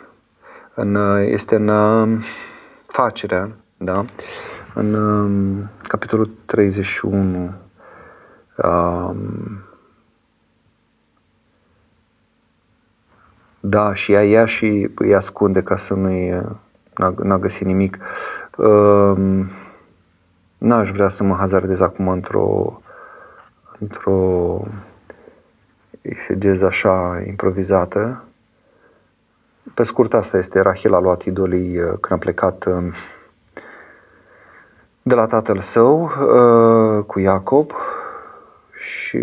În, 0.74 0.94
este 1.26 1.54
în 1.54 2.22
facerea, 2.86 3.50
da? 3.76 4.04
În 4.74 5.68
capitolul 5.82 6.30
31. 6.46 7.52
Um, 8.56 9.66
Da, 13.68 13.94
și 13.94 14.12
ea 14.12 14.24
ia 14.24 14.44
și 14.44 14.90
îi 14.94 15.14
ascunde 15.14 15.62
ca 15.62 15.76
să 15.76 15.94
nu-i, 15.94 16.30
n-a, 16.96 17.14
n-a 17.22 17.38
găsit 17.38 17.66
nimic. 17.66 17.98
Uh, 18.56 19.44
n-aș 20.58 20.90
vrea 20.90 21.08
să 21.08 21.24
mă 21.24 21.34
hazardez 21.34 21.80
acum 21.80 22.08
într-o, 22.08 22.80
într-o 23.78 24.60
exegeză 26.02 26.66
așa 26.66 27.22
improvizată. 27.26 28.24
Pe 29.74 29.82
scurt, 29.82 30.14
asta 30.14 30.38
este. 30.38 30.60
Rahel 30.60 30.94
a 30.94 31.00
luat 31.00 31.22
idolii 31.22 31.78
uh, 31.78 31.88
când 31.88 32.12
a 32.12 32.16
plecat 32.16 32.64
uh, 32.64 32.94
de 35.02 35.14
la 35.14 35.26
tatăl 35.26 35.60
său 35.60 36.02
uh, 36.04 37.04
cu 37.04 37.18
Iacob 37.18 37.70
și 38.72 39.18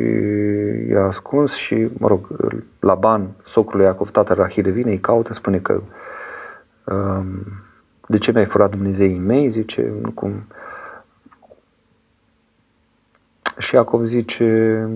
i-a 0.90 1.06
ascuns 1.06 1.54
și, 1.54 1.90
mă 1.98 2.08
rog, 2.08 2.28
Laban, 2.80 3.30
socrul 3.46 3.78
lui 3.78 3.86
Iacov, 3.86 4.12
tatăl 4.12 4.36
Rahile, 4.36 4.70
vine, 4.70 4.92
îi 4.92 5.00
caută, 5.00 5.34
spune 5.34 5.58
că 5.60 5.82
um, 6.84 7.26
de 8.08 8.18
ce 8.18 8.32
mi-ai 8.32 8.46
furat 8.46 8.70
Dumnezeii 8.70 9.18
mei? 9.18 9.50
Zice, 9.50 9.94
nu 10.02 10.12
cum... 10.12 10.48
Și 13.58 13.76
Iacov 13.76 14.04
zice, 14.04 14.90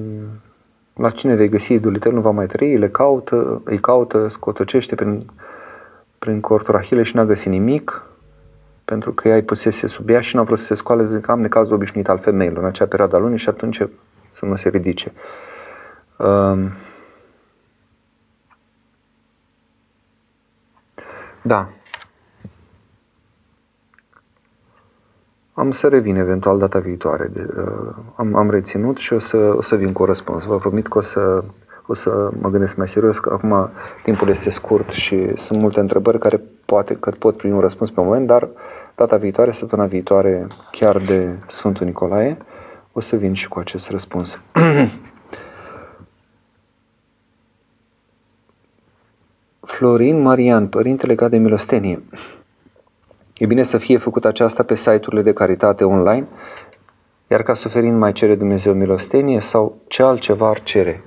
la 0.93 1.10
cine 1.10 1.36
vei 1.36 1.49
găsi 1.49 1.74
idolul 1.74 1.99
tău, 1.99 2.12
nu 2.12 2.22
va 2.22 2.32
mai 2.32 2.45
trăi, 2.45 2.78
le 2.78 2.89
caută, 2.89 3.62
îi 3.64 3.80
caută, 3.80 4.28
scotocește 4.30 4.95
prin, 4.95 5.30
prin 6.20 6.39
cortul 6.39 6.74
Rahile 6.74 7.03
și 7.03 7.16
n-a 7.16 7.26
găsit 7.26 7.51
nimic, 7.51 8.05
pentru 8.86 9.14
că 9.14 9.28
ea 9.28 9.36
îi 9.36 9.43
pusese 9.43 9.88
sub 9.88 10.10
ea 10.10 10.22
și 10.22 10.36
n-a 10.36 10.43
vrut 10.43 10.60
să 10.60 10.66
se 10.66 10.76
scoale, 10.76 11.05
zic, 11.05 11.28
am 11.28 11.41
necazul 11.41 11.76
obișnuit 11.76 12.10
al 12.10 12.18
femeilor 12.18 12.58
în 12.58 12.70
acea 12.70 12.86
perioadă 12.88 13.16
a 13.16 13.20
lunii 13.20 13.38
și 13.38 13.49
atunci 13.49 13.82
să 14.30 14.45
nu 14.45 14.55
se 14.55 14.70
ridice. 14.70 15.14
Um, 16.18 16.72
da. 21.41 21.70
Am 25.60 25.72
să 25.72 25.88
revin 25.88 26.16
eventual 26.16 26.60
data 26.60 26.80
viitoare. 26.80 27.30
De, 27.34 27.47
uh, 27.58 27.95
am, 28.16 28.36
am 28.36 28.49
reținut 28.49 28.97
și 28.97 29.14
o 29.14 29.20
să, 29.20 29.38
o 29.38 29.62
să 29.62 29.76
vin 29.76 29.91
cu 29.91 30.01
un 30.01 30.08
răspuns. 30.08 30.45
Vă 30.45 30.58
promit 30.58 30.88
că 30.88 30.97
o 30.97 31.01
să, 31.01 31.43
o 31.86 31.93
să 31.93 32.30
mă 32.41 32.49
gândesc 32.49 32.76
mai 32.76 32.88
serios, 32.88 33.20
că 33.20 33.34
acum 33.34 33.70
timpul 34.03 34.30
este 34.30 34.49
scurt 34.49 34.89
și 34.89 35.38
sunt 35.38 35.60
multe 35.60 35.80
întrebări 35.80 36.20
care 36.20 36.41
poate 36.66 36.95
că 36.95 37.12
pot 37.20 37.38
primi 37.38 37.53
un 37.53 37.60
răspuns 37.60 37.89
pe 37.89 38.01
moment, 38.01 38.28
dar 38.28 38.47
data 38.95 39.18
viitoare, 39.18 39.51
săptămâna 39.51 39.88
viitoare, 39.88 40.47
chiar 40.72 40.97
de 40.97 41.36
Sfântul 41.47 41.86
Nicolae, 41.86 42.38
o 42.91 42.99
să 42.99 43.16
vin 43.16 43.34
și 43.34 43.47
cu 43.47 43.60
acest 43.60 43.89
răspuns. 43.89 44.39
Florin 49.62 50.22
Marian, 50.22 50.68
părinte 50.68 51.05
legat 51.05 51.30
de 51.30 51.38
milostenie. 51.38 52.03
E 53.38 53.46
bine 53.46 53.64
să 53.64 53.78
fie 53.78 53.98
făcut 53.98 54.26
aceasta 54.26 54.64
pe 54.64 54.76
site-urile 54.76 55.22
de 55.22 55.34
caritate 55.34 55.84
online, 55.84 56.28
iar 57.28 57.44
ca 57.44 57.54
suferind 57.54 57.98
mai 57.98 58.12
cere 58.12 58.36
Dumnezeu 58.36 58.74
milostenie 58.74 59.40
sau 59.40 59.78
ce 59.88 60.04
altceva 60.04 60.48
ar 60.48 60.64
cere? 60.64 61.04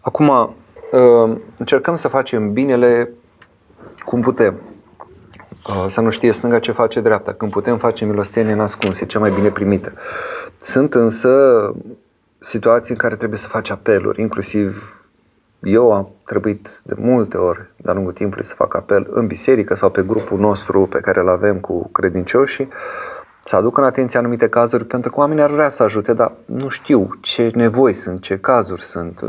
Acum, 0.00 0.28
uh, 0.28 1.38
încercăm 1.56 1.96
să 1.96 2.08
facem 2.08 2.52
binele 2.52 3.10
cum 4.04 4.20
putem. 4.20 4.54
Uh, 5.68 5.84
să 5.88 6.00
nu 6.00 6.10
știe 6.10 6.32
stânga 6.32 6.58
ce 6.58 6.72
face 6.72 7.00
dreapta. 7.00 7.32
Când 7.32 7.50
putem 7.50 7.78
face 7.78 8.04
milostenie 8.04 8.54
nascuns, 8.54 9.00
e 9.00 9.06
cea 9.06 9.18
mai 9.18 9.30
bine 9.30 9.50
primită. 9.50 9.92
Sunt 10.60 10.94
însă 10.94 11.74
situații 12.38 12.92
în 12.92 12.98
care 13.00 13.16
trebuie 13.16 13.38
să 13.38 13.48
faci 13.48 13.70
apeluri, 13.70 14.20
inclusiv 14.20 15.00
eu 15.66 15.92
am 15.92 16.08
trebuit 16.26 16.80
de 16.82 16.94
multe 16.98 17.36
ori 17.36 17.70
de-a 17.76 17.92
lungul 17.92 18.12
timpului 18.12 18.44
să 18.44 18.54
fac 18.54 18.74
apel 18.74 19.06
în 19.10 19.26
biserică 19.26 19.74
sau 19.74 19.90
pe 19.90 20.02
grupul 20.02 20.38
nostru 20.38 20.86
pe 20.86 21.00
care 21.00 21.20
îl 21.20 21.28
avem 21.28 21.58
cu 21.58 21.88
credincioșii, 21.90 22.68
să 23.44 23.56
aduc 23.56 23.78
în 23.78 23.84
atenție 23.84 24.18
anumite 24.18 24.48
cazuri, 24.48 24.84
pentru 24.84 25.10
că 25.10 25.20
oamenii 25.20 25.42
ar 25.42 25.50
vrea 25.50 25.68
să 25.68 25.82
ajute, 25.82 26.12
dar 26.12 26.32
nu 26.44 26.68
știu 26.68 27.08
ce 27.20 27.50
nevoi 27.54 27.94
sunt, 27.94 28.20
ce 28.20 28.38
cazuri 28.38 28.82
sunt. 28.82 29.20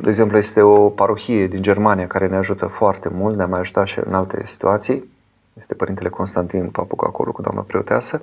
De 0.00 0.08
exemplu, 0.08 0.36
este 0.36 0.62
o 0.62 0.88
parohie 0.88 1.46
din 1.46 1.62
Germania 1.62 2.06
care 2.06 2.26
ne 2.26 2.36
ajută 2.36 2.66
foarte 2.66 3.08
mult, 3.12 3.36
ne-a 3.36 3.46
mai 3.46 3.60
ajutat 3.60 3.86
și 3.86 4.00
în 4.04 4.14
alte 4.14 4.46
situații. 4.46 5.10
Este 5.58 5.74
Părintele 5.74 6.08
Constantin 6.08 6.68
Papuc 6.68 7.04
acolo 7.06 7.32
cu 7.32 7.42
doamna 7.42 7.64
preoteasă. 7.66 8.20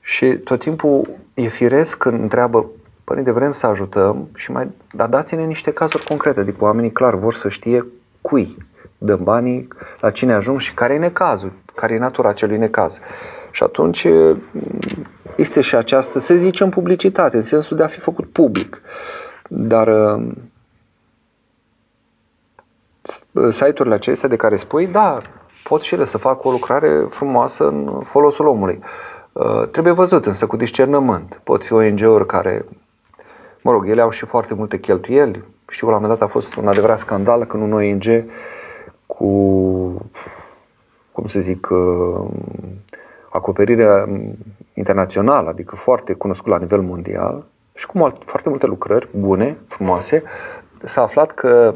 Și 0.00 0.26
tot 0.26 0.60
timpul 0.60 1.08
e 1.34 1.46
firesc 1.46 1.98
când 1.98 2.20
întreabă, 2.20 2.66
părinte, 3.10 3.32
vrem 3.32 3.52
să 3.52 3.66
ajutăm, 3.66 4.28
și 4.34 4.50
mai, 4.50 4.70
dar 4.92 5.08
dați-ne 5.08 5.44
niște 5.44 5.72
cazuri 5.72 6.04
concrete, 6.04 6.40
adică 6.40 6.64
oamenii 6.64 6.92
clar 6.92 7.14
vor 7.14 7.34
să 7.34 7.48
știe 7.48 7.86
cui 8.20 8.56
dăm 8.98 9.20
banii, 9.22 9.68
la 10.00 10.10
cine 10.10 10.32
ajung 10.32 10.60
și 10.60 10.74
care 10.74 10.94
e 10.94 10.98
necazul, 10.98 11.52
care 11.74 11.94
e 11.94 11.98
natura 11.98 12.28
acelui 12.28 12.58
necaz. 12.58 12.98
Și 13.50 13.62
atunci 13.62 14.06
este 15.36 15.60
și 15.60 15.76
această, 15.76 16.18
să 16.18 16.34
zicem, 16.34 16.68
publicitate, 16.68 17.36
în 17.36 17.42
sensul 17.42 17.76
de 17.76 17.82
a 17.82 17.86
fi 17.86 18.00
făcut 18.00 18.32
public. 18.32 18.82
Dar 19.48 20.18
site-urile 23.50 23.94
acestea 23.94 24.28
de 24.28 24.36
care 24.36 24.56
spui, 24.56 24.86
da, 24.86 25.18
pot 25.64 25.82
și 25.82 25.94
ele 25.94 26.04
să 26.04 26.18
facă 26.18 26.48
o 26.48 26.50
lucrare 26.50 27.06
frumoasă 27.08 27.68
în 27.68 28.02
folosul 28.04 28.46
omului. 28.46 28.80
Trebuie 29.70 29.92
văzut 29.92 30.26
însă 30.26 30.46
cu 30.46 30.56
discernământ. 30.56 31.40
Pot 31.44 31.64
fi 31.64 31.72
ONG-uri 31.72 32.26
care, 32.26 32.64
mă 33.62 33.72
rog, 33.72 33.88
ele 33.88 34.00
au 34.00 34.10
și 34.10 34.26
foarte 34.26 34.54
multe 34.54 34.78
cheltuieli. 34.78 35.44
Știu 35.68 35.86
că 35.86 35.92
la 35.92 35.98
un 35.98 36.02
moment 36.02 36.18
dat 36.20 36.28
a 36.28 36.32
fost 36.32 36.54
un 36.54 36.68
adevărat 36.68 36.98
scandal 36.98 37.44
când 37.44 37.62
un 37.62 37.72
ONG 37.72 38.24
cu, 39.06 39.28
cum 41.12 41.26
să 41.26 41.40
zic, 41.40 41.68
acoperirea 43.30 44.08
internațională, 44.74 45.48
adică 45.48 45.76
foarte 45.76 46.12
cunoscut 46.12 46.50
la 46.50 46.58
nivel 46.58 46.80
mondial 46.80 47.44
și 47.74 47.86
cu 47.86 48.12
foarte 48.24 48.48
multe 48.48 48.66
lucrări 48.66 49.08
bune, 49.16 49.58
frumoase, 49.68 50.22
s-a 50.84 51.02
aflat 51.02 51.32
că 51.32 51.74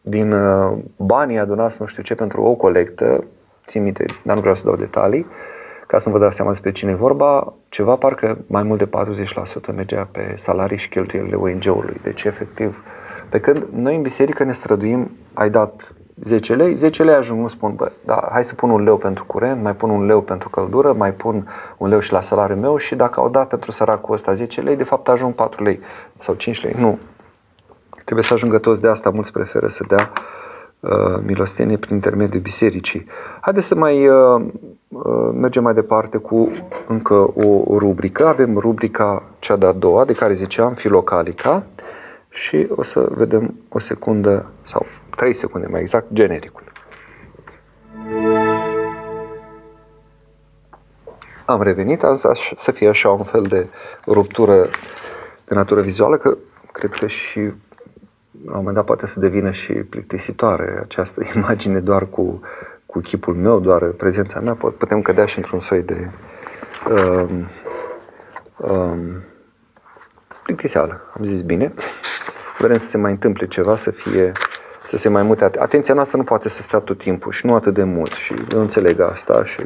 din 0.00 0.32
uh, 0.32 0.78
banii 0.96 1.38
adunați 1.38 1.76
nu 1.80 1.86
știu 1.86 2.02
ce 2.02 2.14
pentru 2.14 2.42
o 2.42 2.54
colectă, 2.54 3.24
țin 3.66 3.82
minte, 3.82 4.04
dar 4.22 4.34
nu 4.34 4.40
vreau 4.40 4.54
să 4.54 4.64
dau 4.64 4.76
detalii, 4.76 5.26
ca 5.86 5.98
să 5.98 6.08
nu 6.08 6.14
vă 6.14 6.20
dați 6.20 6.36
seama 6.36 6.50
despre 6.50 6.72
cine 6.72 6.90
e 6.90 6.94
vorba, 6.94 7.52
ceva 7.68 7.96
parcă 7.96 8.38
mai 8.46 8.62
mult 8.62 8.78
de 8.78 8.88
40% 9.72 9.74
mergea 9.74 10.08
pe 10.12 10.34
salarii 10.36 10.78
și 10.78 10.88
cheltuielile 10.88 11.36
ONG-ului. 11.36 12.00
Deci, 12.02 12.24
efectiv, 12.24 12.82
pe 13.28 13.40
când 13.40 13.66
noi 13.72 13.94
în 13.96 14.02
biserică 14.02 14.44
ne 14.44 14.52
străduim, 14.52 15.10
ai 15.32 15.50
dat 15.50 15.94
10 16.24 16.54
lei, 16.54 16.74
10 16.74 17.02
lei 17.02 17.14
ajung, 17.14 17.40
nu 17.40 17.48
spun, 17.48 17.74
bă, 17.74 17.92
da, 18.04 18.28
hai 18.32 18.44
să 18.44 18.54
pun 18.54 18.70
un 18.70 18.82
leu 18.82 18.96
pentru 18.96 19.24
curent, 19.24 19.62
mai 19.62 19.74
pun 19.74 19.90
un 19.90 20.06
leu 20.06 20.20
pentru 20.20 20.48
căldură, 20.48 20.92
mai 20.92 21.12
pun 21.12 21.48
un 21.76 21.88
leu 21.88 21.98
și 21.98 22.12
la 22.12 22.20
salariul 22.20 22.58
meu 22.58 22.76
și 22.76 22.94
dacă 22.94 23.20
au 23.20 23.28
dat 23.28 23.48
pentru 23.48 23.70
săracul 23.70 24.14
ăsta 24.14 24.34
10 24.34 24.60
lei, 24.60 24.76
de 24.76 24.84
fapt 24.84 25.08
ajung 25.08 25.34
4 25.34 25.62
lei 25.62 25.80
sau 26.18 26.34
5 26.34 26.62
lei. 26.62 26.74
Nu. 26.78 26.98
Trebuie 28.04 28.24
să 28.24 28.34
ajungă 28.34 28.58
toți 28.58 28.80
de 28.80 28.88
asta, 28.88 29.10
mulți 29.10 29.32
preferă 29.32 29.68
să 29.68 29.84
dea 29.88 30.10
uh, 30.12 30.43
milostenie 31.26 31.76
prin 31.76 31.94
intermediul 31.94 32.42
bisericii. 32.42 33.06
Haideți 33.40 33.66
să 33.66 33.74
mai 33.74 34.08
uh, 34.08 34.44
uh, 34.88 35.30
mergem 35.34 35.62
mai 35.62 35.74
departe 35.74 36.18
cu 36.18 36.52
încă 36.86 37.14
o 37.34 37.78
rubrică. 37.78 38.26
Avem 38.26 38.58
rubrica 38.58 39.22
cea 39.38 39.56
de-a 39.56 39.72
doua, 39.72 40.04
de 40.04 40.12
care 40.12 40.34
ziceam, 40.34 40.74
Filocalica, 40.74 41.66
și 42.28 42.66
o 42.76 42.82
să 42.82 43.08
vedem 43.10 43.54
o 43.68 43.78
secundă 43.78 44.46
sau 44.66 44.86
3 45.16 45.32
secunde 45.34 45.66
mai 45.70 45.80
exact, 45.80 46.06
genericul. 46.12 46.62
Am 51.46 51.62
revenit, 51.62 52.02
azi 52.02 52.26
să 52.56 52.72
fie 52.72 52.88
așa 52.88 53.10
un 53.10 53.24
fel 53.24 53.42
de 53.42 53.68
ruptură 54.06 54.54
de 55.44 55.54
natură 55.54 55.80
vizuală, 55.80 56.16
că 56.16 56.36
cred 56.72 56.90
că 56.90 57.06
și 57.06 57.52
la 58.44 58.50
un 58.50 58.56
moment 58.56 58.74
dat 58.74 58.84
poate 58.84 59.06
să 59.06 59.20
devină 59.20 59.50
și 59.50 59.72
plictisitoare 59.72 60.78
această 60.82 61.22
imagine 61.36 61.80
doar 61.80 62.08
cu, 62.08 62.40
cu 62.86 63.00
chipul 63.00 63.34
meu, 63.34 63.60
doar 63.60 63.84
prezența 63.84 64.40
mea, 64.40 64.54
putem 64.54 65.02
cădea 65.02 65.26
și 65.26 65.38
într-un 65.38 65.60
soi 65.60 65.82
de 65.82 66.10
um, 66.88 67.48
um, 68.56 69.22
plictiseală, 70.42 71.00
am 71.18 71.24
zis 71.24 71.42
bine. 71.42 71.74
Vrem 72.58 72.78
să 72.78 72.86
se 72.86 72.96
mai 72.96 73.10
întâmple 73.10 73.46
ceva, 73.46 73.76
să 73.76 73.90
fie 73.90 74.32
să 74.84 74.96
se 74.96 75.08
mai 75.08 75.22
mute. 75.22 75.44
Atenția 75.44 75.94
noastră 75.94 76.16
nu 76.16 76.24
poate 76.24 76.48
să 76.48 76.62
stea 76.62 76.78
tot 76.78 76.98
timpul 76.98 77.32
și 77.32 77.46
nu 77.46 77.54
atât 77.54 77.74
de 77.74 77.84
mult 77.84 78.12
și 78.12 78.34
eu 78.52 78.60
înțeleg 78.60 79.00
asta 79.00 79.44
și 79.44 79.64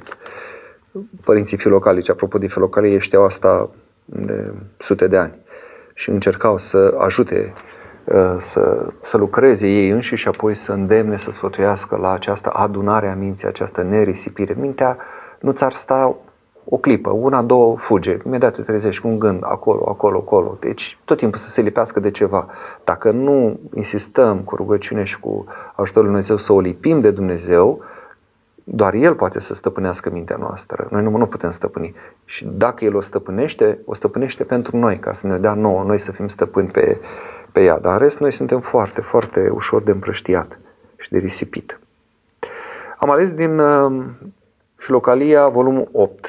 părinții 1.25 1.57
filocalici, 1.57 2.11
apropo 2.11 2.39
de 2.39 2.47
filocalii, 2.47 3.01
știau 3.01 3.25
asta 3.25 3.71
de 4.05 4.53
sute 4.79 5.07
de 5.07 5.17
ani 5.17 5.39
și 5.95 6.11
încercau 6.11 6.59
să 6.59 6.95
ajute 6.99 7.53
uh, 7.55 7.68
să, 8.39 8.93
să 9.01 9.17
lucreze 9.17 9.67
ei 9.67 9.89
înși 9.89 10.15
și 10.15 10.29
apoi 10.29 10.55
să 10.55 10.73
îndemne, 10.73 11.17
să 11.17 11.31
sfătuiască 11.31 11.97
la 11.97 12.13
această 12.13 12.51
adunare 12.51 13.09
a 13.09 13.15
minții, 13.15 13.49
această 13.49 13.83
nerisipire. 13.83 14.57
Mintea 14.59 14.97
nu 15.41 15.51
ți-ar 15.51 15.73
sta 15.73 16.17
o 16.71 16.77
clipă, 16.77 17.11
una, 17.11 17.43
două, 17.43 17.77
fuge. 17.77 18.19
Imediat 18.27 18.55
te 18.55 18.63
trezești 18.63 19.03
cu 19.03 19.09
un 19.09 19.19
gând, 19.19 19.43
acolo, 19.45 19.85
acolo, 19.89 20.19
acolo. 20.19 20.57
Deci 20.61 20.99
tot 21.05 21.17
timpul 21.17 21.39
să 21.39 21.49
se 21.49 21.61
lipească 21.61 22.01
de 22.01 22.11
ceva. 22.11 22.47
Dacă 22.85 23.11
nu 23.11 23.61
insistăm 23.75 24.39
cu 24.39 24.57
rugăciune 24.57 25.05
și 25.05 25.21
cu 25.21 25.45
ajutorul 25.75 26.09
Lui 26.09 26.21
Dumnezeu 26.21 26.37
să 26.37 26.53
o 26.53 26.61
lipim 26.61 27.01
de 27.01 27.11
Dumnezeu, 27.11 27.81
doar 28.65 28.95
El 28.95 29.15
poate 29.15 29.41
să 29.41 29.55
stăpânească 29.55 30.11
mintea 30.11 30.37
noastră. 30.37 30.89
Noi 30.91 31.03
nu, 31.03 31.17
nu 31.17 31.27
putem 31.27 31.51
stăpâni. 31.51 31.95
Și 32.25 32.47
dacă 32.53 32.85
El 32.85 32.97
o 32.97 33.01
stăpânește, 33.01 33.79
o 33.85 33.95
stăpânește 33.95 34.45
pentru 34.45 34.77
noi, 34.77 34.99
ca 34.99 35.13
să 35.13 35.27
ne 35.27 35.39
dea 35.39 35.55
nouă, 35.55 35.83
noi 35.83 35.99
să 35.99 36.13
fim 36.13 36.29
stăpâni 36.29 36.69
pe, 36.69 37.01
pe 37.53 37.63
ea. 37.63 37.79
Dar 37.79 37.93
în 37.93 37.99
rest, 37.99 38.19
noi 38.19 38.33
suntem 38.33 38.61
foarte, 38.61 39.01
foarte 39.01 39.49
ușor 39.49 39.83
de 39.83 39.91
împrăștiat 39.91 40.59
și 40.97 41.11
de 41.11 41.19
risipit. 41.19 41.79
Am 42.99 43.11
ales 43.11 43.33
din 43.33 43.59
uh, 43.59 44.05
Filocalia, 44.75 45.49
volumul 45.49 45.89
8, 45.93 46.29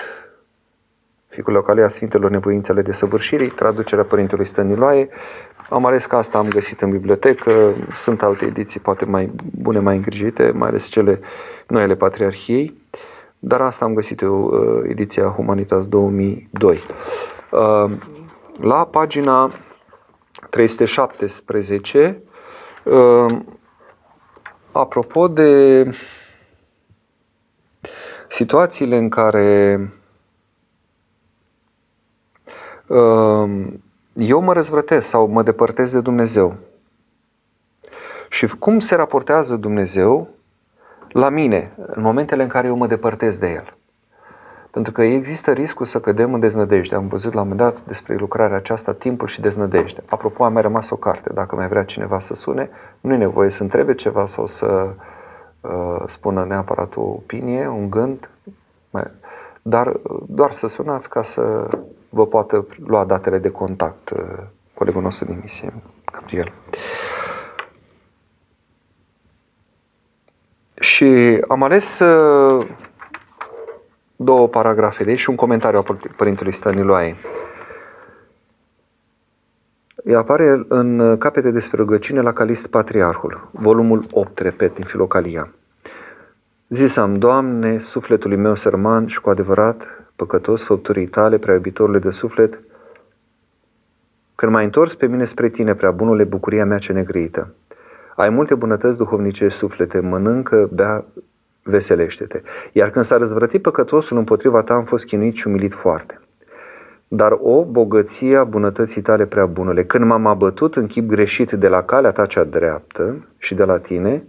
Ficulocalia 1.27 1.87
Sfintelor 1.87 2.29
Nevoințe 2.29 2.71
ale 2.71 2.81
Desăvârșirii, 2.81 3.49
traducerea 3.49 4.03
Părintelui 4.03 4.45
Stăniloae. 4.45 5.09
Am 5.69 5.85
ales 5.85 6.05
că 6.05 6.15
asta 6.15 6.37
am 6.37 6.47
găsit 6.47 6.81
în 6.81 6.91
bibliotecă, 6.91 7.73
sunt 7.95 8.23
alte 8.23 8.45
ediții 8.45 8.79
poate 8.79 9.05
mai 9.05 9.31
bune, 9.59 9.79
mai 9.79 9.95
îngrijite, 9.95 10.51
mai 10.55 10.67
ales 10.69 10.85
cele 10.85 11.19
noi 11.67 11.81
ale 11.81 11.95
Patriarhiei, 11.95 12.81
dar 13.39 13.61
asta 13.61 13.85
am 13.85 13.93
găsit 13.93 14.21
eu, 14.21 14.43
uh, 14.43 14.89
ediția 14.89 15.23
Humanitas 15.23 15.87
2002. 15.87 16.79
Uh, 17.51 17.91
la 18.61 18.85
pagina 18.85 19.51
317, 20.49 22.23
uh, 22.83 23.39
apropo 24.71 25.27
de 25.27 25.83
situațiile 28.27 28.97
în 28.97 29.09
care 29.09 29.79
Ehm, 32.89 33.83
eu 34.13 34.41
mă 34.41 34.53
răzvrătesc 34.53 35.07
sau 35.07 35.27
mă 35.27 35.43
depărtez 35.43 35.91
de 35.91 36.01
Dumnezeu. 36.01 36.57
Și 38.29 38.47
cum 38.47 38.79
se 38.79 38.95
raportează 38.95 39.55
Dumnezeu 39.55 40.29
la 41.09 41.29
mine 41.29 41.75
în 41.77 42.01
momentele 42.01 42.43
în 42.43 42.49
care 42.49 42.67
eu 42.67 42.75
mă 42.75 42.87
depărtez 42.87 43.37
de 43.37 43.47
El? 43.47 43.77
Pentru 44.71 44.91
că 44.91 45.01
există 45.01 45.51
riscul 45.51 45.85
să 45.85 45.99
cădem 45.99 46.33
în 46.33 46.39
deznădejde. 46.39 46.95
Am 46.95 47.07
văzut 47.07 47.33
la 47.33 47.41
un 47.41 47.47
moment 47.47 47.69
dat 47.69 47.83
despre 47.85 48.15
lucrarea 48.15 48.57
aceasta, 48.57 48.93
timpul 48.93 49.27
și 49.27 49.41
deznădejde. 49.41 50.03
Apropo, 50.05 50.43
a 50.43 50.49
mai 50.49 50.61
rămas 50.61 50.89
o 50.89 50.95
carte. 50.95 51.33
Dacă 51.33 51.55
mai 51.55 51.67
vrea 51.67 51.83
cineva 51.83 52.19
să 52.19 52.33
sune, 52.33 52.69
nu 53.01 53.13
e 53.13 53.17
nevoie 53.17 53.49
să 53.49 53.63
întrebe 53.63 53.93
ceva 53.93 54.25
sau 54.25 54.47
să 54.47 54.93
uh, 55.61 56.03
spună 56.07 56.45
neapărat 56.45 56.95
o 56.95 57.01
opinie, 57.01 57.67
un 57.67 57.89
gând, 57.89 58.29
dar 59.61 59.99
doar 60.25 60.51
să 60.51 60.67
sunați 60.67 61.09
ca 61.09 61.23
să 61.23 61.67
vă 62.09 62.27
poată 62.27 62.67
lua 62.85 63.05
datele 63.05 63.37
de 63.37 63.49
contact 63.49 64.09
uh, 64.09 64.19
colegul 64.73 65.01
nostru 65.01 65.25
din 65.25 65.39
misie, 65.41 65.73
Gabriel. 66.11 66.51
Și 70.79 71.39
am 71.47 71.63
ales 71.63 71.99
uh, 71.99 72.67
două 74.21 74.47
paragrafe 74.47 75.03
de 75.03 75.09
aici 75.09 75.19
și 75.19 75.29
un 75.29 75.35
comentariu 75.35 75.79
a 75.79 75.97
Părintelui 76.15 76.51
Stăniloae. 76.51 77.15
Ea 80.05 80.17
apare 80.17 80.65
în 80.67 81.17
capete 81.17 81.51
despre 81.51 81.77
rugăciune 81.77 82.21
la 82.21 82.33
Calist 82.33 82.67
Patriarhul, 82.67 83.49
volumul 83.51 84.03
8, 84.11 84.39
repet, 84.39 84.73
din 84.73 84.83
Filocalia. 84.83 85.53
Zisam, 86.69 87.15
Doamne, 87.15 87.77
sufletului 87.77 88.37
meu 88.37 88.55
sărman 88.55 89.07
și 89.07 89.21
cu 89.21 89.29
adevărat 89.29 89.87
păcătos 90.15 90.63
făpturii 90.63 91.07
tale, 91.07 91.37
prea 91.37 91.53
iubitorule 91.53 91.99
de 91.99 92.11
suflet, 92.11 92.59
când 94.35 94.51
m-ai 94.51 94.63
întors 94.63 94.95
pe 94.95 95.07
mine 95.07 95.25
spre 95.25 95.49
tine, 95.49 95.75
prea 95.75 95.91
bunule, 95.91 96.23
bucuria 96.23 96.65
mea 96.65 96.77
ce 96.77 96.93
negrită. 96.93 97.53
Ai 98.15 98.29
multe 98.29 98.55
bunătăți 98.55 98.97
duhovnicești 98.97 99.57
suflete, 99.57 99.99
mănâncă, 99.99 100.69
bea, 100.73 101.05
veselește-te. 101.63 102.41
Iar 102.71 102.89
când 102.89 103.05
s-a 103.05 103.17
răzvrătit 103.17 103.61
păcătosul 103.61 104.17
împotriva 104.17 104.61
ta, 104.61 104.73
am 104.73 104.83
fost 104.83 105.05
chinuit 105.05 105.35
și 105.35 105.47
umilit 105.47 105.73
foarte. 105.73 106.19
dar 107.11 107.37
o 107.41 107.65
bogăție 107.65 108.37
a 108.37 108.43
bunătății 108.43 109.01
tale 109.01 109.25
prea 109.25 109.45
bunule. 109.45 109.83
Când 109.83 110.05
m-am 110.05 110.25
abătut 110.25 110.75
în 110.75 110.87
chip 110.87 111.07
greșit 111.07 111.51
de 111.51 111.67
la 111.67 111.83
calea 111.83 112.11
ta 112.11 112.25
cea 112.25 112.43
dreaptă 112.43 113.25
și 113.37 113.55
de 113.55 113.63
la 113.63 113.79
tine, 113.79 114.23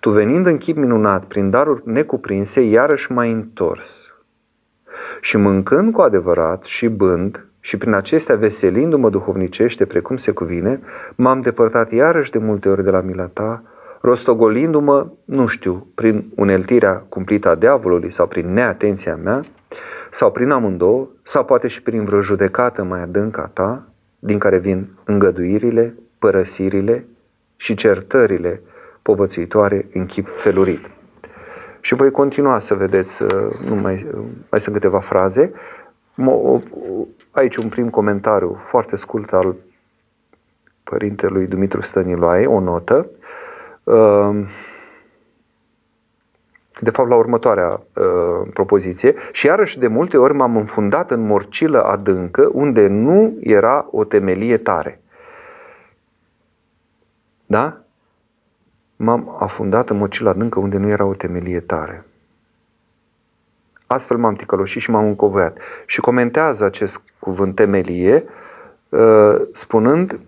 tu 0.00 0.10
venind 0.10 0.46
în 0.46 0.58
chip 0.58 0.76
minunat 0.76 1.24
prin 1.24 1.50
daruri 1.50 1.82
necuprinse, 1.84 2.60
iarăși 2.60 3.12
m-ai 3.12 3.32
întors. 3.32 4.14
Și 5.20 5.36
mâncând 5.36 5.92
cu 5.92 6.00
adevărat 6.00 6.64
și 6.64 6.88
bând, 6.88 7.46
și 7.60 7.76
prin 7.76 7.92
acestea 7.92 8.36
veselindu-mă 8.36 9.10
duhovnicește 9.10 9.86
precum 9.86 10.16
se 10.16 10.30
cuvine, 10.30 10.80
m-am 11.14 11.40
depărtat 11.40 11.92
iarăși 11.92 12.30
de 12.30 12.38
multe 12.38 12.68
ori 12.68 12.84
de 12.84 12.90
la 12.90 13.00
mila 13.00 13.26
ta, 13.26 13.62
rostogolindu-mă, 14.00 15.06
nu 15.24 15.46
știu, 15.46 15.86
prin 15.94 16.32
uneltirea 16.34 16.94
cumplită 17.08 17.48
a 17.48 17.54
diavolului 17.54 18.10
sau 18.10 18.26
prin 18.26 18.52
neatenția 18.52 19.16
mea, 19.16 19.40
sau 20.10 20.32
prin 20.32 20.50
amândouă, 20.50 21.08
sau 21.22 21.44
poate 21.44 21.68
și 21.68 21.82
prin 21.82 22.04
vreo 22.04 22.20
judecată 22.20 22.82
mai 22.82 23.00
adâncă 23.00 23.40
a 23.40 23.46
ta, 23.46 23.88
din 24.18 24.38
care 24.38 24.58
vin 24.58 24.88
îngăduirile, 25.04 25.94
părăsirile 26.18 27.06
și 27.56 27.74
certările 27.74 28.62
povățuitoare 29.02 29.88
în 29.92 30.06
chip 30.06 30.28
felurit. 30.28 30.80
Și 31.80 31.94
voi 31.94 32.10
continua 32.10 32.58
să 32.58 32.74
vedeți, 32.74 33.22
uh, 33.22 33.30
nu 33.68 33.74
mai, 33.74 34.06
uh, 34.14 34.24
mai 34.50 34.60
sunt 34.60 34.74
câteva 34.74 35.00
fraze. 35.00 35.52
Aici 37.30 37.56
un 37.56 37.68
prim 37.68 37.90
comentariu 37.90 38.56
foarte 38.60 38.96
scurt 38.96 39.32
al 39.32 39.54
părintelui 40.82 41.46
Dumitru 41.46 41.80
Stăniloae, 41.80 42.46
o 42.46 42.60
notă. 42.60 43.08
Uh, 43.86 44.48
de 46.80 46.90
fapt 46.90 47.08
la 47.08 47.16
următoarea 47.16 47.80
uh, 47.94 48.48
propoziție, 48.52 49.14
și 49.32 49.46
iarăși 49.46 49.78
de 49.78 49.86
multe 49.86 50.16
ori 50.16 50.34
m-am 50.34 50.56
înfundat 50.56 51.10
în 51.10 51.20
morcilă 51.20 51.82
adâncă 51.82 52.50
unde 52.52 52.86
nu 52.86 53.36
era 53.40 53.88
o 53.90 54.04
temelie 54.04 54.56
tare. 54.56 55.00
Da? 57.46 57.80
M-am 58.96 59.36
afundat 59.38 59.90
în 59.90 59.96
morcilă 59.96 60.30
adâncă 60.30 60.58
unde 60.58 60.76
nu 60.76 60.88
era 60.88 61.04
o 61.04 61.14
temelie 61.14 61.60
tare. 61.60 62.04
Astfel 63.86 64.16
m-am 64.16 64.34
ticăloșit 64.34 64.82
și 64.82 64.90
m-am 64.90 65.04
încovoiat. 65.04 65.58
Și 65.86 66.00
comentează 66.00 66.64
acest 66.64 67.00
cuvânt 67.18 67.54
temelie, 67.54 68.24
uh, 68.88 69.40
spunând 69.52 70.20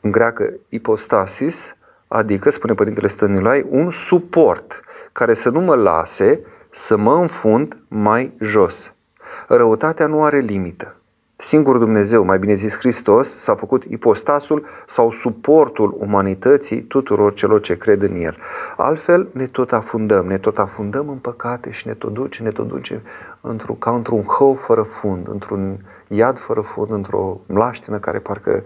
în 0.00 0.10
greacă 0.10 0.54
ipostasis, 0.68 1.76
adică, 2.08 2.50
spune 2.50 2.74
Părintele 2.74 3.08
Stănilai, 3.08 3.66
un 3.68 3.90
suport 3.90 4.80
care 5.12 5.34
să 5.34 5.50
nu 5.50 5.60
mă 5.60 5.74
lase 5.74 6.40
să 6.70 6.96
mă 6.96 7.14
înfund 7.14 7.76
mai 7.88 8.32
jos. 8.40 8.94
Răutatea 9.48 10.06
nu 10.06 10.24
are 10.24 10.38
limită. 10.38 10.96
Singur 11.36 11.78
Dumnezeu, 11.78 12.24
mai 12.24 12.38
bine 12.38 12.54
zis 12.54 12.78
Hristos, 12.78 13.38
s-a 13.38 13.54
făcut 13.54 13.84
ipostasul 13.84 14.66
sau 14.86 15.10
suportul 15.10 15.96
umanității 15.98 16.82
tuturor 16.82 17.32
celor 17.32 17.60
ce 17.60 17.76
cred 17.76 18.02
în 18.02 18.14
El. 18.14 18.36
Altfel 18.76 19.28
ne 19.32 19.46
tot 19.46 19.72
afundăm, 19.72 20.26
ne 20.26 20.38
tot 20.38 20.58
afundăm 20.58 21.08
în 21.08 21.16
păcate 21.16 21.70
și 21.70 21.86
ne 21.86 21.94
tot 21.94 22.12
duce, 22.12 22.42
ne 22.42 22.50
tot 22.50 22.68
duce 22.68 23.02
într-un, 23.40 23.78
ca 23.78 23.94
într-un 23.94 24.22
hău 24.22 24.54
fără 24.54 24.82
fund, 24.82 25.28
într-un 25.28 25.78
iad 26.08 26.38
fără 26.38 26.60
fund, 26.60 26.90
într-o 26.90 27.40
mlaștină 27.46 27.98
care 27.98 28.18
parcă 28.18 28.62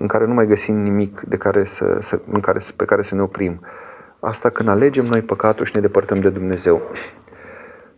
în 0.00 0.06
care 0.06 0.26
nu 0.26 0.34
mai 0.34 0.46
găsim 0.46 0.76
nimic 0.76 1.20
de 1.20 1.36
care 1.36 1.64
să, 1.64 1.98
să, 2.00 2.20
în 2.30 2.40
care, 2.40 2.58
pe 2.76 2.84
care 2.84 3.02
să 3.02 3.14
ne 3.14 3.22
oprim. 3.22 3.60
Asta 4.20 4.50
când 4.50 4.68
alegem 4.68 5.04
noi 5.04 5.22
păcatul 5.22 5.64
și 5.64 5.72
ne 5.74 5.80
depărtăm 5.80 6.20
de 6.20 6.30
Dumnezeu. 6.30 6.82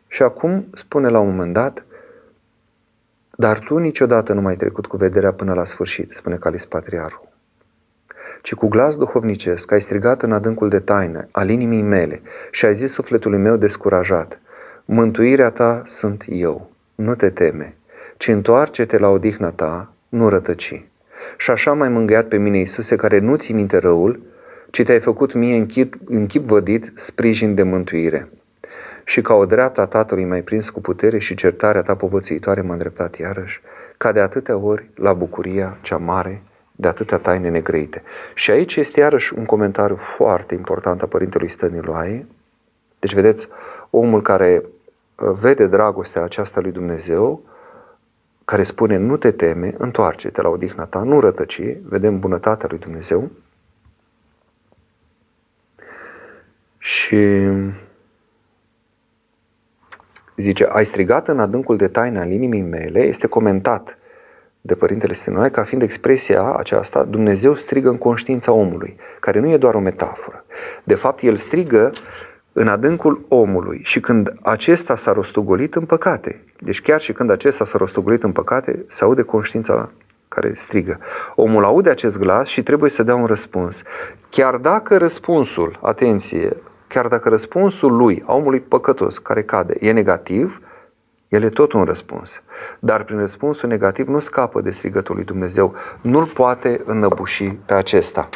Și 0.07 0.23
acum 0.23 0.67
spune 0.75 1.09
la 1.09 1.19
un 1.19 1.31
moment 1.31 1.53
dat, 1.53 1.85
dar 3.37 3.59
tu 3.59 3.77
niciodată 3.77 4.33
nu 4.33 4.41
mai 4.41 4.51
ai 4.51 4.59
trecut 4.59 4.87
cu 4.87 4.97
vederea 4.97 5.33
până 5.33 5.55
la 5.55 5.65
sfârșit, 5.65 6.13
spune 6.13 6.37
Calis 6.37 6.65
Patriarhul, 6.65 7.29
ci 8.43 8.55
cu 8.55 8.69
glas 8.69 8.97
duhovnicesc 8.97 9.73
ai 9.73 9.81
strigat 9.81 10.23
în 10.23 10.33
adâncul 10.33 10.69
de 10.69 10.79
taină 10.79 11.29
al 11.31 11.49
inimii 11.49 11.83
mele 11.83 12.23
și 12.51 12.65
ai 12.65 12.75
zis 12.75 12.93
sufletului 12.93 13.39
meu 13.39 13.57
descurajat, 13.57 14.41
mântuirea 14.85 15.51
ta 15.51 15.83
sunt 15.85 16.25
eu, 16.29 16.71
nu 16.95 17.15
te 17.15 17.31
teme, 17.31 17.77
ci 18.17 18.29
întoarce-te 18.29 18.99
la 18.99 19.09
odihna 19.09 19.51
ta, 19.51 19.93
nu 20.09 20.29
rătăci. 20.29 20.92
Și 21.43 21.51
așa 21.51 21.73
m-ai 21.73 21.89
mângâiat 21.89 22.29
pe 22.29 22.37
mine, 22.37 22.59
Iisuse, 22.59 22.97
care 22.97 23.19
nu 23.19 23.37
ți 23.37 23.53
minte 23.53 23.79
răul, 23.79 24.23
ci 24.71 24.83
te-ai 24.83 25.01
făcut 25.01 25.33
mie 25.33 25.57
în 25.57 25.67
chip, 25.67 25.95
în 26.05 26.27
chip 26.27 26.45
vădit 26.45 26.93
sprijin 26.95 27.55
de 27.55 27.63
mântuire. 27.63 28.29
Și 29.05 29.21
ca 29.21 29.35
o 29.35 29.47
dreapta 29.47 29.87
Tatălui 29.87 30.25
mai 30.25 30.43
prins 30.43 30.71
cu 30.71 30.81
putere 30.81 31.19
și 31.19 31.35
certarea 31.35 31.83
ta 31.83 31.95
povățuitoare 31.95 32.61
m-a 32.61 32.73
îndreptat 32.73 33.17
iarăși, 33.17 33.61
ca 33.97 34.13
de 34.13 34.21
atâtea 34.21 34.57
ori 34.57 34.91
la 34.95 35.13
bucuria 35.13 35.79
cea 35.81 35.97
mare 35.97 36.43
de 36.73 36.89
atâtea 36.89 37.19
taine 37.19 37.49
negrăite. 37.49 38.03
Și 38.35 38.51
aici 38.51 38.77
este 38.77 39.01
iarăși 39.01 39.35
un 39.35 39.45
comentariu 39.45 39.97
foarte 39.97 40.55
important 40.55 41.03
a 41.03 41.07
Părintelui 41.07 41.49
Stăniloae. 41.49 42.27
Deci 42.99 43.15
vedeți, 43.15 43.49
omul 43.91 44.23
care 44.23 44.63
uh, 44.65 45.31
vede 45.41 45.67
dragostea 45.67 46.23
aceasta 46.23 46.61
lui 46.61 46.73
Dumnezeu, 46.73 47.43
care 48.53 48.65
spune 48.65 48.97
nu 48.97 49.17
te 49.17 49.31
teme, 49.31 49.75
întoarce-te 49.79 50.43
la 50.43 50.49
odihna 50.49 50.85
ta, 50.85 51.03
nu 51.03 51.21
rătăci, 51.21 51.63
vedem 51.83 52.19
bunătatea 52.19 52.69
lui 52.71 52.79
Dumnezeu. 52.79 53.31
Și 56.79 57.49
zice, 60.37 60.65
ai 60.65 60.85
strigat 60.85 61.29
în 61.29 61.39
adâncul 61.39 61.77
de 61.77 61.89
taină 61.89 62.21
al 62.21 62.31
inimii 62.31 62.63
mele, 62.63 63.01
este 63.01 63.27
comentat 63.27 63.99
de 64.61 64.75
Părintele 64.75 65.13
Stinoae 65.13 65.51
ca 65.51 65.63
fiind 65.63 65.83
expresia 65.83 66.55
aceasta, 66.55 67.05
Dumnezeu 67.05 67.55
strigă 67.55 67.89
în 67.89 67.99
conștiința 67.99 68.53
omului, 68.53 68.97
care 69.21 69.41
nu 69.41 69.51
e 69.51 69.57
doar 69.57 69.75
o 69.75 69.81
metaforă. 69.81 70.45
De 70.85 70.95
fapt, 70.95 71.23
El 71.23 71.37
strigă 71.37 71.93
în 72.53 72.69
adâncul 72.69 73.25
omului 73.29 73.81
și 73.83 74.01
când 74.01 74.33
acesta 74.43 74.97
s-a 74.97 75.13
rostogolit 75.13 75.75
în 75.75 75.85
păcate, 75.85 76.45
deci 76.59 76.81
chiar 76.81 77.01
și 77.01 77.13
când 77.13 77.31
acesta 77.31 77.65
s-a 77.65 77.79
rostogolit 77.79 78.23
în 78.23 78.33
păcate, 78.33 78.85
se 78.87 79.05
aude 79.05 79.23
conștiința 79.23 79.91
care 80.29 80.55
strigă. 80.55 80.99
Omul 81.35 81.65
aude 81.65 81.91
acest 81.91 82.19
glas 82.19 82.49
și 82.49 82.63
trebuie 82.63 82.91
să 82.91 83.03
dea 83.03 83.15
un 83.15 83.27
răspuns. 83.27 83.83
Chiar 84.31 84.57
dacă 84.57 84.97
răspunsul, 84.97 85.79
atenție, 85.83 86.57
chiar 86.87 87.09
dacă 87.09 87.29
răspunsul 87.29 87.97
lui, 87.97 88.23
a 88.27 88.35
omului 88.35 88.61
păcătos 88.61 89.19
care 89.19 89.43
cade, 89.43 89.77
e 89.81 89.93
negativ, 89.93 90.61
el 91.29 91.43
e 91.43 91.49
tot 91.49 91.73
un 91.73 91.85
răspuns. 91.85 92.43
Dar 92.79 93.05
prin 93.05 93.19
răspunsul 93.19 93.69
negativ 93.69 94.09
nu 94.09 94.19
scapă 94.19 94.61
de 94.61 94.71
strigătul 94.71 95.15
lui 95.15 95.25
Dumnezeu. 95.25 95.75
Nu-l 96.01 96.27
poate 96.27 96.81
înăbuși 96.85 97.45
pe 97.45 97.75
acesta. 97.75 98.29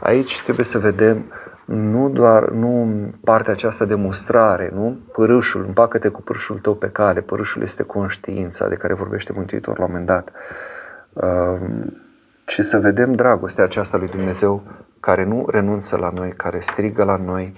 Aici 0.00 0.42
trebuie 0.42 0.64
să 0.64 0.78
vedem 0.78 1.24
nu 1.64 2.08
doar 2.08 2.48
nu 2.48 2.94
partea 3.24 3.52
aceasta 3.52 3.84
de 3.84 3.94
mustrare, 3.94 4.70
nu? 4.74 4.98
Părâșul, 5.12 5.64
împacă-te 5.64 6.08
cu 6.08 6.22
părâșul 6.22 6.58
tău 6.58 6.74
pe 6.74 6.88
cale, 6.88 7.20
părâșul 7.20 7.62
este 7.62 7.82
conștiința 7.82 8.68
de 8.68 8.74
care 8.74 8.94
vorbește 8.94 9.32
Mântuitor 9.32 9.78
la 9.78 9.84
un 9.84 9.90
moment 9.90 10.08
dat. 10.08 10.32
Uh, 11.12 11.60
ci 12.44 12.60
să 12.60 12.78
vedem 12.78 13.12
dragostea 13.12 13.64
aceasta 13.64 13.96
lui 13.96 14.08
Dumnezeu 14.08 14.62
care 15.00 15.24
nu 15.24 15.46
renunță 15.50 15.96
la 15.96 16.10
noi, 16.10 16.32
care 16.32 16.60
strigă 16.60 17.04
la 17.04 17.16
noi, 17.16 17.52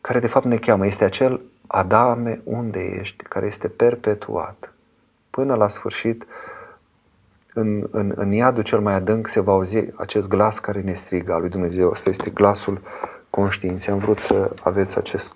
care 0.00 0.18
de 0.18 0.26
fapt 0.26 0.44
ne 0.44 0.56
cheamă. 0.56 0.86
Este 0.86 1.04
acel 1.04 1.40
Adame, 1.66 2.40
unde 2.44 2.78
ești? 3.00 3.24
Care 3.24 3.46
este 3.46 3.68
perpetuat. 3.68 4.72
Până 5.30 5.54
la 5.54 5.68
sfârșit, 5.68 6.26
în, 7.54 7.88
în, 7.90 8.12
în 8.16 8.32
iadul 8.32 8.62
cel 8.62 8.80
mai 8.80 8.94
adânc 8.94 9.28
se 9.28 9.40
va 9.40 9.52
auzi 9.52 9.84
acest 9.96 10.28
glas 10.28 10.58
care 10.58 10.80
ne 10.80 10.92
strigă 10.92 11.32
al 11.32 11.40
lui 11.40 11.48
Dumnezeu. 11.48 11.90
Asta 11.90 12.10
este 12.10 12.30
glasul 12.30 12.80
conștiinței. 13.34 13.92
Am 13.92 13.98
vrut 13.98 14.18
să 14.18 14.50
aveți 14.62 14.98
acest 14.98 15.34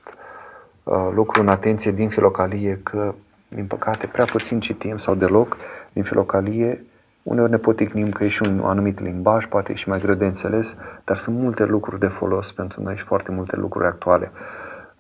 uh, 0.83 1.09
lucru 1.15 1.41
în 1.41 1.49
atenție 1.49 1.91
din 1.93 2.09
filocalie, 2.09 2.81
că, 2.83 3.15
din 3.49 3.67
păcate, 3.67 4.07
prea 4.07 4.25
puțin 4.25 4.61
citim 4.61 4.97
sau 4.97 5.15
deloc 5.15 5.57
din 5.93 6.03
filocalie. 6.03 6.85
Uneori 7.23 7.51
ne 7.51 7.57
poticnim 7.57 8.11
că 8.11 8.25
e 8.25 8.29
și 8.29 8.43
un 8.49 8.61
anumit 8.65 9.01
limbaj, 9.01 9.47
poate 9.47 9.73
e 9.73 9.75
și 9.75 9.89
mai 9.89 10.01
greu 10.01 10.15
de 10.15 10.27
înțeles, 10.27 10.77
dar 11.05 11.17
sunt 11.17 11.37
multe 11.37 11.65
lucruri 11.65 12.01
de 12.01 12.07
folos 12.07 12.53
pentru 12.53 12.83
noi 12.83 12.97
și 12.97 13.03
foarte 13.03 13.33
multe 13.33 13.57
lucruri 13.57 13.87
actuale. 13.87 14.31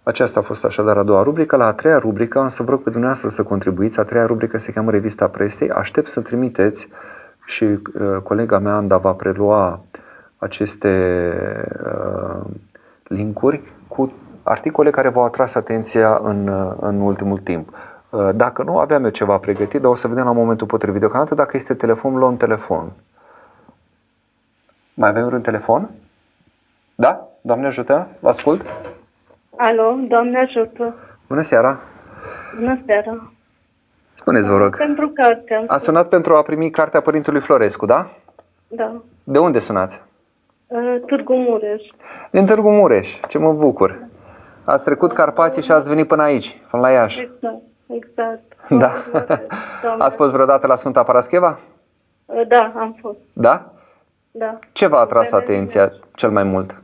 Aceasta 0.02 0.40
a 0.40 0.42
fost 0.42 0.64
așadar 0.64 0.96
a 0.96 1.02
doua 1.02 1.22
rubrică. 1.22 1.56
La 1.56 1.66
a 1.66 1.72
treia 1.72 1.98
rubrică 1.98 2.38
am 2.38 2.48
să 2.48 2.62
vreau 2.62 2.78
pe 2.78 2.90
dumneavoastră 2.90 3.28
să 3.28 3.42
contribuiți. 3.42 4.00
A 4.00 4.02
treia 4.02 4.26
rubrică 4.26 4.58
se 4.58 4.72
cheamă 4.72 4.90
Revista 4.90 5.28
Presei. 5.28 5.70
Aștept 5.70 6.08
să 6.08 6.20
trimiteți 6.20 6.88
și 7.44 7.64
uh, 7.64 7.80
colega 8.22 8.58
mea 8.58 8.74
Anda 8.74 8.96
va 8.96 9.12
prelua 9.12 9.84
aceste 10.36 10.92
uh, 11.84 12.46
linkuri 13.08 13.62
cu 13.88 14.12
articole 14.42 14.90
care 14.90 15.08
v-au 15.08 15.24
atras 15.24 15.54
atenția 15.54 16.20
în, 16.22 16.48
în 16.80 17.00
ultimul 17.00 17.38
timp. 17.38 17.68
Uh, 18.10 18.28
dacă 18.34 18.62
nu, 18.62 18.78
aveam 18.78 19.04
eu 19.04 19.10
ceva 19.10 19.38
pregătit, 19.38 19.80
dar 19.80 19.90
o 19.90 19.94
să 19.94 20.08
vedem 20.08 20.24
la 20.24 20.32
momentul 20.32 20.66
potrivit. 20.66 21.00
Deocamdată, 21.00 21.34
dacă 21.34 21.56
este 21.56 21.74
telefon, 21.74 22.16
luăm 22.16 22.36
telefon. 22.36 22.92
Mai 24.94 25.08
avem 25.08 25.26
un 25.32 25.40
telefon? 25.40 25.90
Da? 26.94 27.28
Doamne 27.40 27.66
ajută? 27.66 28.08
Vă 28.18 28.28
ascult? 28.28 28.66
Alo, 29.56 29.96
Doamne 30.08 30.38
ajută! 30.38 30.94
Bună 31.28 31.42
seara! 31.42 31.80
Bună 32.58 32.78
seara! 32.86 33.32
Spuneți, 34.14 34.48
vă 34.48 34.56
rog. 34.56 34.76
Pentru 34.76 35.08
carte. 35.08 35.54
am 35.54 35.64
A 35.68 35.78
sunat 35.78 36.08
pentru 36.08 36.34
a 36.34 36.42
primi 36.42 36.70
cartea 36.70 37.00
Părintelui 37.00 37.40
Florescu, 37.40 37.86
da? 37.86 38.10
Da. 38.68 39.02
De 39.24 39.38
unde 39.38 39.58
sunați? 39.58 40.02
Uh, 40.66 40.96
Târgu 41.06 41.34
Mureș. 41.34 41.82
Din 42.30 42.46
Târgu 42.46 42.70
Mureș, 42.70 43.20
ce 43.28 43.38
mă 43.38 43.52
bucur. 43.52 43.98
Ați 44.64 44.84
trecut 44.84 45.12
Carpații 45.12 45.62
și 45.62 45.72
ați 45.72 45.88
venit 45.88 46.06
până 46.06 46.22
aici, 46.22 46.60
până 46.70 46.82
la 46.82 46.90
Iași. 46.90 47.20
Exact. 47.20 47.62
Exact. 47.86 48.42
Da. 48.68 48.92
Doamne. 49.82 50.04
Ați 50.04 50.16
fost 50.16 50.32
vreodată 50.32 50.66
la 50.66 50.74
Sfânta 50.74 51.02
Parascheva? 51.02 51.58
Uh, 52.26 52.46
Da, 52.48 52.72
am 52.76 52.96
fost. 53.00 53.18
Da? 53.32 53.72
Da. 54.30 54.58
Ce 54.72 54.86
v-a 54.86 54.98
atras 54.98 55.32
atenția 55.32 55.92
cel 56.14 56.30
mai 56.30 56.42
mult 56.42 56.82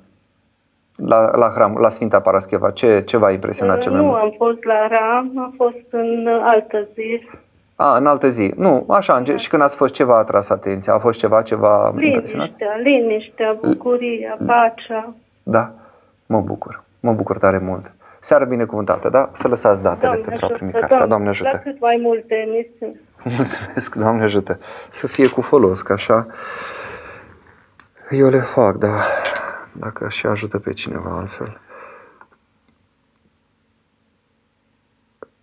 la, 0.96 1.36
la 1.36 1.48
hram, 1.54 1.76
la 1.80 1.88
Sfânta 1.88 2.20
Parascheva? 2.20 2.70
Ce, 2.70 3.00
ce 3.04 3.16
v-a 3.16 3.30
impresionat 3.30 3.78
cel 3.78 3.92
mai 3.92 4.00
nu 4.00 4.06
mult? 4.06 4.20
am 4.20 4.34
fost 4.36 4.64
la 4.64 4.86
Ram, 4.86 5.32
am 5.38 5.54
fost 5.56 5.86
în 5.90 6.28
altă 6.42 6.88
zi. 6.94 7.28
A, 7.76 7.96
în 7.96 8.06
altă 8.06 8.28
zi. 8.28 8.52
Nu, 8.56 8.86
așa, 8.88 9.16
în 9.16 9.24
ge- 9.24 9.36
și 9.36 9.48
când 9.48 9.62
ați 9.62 9.76
fost, 9.76 9.94
ce 9.94 10.04
v-a 10.04 10.16
atras 10.16 10.48
atenția? 10.48 10.94
A 10.94 10.98
fost 10.98 11.18
ceva 11.18 11.42
ce 11.42 11.54
v-a 11.54 11.94
impresionat? 12.00 12.46
Liniștea, 12.46 12.76
liniștea, 12.82 13.58
bucuria, 13.62 14.36
pacea. 14.46 15.14
Da, 15.42 15.72
mă 16.26 16.40
bucur. 16.40 16.82
Mă 17.00 17.12
bucur 17.12 17.38
tare 17.38 17.58
mult. 17.58 17.92
Seară 18.20 18.44
binecuvântată, 18.44 19.08
da? 19.08 19.30
Să 19.32 19.48
lăsați 19.48 19.82
datele 19.82 20.06
Doamne 20.12 20.24
pentru 20.26 20.44
a 20.46 20.48
primi 20.48 20.70
ajută, 20.70 20.86
cartea. 20.86 21.06
Doamne 21.06 21.28
ajută. 21.28 21.50
La 21.52 21.58
cât 21.58 21.80
mai 21.80 21.98
multe 22.02 22.34
emisiuni. 22.34 23.00
Mulțumesc, 23.36 23.94
Doamne 23.94 24.22
ajută. 24.22 24.58
Să 24.90 25.06
fie 25.06 25.28
cu 25.28 25.40
folos, 25.40 25.82
că 25.82 25.92
așa 25.92 26.26
eu 28.10 28.28
le 28.28 28.40
fac, 28.40 28.76
dar 28.76 28.92
dacă 29.72 30.08
și 30.08 30.26
ajută 30.26 30.58
pe 30.58 30.72
cineva 30.72 31.16
altfel. 31.18 31.60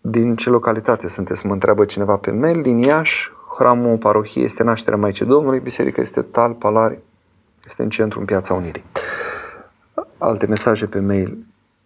Din 0.09 0.35
ce 0.35 0.49
localitate 0.49 1.07
sunteți? 1.07 1.45
Mă 1.45 1.53
întreabă 1.53 1.85
cineva 1.85 2.17
pe 2.17 2.31
mail. 2.31 2.61
Din 2.61 2.77
Iași, 2.77 3.31
hramul 3.57 3.97
parohiei 3.97 4.45
este 4.45 4.63
nașterea 4.63 4.97
Maicii 4.97 5.25
Domnului, 5.25 5.59
biserica 5.59 6.01
este 6.01 6.21
Tal 6.21 6.53
Palari, 6.53 6.99
este 7.65 7.83
în 7.83 7.89
centru, 7.89 8.19
în 8.19 8.25
Piața 8.25 8.53
Unirii. 8.53 8.83
Alte 10.17 10.45
mesaje 10.45 10.85
pe 10.85 10.99
mail 10.99 11.37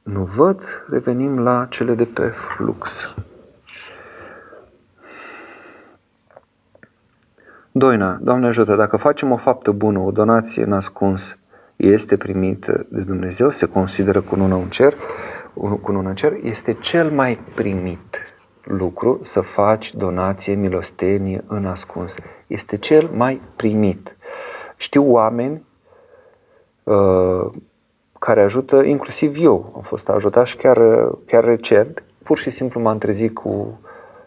nu 0.03 0.23
văd. 0.23 0.85
Revenim 0.89 1.39
la 1.39 1.65
cele 1.69 1.95
de 1.95 2.05
pe 2.05 2.21
Flux. 2.21 3.13
Doina, 7.71 8.17
Doamne 8.21 8.47
ajută, 8.47 8.75
dacă 8.75 8.97
facem 8.97 9.31
o 9.31 9.37
faptă 9.37 9.71
bună, 9.71 9.99
o 9.99 10.11
donație 10.11 10.63
în 10.63 10.73
ascuns, 10.73 11.37
este 11.75 12.17
primită 12.17 12.85
de 12.89 13.01
Dumnezeu, 13.01 13.49
se 13.49 13.65
consideră 13.65 14.21
cunună 14.21 14.55
în 14.55 14.69
cer, 14.69 14.93
cunună 15.81 16.09
în 16.09 16.15
cer, 16.15 16.37
este 16.41 16.73
cel 16.73 17.11
mai 17.11 17.39
primit 17.55 18.17
lucru 18.63 19.17
să 19.21 19.41
faci 19.41 19.95
donație, 19.95 20.53
milostenie 20.53 21.43
în 21.47 21.65
ascuns. 21.65 22.15
Este 22.47 22.77
cel 22.77 23.09
mai 23.13 23.41
primit. 23.55 24.15
Știu 24.77 25.11
oameni 25.11 25.65
uh, 26.83 27.51
care 28.19 28.41
ajută, 28.41 28.83
inclusiv 28.83 29.35
eu 29.39 29.71
am 29.75 29.81
fost 29.81 30.09
ajutat 30.09 30.45
și 30.45 30.55
chiar, 30.55 31.09
chiar 31.25 31.43
recent, 31.43 32.03
pur 32.23 32.37
și 32.37 32.49
simplu 32.49 32.81
m-am 32.81 32.97
trezit 32.97 33.33
cu 33.33 33.79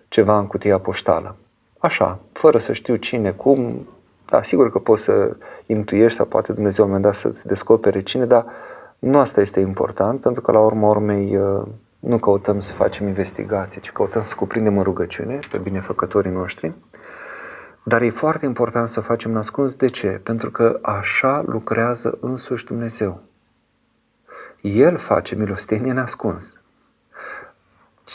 ceva 0.08 0.38
în 0.38 0.46
cutia 0.46 0.78
poștală. 0.78 1.36
Așa, 1.78 2.18
fără 2.32 2.58
să 2.58 2.72
știu 2.72 2.96
cine, 2.96 3.30
cum, 3.30 3.88
da, 4.30 4.42
sigur 4.42 4.70
că 4.70 4.78
poți 4.78 5.02
să 5.02 5.36
intuiești 5.66 6.16
sau 6.16 6.26
poate 6.26 6.52
Dumnezeu 6.52 6.84
la 6.84 6.90
un 6.90 6.96
moment 6.96 7.12
dat 7.12 7.22
să-ți 7.22 7.46
descopere 7.46 8.02
cine, 8.02 8.24
dar 8.24 8.46
nu 8.98 9.18
asta 9.18 9.40
este 9.40 9.60
important, 9.60 10.20
pentru 10.20 10.42
că 10.42 10.52
la 10.52 10.60
urma 10.60 10.88
urmei 10.88 11.36
uh, 11.36 11.62
nu 11.98 12.18
căutăm 12.18 12.60
să 12.60 12.72
facem 12.72 13.06
investigații, 13.06 13.80
ci 13.80 13.90
căutăm 13.90 14.22
să 14.22 14.34
cuprindem 14.34 14.76
în 14.76 14.82
rugăciune 14.82 15.38
pe 15.50 15.58
binefăcătorii 15.58 16.30
noștri. 16.30 16.72
Dar 17.82 18.02
e 18.02 18.10
foarte 18.10 18.46
important 18.46 18.88
să 18.88 19.00
facem 19.00 19.30
nascuns. 19.30 19.74
De 19.74 19.86
ce? 19.86 20.08
Pentru 20.08 20.50
că 20.50 20.78
așa 20.82 21.42
lucrează 21.46 22.18
însuși 22.20 22.64
Dumnezeu. 22.64 23.22
El 24.60 24.96
face 24.96 25.34
milostenie 25.34 25.92
nascuns. 25.92 26.60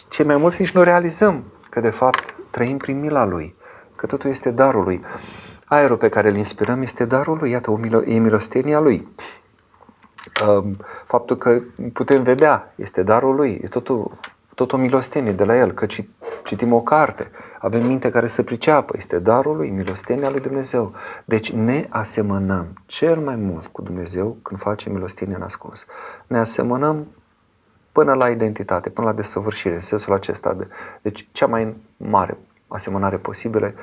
Ce 0.10 0.24
mai 0.24 0.38
mulți 0.38 0.62
nici 0.62 0.72
nu 0.72 0.84
realizăm 0.84 1.44
că 1.70 1.80
de 1.80 1.90
fapt 1.90 2.36
trăim 2.50 2.78
prin 2.78 3.00
mila 3.00 3.26
Lui, 3.26 3.56
că 3.96 4.06
totul 4.06 4.30
este 4.30 4.52
darul 4.52 4.84
Lui. 4.84 5.02
Aerul 5.66 5.98
pe 5.98 6.10
care 6.10 6.30
îl 6.30 6.36
inspirăm 6.36 6.82
este 6.82 7.06
darul 7.06 7.38
Lui, 7.38 7.50
iată, 7.50 7.72
o 7.72 7.80
milo- 7.80 8.06
e 8.06 8.18
milostenia 8.18 8.80
Lui. 8.80 9.08
Um, 10.48 10.78
Faptul 11.06 11.38
că 11.38 11.62
putem 11.94 12.24
vedea 12.24 12.74
este 12.76 13.04
darul 13.04 13.36
Lui, 13.36 13.60
e 13.64 13.68
totul, 13.68 14.12
tot 14.56 14.72
o 14.72 14.78
milostenie 14.78 15.32
de 15.32 15.44
la 15.44 15.58
El, 15.58 15.72
că 15.72 15.86
ci- 15.86 16.06
citim 16.44 16.74
o 16.74 16.82
carte, 16.82 17.32
avem 17.60 17.86
minte 17.86 18.12
care 18.12 18.28
să 18.28 18.44
priceapă, 18.44 18.94
este 18.98 19.20
darul 19.20 19.56
Lui, 19.56 19.70
milostenia 19.70 20.30
Lui 20.30 20.40
Dumnezeu. 20.40 20.94
Deci 21.26 21.52
ne 21.52 21.86
asemănăm 21.90 22.68
cel 22.86 23.18
mai 23.18 23.36
mult 23.36 23.68
cu 23.68 23.82
Dumnezeu 23.82 24.38
când 24.42 24.60
facem 24.60 24.94
milostenia 24.94 25.38
nascuns. 25.38 25.86
Ne 26.28 26.38
asemănăm 26.38 27.08
până 27.92 28.14
la 28.14 28.30
identitate, 28.30 28.90
până 28.90 29.08
la 29.08 29.14
desăvârșire, 29.14 29.76
în 29.76 29.82
sensul 29.82 30.14
acesta. 30.14 30.54
De, 30.54 30.68
deci 31.02 31.28
cea 31.32 31.46
mai 31.46 31.76
mare 31.98 32.38
asemănare 32.68 33.18
posibilă 33.18 33.74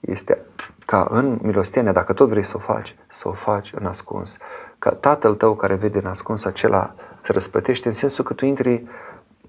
este 0.00 0.38
ca 0.86 1.06
în 1.10 1.38
milostenia, 1.42 1.92
dacă 1.92 2.12
tot 2.12 2.28
vrei 2.28 2.42
să 2.42 2.52
o 2.56 2.58
faci, 2.58 2.96
să 3.08 3.28
o 3.28 3.32
faci 3.32 3.72
în 3.74 3.86
ascuns. 3.86 4.36
Ca 4.78 4.90
tatăl 4.90 5.34
tău 5.34 5.54
care 5.54 5.74
vede 5.74 5.98
în 5.98 6.06
ascuns 6.06 6.44
acela 6.44 6.94
să 7.22 7.32
răsplătește 7.32 7.88
în 7.88 7.94
sensul 7.94 8.24
că 8.24 8.32
tu 8.32 8.44
intri, 8.44 8.84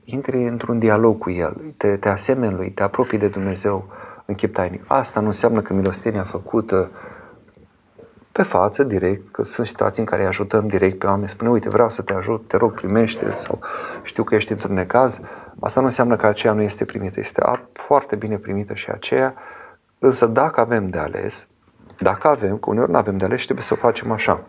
intri 0.03 0.47
într-un 0.47 0.79
dialog 0.79 1.17
cu 1.17 1.29
el, 1.29 1.73
te, 1.77 1.97
te 1.97 2.09
asemeni 2.09 2.53
lui, 2.53 2.71
te 2.71 2.83
apropii 2.83 3.17
de 3.17 3.27
Dumnezeu 3.27 3.87
în 4.25 4.35
chip 4.35 4.53
tainic. 4.53 4.83
Asta 4.87 5.19
nu 5.19 5.25
înseamnă 5.25 5.61
că 5.61 5.73
milostenia 5.73 6.23
făcută 6.23 6.91
pe 8.31 8.43
față, 8.43 8.83
direct, 8.83 9.31
că 9.31 9.43
sunt 9.43 9.67
situații 9.67 10.01
în 10.01 10.07
care 10.07 10.21
îi 10.21 10.27
ajutăm 10.27 10.67
direct 10.67 10.99
pe 10.99 11.05
oameni, 11.05 11.29
spune, 11.29 11.49
uite, 11.49 11.69
vreau 11.69 11.89
să 11.89 12.01
te 12.01 12.13
ajut, 12.13 12.47
te 12.47 12.57
rog, 12.57 12.73
primește, 12.73 13.33
sau 13.37 13.59
știu 14.03 14.23
că 14.23 14.35
ești 14.35 14.51
într-un 14.51 14.73
necaz, 14.73 15.19
asta 15.59 15.79
nu 15.79 15.85
înseamnă 15.85 16.15
că 16.15 16.25
aceea 16.25 16.53
nu 16.53 16.61
este 16.61 16.85
primită, 16.85 17.19
este 17.19 17.41
ar- 17.41 17.67
foarte 17.73 18.15
bine 18.15 18.37
primită 18.37 18.73
și 18.73 18.89
aceea, 18.89 19.33
însă 19.99 20.25
dacă 20.25 20.59
avem 20.59 20.87
de 20.87 20.97
ales, 20.97 21.47
dacă 21.99 22.27
avem, 22.27 22.57
că 22.57 22.69
uneori 22.69 22.91
nu 22.91 22.97
avem 22.97 23.17
de 23.17 23.25
ales 23.25 23.39
și 23.39 23.43
trebuie 23.45 23.65
să 23.65 23.73
o 23.73 23.77
facem 23.77 24.11
așa, 24.11 24.43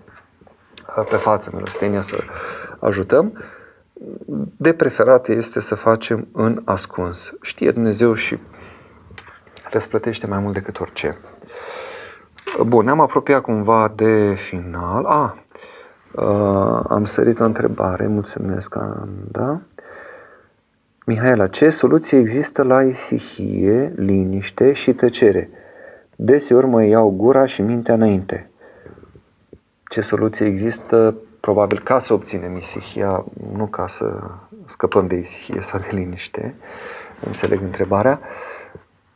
pe 1.09 1.17
față, 1.17 1.51
milostenia, 1.55 2.01
să 2.01 2.17
ajutăm, 2.79 3.45
de 4.57 4.73
preferat 4.73 5.29
este 5.29 5.61
să 5.61 5.75
facem 5.75 6.29
în 6.33 6.63
ascuns. 6.65 7.33
Știe 7.43 7.71
Dumnezeu 7.71 8.15
și 8.15 8.39
răsplătește 9.71 10.27
mai 10.27 10.39
mult 10.39 10.55
decât 10.55 10.81
orice. 10.81 11.19
Bun, 12.67 12.85
ne-am 12.85 13.01
apropiat 13.01 13.43
cumva 13.43 13.93
de 13.95 14.35
final. 14.35 15.05
A, 15.05 15.45
uh, 16.13 16.81
am 16.89 17.05
sărit 17.05 17.41
o 17.41 17.45
întrebare, 17.45 18.07
mulțumesc, 18.07 18.75
da? 19.31 19.61
Mihaela, 21.07 21.47
ce 21.47 21.71
soluție 21.71 22.19
există 22.19 22.63
la 22.63 22.83
isihie, 22.83 23.93
liniște 23.97 24.73
și 24.73 24.93
tăcere? 24.93 25.51
Deseori 26.17 26.67
mă 26.67 26.83
iau 26.85 27.11
gura 27.11 27.47
și 27.47 27.63
mintea 27.63 27.95
înainte. 27.95 28.51
Ce 29.85 30.01
soluție 30.01 30.47
există? 30.47 31.17
Probabil 31.41 31.81
ca 31.81 31.99
să 31.99 32.13
obținem 32.13 32.57
isihia, 32.57 33.25
nu 33.53 33.67
ca 33.67 33.87
să 33.87 34.21
scăpăm 34.67 35.07
de 35.07 35.17
isihie 35.17 35.61
sau 35.61 35.81
de 35.81 35.89
liniște. 35.91 36.55
Înțeleg 37.25 37.63
întrebarea 37.63 38.21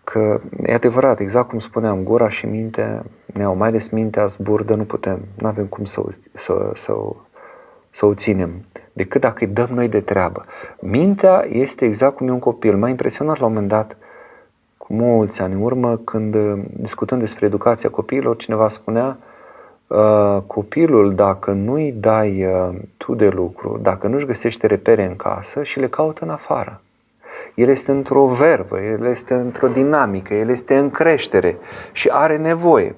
că 0.04 0.40
e 0.62 0.74
adevărat, 0.74 1.18
exact 1.20 1.48
cum 1.48 1.58
spuneam, 1.58 2.02
gura 2.02 2.28
și 2.28 2.46
mintea 2.46 3.04
ne 3.26 3.42
au, 3.44 3.56
mai 3.56 3.68
ales 3.68 3.88
mintea 3.88 4.26
zburdă, 4.26 4.74
nu 4.74 4.84
putem, 4.84 5.20
nu 5.34 5.46
avem 5.46 5.66
cum 5.66 5.84
să 5.84 6.00
o, 6.00 6.08
să, 6.34 6.70
să, 6.74 6.92
o- 6.92 7.16
să 7.90 8.06
o 8.06 8.14
ținem, 8.14 8.64
decât 8.94 9.20
dacă 9.20 9.36
îi 9.40 9.46
dăm 9.46 9.68
noi 9.74 9.88
de 9.88 10.00
treabă. 10.00 10.44
Mintea 10.78 11.44
este 11.48 11.84
exact 11.84 12.16
cum 12.16 12.28
e 12.28 12.30
un 12.30 12.38
copil. 12.38 12.76
M-a 12.76 12.88
impresionat 12.88 13.38
la 13.38 13.46
un 13.46 13.52
moment 13.52 13.70
dat, 13.70 13.96
cu 14.76 14.94
mulți 14.94 15.42
ani 15.42 15.54
în 15.54 15.60
urmă, 15.60 15.96
când 15.96 16.34
uh, 16.34 16.58
discutând 16.76 17.20
despre 17.20 17.46
educația 17.46 17.90
copiilor, 17.90 18.36
cineva 18.36 18.68
spunea 18.68 19.16
uh, 19.86 20.38
copilul, 20.46 21.14
dacă 21.14 21.50
nu-i 21.50 21.92
dai 21.92 22.46
uh, 22.46 22.74
tu 22.96 23.14
de 23.14 23.28
lucru, 23.28 23.78
dacă 23.82 24.06
nu-și 24.06 24.26
găsește 24.26 24.66
repere 24.66 25.04
în 25.04 25.16
casă 25.16 25.62
și 25.62 25.78
le 25.78 25.88
caută 25.88 26.24
în 26.24 26.30
afară. 26.30 26.80
El 27.54 27.68
este 27.68 27.90
într-o 27.90 28.26
vervă, 28.26 28.80
el 28.80 29.04
este 29.04 29.34
într-o 29.34 29.68
dinamică, 29.68 30.34
el 30.34 30.48
este 30.48 30.76
în 30.76 30.90
creștere 30.90 31.56
și 31.92 32.08
are 32.12 32.36
nevoie 32.36 32.94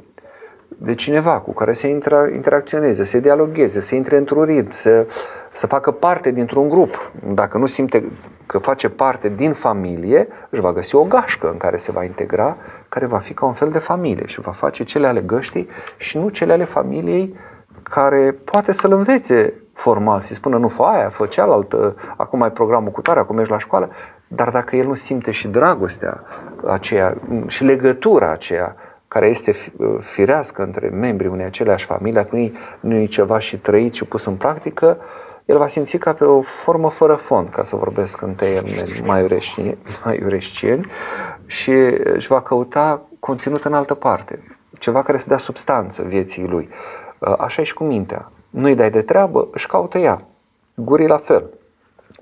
de 0.78 0.94
cineva 0.94 1.40
cu 1.40 1.52
care 1.52 1.72
să 1.72 1.86
intra, 1.86 2.28
interacționeze, 2.28 3.04
să 3.04 3.18
dialogueze, 3.18 3.80
să 3.80 3.94
intre 3.94 4.16
într-un 4.16 4.44
ritm, 4.44 4.70
să, 4.70 5.06
să 5.52 5.66
facă 5.66 5.90
parte 5.90 6.30
dintr-un 6.30 6.68
grup. 6.68 7.10
Dacă 7.34 7.58
nu 7.58 7.66
simte 7.66 8.12
că 8.46 8.58
face 8.58 8.88
parte 8.88 9.28
din 9.28 9.52
familie, 9.52 10.28
își 10.50 10.60
va 10.60 10.72
găsi 10.72 10.94
o 10.94 11.04
gașcă 11.04 11.50
în 11.50 11.56
care 11.56 11.76
se 11.76 11.92
va 11.92 12.04
integra, 12.04 12.56
care 12.88 13.06
va 13.06 13.18
fi 13.18 13.34
ca 13.34 13.46
un 13.46 13.52
fel 13.52 13.68
de 13.68 13.78
familie 13.78 14.26
și 14.26 14.40
va 14.40 14.52
face 14.52 14.84
cele 14.84 15.06
ale 15.06 15.20
găștii 15.20 15.68
și 15.96 16.18
nu 16.18 16.28
cele 16.28 16.52
ale 16.52 16.64
familiei 16.64 17.36
care 17.82 18.36
poate 18.44 18.72
să-l 18.72 18.92
învețe 18.92 19.54
formal, 19.72 20.20
să 20.20 20.34
spună 20.34 20.58
nu 20.58 20.68
fă 20.68 20.82
aia, 20.82 21.08
fă 21.08 21.26
cealaltă, 21.26 21.96
acum 22.16 22.42
ai 22.42 22.50
programul 22.50 22.90
cu 22.90 23.00
tare, 23.00 23.20
acum 23.20 23.36
mergi 23.36 23.50
la 23.50 23.58
școală, 23.58 23.90
dar 24.28 24.50
dacă 24.50 24.76
el 24.76 24.86
nu 24.86 24.94
simte 24.94 25.30
și 25.30 25.48
dragostea 25.48 26.22
aceea 26.66 27.16
și 27.46 27.64
legătura 27.64 28.30
aceea 28.30 28.76
care 29.08 29.26
este 29.26 29.52
firească 30.00 30.62
între 30.62 30.88
membrii 30.88 31.30
unei 31.30 31.44
aceleași 31.44 31.84
familii, 31.84 32.14
dacă 32.14 32.28
nu 32.32 32.40
e, 32.40 32.52
nu 32.80 32.94
e 32.94 33.06
ceva 33.06 33.38
și 33.38 33.58
trăit 33.58 33.94
și 33.94 34.04
pus 34.04 34.24
în 34.24 34.34
practică, 34.34 34.98
el 35.44 35.58
va 35.58 35.68
simți 35.68 35.96
ca 35.96 36.12
pe 36.12 36.24
o 36.24 36.40
formă 36.40 36.90
fără 36.90 37.14
fond, 37.14 37.48
ca 37.48 37.64
să 37.64 37.76
vorbesc 37.76 38.22
în 38.22 38.34
termeni 38.34 39.02
mai 39.04 40.22
ureșcieni, 40.22 40.86
și 41.46 41.70
își 42.04 42.26
va 42.26 42.42
căuta 42.42 43.02
conținut 43.20 43.64
în 43.64 43.72
altă 43.72 43.94
parte, 43.94 44.58
ceva 44.78 45.02
care 45.02 45.18
să 45.18 45.28
dea 45.28 45.36
substanță 45.36 46.02
vieții 46.02 46.46
lui. 46.46 46.68
Așa 47.38 47.60
e 47.60 47.64
și 47.64 47.74
cu 47.74 47.84
mintea. 47.84 48.30
Nu-i 48.50 48.74
dai 48.74 48.90
de 48.90 49.02
treabă, 49.02 49.48
își 49.52 49.66
caută 49.66 49.98
ea. 49.98 50.26
Gurii 50.74 51.06
la 51.06 51.16
fel. 51.16 51.50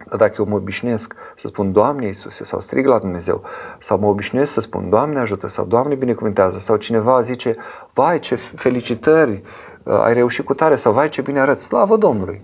Dar 0.09 0.19
dacă 0.19 0.35
eu 0.39 0.47
mă 0.49 0.55
obișnuiesc 0.55 1.15
să 1.37 1.47
spun 1.47 1.73
Doamne 1.73 2.07
Iisuse 2.07 2.45
sau 2.45 2.61
strig 2.61 2.87
la 2.87 2.99
Dumnezeu 2.99 3.43
sau 3.79 3.99
mă 3.99 4.07
obișnuiesc 4.07 4.53
să 4.53 4.61
spun 4.61 4.89
Doamne 4.89 5.19
ajută 5.19 5.49
sau 5.49 5.65
Doamne 5.65 5.95
binecuvântează 5.95 6.59
sau 6.59 6.77
cineva 6.77 7.21
zice 7.21 7.57
vai 7.93 8.19
ce 8.19 8.35
felicitări 8.35 9.43
ai 9.83 10.15
reușit 10.15 10.45
cu 10.45 10.55
tare 10.55 10.77
sau 10.77 10.93
vai 10.93 11.09
ce 11.09 11.21
bine 11.21 11.41
arăți, 11.41 11.65
slavă 11.65 11.97
Domnului 11.97 12.43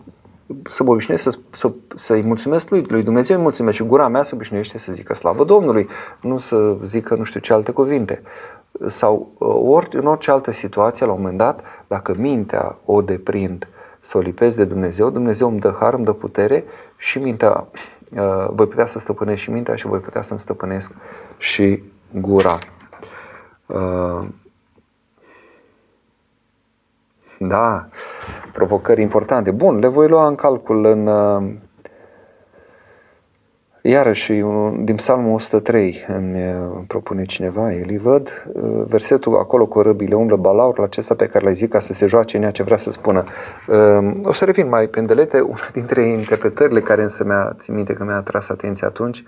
să 0.68 0.82
mă 0.82 0.90
obișnuiesc 0.90 1.22
să, 1.22 1.38
să, 1.50 1.72
să-i 1.94 2.22
mulțumesc 2.22 2.70
lui, 2.70 2.84
lui 2.88 3.02
Dumnezeu 3.02 3.36
îi 3.36 3.42
mulțumesc 3.42 3.76
și 3.76 3.84
gura 3.84 4.08
mea 4.08 4.22
se 4.22 4.34
obișnuiește 4.34 4.78
să 4.78 4.92
zică 4.92 5.14
slavă 5.14 5.44
Domnului, 5.44 5.88
nu 6.20 6.38
să 6.38 6.76
zică 6.84 7.14
nu 7.14 7.24
știu 7.24 7.40
ce 7.40 7.52
alte 7.52 7.72
cuvinte. 7.72 8.22
Sau 8.88 9.32
ori, 9.64 9.88
în 9.96 10.06
orice 10.06 10.30
altă 10.30 10.50
situație, 10.52 11.06
la 11.06 11.12
un 11.12 11.18
moment 11.18 11.38
dat, 11.38 11.60
dacă 11.86 12.14
mintea 12.18 12.78
o 12.84 13.02
deprind 13.02 13.68
să 14.00 14.18
o 14.18 14.20
lipesc 14.20 14.56
de 14.56 14.64
Dumnezeu, 14.64 15.10
Dumnezeu 15.10 15.48
îmi 15.48 15.60
dă 15.60 15.76
har, 15.80 15.94
îmi 15.94 16.04
dă 16.04 16.12
putere 16.12 16.64
și 17.00 17.18
mintea, 17.18 17.66
uh, 18.12 18.46
voi 18.50 18.66
putea 18.66 18.86
să 18.86 18.98
stăpânesc 18.98 19.40
și 19.40 19.50
mintea 19.50 19.74
și 19.74 19.86
voi 19.86 19.98
putea 19.98 20.22
să-mi 20.22 20.40
stăpânesc 20.40 20.92
și 21.38 21.82
gura. 22.12 22.58
Uh, 23.66 24.28
da, 27.38 27.88
provocări 28.52 29.02
importante. 29.02 29.50
Bun, 29.50 29.78
le 29.78 29.88
voi 29.88 30.08
lua 30.08 30.26
în 30.26 30.34
calcul 30.34 30.84
în 30.84 31.06
uh, 31.06 31.54
Iarăși, 33.82 34.32
din 34.82 34.94
Psalmul 34.96 35.34
103 35.34 36.04
îmi 36.08 36.38
uh, 36.38 36.82
propune 36.86 37.24
cineva, 37.24 37.72
el 37.72 37.98
văd, 37.98 38.46
uh, 38.52 38.82
versetul 38.86 39.36
acolo 39.36 39.66
cu 39.66 39.80
răbile 39.80 40.14
umblă 40.14 40.36
balaurul 40.36 40.84
acesta 40.84 41.14
pe 41.14 41.26
care 41.26 41.44
l-ai 41.44 41.54
zis 41.54 41.68
ca 41.68 41.78
să 41.78 41.92
se 41.92 42.06
joace 42.06 42.36
în 42.36 42.42
ea 42.42 42.50
ce 42.50 42.62
vrea 42.62 42.76
să 42.76 42.90
spună. 42.90 43.24
O 44.22 44.32
să 44.32 44.44
revin 44.44 44.68
mai 44.68 44.86
pendelete, 44.86 45.40
una 45.40 45.68
dintre 45.72 46.02
interpretările 46.02 46.80
care 46.80 47.02
însă 47.02 47.24
mi-a, 47.24 47.54
țin 47.58 47.74
minte 47.74 47.92
că 47.92 48.04
mi-a 48.04 48.16
atras 48.16 48.48
atenția 48.48 48.86
atunci, 48.86 49.24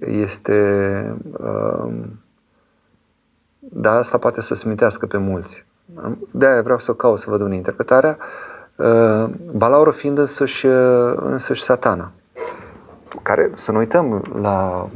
este, 0.00 1.16
da, 3.58 3.92
asta 3.98 4.18
poate 4.18 4.40
să 4.40 4.54
smintească 4.54 5.06
pe 5.06 5.16
mulți. 5.16 5.64
De-aia 6.30 6.62
vreau 6.62 6.78
să 6.78 6.92
caut 6.92 7.18
să 7.18 7.30
văd 7.30 7.40
ună 7.40 7.54
interpretarea. 7.54 8.18
Uh, 8.76 9.30
Balaurul 9.56 9.92
fiind 9.92 10.18
însăși, 10.18 10.66
uh, 10.66 11.14
însăși 11.16 11.62
satana, 11.62 12.12
care, 13.22 13.50
să 13.54 13.72
nu 13.72 13.78
uităm, 13.78 14.24
la 14.40 14.88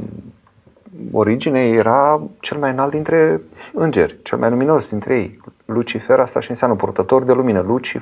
origine 1.11 1.67
era 1.67 2.21
cel 2.39 2.57
mai 2.57 2.71
înalt 2.71 2.91
dintre 2.91 3.41
îngeri, 3.73 4.19
cel 4.23 4.37
mai 4.37 4.49
luminos 4.49 4.89
dintre 4.89 5.17
ei. 5.17 5.39
Lucifer, 5.65 6.19
asta 6.19 6.39
și 6.39 6.49
înseamnă 6.49 6.75
purtător 6.75 7.23
de 7.23 7.33
lumină. 7.33 7.61
Luci, 7.61 7.97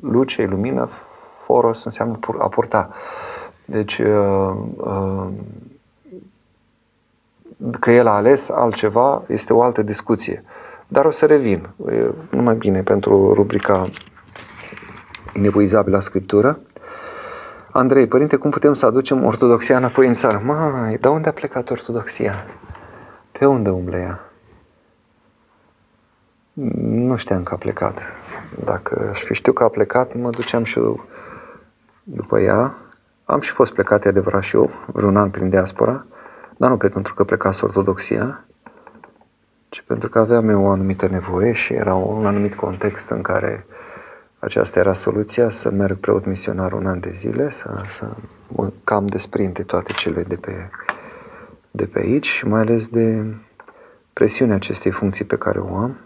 luce, 0.00 0.46
lumină, 0.46 0.88
foros 1.44 1.84
înseamnă 1.84 2.18
a 2.38 2.48
purta. 2.48 2.90
Deci, 3.64 3.98
uh, 3.98 5.26
că 7.80 7.90
el 7.90 8.06
a 8.06 8.14
ales 8.14 8.48
altceva 8.48 9.22
este 9.26 9.52
o 9.52 9.62
altă 9.62 9.82
discuție. 9.82 10.44
Dar 10.88 11.04
o 11.04 11.10
să 11.10 11.26
revin. 11.26 11.68
E 11.90 12.10
numai 12.30 12.54
bine 12.54 12.82
pentru 12.82 13.32
rubrica 13.32 13.90
inepuizabilă 15.34 16.00
Scriptură. 16.00 16.58
Andrei, 17.76 18.06
părinte, 18.06 18.36
cum 18.36 18.50
putem 18.50 18.74
să 18.74 18.86
aducem 18.86 19.24
ortodoxia 19.24 19.76
înapoi 19.76 20.06
în 20.06 20.14
țară? 20.14 20.38
Mai, 20.44 20.96
de 20.96 21.08
unde 21.08 21.28
a 21.28 21.32
plecat 21.32 21.70
ortodoxia? 21.70 22.34
Pe 23.32 23.46
unde 23.46 23.70
umble 23.70 23.98
ea? 23.98 24.20
Nu 26.82 27.16
știam 27.16 27.42
că 27.42 27.54
a 27.54 27.56
plecat. 27.56 27.98
Dacă 28.64 29.08
aș 29.10 29.22
fi 29.22 29.34
știu 29.34 29.52
că 29.52 29.64
a 29.64 29.68
plecat, 29.68 30.14
mă 30.14 30.30
duceam 30.30 30.64
și 30.64 30.78
eu 30.78 31.04
după 32.02 32.40
ea. 32.40 32.74
Am 33.24 33.40
și 33.40 33.50
fost 33.50 33.72
plecat, 33.72 34.04
e 34.04 34.08
adevărat, 34.08 34.42
și 34.42 34.56
eu, 34.56 34.70
vreun 34.86 35.16
an 35.16 35.30
prin 35.30 35.48
diaspora, 35.48 36.04
dar 36.56 36.70
nu 36.70 36.76
plec 36.76 36.92
pentru 36.92 37.14
că 37.14 37.24
plecase 37.24 37.64
ortodoxia, 37.64 38.44
ci 39.68 39.84
pentru 39.86 40.08
că 40.08 40.18
aveam 40.18 40.48
eu 40.48 40.62
o 40.62 40.70
anumită 40.70 41.06
nevoie 41.06 41.52
și 41.52 41.72
era 41.72 41.94
un 41.94 42.26
anumit 42.26 42.54
context 42.54 43.10
în 43.10 43.22
care 43.22 43.66
aceasta 44.44 44.78
era 44.78 44.92
soluția, 44.92 45.50
să 45.50 45.70
merg 45.70 45.96
preot 45.96 46.24
misionar 46.24 46.72
un 46.72 46.86
an 46.86 47.00
de 47.00 47.12
zile, 47.14 47.50
să, 47.50 47.80
să 47.88 48.06
mă 48.48 48.72
cam 48.84 49.06
desprinde 49.06 49.62
toate 49.62 49.92
cele 49.92 50.22
de 50.22 50.36
pe, 50.36 50.70
de 51.70 51.86
pe 51.86 51.98
aici 51.98 52.26
și 52.26 52.46
mai 52.46 52.60
ales 52.60 52.88
de 52.88 53.34
presiunea 54.12 54.54
acestei 54.54 54.90
funcții 54.90 55.24
pe 55.24 55.36
care 55.36 55.58
o 55.58 55.76
am. 55.76 55.96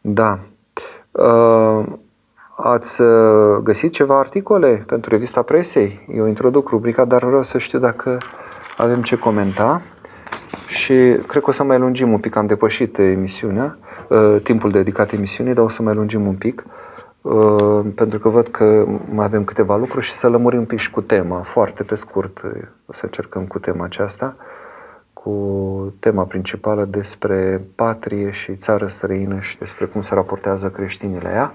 Da. 0.00 0.38
Uh, 1.10 1.86
ați 2.56 3.00
uh, 3.00 3.56
găsit 3.62 3.92
ceva 3.92 4.18
articole 4.18 4.84
pentru 4.86 5.10
revista 5.10 5.42
presei? 5.42 6.06
Eu 6.12 6.26
introduc 6.26 6.68
rubrica, 6.68 7.04
dar 7.04 7.24
vreau 7.24 7.42
să 7.42 7.58
știu 7.58 7.78
dacă 7.78 8.18
avem 8.76 9.02
ce 9.02 9.18
comenta 9.18 9.82
și 10.68 10.94
cred 11.26 11.42
că 11.42 11.50
o 11.50 11.52
să 11.52 11.64
mai 11.64 11.78
lungim 11.78 12.12
un 12.12 12.18
pic, 12.18 12.36
am 12.36 12.46
depășit 12.46 12.98
emisiunea, 12.98 13.78
uh, 14.14 14.42
timpul 14.42 14.70
dedicat 14.70 15.12
emisiunii, 15.12 15.54
dar 15.54 15.64
o 15.64 15.68
să 15.68 15.82
mai 15.82 15.94
lungim 15.94 16.26
un 16.26 16.34
pic, 16.34 16.64
uh, 17.20 17.80
pentru 17.94 18.18
că 18.18 18.28
văd 18.28 18.48
că 18.48 18.84
mai 19.10 19.24
avem 19.24 19.44
câteva 19.44 19.76
lucruri 19.76 20.04
și 20.04 20.12
să 20.12 20.28
lămurim 20.28 20.58
un 20.58 20.64
pic 20.64 20.78
și 20.78 20.90
cu 20.90 21.00
tema, 21.00 21.40
foarte 21.40 21.82
pe 21.82 21.94
scurt, 21.94 22.42
o 22.86 22.92
să 22.92 23.00
încercăm 23.04 23.46
cu 23.46 23.58
tema 23.58 23.84
aceasta, 23.84 24.36
cu 25.12 25.94
tema 25.98 26.24
principală 26.24 26.84
despre 26.84 27.64
patrie 27.74 28.30
și 28.30 28.56
țară 28.56 28.86
străină 28.86 29.38
și 29.40 29.58
despre 29.58 29.84
cum 29.84 30.02
se 30.02 30.14
raportează 30.14 30.70
creștinii 30.70 31.20
la 31.20 31.32
ea. 31.32 31.52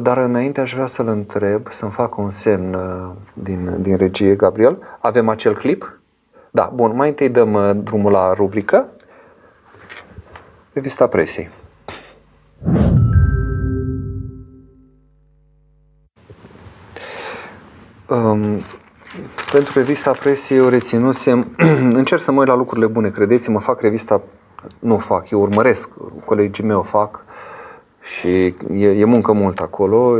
Dar 0.00 0.18
înainte 0.18 0.60
aș 0.60 0.72
vrea 0.72 0.86
să-l 0.86 1.08
întreb, 1.08 1.66
să-mi 1.70 1.90
facă 1.90 2.20
un 2.20 2.30
semn 2.30 2.74
uh, 2.74 3.10
din, 3.34 3.82
din 3.82 3.96
regie, 3.96 4.34
Gabriel. 4.34 4.78
Avem 4.98 5.28
acel 5.28 5.54
clip? 5.54 6.00
Da, 6.50 6.70
bun, 6.74 6.96
mai 6.96 7.08
întâi 7.08 7.28
dăm 7.28 7.52
uh, 7.52 7.70
drumul 7.76 8.12
la 8.12 8.32
rubrică. 8.32 8.88
Revista 10.72 11.06
presei. 11.06 11.50
Um, 18.08 18.62
pentru 19.52 19.72
revista 19.74 20.12
presei 20.12 20.56
eu 20.56 20.68
reținusem, 20.68 21.54
încerc 22.00 22.20
să 22.20 22.32
mă 22.32 22.38
uit 22.38 22.48
la 22.48 22.54
lucrurile 22.54 22.86
bune, 22.86 23.10
credeți-mă, 23.10 23.60
fac 23.60 23.80
revista, 23.80 24.22
nu 24.78 24.98
fac, 24.98 25.30
eu 25.30 25.40
urmăresc, 25.40 25.88
colegii 26.24 26.64
mei 26.64 26.76
o 26.76 26.82
fac 26.82 27.24
și 28.00 28.54
e, 28.72 28.86
e 28.88 29.04
muncă 29.04 29.32
mult 29.32 29.60
acolo. 29.60 30.16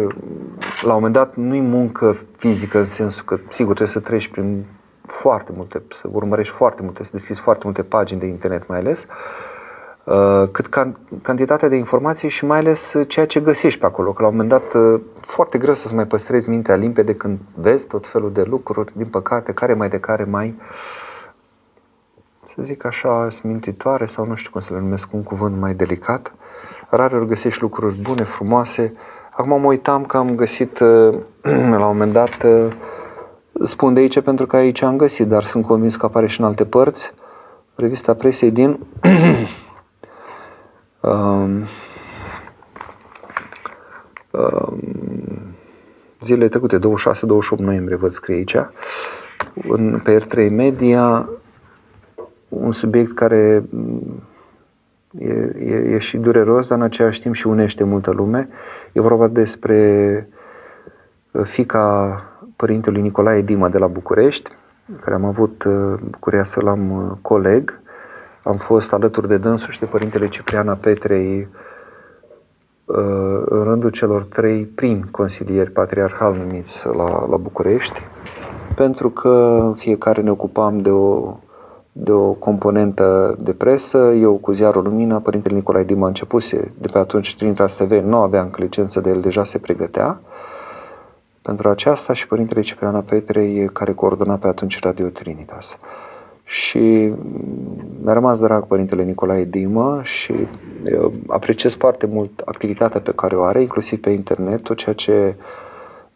La 0.80 0.94
un 0.94 0.94
moment 0.94 1.12
dat 1.14 1.36
nu 1.36 1.54
e 1.54 1.60
muncă 1.60 2.16
fizică 2.36 2.78
în 2.78 2.84
sensul 2.84 3.24
că, 3.24 3.38
sigur, 3.48 3.74
trebuie 3.74 3.94
să 3.94 4.00
treci 4.00 4.28
prin 4.28 4.64
foarte 5.06 5.52
multe, 5.56 5.82
să 5.90 6.08
urmărești 6.12 6.54
foarte 6.54 6.82
multe, 6.82 7.04
să 7.04 7.10
deschizi 7.12 7.40
foarte 7.40 7.62
multe 7.64 7.82
pagini 7.82 8.20
de 8.20 8.26
internet 8.26 8.68
mai 8.68 8.78
ales, 8.78 9.02
uh, 9.02 9.51
cât 10.52 10.66
can, 10.66 10.98
cantitatea 11.22 11.68
de 11.68 11.76
informații 11.76 12.28
și 12.28 12.44
mai 12.44 12.58
ales 12.58 12.94
ceea 13.08 13.26
ce 13.26 13.40
găsești 13.40 13.80
pe 13.80 13.86
acolo. 13.86 14.12
Că 14.12 14.22
la 14.22 14.28
un 14.28 14.36
moment 14.36 14.50
dat 14.50 14.74
uh, 14.74 15.00
foarte 15.20 15.58
greu 15.58 15.74
să-ți 15.74 15.94
mai 15.94 16.06
păstrezi 16.06 16.48
mintea 16.48 16.74
limpede 16.74 17.14
când 17.14 17.38
vezi 17.54 17.86
tot 17.86 18.06
felul 18.06 18.32
de 18.32 18.42
lucruri, 18.42 18.92
din 18.96 19.06
păcate, 19.06 19.52
care 19.52 19.74
mai 19.74 19.88
de 19.88 19.98
care 19.98 20.24
mai, 20.24 20.60
să 22.46 22.62
zic 22.62 22.84
așa, 22.84 23.30
smintitoare 23.30 24.06
sau 24.06 24.26
nu 24.26 24.34
știu 24.34 24.50
cum 24.50 24.60
să 24.60 24.72
le 24.72 24.80
numesc, 24.80 25.12
un 25.12 25.22
cuvânt 25.22 25.56
mai 25.56 25.74
delicat. 25.74 26.34
Rare 26.90 27.16
ori 27.16 27.28
găsești 27.28 27.62
lucruri 27.62 27.96
bune, 27.96 28.22
frumoase. 28.22 28.94
Acum 29.30 29.60
mă 29.60 29.66
uitam 29.66 30.04
că 30.04 30.16
am 30.16 30.34
găsit 30.34 30.80
uh, 30.80 31.18
la 31.80 31.86
un 31.86 31.96
moment 31.96 32.12
dat 32.12 32.46
Spun 33.64 33.94
de 33.94 34.00
aici 34.00 34.20
pentru 34.20 34.46
că 34.46 34.56
aici 34.56 34.82
am 34.82 34.96
găsit, 34.96 35.26
dar 35.26 35.44
sunt 35.44 35.66
convins 35.66 35.96
că 35.96 36.06
apare 36.06 36.26
și 36.26 36.40
în 36.40 36.46
alte 36.46 36.64
părți. 36.64 37.12
Revista 37.74 38.14
presei 38.14 38.50
din 38.50 38.78
um, 41.02 41.66
um, 44.30 44.80
zilele 46.20 46.48
trecute, 46.48 46.78
26-28 46.78 46.80
noiembrie, 47.56 47.96
văd 47.96 48.12
scrie 48.12 48.36
aici, 48.36 48.56
în, 49.68 50.00
pe 50.04 50.18
R3 50.18 50.50
Media, 50.50 51.28
un 52.48 52.72
subiect 52.72 53.14
care 53.14 53.64
e, 55.18 55.32
e, 55.58 55.74
e 55.74 55.98
și 55.98 56.16
dureros, 56.16 56.66
dar 56.66 56.78
în 56.78 56.84
același 56.84 57.20
timp 57.20 57.34
și 57.34 57.46
unește 57.46 57.84
multă 57.84 58.10
lume. 58.10 58.48
E 58.92 59.00
vorba 59.00 59.28
despre 59.28 60.28
fica 61.42 62.16
părintelui 62.56 63.02
Nicolae 63.02 63.42
Dima 63.42 63.68
de 63.68 63.78
la 63.78 63.86
București, 63.86 64.50
care 65.00 65.14
am 65.14 65.24
avut 65.24 65.64
bucuria 66.10 66.44
să-l 66.44 66.68
am 66.68 67.18
coleg. 67.22 67.81
Am 68.42 68.56
fost 68.56 68.92
alături 68.92 69.28
de 69.28 69.36
dânsul 69.36 69.72
și 69.72 69.78
de 69.78 69.86
părintele 69.86 70.28
Cipriana 70.28 70.74
Petrei 70.74 71.48
în 73.44 73.62
rândul 73.62 73.90
celor 73.90 74.22
trei 74.24 74.64
primi 74.64 75.04
consilieri 75.10 75.70
patriarhal 75.70 76.34
numiți 76.34 76.86
la, 76.86 77.26
la 77.26 77.36
București, 77.36 78.00
pentru 78.74 79.10
că 79.10 79.72
fiecare 79.76 80.22
ne 80.22 80.30
ocupam 80.30 80.80
de 80.80 80.90
o, 80.90 81.36
de 81.92 82.12
o 82.12 82.32
componentă 82.32 83.36
de 83.40 83.52
presă. 83.52 83.98
Eu 83.98 84.34
cu 84.34 84.52
ziarul 84.52 84.82
Lumina, 84.82 85.18
părintele 85.18 85.54
Nicolae 85.54 85.84
Dima 85.84 86.06
începuse 86.06 86.72
de 86.78 86.88
pe 86.92 86.98
atunci 86.98 87.36
Trinitas 87.36 87.74
TV, 87.74 87.90
nu 87.90 88.16
aveam 88.16 88.54
licență 88.56 89.00
de 89.00 89.10
el, 89.10 89.20
deja 89.20 89.44
se 89.44 89.58
pregătea 89.58 90.20
pentru 91.42 91.68
aceasta 91.68 92.12
și 92.12 92.26
părintele 92.26 92.60
Cipriana 92.60 93.00
Petrei, 93.00 93.68
care 93.72 93.92
coordona 93.92 94.36
pe 94.36 94.46
atunci 94.46 94.80
Radio 94.80 95.08
Trinitas. 95.08 95.78
Și 96.44 97.12
mi-a 98.02 98.12
rămas 98.12 98.40
drag 98.40 98.66
părintele 98.66 99.02
Nicolae 99.02 99.44
Dimă 99.44 100.00
și 100.02 100.32
apreciez 101.26 101.74
foarte 101.74 102.06
mult 102.06 102.42
activitatea 102.44 103.00
pe 103.00 103.12
care 103.14 103.36
o 103.36 103.42
are, 103.42 103.60
inclusiv 103.60 104.00
pe 104.00 104.10
internet, 104.10 104.62
tot 104.62 104.76
ceea 104.76 104.94
ce 104.94 105.34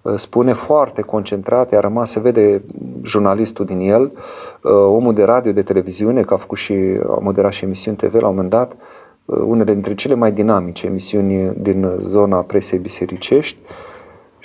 uh, 0.02 0.14
spune 0.16 0.52
foarte 0.52 1.02
concentrat, 1.02 1.72
a 1.72 1.80
rămas, 1.80 2.10
se 2.10 2.20
vede 2.20 2.62
jurnalistul 3.02 3.64
din 3.64 3.80
el, 3.80 4.02
uh, 4.02 4.70
omul 4.72 5.14
de 5.14 5.24
radio, 5.24 5.52
de 5.52 5.62
televiziune, 5.62 6.22
că 6.22 6.34
a 6.34 6.36
făcut 6.36 6.58
și, 6.58 6.72
a 7.08 7.18
moderat 7.20 7.52
și 7.52 7.64
emisiuni 7.64 7.96
TV 7.96 8.14
la 8.14 8.28
un 8.28 8.34
moment 8.34 8.50
dat, 8.50 8.76
uh, 9.24 9.38
unele 9.44 9.72
dintre 9.72 9.94
cele 9.94 10.14
mai 10.14 10.32
dinamice 10.32 10.86
emisiuni 10.86 11.52
din 11.56 11.96
zona 11.98 12.36
presei 12.36 12.78
bisericești, 12.78 13.58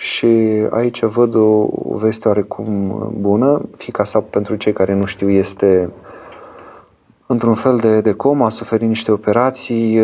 și 0.01 0.27
aici 0.69 1.03
văd 1.03 1.35
o, 1.35 1.67
o 1.71 1.97
veste 1.97 2.27
oarecum 2.27 2.97
bună. 3.19 3.61
Fica 3.77 4.03
sa, 4.03 4.19
pentru 4.19 4.55
cei 4.55 4.73
care 4.73 4.93
nu 4.93 5.05
știu, 5.05 5.29
este 5.29 5.89
într-un 7.25 7.53
fel 7.53 7.77
de, 7.77 8.01
de 8.01 8.13
coma, 8.13 8.45
a 8.45 8.49
suferit 8.49 8.87
niște 8.87 9.11
operații, 9.11 9.99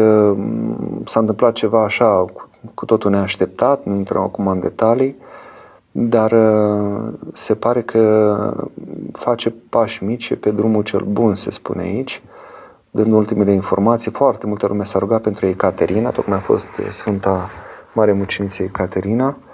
s-a 1.06 1.20
întâmplat 1.20 1.54
ceva 1.54 1.84
așa 1.84 2.06
cu, 2.06 2.50
cu 2.74 2.86
totul 2.86 3.12
neașteptat, 3.12 3.86
nu 3.86 3.95
intrăm 3.95 4.22
acum 4.22 4.48
în 4.48 4.60
detalii, 4.60 5.16
dar 5.91 6.36
se 7.34 7.56
pare 7.56 7.82
că 7.82 8.36
face 9.12 9.54
pași 9.70 10.04
mici 10.04 10.36
pe 10.36 10.52
drumul 10.52 10.84
cel 10.84 11.06
bun, 11.10 11.36
se 11.36 11.52
spune 11.52 11.82
aici, 11.82 12.22
dând 12.91 13.14
ultimele 13.14 13.52
informații. 13.52 14.12
Foarte 14.12 14.48
multă 14.48 14.68
lume 14.68 14.84
s-a 14.84 15.00
rugat 15.00 15.22
pentru 15.22 15.45
ei 15.45 15.54
Caterina, 15.54 16.10
tocmai 16.10 16.38
a 16.38 16.41
fost 16.41 16.68
Sfânta 16.89 17.50
Mare 17.93 18.12
Muciniță 18.12 18.64
Caterina, 18.64 19.26
Ehm, 19.26 19.47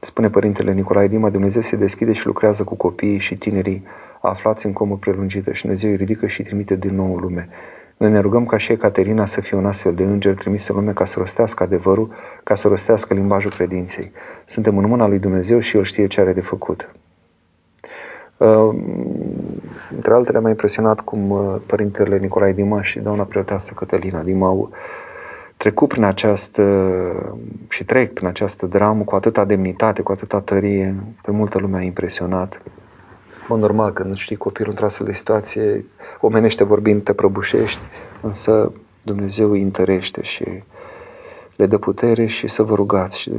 spune 0.00 0.30
Părintele 0.30 0.72
Nicolae 0.72 1.08
Dima, 1.08 1.30
Dumnezeu 1.30 1.62
se 1.62 1.76
deschide 1.76 2.12
și 2.12 2.26
lucrează 2.26 2.64
cu 2.64 2.74
copiii 2.74 3.18
și 3.18 3.36
tinerii 3.36 3.84
aflați 4.20 4.66
în 4.66 4.72
comă 4.72 4.96
prelungită 4.96 5.52
și 5.52 5.62
Dumnezeu 5.62 5.90
îi 5.90 5.96
ridică 5.96 6.26
și 6.26 6.40
îi 6.40 6.46
trimite 6.46 6.76
din 6.76 6.94
nou 6.94 7.14
în 7.14 7.20
lume. 7.20 7.48
Noi 7.96 8.10
ne 8.10 8.18
rugăm 8.18 8.46
ca 8.46 8.56
și 8.56 8.72
Ecaterina 8.72 9.26
să 9.26 9.40
fie 9.40 9.56
un 9.56 9.66
astfel 9.66 9.94
de 9.94 10.02
înger 10.02 10.34
trimis 10.34 10.68
în 10.68 10.74
lume 10.74 10.92
ca 10.92 11.04
să 11.04 11.18
rostească 11.18 11.62
adevărul, 11.62 12.12
ca 12.44 12.54
să 12.54 12.68
rostească 12.68 13.14
limbajul 13.14 13.50
credinței. 13.50 14.12
Suntem 14.46 14.78
în 14.78 14.88
mâna 14.88 15.06
lui 15.06 15.18
Dumnezeu 15.18 15.58
și 15.58 15.76
El 15.76 15.84
știe 15.84 16.06
ce 16.06 16.20
are 16.20 16.32
de 16.32 16.40
făcut. 16.40 16.90
Uh, 18.36 18.74
între 19.94 20.12
altele 20.12 20.40
m-a 20.40 20.48
impresionat 20.48 21.00
cum 21.00 21.30
uh, 21.30 21.54
Părintele 21.66 22.18
Nicolae 22.18 22.52
Dima 22.52 22.82
și 22.82 22.98
doamna 22.98 23.22
preoteasă 23.22 23.72
Cătălina 23.76 24.22
Dima 24.22 24.46
au 24.46 24.70
trecut 25.56 25.88
prin 25.88 26.02
această 26.02 26.62
și 27.68 27.84
trec 27.84 28.12
prin 28.12 28.26
această 28.26 28.66
dramă 28.66 29.04
cu 29.04 29.14
atâta 29.14 29.44
demnitate, 29.44 30.02
cu 30.02 30.12
atâta 30.12 30.40
tărie, 30.40 30.94
pe 31.22 31.30
multă 31.30 31.58
lume 31.58 31.78
a 31.78 31.82
impresionat. 31.82 32.62
Mă 33.48 33.56
normal, 33.56 33.92
când 33.92 34.16
știi 34.16 34.36
copilul 34.36 34.70
într-o 34.70 34.86
astfel 34.86 35.06
de 35.06 35.12
situație, 35.12 35.84
omenește 36.20 36.64
vorbind, 36.64 37.02
te 37.02 37.12
prăbușești, 37.12 37.80
însă 38.20 38.72
Dumnezeu 39.02 39.50
îi 39.50 39.62
întărește 39.62 40.22
și 40.22 40.44
le 41.56 41.66
dă 41.66 41.78
putere 41.78 42.26
și 42.26 42.48
să 42.48 42.62
vă 42.62 42.74
rugați 42.74 43.18
și 43.18 43.30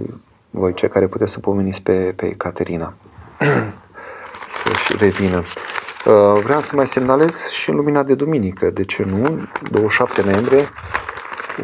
voi 0.50 0.74
cei 0.74 0.90
care 0.90 1.08
puteți 1.08 1.32
să 1.32 1.40
pomeniți 1.40 1.82
pe, 1.82 2.14
pe 2.16 2.30
Caterina 2.30 2.94
să-și 4.58 4.98
revină. 4.98 5.38
Uh, 5.38 6.42
vreau 6.44 6.62
să 6.62 6.76
mai 6.76 6.88
semnalez 6.88 7.48
și 7.48 7.70
în 7.70 7.76
lumina 7.76 8.04
de 8.04 8.16
duminică, 8.16 8.70
de 8.70 8.84
ce 8.84 9.04
nu, 9.04 9.48
27 9.72 10.22
noiembrie, 10.22 10.64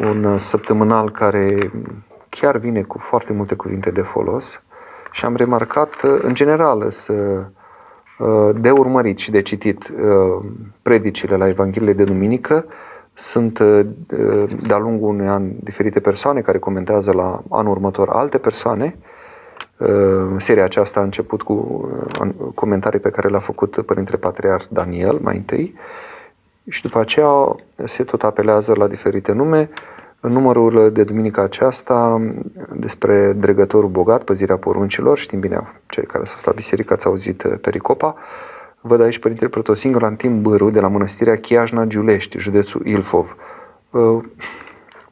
un 0.00 0.38
săptămânal 0.38 1.10
care 1.10 1.72
chiar 2.28 2.56
vine 2.56 2.82
cu 2.82 2.98
foarte 2.98 3.32
multe 3.32 3.54
cuvinte 3.54 3.90
de 3.90 4.00
folos 4.00 4.62
și 5.12 5.24
am 5.24 5.36
remarcat, 5.36 6.00
în 6.02 6.34
general, 6.34 6.90
să, 6.90 7.46
de 8.54 8.70
urmărit 8.70 9.18
și 9.18 9.30
de 9.30 9.42
citit 9.42 9.92
predicile 10.82 11.36
la 11.36 11.48
Evangheliile 11.48 11.92
de 11.92 12.04
Duminică, 12.04 12.64
sunt 13.12 13.58
de-a 14.66 14.78
lungul 14.78 15.08
unui 15.08 15.26
an 15.26 15.50
diferite 15.60 16.00
persoane 16.00 16.40
care 16.40 16.58
comentează 16.58 17.12
la 17.12 17.42
anul 17.50 17.72
următor 17.72 18.08
alte 18.08 18.38
persoane. 18.38 18.98
Seria 20.36 20.64
aceasta 20.64 21.00
a 21.00 21.02
început 21.02 21.42
cu 21.42 21.88
comentarii 22.54 23.00
pe 23.00 23.10
care 23.10 23.28
le-a 23.28 23.38
făcut 23.38 23.82
Părintele 23.86 24.16
Patriar 24.16 24.66
Daniel 24.68 25.18
mai 25.22 25.36
întâi 25.36 25.74
și 26.68 26.82
după 26.82 26.98
aceea 26.98 27.56
se 27.84 28.04
tot 28.04 28.22
apelează 28.22 28.74
la 28.76 28.86
diferite 28.86 29.32
nume. 29.32 29.70
În 30.20 30.32
numărul 30.32 30.92
de 30.92 31.04
duminica 31.04 31.42
aceasta 31.42 32.20
despre 32.72 33.32
dregătorul 33.32 33.88
bogat, 33.88 34.22
păzirea 34.22 34.56
poruncilor, 34.56 35.18
știm 35.18 35.40
bine, 35.40 35.72
cei 35.86 36.04
care 36.04 36.24
s-au 36.24 36.36
stat 36.36 36.46
la 36.46 36.60
biserică 36.60 36.92
ați 36.92 37.06
auzit 37.06 37.42
uh, 37.42 37.52
pericopa, 37.60 38.16
văd 38.80 39.00
aici 39.00 39.18
Părintele 39.18 39.50
Protosingur 39.50 40.04
Antim 40.04 40.42
Bâru 40.42 40.70
de 40.70 40.80
la 40.80 40.88
Mănăstirea 40.88 41.36
Chiajna 41.36 41.84
Giulești, 41.84 42.38
județul 42.38 42.86
Ilfov. 42.86 43.36
Uh, 43.90 44.24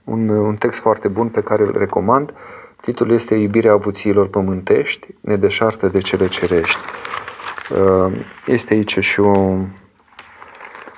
un, 0.05 0.29
un 0.29 0.57
text 0.57 0.79
foarte 0.79 1.09
bun 1.09 1.29
pe 1.29 1.43
care 1.43 1.63
îl 1.63 1.75
recomand. 1.79 2.35
Titlul 2.81 3.11
este 3.11 3.35
Iubirea 3.35 3.73
avuțiilor 3.73 4.29
pământești, 4.29 5.07
nedeșartă 5.21 5.89
de 5.89 5.99
cele 5.99 6.27
cerești. 6.27 6.81
Uh, 7.71 8.13
este 8.47 8.75
aici 8.75 8.99
și 8.99 9.21
o 9.21 9.57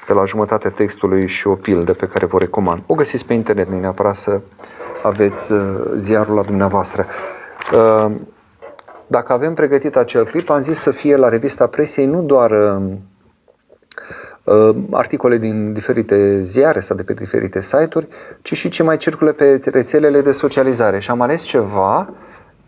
pe 0.07 0.13
la 0.13 0.25
jumătatea 0.25 0.71
textului 0.71 1.27
și 1.27 1.47
o 1.47 1.55
pildă 1.55 1.93
pe 1.93 2.07
care 2.07 2.27
vă 2.27 2.39
recomand. 2.39 2.83
O 2.87 2.95
găsiți 2.95 3.27
pe 3.27 3.35
internet, 3.35 3.69
nu 3.69 3.81
neapărat 3.81 4.17
să 4.17 4.41
aveți 5.03 5.53
uh, 5.53 5.61
ziarul 5.97 6.35
la 6.35 6.43
dumneavoastră. 6.43 7.07
Uh, 7.73 8.13
dacă 9.07 9.33
avem 9.33 9.55
pregătit 9.55 9.97
acel 9.97 10.25
clip, 10.25 10.51
am 10.51 10.63
zis 10.63 10.79
să 10.79 10.91
fie 10.91 11.17
la 11.17 11.29
revista 11.29 11.67
Presiei 11.67 12.07
nu 12.07 12.23
doar 12.23 12.51
uh, 14.45 14.77
articole 14.91 15.39
din 15.39 15.73
diferite 15.73 16.43
ziare 16.43 16.81
sau 16.81 16.97
de 16.97 17.03
pe 17.03 17.13
diferite 17.13 17.61
site-uri, 17.61 18.09
ci 18.43 18.55
și 18.55 18.69
ce 18.69 18.83
mai 18.83 18.97
circulă 18.97 19.33
pe 19.33 19.61
rețelele 19.65 20.21
de 20.21 20.33
socializare. 20.33 20.99
Și 20.99 21.11
am 21.11 21.21
ales 21.21 21.43
ceva 21.43 22.09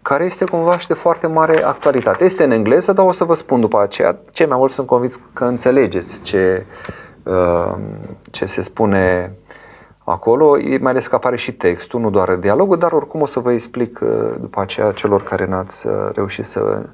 care 0.03 0.25
este 0.25 0.45
cumva 0.45 0.79
și 0.79 0.87
de 0.87 0.95
foarte 0.95 1.27
mare 1.27 1.65
actualitate. 1.65 2.25
Este 2.25 2.45
în 2.45 2.51
engleză, 2.51 2.93
dar 2.93 3.07
o 3.07 3.13
să 3.13 3.25
vă 3.25 3.35
spun 3.35 3.61
după 3.61 3.81
aceea. 3.83 4.19
Cei 4.31 4.47
mai 4.47 4.57
mult 4.59 4.71
sunt 4.71 4.87
convins 4.87 5.21
că 5.33 5.45
înțelegeți 5.45 6.23
ce, 6.23 6.65
Uh, 6.69 7.06
ce 8.31 8.47
se 8.47 8.63
spune 8.63 9.33
acolo, 10.05 10.57
mai 10.81 10.91
ales 10.91 11.07
că 11.07 11.15
apare 11.15 11.37
și 11.37 11.53
textul, 11.53 12.01
nu 12.01 12.11
doar 12.11 12.35
dialogul, 12.35 12.79
dar 12.79 12.93
oricum 12.93 13.21
o 13.21 13.27
să 13.27 13.41
vă 13.41 13.53
explic 13.53 14.01
uh, 14.03 14.09
după 14.41 14.61
aceea 14.61 14.93
celor 14.93 15.23
care 15.23 15.47
n-ați 15.47 15.87
uh, 15.87 15.93
reușit 16.15 16.45
să, 16.45 16.89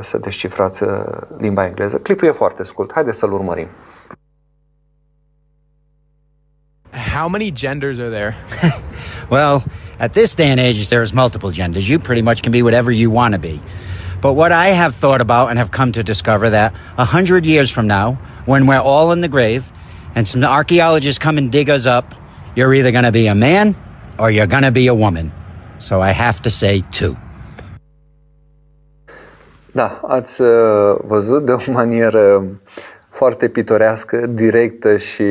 să 0.00 0.18
descifrați 0.18 0.82
limba 1.38 1.66
engleză. 1.66 1.98
Clipul 1.98 2.28
e 2.28 2.30
foarte 2.30 2.64
scurt, 2.64 2.92
haideți 2.92 3.18
să-l 3.18 3.32
urmărim. 3.32 3.68
How 7.14 7.28
many 7.28 7.52
genders 7.52 7.98
are 7.98 8.10
there? 8.10 8.36
well, 9.30 9.62
at 9.98 10.12
this 10.12 10.34
day 10.34 10.50
and 10.50 10.60
age, 10.60 10.88
there's 10.88 11.12
multiple 11.12 11.50
genders. 11.50 11.88
You 11.88 11.98
pretty 11.98 12.22
much 12.22 12.42
can 12.42 12.52
be 12.52 12.62
whatever 12.62 12.92
you 12.92 13.10
want 13.10 13.34
to 13.34 13.40
be. 13.40 13.60
But 14.24 14.36
what 14.36 14.52
I 14.52 14.68
have 14.68 14.94
thought 14.94 15.20
about 15.20 15.50
and 15.50 15.58
have 15.58 15.70
come 15.70 15.92
to 15.92 16.02
discover 16.02 16.48
that 16.48 16.72
a 16.96 17.04
hundred 17.04 17.44
years 17.44 17.70
from 17.70 17.86
now, 17.86 18.14
when 18.46 18.66
we're 18.66 18.80
all 18.80 19.12
in 19.12 19.20
the 19.20 19.28
grave 19.28 19.70
and 20.14 20.26
some 20.26 20.42
archaeologists 20.42 21.18
come 21.18 21.36
and 21.36 21.52
dig 21.52 21.68
us 21.68 21.84
up, 21.84 22.14
you're 22.56 22.72
either 22.72 22.90
going 22.90 23.04
to 23.04 23.12
be 23.12 23.26
a 23.26 23.34
man 23.34 23.76
or 24.18 24.30
you're 24.30 24.46
going 24.46 24.62
to 24.62 24.70
be 24.70 24.86
a 24.86 24.94
woman. 24.94 25.30
So 25.78 26.00
I 26.00 26.12
have 26.12 26.40
to 26.40 26.50
say 26.50 26.82
two. 26.90 27.16
Da, 29.72 30.00
ați 30.06 30.40
uh, 30.40 30.96
văzut 31.06 31.44
de 31.46 31.52
o 31.52 31.58
manieră 31.72 32.44
foarte 33.10 33.48
pitorească, 33.48 34.26
directă 34.26 34.96
și 34.96 35.22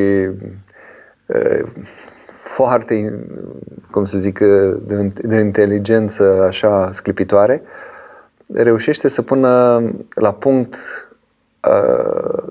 uh, 1.25 1.63
foarte, 2.27 3.25
cum 3.91 4.05
să 4.05 4.17
zic, 4.17 4.39
de, 4.81 5.11
de 5.23 5.35
inteligență 5.35 6.45
așa 6.47 6.89
sclipitoare, 6.91 7.61
reușește 8.53 9.07
să 9.07 9.21
pună 9.21 9.83
la 10.15 10.31
punct 10.33 10.75
uh, 11.69 12.43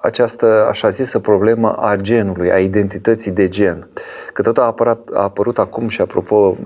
această 0.00 0.66
așa 0.68 0.88
zisă 0.88 1.18
problemă 1.18 1.72
a 1.72 1.96
genului, 1.96 2.52
a 2.52 2.58
identității 2.58 3.30
de 3.30 3.48
gen. 3.48 3.88
Că 4.32 4.42
tot 4.42 4.58
a, 4.58 4.62
apărat, 4.62 4.98
a 5.12 5.22
apărut 5.22 5.58
acum 5.58 5.88
și 5.88 6.00
apropo 6.00 6.56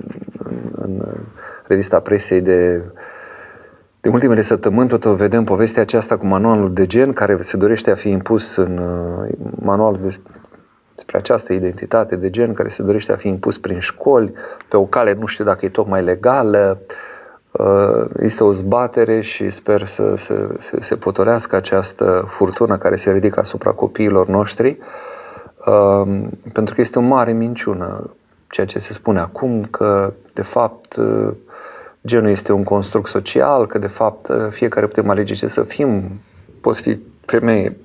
în, 0.45 0.57
în 0.81 1.03
revista 1.66 2.01
presei 2.01 2.41
de, 2.41 2.83
de 4.01 4.09
ultimele 4.09 4.43
săptămâni, 4.43 4.89
tot 4.89 5.05
vedem 5.05 5.45
povestea 5.45 5.83
aceasta 5.83 6.16
cu 6.16 6.27
manualul 6.27 6.73
de 6.73 6.87
gen 6.87 7.12
care 7.12 7.39
se 7.41 7.57
dorește 7.57 7.91
a 7.91 7.95
fi 7.95 8.09
impus 8.09 8.57
în 8.57 8.79
uh, 8.79 9.29
manualul 9.62 10.01
despre 10.95 11.19
această 11.19 11.53
identitate 11.53 12.16
de 12.16 12.31
gen 12.31 12.53
care 12.53 12.69
se 12.69 12.83
dorește 12.83 13.12
a 13.12 13.16
fi 13.16 13.29
impus 13.29 13.59
prin 13.59 13.79
școli, 13.79 14.33
pe 14.69 14.77
o 14.77 14.85
cale 14.85 15.15
nu 15.15 15.27
știu 15.27 15.45
dacă 15.45 15.65
e 15.65 15.69
tocmai 15.69 16.03
legală, 16.03 16.79
uh, 16.81 16.95
este 18.18 18.44
o 18.44 18.52
zbatere 18.52 19.20
și 19.20 19.51
sper 19.51 19.86
să, 19.86 20.16
să, 20.16 20.55
să 20.60 20.78
se 20.81 20.97
potorească 20.97 21.56
această 21.56 22.24
furtună 22.28 22.78
care 22.78 22.97
se 22.97 23.12
ridică 23.12 23.40
asupra 23.40 23.70
copiilor 23.70 24.28
noștri, 24.28 24.78
uh, 25.66 26.22
pentru 26.52 26.74
că 26.74 26.81
este 26.81 26.98
o 26.98 27.02
mare 27.02 27.32
minciună 27.32 28.10
ceea 28.48 28.66
ce 28.66 28.78
se 28.78 28.93
spune 28.93 29.18
acum, 29.18 29.64
că 29.64 30.12
de 30.32 30.43
fapt 30.43 30.97
uh, 30.97 31.32
genul 32.06 32.31
este 32.31 32.52
un 32.52 32.64
construct 32.64 33.09
social, 33.09 33.66
că 33.66 33.78
de 33.78 33.86
fapt 33.86 34.31
fiecare 34.51 34.86
putem 34.86 35.10
alege 35.10 35.35
ce 35.35 35.47
să 35.47 35.62
fim, 35.62 36.20
poți 36.60 36.82
fi 36.82 36.98
femeie, 37.24 37.76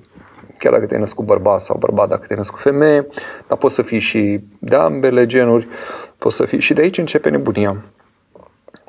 chiar 0.58 0.72
dacă 0.72 0.86
te-ai 0.86 1.00
născut 1.00 1.24
bărbat 1.24 1.60
sau 1.60 1.76
bărbat 1.78 2.08
dacă 2.08 2.24
te-ai 2.26 2.38
născut 2.38 2.60
femeie, 2.60 3.06
dar 3.48 3.58
poți 3.58 3.74
să 3.74 3.82
fii 3.82 3.98
și 3.98 4.40
de 4.58 4.76
ambele 4.76 5.26
genuri, 5.26 5.68
poți 6.18 6.36
să 6.36 6.44
fii 6.44 6.60
și 6.60 6.72
de 6.72 6.80
aici 6.80 6.98
începe 6.98 7.30
nebunia. 7.30 7.76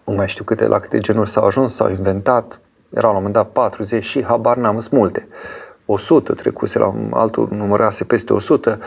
Nu 0.05 0.13
mai 0.13 0.27
știu 0.27 0.43
câte, 0.43 0.67
la 0.67 0.79
câte 0.79 0.97
genuri 0.97 1.29
s-au 1.29 1.45
ajuns, 1.45 1.73
s-au 1.75 1.89
inventat, 1.89 2.59
era 2.89 3.01
la 3.01 3.07
un 3.07 3.15
moment 3.15 3.33
dat 3.33 3.49
40 3.49 4.03
și 4.03 4.23
habar 4.23 4.57
n-am, 4.57 4.79
sunt 4.79 4.99
multe. 4.99 5.27
100 5.85 6.33
trecuse 6.33 6.79
la 6.79 6.93
altul 7.11 7.47
numărase 7.51 8.03
peste 8.03 8.33
100, 8.33 8.79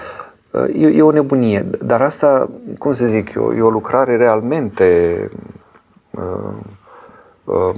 e, 0.73 0.86
e 0.86 1.03
o 1.03 1.11
nebunie. 1.11 1.66
Dar 1.82 2.03
asta, 2.03 2.51
cum 2.78 2.93
să 2.93 3.07
zic 3.07 3.35
eu, 3.35 3.53
e 3.53 3.61
o 3.61 3.70
lucrare 3.70 4.16
realmente 4.16 5.31
uh, 6.11 6.57
uh, 7.45 7.77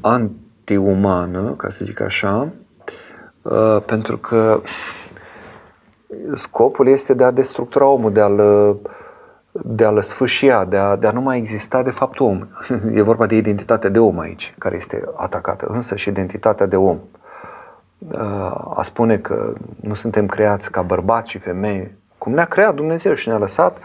antiumană, 0.00 1.54
ca 1.56 1.68
să 1.68 1.84
zic 1.84 2.00
așa, 2.00 2.52
Uh, 3.50 3.82
pentru 3.86 4.18
că 4.18 4.60
scopul 6.34 6.88
este 6.88 7.14
de 7.14 7.24
a 7.24 7.30
destructura 7.30 7.86
omul, 7.86 8.12
de 8.12 8.20
a-l, 8.20 8.76
de 9.64 9.84
a-l 9.84 10.02
sfâșia, 10.02 10.64
de 10.64 10.76
a, 10.76 10.96
de 10.96 11.06
a 11.06 11.10
nu 11.10 11.20
mai 11.20 11.38
exista 11.38 11.82
de 11.82 11.90
fapt 11.90 12.20
om. 12.20 12.46
E 12.94 13.02
vorba 13.02 13.26
de 13.26 13.36
identitatea 13.36 13.90
de 13.90 13.98
om 13.98 14.18
aici, 14.18 14.54
care 14.58 14.76
este 14.76 15.04
atacată, 15.16 15.66
însă 15.68 15.96
și 15.96 16.08
identitatea 16.08 16.66
de 16.66 16.76
om. 16.76 16.98
Uh, 17.98 18.20
a 18.74 18.80
spune 18.82 19.16
că 19.16 19.52
nu 19.80 19.94
suntem 19.94 20.26
creați 20.26 20.70
ca 20.70 20.82
bărbați 20.82 21.30
și 21.30 21.38
femei, 21.38 21.94
cum 22.18 22.32
ne-a 22.32 22.44
creat 22.44 22.74
Dumnezeu 22.74 23.14
și 23.14 23.28
ne-a 23.28 23.38
lăsat, 23.38 23.78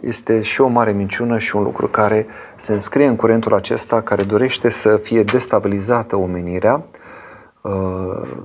este 0.00 0.42
și 0.42 0.60
o 0.60 0.66
mare 0.66 0.92
minciună 0.92 1.38
și 1.38 1.56
un 1.56 1.62
lucru 1.62 1.86
care 1.86 2.26
se 2.56 2.72
înscrie 2.72 3.06
în 3.06 3.16
curentul 3.16 3.54
acesta 3.54 4.00
care 4.00 4.22
dorește 4.22 4.68
să 4.68 4.96
fie 4.96 5.22
destabilizată 5.22 6.16
omenirea, 6.16 6.74
Uh, 6.74 7.03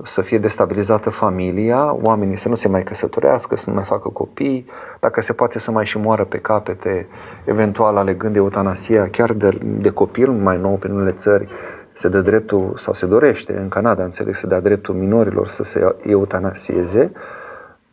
să 0.04 0.22
fie 0.22 0.38
destabilizată 0.38 1.10
familia, 1.10 1.94
oamenii 2.02 2.36
să 2.36 2.48
nu 2.48 2.54
se 2.54 2.68
mai 2.68 2.82
căsătorească, 2.82 3.56
să 3.56 3.68
nu 3.68 3.74
mai 3.74 3.84
facă 3.84 4.08
copii, 4.08 4.66
dacă 5.00 5.20
se 5.20 5.32
poate 5.32 5.58
să 5.58 5.70
mai 5.70 5.86
și 5.86 5.98
moară 5.98 6.24
pe 6.24 6.38
capete, 6.38 7.08
eventual 7.44 7.96
alegând 7.96 8.36
eutanasia 8.36 9.08
chiar 9.08 9.32
de, 9.32 9.58
de 9.62 9.90
copil, 9.90 10.30
mai 10.30 10.58
nou 10.58 10.76
pe 10.76 10.88
unele 10.88 11.12
țări, 11.12 11.48
se 11.92 12.08
dă 12.08 12.20
dreptul, 12.20 12.74
sau 12.76 12.94
se 12.94 13.06
dorește, 13.06 13.58
în 13.58 13.68
Canada 13.68 14.04
înțeleg, 14.04 14.34
să 14.34 14.46
dea 14.46 14.60
dreptul 14.60 14.94
minorilor 14.94 15.48
să 15.48 15.62
se 15.62 15.96
eutanasieze, 16.02 17.12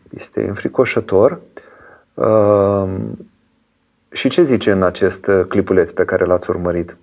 este 0.10 0.48
înfricoșător. 0.48 1.40
Uh, 2.14 2.90
și 4.12 4.30
ce 4.30 4.44
zice 4.44 4.72
în 4.72 4.84
acest 4.84 5.32
clipuleț 5.48 5.92
pe 5.92 6.06
care 6.06 6.26
l-ați 6.26 6.50
urmărit? 6.50 6.98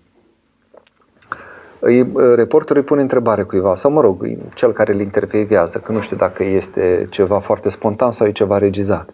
Îi, 1.85 2.13
reporterul 2.35 2.83
îi 2.83 2.89
pune 2.89 3.01
întrebare 3.01 3.43
cuiva, 3.43 3.75
sau 3.75 3.91
mă 3.91 4.01
rog, 4.01 4.27
cel 4.55 4.73
care 4.73 4.93
îl 4.93 5.01
intervievează, 5.01 5.79
că 5.79 5.93
nu 5.93 6.01
știu 6.01 6.17
dacă 6.17 6.45
este 6.45 7.07
ceva 7.11 7.39
foarte 7.39 7.69
spontan 7.69 8.13
sau 8.13 8.27
e 8.27 8.33
ceva 8.33 8.59
regizat. 8.59 9.09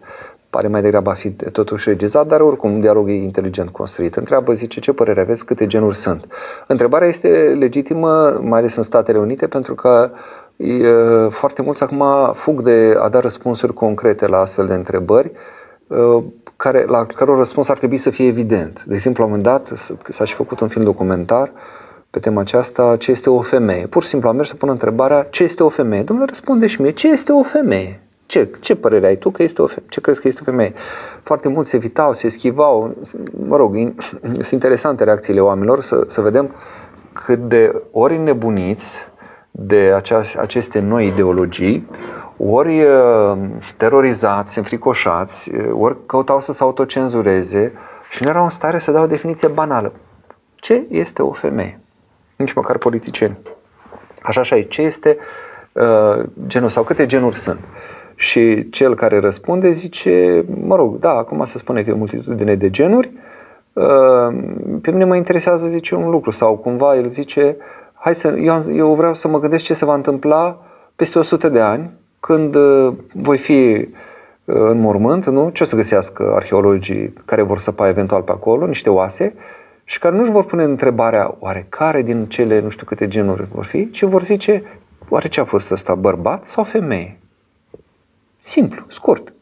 Pare 0.49 0.67
mai 0.67 0.81
degrabă 0.81 1.09
a 1.09 1.13
fi 1.13 1.29
totuși 1.31 1.89
regizat, 1.89 2.27
dar 2.27 2.41
oricum 2.41 2.79
dialogul 2.79 3.09
e 3.09 3.13
inteligent 3.13 3.69
construit. 3.69 4.15
Întreabă, 4.15 4.53
zice, 4.53 4.79
ce 4.79 4.93
părere 4.93 5.21
aveți, 5.21 5.45
câte 5.45 5.67
genuri 5.67 5.95
sunt? 5.95 6.25
Întrebarea 6.67 7.07
este 7.07 7.55
legitimă, 7.59 8.39
mai 8.41 8.59
ales 8.59 8.75
în 8.75 8.83
Statele 8.83 9.17
Unite, 9.17 9.47
pentru 9.47 9.75
că 9.75 10.09
e, 10.55 10.85
foarte 11.29 11.61
mulți 11.61 11.83
acum 11.83 12.03
fug 12.33 12.61
de 12.61 12.95
a 12.99 13.09
da 13.09 13.19
răspunsuri 13.19 13.73
concrete 13.73 14.27
la 14.27 14.37
astfel 14.37 14.67
de 14.67 14.73
întrebări, 14.73 15.31
care, 16.55 16.85
la 16.87 17.05
care 17.05 17.35
răspuns 17.35 17.69
ar 17.69 17.77
trebui 17.77 17.97
să 17.97 18.09
fie 18.09 18.27
evident. 18.27 18.83
De 18.83 18.93
exemplu, 18.93 19.23
la 19.23 19.29
un 19.29 19.37
moment 19.37 19.63
dat 19.63 19.79
s-a 20.09 20.25
și 20.25 20.33
făcut 20.33 20.59
un 20.59 20.67
film 20.67 20.83
documentar 20.83 21.51
pe 22.11 22.19
tema 22.19 22.41
aceasta, 22.41 22.95
ce 22.99 23.11
este 23.11 23.29
o 23.29 23.41
femeie. 23.41 23.87
Pur 23.87 24.03
și 24.03 24.09
simplu 24.09 24.29
am 24.29 24.35
mers 24.35 24.49
să 24.49 24.55
pun 24.55 24.69
întrebarea, 24.69 25.27
ce 25.29 25.43
este 25.43 25.63
o 25.63 25.69
femeie? 25.69 26.03
Domnule, 26.03 26.27
răspunde 26.27 26.67
și 26.67 26.81
mie, 26.81 26.91
ce 26.91 27.07
este 27.07 27.31
o 27.31 27.43
femeie? 27.43 28.01
Ce, 28.25 28.49
ce 28.59 28.75
părere 28.75 29.07
ai 29.07 29.15
tu 29.17 29.31
că 29.31 29.43
este 29.43 29.61
o 29.61 29.65
femeie? 29.65 29.89
Ce 29.89 30.01
crezi 30.01 30.21
că 30.21 30.27
este 30.27 30.41
o 30.41 30.49
femeie? 30.49 30.73
Foarte 31.23 31.47
mulți 31.47 31.69
se 31.69 31.75
evitau, 31.75 32.13
se 32.13 32.25
eschivau. 32.25 32.95
Mă 33.47 33.57
rog, 33.57 33.75
sunt 34.21 34.49
interesante 34.51 35.03
reacțiile 35.03 35.39
oamenilor 35.39 35.81
să, 35.81 36.03
să 36.07 36.21
vedem 36.21 36.55
cât 37.13 37.39
de 37.39 37.81
ori 37.91 38.17
nebuniți 38.17 39.07
de 39.51 39.93
aceas, 39.95 40.35
aceste 40.35 40.79
noi 40.79 41.07
ideologii, 41.07 41.87
ori 42.37 42.83
uh, 42.83 43.37
terorizați, 43.77 44.57
înfricoșați, 44.57 45.51
uh, 45.55 45.69
ori 45.73 46.05
căutau 46.05 46.39
să 46.39 46.51
se 46.51 46.63
autocenzureze 46.63 47.73
și 48.09 48.23
nu 48.23 48.29
erau 48.29 48.43
în 48.43 48.49
stare 48.49 48.77
să 48.77 48.91
dau 48.91 49.03
o 49.03 49.07
definiție 49.07 49.47
banală. 49.47 49.93
Ce 50.55 50.85
este 50.89 51.21
o 51.21 51.31
femeie? 51.31 51.79
Nici 52.41 52.53
măcar 52.53 52.77
politicieni. 52.77 53.37
Așa 54.21 54.41
și 54.41 54.53
aici, 54.53 54.71
ce 54.71 54.81
este 54.81 55.17
uh, 55.71 56.23
genul 56.47 56.69
sau 56.69 56.83
câte 56.83 57.05
genuri 57.05 57.37
sunt? 57.37 57.59
Și 58.15 58.69
cel 58.69 58.95
care 58.95 59.19
răspunde 59.19 59.69
zice, 59.69 60.45
mă 60.63 60.75
rog, 60.75 60.99
da, 60.99 61.09
acum 61.09 61.45
se 61.45 61.57
spune 61.57 61.83
că 61.83 61.89
e 61.89 61.93
o 61.93 61.97
multitudine 61.97 62.55
de 62.55 62.69
genuri, 62.69 63.11
uh, 63.73 64.37
pe 64.81 64.91
mine 64.91 65.05
mă 65.05 65.15
interesează, 65.15 65.67
zice, 65.67 65.95
un 65.95 66.09
lucru 66.09 66.31
sau 66.31 66.57
cumva 66.57 66.95
el 66.95 67.07
zice, 67.07 67.57
hai 67.93 68.15
să, 68.15 68.27
eu, 68.27 68.63
eu 68.75 68.93
vreau 68.93 69.13
să 69.13 69.27
mă 69.27 69.39
gândesc 69.39 69.63
ce 69.63 69.73
se 69.73 69.85
va 69.85 69.93
întâmpla 69.93 70.65
peste 70.95 71.19
100 71.19 71.49
de 71.49 71.59
ani, 71.59 71.91
când 72.19 72.55
uh, 72.55 72.93
voi 73.13 73.37
fi 73.37 73.87
uh, 74.45 74.55
în 74.55 74.79
mormânt, 74.79 75.25
nu? 75.25 75.49
Ce 75.49 75.63
o 75.63 75.65
să 75.65 75.75
găsească 75.75 76.31
arheologii 76.35 77.13
care 77.25 77.41
vor 77.41 77.59
săpa 77.59 77.87
eventual 77.87 78.21
pe 78.21 78.31
acolo, 78.31 78.65
niște 78.65 78.89
oase, 78.89 79.33
și 79.91 79.99
care 79.99 80.15
nu 80.15 80.21
își 80.21 80.31
vor 80.31 80.45
pune 80.45 80.63
întrebarea 80.63 81.35
oare 81.39 81.65
care 81.69 82.01
din 82.01 82.25
cele 82.25 82.59
nu 82.59 82.69
știu 82.69 82.85
câte 82.85 83.07
genuri 83.07 83.47
vor 83.51 83.65
fi, 83.65 83.89
ci 83.89 84.03
vor 84.03 84.23
zice 84.23 84.63
oare 85.09 85.27
ce 85.27 85.39
a 85.39 85.43
fost 85.43 85.71
ăsta, 85.71 85.95
bărbat 85.95 86.47
sau 86.47 86.63
femeie? 86.63 87.19
Simplu, 88.41 88.85
scurt. 88.89 89.33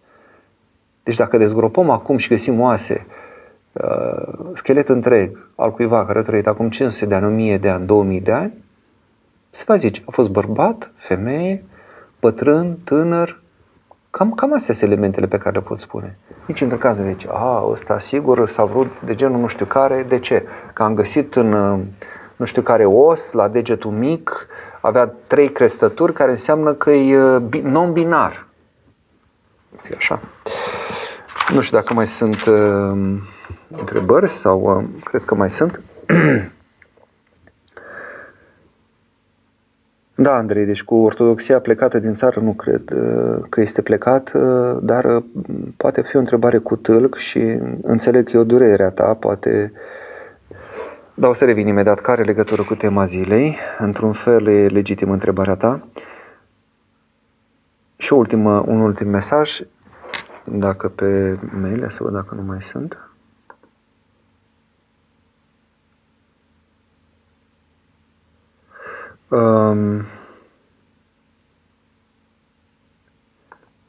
Deci 1.03 1.15
dacă 1.15 1.37
dezgropăm 1.37 1.89
acum 1.89 2.17
și 2.17 2.27
găsim 2.27 2.59
oase, 2.59 3.05
uh, 3.71 4.49
schelet 4.53 4.89
întreg 4.89 5.49
al 5.55 5.71
cuiva 5.71 6.05
care 6.05 6.19
a 6.19 6.23
trăit 6.23 6.47
acum 6.47 6.69
500 6.69 7.05
de 7.05 7.15
ani, 7.15 7.25
1000 7.25 7.57
de 7.57 7.69
ani, 7.69 7.85
2000 7.85 8.21
de 8.21 8.31
ani, 8.31 8.53
se 9.49 9.63
va 9.67 9.75
zice, 9.75 10.01
a 10.05 10.11
fost 10.11 10.29
bărbat, 10.29 10.91
femeie, 10.95 11.63
bătrân, 12.19 12.77
tânăr, 12.83 13.41
cam, 14.11 14.31
cam 14.33 14.53
astea 14.53 14.73
sunt 14.73 14.91
elementele 14.91 15.27
pe 15.27 15.37
care 15.37 15.55
le 15.55 15.61
pot 15.61 15.79
spune. 15.79 16.17
Nici 16.45 16.61
într 16.61 16.75
caz 16.75 16.97
nu 16.97 17.07
zice, 17.07 17.27
a, 17.31 17.63
ăsta 17.69 17.99
sigur 17.99 18.47
s-a 18.47 18.65
vrut 18.65 18.91
de 19.05 19.15
genul 19.15 19.39
nu 19.39 19.47
știu 19.47 19.65
care, 19.65 20.03
de 20.03 20.19
ce? 20.19 20.45
Că 20.73 20.83
am 20.83 20.93
găsit 20.93 21.35
în 21.35 21.49
nu 22.39 22.45
știu 22.45 22.61
care 22.61 22.85
os, 22.85 23.31
la 23.31 23.47
degetul 23.47 23.91
mic, 23.91 24.47
avea 24.81 25.13
trei 25.27 25.51
crestături 25.51 26.13
care 26.13 26.31
înseamnă 26.31 26.73
că 26.73 26.91
e 26.91 27.41
non-binar. 27.63 28.45
Fie 29.77 29.95
așa. 29.97 30.19
Nu 31.53 31.61
știu 31.61 31.77
dacă 31.77 31.93
mai 31.93 32.07
sunt 32.07 32.45
uh, 32.45 33.17
întrebări 33.77 34.29
sau 34.29 34.61
uh, 34.61 34.85
cred 35.03 35.25
că 35.25 35.35
mai 35.35 35.49
sunt. 35.49 35.81
Da, 40.29 40.35
Andrei, 40.35 40.65
deci 40.65 40.83
cu 40.83 40.95
ortodoxia 40.95 41.59
plecată 41.59 41.99
din 41.99 42.13
țară 42.13 42.39
nu 42.39 42.53
cred 42.53 42.89
uh, 42.91 43.45
că 43.49 43.61
este 43.61 43.81
plecat, 43.81 44.31
uh, 44.33 44.77
dar 44.81 45.05
uh, 45.05 45.23
poate 45.77 46.01
fi 46.01 46.15
o 46.15 46.19
întrebare 46.19 46.57
cu 46.57 46.75
tâlc 46.75 47.15
și 47.15 47.39
înțeleg 47.81 48.29
că 48.29 48.37
e 48.37 48.39
o 48.39 48.43
durere 48.43 48.83
a 48.83 48.89
ta, 48.89 49.13
poate... 49.13 49.71
Da, 51.13 51.27
o 51.27 51.33
să 51.33 51.45
revin 51.45 51.67
imediat. 51.67 51.99
Care 51.99 52.23
legătură 52.23 52.63
cu 52.63 52.75
tema 52.75 53.05
zilei? 53.05 53.57
Într-un 53.77 54.11
fel 54.11 54.47
e 54.47 54.67
legitim 54.67 55.11
întrebarea 55.11 55.55
ta. 55.55 55.87
Și 57.97 58.13
ultimă, 58.13 58.63
un 58.67 58.79
ultim 58.79 59.09
mesaj, 59.09 59.59
dacă 60.43 60.89
pe 60.89 61.39
mail, 61.61 61.89
să 61.89 62.03
văd 62.03 62.13
dacă 62.13 62.35
nu 62.35 62.41
mai 62.41 62.61
sunt. 62.61 62.97
Um, 69.27 70.05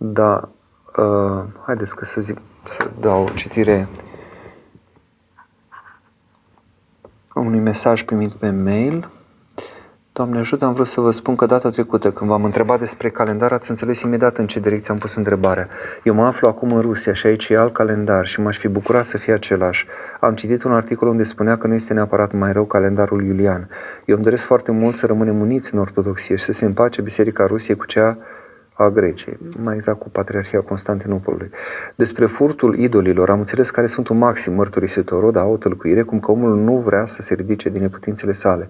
Da, 0.02 0.48
uh, 0.96 1.42
haideți 1.64 1.96
că 1.96 2.04
să 2.04 2.20
zic, 2.20 2.38
să 2.66 2.90
dau 3.00 3.28
citire 3.34 3.88
unui 7.34 7.58
mesaj 7.58 8.02
primit 8.02 8.32
pe 8.32 8.50
mail. 8.50 9.10
Doamne 10.12 10.38
ajută, 10.38 10.64
am 10.64 10.72
vrut 10.72 10.86
să 10.86 11.00
vă 11.00 11.10
spun 11.10 11.36
că 11.36 11.46
data 11.46 11.70
trecută, 11.70 12.12
când 12.12 12.30
v-am 12.30 12.44
întrebat 12.44 12.78
despre 12.78 13.10
calendar, 13.10 13.52
ați 13.52 13.70
înțeles 13.70 14.00
imediat 14.00 14.36
în 14.36 14.46
ce 14.46 14.60
direcție 14.60 14.92
am 14.92 14.98
pus 14.98 15.14
întrebarea. 15.14 15.68
Eu 16.04 16.14
mă 16.14 16.24
aflu 16.24 16.48
acum 16.48 16.72
în 16.72 16.80
Rusia 16.80 17.12
și 17.12 17.26
aici 17.26 17.48
e 17.48 17.58
alt 17.58 17.72
calendar 17.72 18.26
și 18.26 18.40
m-aș 18.40 18.58
fi 18.58 18.68
bucurat 18.68 19.04
să 19.04 19.18
fie 19.18 19.32
același. 19.32 19.86
Am 20.20 20.34
citit 20.34 20.62
un 20.62 20.72
articol 20.72 21.08
unde 21.08 21.24
spunea 21.24 21.56
că 21.58 21.66
nu 21.66 21.74
este 21.74 21.92
neapărat 21.92 22.32
mai 22.32 22.52
rău 22.52 22.64
calendarul 22.64 23.24
iulian. 23.24 23.68
Eu 24.04 24.14
îmi 24.14 24.24
doresc 24.24 24.44
foarte 24.44 24.70
mult 24.70 24.96
să 24.96 25.06
rămânem 25.06 25.40
uniți 25.40 25.74
în 25.74 25.80
ortodoxie 25.80 26.36
și 26.36 26.44
să 26.44 26.52
se 26.52 26.64
împace 26.64 27.02
Biserica 27.02 27.46
Rusiei 27.46 27.76
cu 27.76 27.86
cea 27.86 28.18
a 28.82 28.90
Greciei, 28.90 29.38
mai 29.62 29.74
exact 29.74 29.98
cu 29.98 30.08
Patriarhia 30.08 30.60
Constantinopolului. 30.60 31.50
Despre 31.94 32.26
furtul 32.26 32.78
idolilor 32.78 33.30
am 33.30 33.38
înțeles 33.38 33.70
care 33.70 33.86
sunt 33.86 34.08
un 34.08 34.18
maxim 34.18 34.52
mărturisitorul, 34.54 35.32
dar 35.32 35.44
o 35.44 35.56
tălcuire, 35.56 36.02
cum 36.02 36.20
că 36.20 36.30
omul 36.30 36.56
nu 36.56 36.76
vrea 36.76 37.06
să 37.06 37.22
se 37.22 37.34
ridice 37.34 37.68
din 37.68 37.80
neputințele 37.80 38.32
sale. 38.32 38.68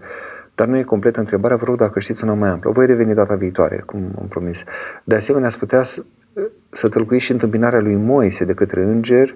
Dar 0.55 0.67
nu 0.67 0.77
e 0.77 0.83
completă 0.83 1.21
întrebarea, 1.21 1.57
vă 1.57 1.65
rog 1.65 1.77
dacă 1.77 2.01
știți 2.01 2.25
una 2.25 2.35
mai 2.35 2.49
amplă. 2.49 2.71
Voi 2.71 2.87
reveni 2.87 3.15
data 3.15 3.35
viitoare, 3.35 3.83
cum 3.87 4.11
am 4.19 4.27
promis. 4.29 4.65
De 5.05 5.15
asemenea, 5.15 5.47
ați 5.47 5.59
putea 5.59 5.83
să, 5.83 6.03
să 6.71 6.89
tălcuiți 6.89 7.25
și 7.25 7.33
întâmpinarea 7.33 7.81
lui 7.81 7.95
Moise 7.95 8.45
de 8.45 8.55
către 8.55 8.83
înger 8.83 9.35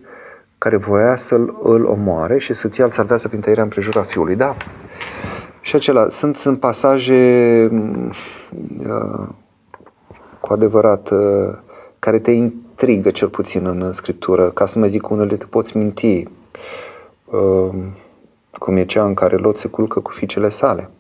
care 0.58 0.76
voia 0.76 1.16
să-l 1.16 1.60
îl 1.62 1.84
omoare 1.84 2.38
și 2.38 2.54
soția 2.54 2.84
îl 2.84 2.90
salvează 2.90 3.28
prin 3.28 3.40
tăierea 3.40 3.62
împrejura 3.62 4.02
fiului. 4.02 4.36
Da. 4.36 4.56
Și 5.60 5.76
acela, 5.76 6.08
sunt, 6.08 6.36
sunt 6.36 6.60
pasaje 6.60 7.70
uh, 8.86 9.28
cu 10.44 10.52
adevărat 10.52 11.10
uh, 11.10 11.54
care 11.98 12.18
te 12.18 12.30
intrigă 12.30 13.10
cel 13.10 13.28
puțin 13.28 13.66
în 13.66 13.92
Scriptură, 13.92 14.50
ca 14.50 14.66
să 14.66 14.72
nu 14.74 14.80
mai 14.80 14.88
zic 14.88 15.10
unele 15.10 15.36
te 15.36 15.44
poți 15.44 15.76
minti, 15.76 16.28
uh, 17.24 17.74
cum 18.58 18.76
e 18.76 18.84
cea 18.84 19.04
în 19.04 19.14
care 19.14 19.36
Lot 19.36 19.58
se 19.58 19.68
culcă 19.68 20.00
cu 20.00 20.10
fiicele 20.10 20.48
sale 20.48 20.90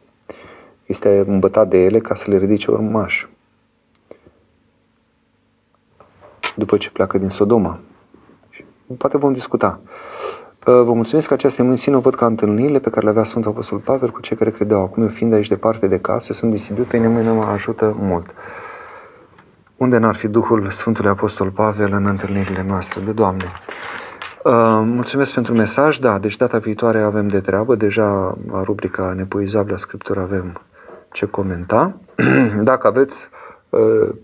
este 0.86 1.24
îmbătat 1.26 1.68
de 1.68 1.78
ele 1.78 1.98
ca 1.98 2.14
să 2.14 2.30
le 2.30 2.38
ridice 2.38 2.70
urmaș. 2.70 3.26
După 6.56 6.76
ce 6.76 6.90
pleacă 6.90 7.18
din 7.18 7.28
Sodoma. 7.28 7.78
Poate 8.98 9.16
vom 9.16 9.32
discuta. 9.32 9.80
Vă 10.64 10.92
mulțumesc 10.92 11.28
că 11.28 11.34
această 11.34 11.62
emisiune 11.62 11.96
o 11.96 12.00
văd 12.00 12.14
ca 12.14 12.26
întâlnirile 12.26 12.78
pe 12.78 12.90
care 12.90 13.04
le 13.04 13.10
avea 13.10 13.24
Sfântul 13.24 13.50
Apostol 13.50 13.78
Pavel 13.78 14.10
cu 14.10 14.20
cei 14.20 14.36
care 14.36 14.50
credeau. 14.50 14.82
Acum 14.82 15.02
eu 15.02 15.08
fiind 15.08 15.32
aici 15.32 15.48
departe 15.48 15.86
de 15.86 15.98
casă, 15.98 16.26
eu 16.28 16.34
sunt 16.34 16.50
din 16.50 16.60
Sibiu, 16.60 16.84
pe 16.84 16.96
nimeni 16.96 17.26
nu 17.26 17.34
mă 17.34 17.44
ajută 17.44 17.96
mult. 17.98 18.26
Unde 19.84 19.98
n-ar 19.98 20.14
fi 20.14 20.28
Duhul 20.28 20.70
Sfântului 20.70 21.10
Apostol 21.10 21.50
Pavel 21.50 21.92
în 21.92 22.06
întâlnirile 22.06 22.64
noastre 22.68 23.00
de 23.04 23.12
Doamne? 23.12 23.44
Mulțumesc 24.84 25.32
pentru 25.32 25.54
mesaj, 25.54 25.98
da, 25.98 26.18
deci 26.18 26.36
data 26.36 26.58
viitoare 26.58 27.00
avem 27.00 27.28
de 27.28 27.40
treabă, 27.40 27.74
deja 27.74 28.38
la 28.50 28.62
rubrica 28.62 29.12
Nepoizabilă 29.16 29.76
Scriptură 29.76 30.20
avem 30.20 30.60
ce 31.12 31.26
comenta. 31.26 31.96
Dacă 32.70 32.86
aveți 32.86 33.28
uh, 33.70 34.14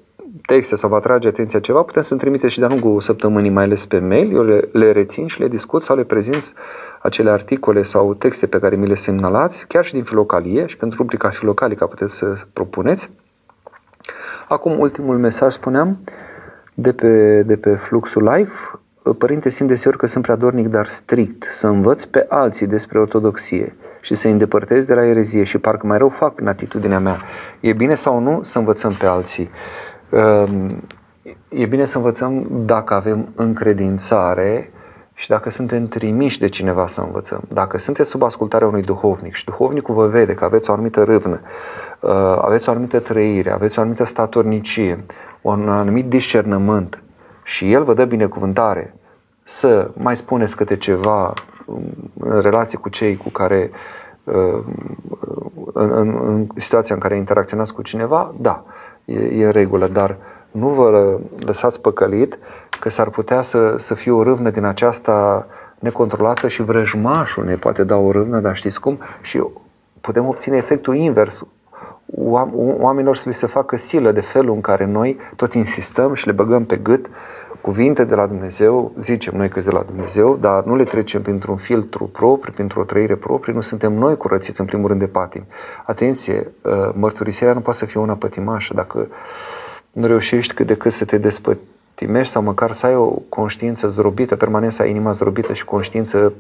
texte 0.46 0.76
sau 0.76 0.88
vă 0.88 0.96
atrage 0.96 1.28
atenția 1.28 1.60
ceva, 1.60 1.82
putem 1.82 2.02
să-mi 2.02 2.20
trimite 2.20 2.48
și 2.48 2.58
de-a 2.58 2.68
lungul 2.68 3.00
săptămânii, 3.00 3.50
mai 3.50 3.64
ales 3.64 3.86
pe 3.86 3.98
mail. 3.98 4.34
Eu 4.34 4.42
le, 4.42 4.68
le 4.72 4.92
rețin 4.92 5.26
și 5.26 5.40
le 5.40 5.48
discut 5.48 5.82
sau 5.82 5.96
le 5.96 6.04
prezint 6.04 6.54
acele 7.02 7.30
articole 7.30 7.82
sau 7.82 8.14
texte 8.14 8.46
pe 8.46 8.58
care 8.58 8.76
mi 8.76 8.86
le 8.86 8.94
semnalați, 8.94 9.66
chiar 9.66 9.84
și 9.84 9.92
din 9.92 10.04
filocalie 10.04 10.66
și 10.66 10.76
pentru 10.76 10.98
rubrica 10.98 11.28
filocalica 11.28 11.86
puteți 11.86 12.16
să 12.16 12.36
propuneți. 12.52 13.10
Acum, 14.52 14.78
ultimul 14.78 15.18
mesaj, 15.18 15.52
spuneam, 15.52 15.98
de 16.74 16.92
pe, 16.92 17.42
de 17.42 17.56
pe 17.56 17.74
Fluxul 17.74 18.22
Live. 18.22 18.50
Părinte, 19.18 19.48
simt 19.48 19.68
deseori 19.68 19.96
că 19.96 20.06
sunt 20.06 20.22
prea 20.22 20.36
dornic, 20.36 20.68
dar 20.68 20.86
strict, 20.86 21.48
să 21.50 21.66
învăț 21.66 22.04
pe 22.04 22.26
alții 22.28 22.66
despre 22.66 22.98
ortodoxie 22.98 23.76
și 24.00 24.14
să-i 24.14 24.30
îndepărtez 24.30 24.84
de 24.84 24.94
la 24.94 25.04
erezie 25.04 25.44
și 25.44 25.58
parcă 25.58 25.86
mai 25.86 25.98
rău 25.98 26.08
fac 26.08 26.34
prin 26.34 26.48
atitudinea 26.48 26.98
mea. 26.98 27.20
E 27.60 27.72
bine 27.72 27.94
sau 27.94 28.20
nu 28.20 28.42
să 28.42 28.58
învățăm 28.58 28.92
pe 28.92 29.06
alții? 29.06 29.50
Ehm, 30.10 30.82
e 31.48 31.66
bine 31.66 31.84
să 31.84 31.96
învățăm 31.96 32.46
dacă 32.64 32.94
avem 32.94 33.28
încredințare 33.34 34.70
și 35.20 35.28
dacă 35.28 35.50
suntem 35.50 35.88
trimiși 35.88 36.38
de 36.38 36.48
cineva 36.48 36.86
să 36.86 37.00
învățăm. 37.00 37.42
Dacă 37.48 37.78
sunteți 37.78 38.10
sub 38.10 38.22
ascultarea 38.22 38.66
unui 38.66 38.82
duhovnic 38.82 39.34
și 39.34 39.44
duhovnicul 39.44 39.94
vă 39.94 40.06
vede 40.06 40.34
că 40.34 40.44
aveți 40.44 40.70
o 40.70 40.72
anumită 40.72 41.02
râvnă, 41.02 41.40
uh, 42.00 42.10
aveți 42.40 42.68
o 42.68 42.72
anumită 42.72 43.00
trăire, 43.00 43.50
aveți 43.50 43.78
o 43.78 43.80
anumită 43.80 44.04
statornicie, 44.04 45.04
un 45.40 45.68
anumit 45.68 46.08
discernământ 46.08 47.02
și 47.42 47.72
el 47.72 47.84
vă 47.84 47.94
dă 47.94 48.04
binecuvântare 48.04 48.94
să 49.42 49.90
mai 49.94 50.16
spuneți 50.16 50.56
câte 50.56 50.76
ceva 50.76 51.32
în 52.20 52.40
relație 52.40 52.78
cu 52.78 52.88
cei 52.88 53.16
cu 53.16 53.28
care 53.28 53.70
uh, 54.24 54.64
în, 55.72 55.90
în, 55.92 56.20
în 56.26 56.46
situația 56.56 56.94
în 56.94 57.00
care 57.00 57.16
interacționați 57.16 57.74
cu 57.74 57.82
cineva, 57.82 58.34
da, 58.38 58.64
e, 59.04 59.14
e 59.14 59.44
în 59.44 59.52
regulă, 59.52 59.88
dar 59.88 60.16
nu 60.50 60.68
vă 60.68 61.18
lăsați 61.38 61.80
păcălit 61.80 62.38
că 62.80 62.88
s-ar 62.88 63.10
putea 63.10 63.42
să, 63.42 63.74
să 63.78 63.94
fie 63.94 64.12
o 64.12 64.22
râvnă 64.22 64.50
din 64.50 64.64
aceasta 64.64 65.46
necontrolată 65.78 66.48
și 66.48 66.62
vrăjmașul 66.62 67.44
ne 67.44 67.56
poate 67.56 67.84
da 67.84 67.96
o 67.96 68.10
râvnă, 68.10 68.40
dar 68.40 68.56
știți 68.56 68.80
cum? 68.80 68.98
Și 69.20 69.42
putem 70.00 70.26
obține 70.26 70.56
efectul 70.56 70.94
invers. 70.94 71.42
Oamenilor 72.78 73.16
să 73.16 73.28
li 73.28 73.34
se 73.34 73.46
facă 73.46 73.76
silă 73.76 74.12
de 74.12 74.20
felul 74.20 74.54
în 74.54 74.60
care 74.60 74.84
noi 74.84 75.18
tot 75.36 75.54
insistăm 75.54 76.14
și 76.14 76.26
le 76.26 76.32
băgăm 76.32 76.64
pe 76.64 76.76
gât 76.76 77.10
cuvinte 77.60 78.04
de 78.04 78.14
la 78.14 78.26
Dumnezeu, 78.26 78.92
zicem 78.98 79.36
noi 79.36 79.48
că 79.48 79.60
de 79.60 79.70
la 79.70 79.82
Dumnezeu, 79.82 80.36
dar 80.36 80.64
nu 80.64 80.76
le 80.76 80.84
trecem 80.84 81.22
printr-un 81.22 81.56
filtru 81.56 82.04
propriu, 82.04 82.52
printr-o 82.52 82.84
trăire 82.84 83.16
proprie, 83.16 83.54
nu 83.54 83.60
suntem 83.60 83.92
noi 83.92 84.16
curățiți 84.16 84.60
în 84.60 84.66
primul 84.66 84.88
rând 84.88 85.00
de 85.00 85.06
patim. 85.06 85.44
Atenție, 85.86 86.52
uh, 86.62 86.88
mărturisirea 86.94 87.52
nu 87.52 87.60
poate 87.60 87.78
să 87.78 87.84
fie 87.84 88.00
una 88.00 88.14
pătimașă. 88.14 88.74
Dacă 88.74 89.08
nu 89.92 90.06
reușești 90.06 90.54
cât 90.54 90.66
de 90.66 90.76
cât 90.76 90.92
să 90.92 91.04
te 91.04 91.18
despătimești 91.18 92.32
sau 92.32 92.42
măcar 92.42 92.72
să 92.72 92.86
ai 92.86 92.94
o 92.94 93.06
conștiință 93.08 93.88
zdrobită, 93.88 94.36
permanent 94.36 94.72
să 94.72 94.82
ai 94.82 94.90
inima 94.90 95.12
zdrobită 95.12 95.52
și 95.52 95.64
conștiință 95.64 96.32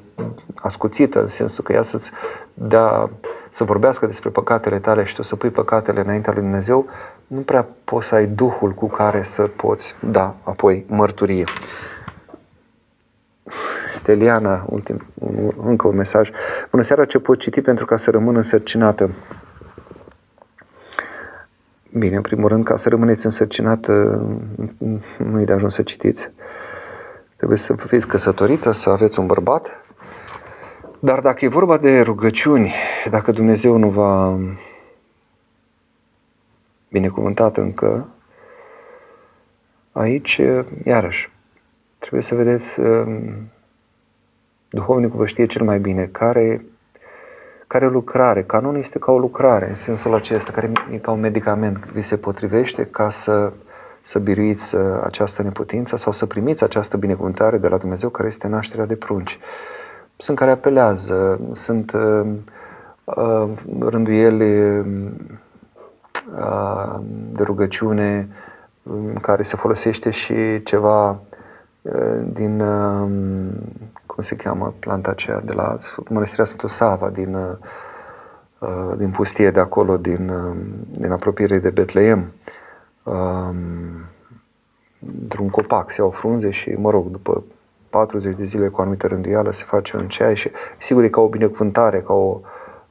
ascuțită, 0.54 1.20
în 1.20 1.26
sensul 1.26 1.64
că 1.64 1.72
ea 1.72 1.82
să-ți 1.82 2.10
dea, 2.54 3.10
să 3.50 3.64
vorbească 3.64 4.06
despre 4.06 4.30
păcatele 4.30 4.78
tale 4.78 5.04
și 5.04 5.14
tu 5.14 5.22
să 5.22 5.36
pui 5.36 5.50
păcatele 5.50 6.00
înaintea 6.00 6.32
lui 6.32 6.42
Dumnezeu, 6.42 6.86
nu 7.26 7.40
prea 7.40 7.66
poți 7.84 8.06
să 8.06 8.14
ai 8.14 8.26
Duhul 8.26 8.72
cu 8.72 8.88
care 8.88 9.22
să 9.22 9.42
poți 9.42 9.94
da 10.10 10.34
apoi 10.42 10.84
mărturie. 10.88 11.44
Steliana, 13.88 14.66
ultim, 14.68 15.06
încă 15.64 15.86
un 15.86 15.96
mesaj. 15.96 16.30
Bună 16.70 16.82
seara, 16.82 17.04
ce 17.04 17.18
pot 17.18 17.38
citi 17.38 17.60
pentru 17.60 17.84
ca 17.84 17.96
să 17.96 18.10
rămân 18.10 18.36
însărcinată? 18.36 19.10
Bine, 21.92 22.16
în 22.16 22.22
primul 22.22 22.48
rând, 22.48 22.64
ca 22.64 22.76
să 22.76 22.88
rămâneți 22.88 23.24
însărcinată, 23.24 23.92
nu 25.18 25.40
e 25.40 25.44
de 25.44 25.52
ajuns 25.52 25.74
să 25.74 25.82
citiți. 25.82 26.30
Trebuie 27.36 27.58
să 27.58 27.74
fiți 27.74 28.06
căsătorită, 28.06 28.72
să 28.72 28.90
aveți 28.90 29.18
un 29.18 29.26
bărbat. 29.26 29.84
Dar 30.98 31.20
dacă 31.20 31.44
e 31.44 31.48
vorba 31.48 31.76
de 31.76 32.00
rugăciuni, 32.00 32.74
dacă 33.10 33.32
Dumnezeu 33.32 33.76
nu 33.76 33.88
va 33.88 34.38
binecuvântat 36.88 37.56
încă, 37.56 38.08
aici, 39.92 40.40
iarăși, 40.84 41.30
trebuie 41.98 42.22
să 42.22 42.34
vedeți, 42.34 42.80
um, 42.80 43.50
duhovnicul 44.68 45.18
vă 45.18 45.26
știe 45.26 45.46
cel 45.46 45.64
mai 45.64 45.78
bine 45.78 46.06
care, 46.06 46.64
care 47.70 47.86
lucrare. 47.86 48.42
Canonul 48.42 48.78
este 48.78 48.98
ca 48.98 49.12
o 49.12 49.18
lucrare, 49.18 49.68
în 49.68 49.74
sensul 49.74 50.14
acesta, 50.14 50.52
care 50.52 50.72
e 50.90 50.98
ca 50.98 51.10
un 51.10 51.20
medicament, 51.20 51.86
vi 51.92 52.02
se 52.02 52.16
potrivește 52.16 52.84
ca 52.84 53.10
să, 53.10 53.52
să 54.02 54.18
biruiți 54.18 54.74
uh, 54.74 54.82
această 55.04 55.42
neputință 55.42 55.96
sau 55.96 56.12
să 56.12 56.26
primiți 56.26 56.64
această 56.64 56.96
binecuvântare 56.96 57.58
de 57.58 57.68
la 57.68 57.76
Dumnezeu, 57.76 58.08
care 58.08 58.28
este 58.28 58.48
nașterea 58.48 58.86
de 58.86 58.96
prunci. 58.96 59.38
Sunt 60.16 60.38
care 60.38 60.50
apelează, 60.50 61.40
sunt 61.52 61.92
uh, 61.92 62.26
uh, 63.04 63.48
rânduieli 63.78 64.78
um, 64.78 65.12
de 67.32 67.42
rugăciune 67.42 68.28
în 68.82 69.14
care 69.20 69.42
se 69.42 69.56
folosește 69.56 70.10
și 70.10 70.62
ceva 70.62 71.20
din, 72.32 72.62
cum 74.14 74.22
se 74.22 74.36
cheamă 74.36 74.74
planta 74.78 75.10
aceea 75.10 75.40
de 75.40 75.52
la 75.52 75.76
Mănăstirea 76.08 76.44
Sfântul 76.44 76.68
Sava, 76.68 77.08
din, 77.08 77.58
din 78.96 79.10
pustie 79.10 79.50
de 79.50 79.60
acolo, 79.60 79.96
din, 79.96 80.32
din 80.90 81.12
apropiere 81.12 81.58
de 81.58 81.70
Betleem. 81.70 82.32
Într-un 85.22 85.48
copac 85.48 85.90
se 85.90 86.00
iau 86.00 86.10
frunze 86.10 86.50
și, 86.50 86.70
mă 86.70 86.90
rog, 86.90 87.06
după 87.06 87.44
40 87.90 88.36
de 88.36 88.44
zile 88.44 88.68
cu 88.68 88.78
o 88.78 88.82
anumită 88.82 89.06
rânduială 89.06 89.52
se 89.52 89.64
face 89.66 89.96
un 89.96 90.08
ceai 90.08 90.36
și 90.36 90.50
sigur 90.78 91.02
e 91.02 91.08
ca 91.08 91.20
o 91.20 91.28
binecuvântare, 91.28 92.00
ca 92.00 92.12
o, 92.12 92.40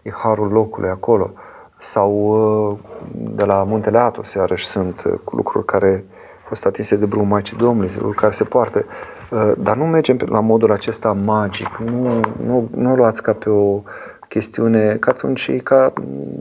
e 0.01 0.11
harul 0.11 0.51
locului 0.51 0.89
acolo. 0.89 1.31
Uh, 1.33 1.39
sau 1.79 2.11
uh, 2.11 2.77
de 3.11 3.43
la 3.43 3.63
Muntele 3.63 3.97
Atos, 3.97 4.33
iarăși 4.33 4.67
sunt 4.67 5.03
uh, 5.03 5.19
lucruri 5.31 5.65
care 5.65 6.05
fost 6.49 6.65
atinse 6.65 6.95
de 6.95 7.05
brumul 7.05 7.27
Maicii 7.27 7.57
Domnului, 7.57 7.91
care 8.15 8.31
se 8.31 8.43
poartă, 8.43 8.85
uh, 9.31 9.51
dar 9.57 9.77
nu 9.77 9.85
mergem 9.85 10.17
la 10.25 10.39
modul 10.39 10.71
acesta 10.71 11.11
magic, 11.25 11.77
nu, 11.77 12.19
nu, 12.45 12.69
nu 12.75 12.91
o 12.91 12.95
luați 12.95 13.23
ca 13.23 13.33
pe 13.33 13.49
o 13.49 13.83
chestiune, 14.27 14.97
că 14.99 15.09
atunci 15.09 15.61
ca 15.63 15.93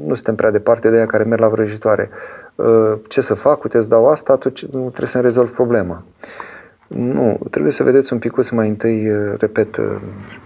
nu 0.06 0.14
suntem 0.14 0.34
prea 0.34 0.50
departe 0.50 0.90
de 0.90 0.96
ea 0.96 1.06
care 1.06 1.24
merg 1.24 1.40
la 1.40 1.48
vrăjitoare. 1.48 2.10
Uh, 2.54 2.92
ce 3.08 3.20
să 3.20 3.34
fac, 3.34 3.62
uite, 3.62 3.76
îți 3.78 3.88
dau 3.88 4.08
asta, 4.08 4.32
atunci 4.32 4.64
nu 4.64 4.80
trebuie 4.80 5.08
să-mi 5.08 5.24
rezolv 5.24 5.50
problema. 5.50 6.02
Nu, 6.86 7.38
trebuie 7.50 7.72
să 7.72 7.82
vedeți 7.82 8.12
un 8.12 8.18
pic 8.18 8.50
mai 8.50 8.68
întâi, 8.68 9.10
uh, 9.10 9.34
repet, 9.38 9.76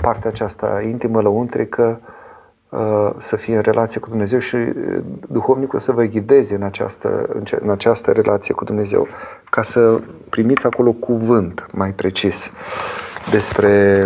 partea 0.00 0.30
aceasta 0.30 0.82
intimă, 0.86 1.20
lăuntrică, 1.20 2.00
să 3.18 3.36
fie 3.36 3.56
în 3.56 3.62
relație 3.62 4.00
cu 4.00 4.08
Dumnezeu 4.08 4.38
și 4.38 4.56
duhovnicul 5.28 5.78
să 5.78 5.92
vă 5.92 6.02
ghideze 6.04 6.54
în 6.54 6.62
această, 6.62 7.28
în 7.60 7.70
această 7.70 8.12
relație 8.12 8.54
cu 8.54 8.64
Dumnezeu, 8.64 9.06
ca 9.50 9.62
să 9.62 10.00
primiți 10.30 10.66
acolo 10.66 10.92
cuvânt 10.92 11.66
mai 11.72 11.92
precis 11.92 12.50
despre 13.30 14.04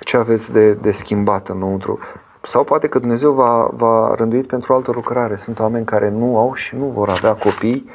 ce 0.00 0.16
aveți 0.16 0.52
de, 0.52 0.74
de 0.74 0.92
schimbat 0.92 1.48
înăuntru. 1.48 1.98
Sau 2.42 2.64
poate 2.64 2.88
că 2.88 2.98
Dumnezeu 2.98 3.32
va, 3.32 3.70
va 3.72 4.14
rânduit 4.14 4.46
pentru 4.46 4.72
o 4.72 4.76
altă 4.76 4.90
lucrare. 4.90 5.36
Sunt 5.36 5.58
oameni 5.58 5.84
care 5.84 6.10
nu 6.10 6.38
au 6.38 6.54
și 6.54 6.76
nu 6.76 6.84
vor 6.84 7.08
avea 7.08 7.34
copii 7.34 7.90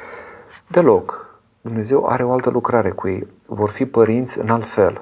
deloc. 0.68 1.26
Dumnezeu 1.62 2.06
are 2.06 2.24
o 2.24 2.32
altă 2.32 2.50
lucrare 2.50 2.90
cu 2.90 3.08
ei. 3.08 3.28
Vor 3.46 3.70
fi 3.70 3.86
părinți 3.86 4.40
în 4.40 4.50
alt 4.50 4.68
fel, 4.68 5.02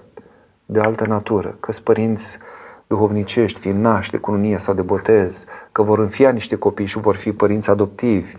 de 0.66 0.80
altă 0.80 1.06
natură. 1.06 1.56
Că 1.60 1.72
sunt 1.72 1.86
părinți 1.86 2.38
duhovnicești, 2.88 3.60
fiind 3.60 3.84
nași 3.84 4.12
de 4.12 4.18
cununie 4.18 4.58
sau 4.58 4.74
de 4.74 4.82
botez, 4.82 5.46
că 5.72 5.84
vor 5.84 6.00
înfia 6.00 6.30
niște 6.30 6.56
copii 6.56 6.86
și 6.86 7.00
vor 7.00 7.16
fi 7.16 7.32
părinți 7.32 7.70
adoptivi, 7.70 8.36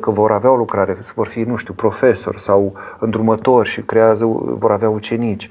că 0.00 0.10
vor 0.10 0.32
avea 0.32 0.50
o 0.50 0.56
lucrare, 0.56 0.96
vor 1.14 1.26
fi, 1.26 1.40
nu 1.40 1.56
știu, 1.56 1.74
profesori 1.74 2.40
sau 2.40 2.74
îndrumători 2.98 3.68
și 3.68 3.80
creează, 3.80 4.24
vor 4.58 4.70
avea 4.70 4.88
ucenici 4.88 5.50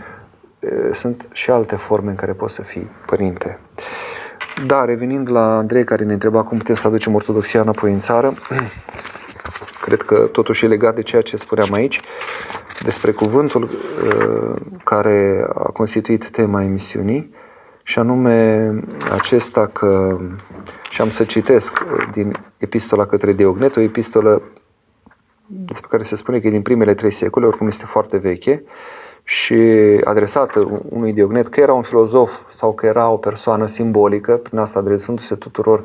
sunt 0.92 1.28
și 1.32 1.52
alte 1.52 1.76
forme 1.76 2.10
în 2.10 2.16
care 2.16 2.34
poți 2.34 2.54
să 2.54 2.62
fii 2.62 2.90
părinte. 3.06 3.60
Da, 4.66 4.86
revenind 4.86 5.32
la 5.32 5.58
Andrei 5.58 5.84
care 5.84 6.04
ne 6.04 6.14
întreba 6.14 6.44
cum 6.44 6.58
putem 6.58 6.76
să 6.76 6.88
aducem 6.88 7.16
ortodoxia 7.16 7.62
înapoi 7.62 7.92
în 7.92 8.00
țară, 8.00 8.34
cred 9.86 10.02
că 10.02 10.16
totuși 10.16 10.66
e 10.66 10.68
legat 10.68 10.96
de 10.96 11.02
ceea 11.02 11.22
ce 11.22 11.38
spuneam 11.38 11.74
aici, 11.74 12.02
despre 12.84 13.12
cuvântul 13.12 13.70
care 14.84 15.48
a 15.54 15.70
constituit 15.72 16.30
tema 16.30 16.64
emisiunii, 16.64 17.34
și 17.88 18.00
anume 18.00 18.70
acesta 19.12 19.68
că, 19.68 20.18
și 20.90 21.02
am 21.02 21.10
să 21.10 21.24
citesc 21.24 21.86
din 22.12 22.32
epistola 22.58 23.06
către 23.06 23.32
Diognet, 23.32 23.76
o 23.76 23.80
epistolă 23.80 24.42
despre 25.46 25.88
care 25.90 26.04
se 26.04 26.16
spune 26.16 26.40
că 26.40 26.48
e 26.48 26.52
din 26.52 26.62
primele 26.62 26.94
trei 26.94 27.12
secole, 27.12 27.46
oricum 27.46 27.68
este 27.68 27.86
foarte 27.86 28.18
veche, 28.18 28.64
și 29.24 29.56
adresată 30.04 30.82
unui 30.90 31.14
Diognet, 31.14 31.48
că 31.48 31.60
era 31.60 31.74
un 31.74 31.82
filozof 31.82 32.52
sau 32.52 32.74
că 32.74 32.86
era 32.86 33.10
o 33.10 33.18
persoană 33.18 33.66
simbolică, 33.66 34.38
prin 34.38 34.58
asta 34.58 34.80
adresându-se 34.80 35.36
tuturor 35.36 35.84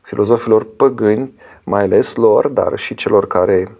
filozofilor 0.00 0.66
păgâni, 0.76 1.32
mai 1.64 1.82
ales 1.82 2.14
lor, 2.14 2.48
dar 2.48 2.78
și 2.78 2.94
celor 2.94 3.26
care 3.26 3.76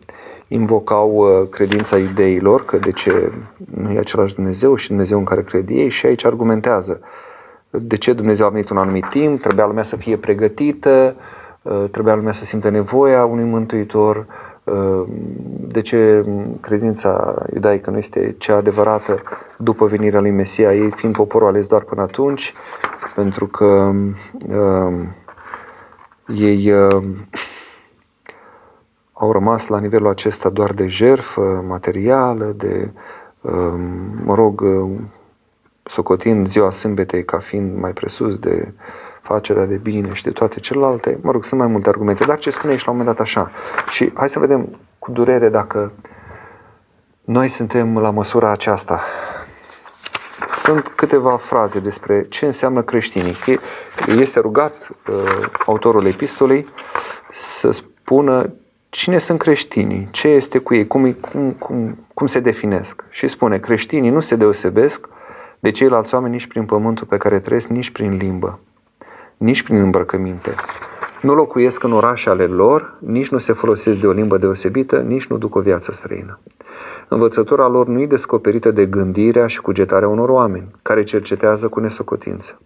invocau 0.48 1.10
uh, 1.10 1.48
credința 1.48 1.96
ideilor, 1.96 2.64
că 2.64 2.76
de 2.76 2.90
ce 2.90 3.32
nu 3.74 3.90
e 3.90 3.98
același 3.98 4.34
Dumnezeu 4.34 4.74
și 4.74 4.88
Dumnezeu 4.88 5.18
în 5.18 5.24
care 5.24 5.42
cred 5.42 5.68
ei 5.68 5.88
și 5.88 6.06
aici 6.06 6.24
argumentează 6.24 7.00
de 7.70 7.96
ce 7.96 8.12
Dumnezeu 8.12 8.46
a 8.46 8.50
venit 8.50 8.68
un 8.68 8.76
anumit 8.76 9.08
timp, 9.08 9.40
trebuia 9.40 9.66
lumea 9.66 9.82
să 9.82 9.96
fie 9.96 10.16
pregătită, 10.16 11.16
uh, 11.62 11.84
trebuia 11.90 12.14
lumea 12.14 12.32
să 12.32 12.44
simtă 12.44 12.70
nevoia 12.70 13.24
unui 13.24 13.44
mântuitor, 13.44 14.26
de 15.66 15.80
ce 15.80 16.24
credința 16.60 17.42
iudaică 17.54 17.90
nu 17.90 17.96
este 17.96 18.34
cea 18.38 18.56
adevărată 18.56 19.14
după 19.56 19.86
venirea 19.86 20.20
lui 20.20 20.30
Mesia, 20.30 20.74
ei 20.74 20.90
fiind 20.90 21.14
poporul 21.14 21.48
ales 21.48 21.66
doar 21.66 21.82
până 21.82 22.02
atunci, 22.02 22.54
pentru 23.14 23.46
că 23.46 23.92
uh, 24.48 24.92
ei 26.26 26.72
uh, 26.72 27.04
au 29.12 29.32
rămas 29.32 29.66
la 29.66 29.78
nivelul 29.78 30.08
acesta 30.08 30.48
doar 30.48 30.72
de 30.72 30.86
jerfă 30.86 31.64
materială, 31.68 32.54
de, 32.56 32.92
uh, 33.40 33.74
mă 34.24 34.34
rog, 34.34 34.60
uh, 34.60 34.90
socotind 35.90 36.48
ziua 36.48 36.70
sâmbetei 36.70 37.24
ca 37.24 37.38
fiind 37.38 37.78
mai 37.78 37.92
presus 37.92 38.38
de 38.38 38.72
facerea 39.22 39.66
de 39.66 39.76
bine 39.76 40.12
și 40.12 40.22
de 40.22 40.30
toate 40.30 40.60
celelalte, 40.60 41.18
mă 41.22 41.30
rog, 41.30 41.44
sunt 41.44 41.60
mai 41.60 41.68
multe 41.68 41.88
argumente, 41.88 42.24
dar 42.24 42.38
ce 42.38 42.50
spune 42.50 42.72
aici 42.72 42.84
la 42.84 42.90
un 42.90 42.96
moment 42.96 43.16
dat 43.16 43.26
așa. 43.26 43.50
Și 43.90 44.10
hai 44.14 44.28
să 44.28 44.38
vedem 44.38 44.78
cu 44.98 45.10
durere 45.10 45.48
dacă 45.48 45.92
noi 47.24 47.48
suntem 47.48 47.98
la 47.98 48.10
măsura 48.10 48.50
aceasta. 48.50 49.00
Sunt 50.48 50.88
câteva 50.88 51.36
fraze 51.36 51.78
despre 51.78 52.26
ce 52.28 52.46
înseamnă 52.46 52.82
creștinii. 52.82 53.34
Că 53.34 53.58
este 54.18 54.40
rugat 54.40 54.88
uh, 55.08 55.48
autorul 55.66 56.06
epistolei 56.06 56.68
să 57.32 57.70
spună 57.70 58.52
cine 58.88 59.18
sunt 59.18 59.38
creștinii, 59.38 60.08
ce 60.10 60.28
este 60.28 60.58
cu 60.58 60.74
ei, 60.74 60.86
cum, 60.86 61.12
cum, 61.12 61.50
cum, 61.50 62.06
cum 62.14 62.26
se 62.26 62.40
definesc. 62.40 63.04
Și 63.08 63.28
spune, 63.28 63.58
creștinii 63.58 64.10
nu 64.10 64.20
se 64.20 64.36
deosebesc 64.36 65.08
de 65.60 65.70
ceilalți 65.70 66.14
oameni 66.14 66.32
nici 66.32 66.46
prin 66.46 66.64
pământul 66.64 67.06
pe 67.06 67.16
care 67.16 67.40
trăiesc, 67.40 67.68
nici 67.68 67.90
prin 67.90 68.16
limbă 68.16 68.58
nici 69.40 69.62
prin 69.62 69.80
îmbrăcăminte. 69.80 70.54
Nu 71.22 71.34
locuiesc 71.34 71.82
în 71.82 71.92
orașe 71.92 72.30
ale 72.30 72.44
lor, 72.44 72.96
nici 72.98 73.28
nu 73.28 73.38
se 73.38 73.52
folosesc 73.52 73.98
de 73.98 74.06
o 74.06 74.12
limbă 74.12 74.38
deosebită, 74.38 74.98
nici 74.98 75.26
nu 75.26 75.38
duc 75.38 75.54
o 75.54 75.60
viață 75.60 75.92
străină. 75.92 76.38
Învățătura 77.08 77.68
lor 77.68 77.86
nu 77.86 78.00
e 78.00 78.06
descoperită 78.06 78.70
de 78.70 78.86
gândirea 78.86 79.46
și 79.46 79.60
cugetarea 79.60 80.08
unor 80.08 80.28
oameni, 80.28 80.70
care 80.82 81.02
cercetează 81.02 81.68
cu 81.68 81.80
nesocotință. 81.80 82.58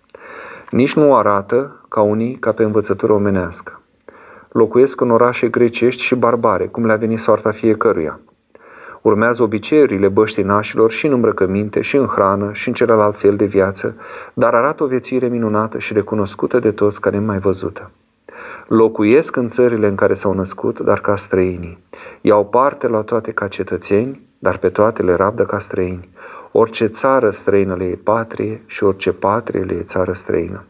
Nici 0.71 0.95
nu 0.95 1.15
arată 1.15 1.85
ca 1.89 2.01
unii 2.01 2.35
ca 2.35 2.53
pe 2.53 2.62
învățătură 2.62 3.12
omenească. 3.12 3.81
Locuiesc 4.49 5.01
în 5.01 5.11
orașe 5.11 5.49
grecești 5.49 6.03
și 6.03 6.15
barbare, 6.15 6.66
cum 6.66 6.87
le-a 6.87 6.97
venit 6.97 7.19
soarta 7.19 7.51
fiecăruia. 7.51 8.21
Urmează 9.05 9.43
obiceiurile 9.43 10.09
băștinașilor 10.09 10.91
și 10.91 11.07
în 11.07 11.13
îmbrăcăminte, 11.13 11.81
și 11.81 11.97
în 11.97 12.07
hrană, 12.07 12.53
și 12.53 12.69
în 12.69 12.75
celălalt 12.75 13.17
fel 13.17 13.37
de 13.37 13.45
viață, 13.45 13.97
dar 14.35 14.55
arată 14.55 14.83
o 14.83 14.87
viețuire 14.87 15.27
minunată 15.27 15.79
și 15.79 15.93
recunoscută 15.93 16.59
de 16.59 16.71
toți 16.71 17.01
care 17.01 17.19
mai 17.19 17.39
văzută. 17.39 17.91
Locuiesc 18.69 19.37
în 19.37 19.49
țările 19.49 19.89
în 19.89 19.95
care 19.95 20.15
s-au 20.15 20.33
născut, 20.33 20.81
dar 20.81 21.01
ca 21.01 21.17
străinii. 21.17 21.79
Iau 22.21 22.47
parte 22.47 22.89
la 22.89 23.03
toate 23.03 23.33
ca 23.33 23.49
cetățeni, 23.49 24.21
dar 24.39 24.57
pe 24.57 24.69
toate 24.69 25.03
le 25.03 25.15
rabdă 25.15 25.45
ca 25.45 25.59
străini. 25.59 26.09
Orice 26.53 26.87
țară 26.87 27.31
străină 27.31 27.75
le 27.75 27.85
e 27.85 27.99
patrie 28.03 28.63
și 28.67 28.85
orice 28.85 29.13
patrie 29.13 29.63
le 29.63 29.75
e 29.75 29.83
țară 29.83 30.13
străină. 30.13 30.65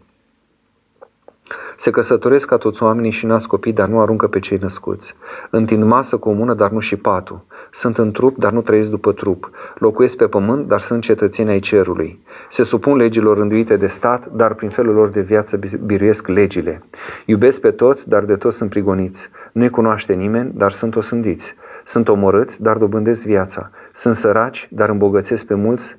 Se 1.76 1.90
căsătoresc 1.90 2.46
ca 2.46 2.56
toți 2.56 2.82
oamenii 2.82 3.10
și 3.10 3.26
nasc 3.26 3.46
copii, 3.46 3.72
dar 3.72 3.88
nu 3.88 4.00
aruncă 4.00 4.26
pe 4.26 4.38
cei 4.38 4.58
născuți. 4.58 5.16
Întind 5.50 5.82
masă 5.82 6.16
comună, 6.16 6.54
dar 6.54 6.70
nu 6.70 6.78
și 6.78 6.96
patul. 6.96 7.44
Sunt 7.70 7.98
în 7.98 8.10
trup, 8.10 8.38
dar 8.38 8.52
nu 8.52 8.62
trăiesc 8.62 8.90
după 8.90 9.12
trup. 9.12 9.50
Locuiesc 9.78 10.16
pe 10.16 10.26
pământ, 10.26 10.68
dar 10.68 10.80
sunt 10.80 11.02
cetățeni 11.02 11.50
ai 11.50 11.60
cerului. 11.60 12.22
Se 12.50 12.62
supun 12.62 12.96
legilor 12.96 13.36
rânduite 13.36 13.76
de 13.76 13.86
stat, 13.86 14.26
dar 14.26 14.54
prin 14.54 14.70
felul 14.70 14.94
lor 14.94 15.08
de 15.08 15.20
viață 15.20 15.60
biruiesc 15.84 16.26
legile. 16.26 16.82
Iubesc 17.26 17.60
pe 17.60 17.70
toți, 17.70 18.08
dar 18.08 18.24
de 18.24 18.36
toți 18.36 18.56
sunt 18.56 18.70
prigoniți. 18.70 19.28
Nu-i 19.52 19.70
cunoaște 19.70 20.12
nimeni, 20.12 20.52
dar 20.54 20.72
sunt 20.72 20.96
osândiți. 20.96 21.54
Sunt 21.84 22.08
omorâți, 22.08 22.62
dar 22.62 22.76
dobândesc 22.76 23.24
viața. 23.24 23.70
Sunt 23.92 24.16
săraci, 24.16 24.68
dar 24.72 24.88
îmbogățesc 24.88 25.44
pe 25.44 25.54
mulți. 25.54 25.96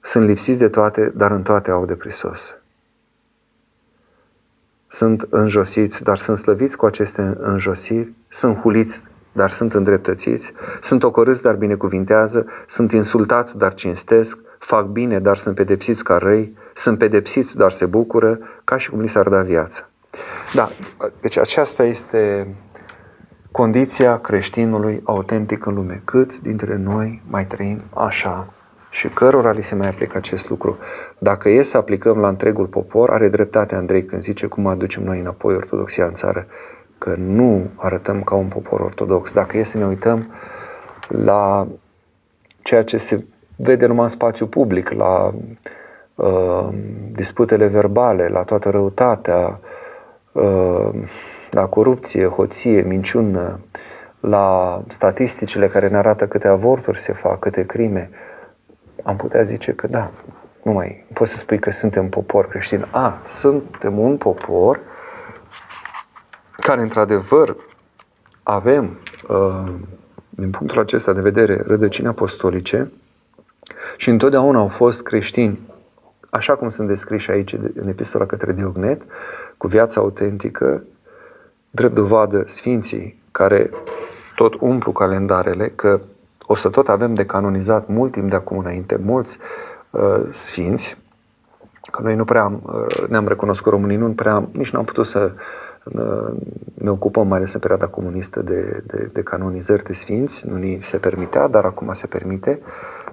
Sunt 0.00 0.26
lipsiți 0.26 0.58
de 0.58 0.68
toate, 0.68 1.12
dar 1.16 1.30
în 1.30 1.42
toate 1.42 1.70
au 1.70 1.84
de 1.86 1.94
prisos 1.94 2.59
sunt 4.90 5.26
înjosiți, 5.30 6.02
dar 6.02 6.18
sunt 6.18 6.38
slăviți 6.38 6.76
cu 6.76 6.86
aceste 6.86 7.36
înjosiri, 7.38 8.12
sunt 8.28 8.56
huliți, 8.56 9.02
dar 9.32 9.50
sunt 9.50 9.74
îndreptățiți, 9.74 10.52
sunt 10.80 11.02
ocorâți, 11.02 11.42
dar 11.42 11.54
binecuvintează, 11.54 12.46
sunt 12.66 12.92
insultați, 12.92 13.58
dar 13.58 13.74
cinstesc, 13.74 14.38
fac 14.58 14.86
bine, 14.86 15.18
dar 15.18 15.36
sunt 15.36 15.54
pedepsiți 15.54 16.04
ca 16.04 16.16
răi, 16.16 16.56
sunt 16.74 16.98
pedepsiți, 16.98 17.56
dar 17.56 17.70
se 17.70 17.86
bucură, 17.86 18.38
ca 18.64 18.76
și 18.76 18.90
cum 18.90 19.00
li 19.00 19.08
s-ar 19.08 19.28
da 19.28 19.42
viață. 19.42 19.88
Da, 20.54 20.68
deci 21.20 21.38
aceasta 21.38 21.84
este 21.84 22.54
condiția 23.50 24.18
creștinului 24.18 25.00
autentic 25.04 25.66
în 25.66 25.74
lume. 25.74 26.02
Câți 26.04 26.42
dintre 26.42 26.76
noi 26.76 27.22
mai 27.28 27.46
trăim 27.46 27.82
așa? 27.94 28.52
Și 28.90 29.08
cărora 29.08 29.50
li 29.50 29.62
se 29.62 29.74
mai 29.74 29.88
aplică 29.88 30.16
acest 30.16 30.48
lucru. 30.48 30.78
Dacă 31.18 31.48
e 31.48 31.62
să 31.62 31.76
aplicăm 31.76 32.18
la 32.18 32.28
întregul 32.28 32.66
popor, 32.66 33.10
are 33.10 33.28
dreptate 33.28 33.74
Andrei 33.74 34.04
când 34.04 34.22
zice 34.22 34.46
cum 34.46 34.66
aducem 34.66 35.02
noi 35.02 35.18
înapoi 35.18 35.54
ortodoxia 35.54 36.04
în 36.04 36.14
țară, 36.14 36.46
că 36.98 37.14
nu 37.18 37.70
arătăm 37.76 38.22
ca 38.22 38.34
un 38.34 38.46
popor 38.46 38.80
ortodox. 38.80 39.32
Dacă 39.32 39.58
e 39.58 39.62
să 39.62 39.78
ne 39.78 39.86
uităm 39.86 40.32
la 41.08 41.66
ceea 42.62 42.84
ce 42.84 42.96
se 42.96 43.24
vede 43.56 43.86
numai 43.86 44.04
în 44.04 44.08
spațiu 44.08 44.46
public, 44.46 44.90
la 44.90 45.34
uh, 46.14 46.68
disputele 47.12 47.66
verbale, 47.66 48.28
la 48.28 48.42
toată 48.42 48.70
răutatea, 48.70 49.60
uh, 50.32 50.88
la 51.50 51.66
corupție, 51.66 52.26
hoție, 52.26 52.82
minciună, 52.82 53.60
la 54.20 54.82
statisticile 54.88 55.66
care 55.66 55.88
ne 55.88 55.96
arată 55.96 56.26
câte 56.26 56.48
avorturi 56.48 56.98
se 56.98 57.12
fac, 57.12 57.38
câte 57.38 57.66
crime, 57.66 58.10
am 59.04 59.16
putea 59.16 59.42
zice 59.42 59.72
că 59.72 59.86
da, 59.86 60.10
nu 60.62 60.72
mai 60.72 61.06
poți 61.12 61.30
să 61.30 61.36
spui 61.36 61.58
că 61.58 61.70
suntem 61.70 62.08
popor 62.08 62.48
creștin. 62.48 62.86
A, 62.90 63.20
suntem 63.26 63.98
un 63.98 64.16
popor 64.16 64.80
care 66.56 66.82
într-adevăr 66.82 67.56
avem, 68.42 68.98
uh, 69.28 69.72
din 70.30 70.50
punctul 70.50 70.80
acesta 70.80 71.12
de 71.12 71.20
vedere, 71.20 71.62
rădăcini 71.66 72.06
apostolice 72.06 72.92
și 73.96 74.10
întotdeauna 74.10 74.58
au 74.58 74.68
fost 74.68 75.02
creștini, 75.02 75.60
așa 76.30 76.56
cum 76.56 76.68
sunt 76.68 76.88
descriși 76.88 77.30
aici 77.30 77.52
în 77.74 77.88
epistola 77.88 78.26
către 78.26 78.52
Diognet, 78.52 79.02
cu 79.56 79.66
viața 79.66 80.00
autentică, 80.00 80.84
drept 81.70 81.94
dovadă 81.94 82.44
Sfinții, 82.46 83.22
care 83.32 83.70
tot 84.34 84.54
umplu 84.60 84.92
calendarele, 84.92 85.68
că 85.68 86.00
o 86.50 86.54
să 86.54 86.68
tot 86.68 86.88
avem 86.88 87.14
de 87.14 87.26
canonizat 87.26 87.88
mult 87.88 88.12
timp 88.12 88.30
de 88.30 88.36
acum 88.36 88.58
înainte, 88.58 88.96
mulți 89.02 89.38
uh, 89.90 90.20
sfinți, 90.30 90.98
că 91.90 92.02
noi 92.02 92.16
nu 92.16 92.24
prea 92.24 92.42
am, 92.42 92.62
uh, 92.64 93.08
ne-am 93.08 93.28
recunoscut 93.28 93.72
românii, 93.72 93.96
nu 93.96 94.10
prea, 94.10 94.48
nici 94.52 94.70
nu 94.70 94.78
am 94.78 94.84
putut 94.84 95.06
să 95.06 95.32
uh, 95.84 96.36
ne 96.74 96.90
ocupăm 96.90 97.26
mai 97.26 97.38
ales 97.38 97.52
în 97.52 97.60
perioada 97.60 97.86
comunistă 97.86 98.42
de, 98.42 98.82
de, 98.86 99.10
de 99.12 99.22
canonizări 99.22 99.84
de 99.84 99.92
sfinți, 99.92 100.48
nu 100.48 100.56
ni 100.56 100.78
se 100.80 100.96
permitea, 100.98 101.48
dar 101.48 101.64
acum 101.64 101.92
se 101.92 102.06
permite, 102.06 102.60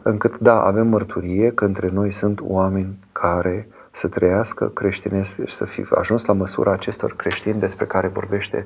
încât 0.01 0.37
da, 0.39 0.61
avem 0.61 0.87
mărturie 0.87 1.51
că 1.51 1.65
între 1.65 1.89
noi 1.93 2.11
sunt 2.11 2.39
oameni 2.43 2.99
care 3.11 3.67
să 3.91 4.07
trăiască 4.07 4.67
creștinesc 4.67 5.45
și 5.45 5.55
să 5.55 5.65
fi 5.65 5.85
ajuns 5.95 6.25
la 6.25 6.33
măsura 6.33 6.71
acestor 6.71 7.15
creștini 7.15 7.59
despre 7.59 7.85
care 7.85 8.07
vorbește 8.07 8.65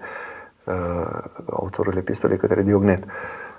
uh, 0.63 1.23
autorul 1.49 1.97
epistolei 1.97 2.37
către 2.37 2.61
Diognet. 2.61 3.03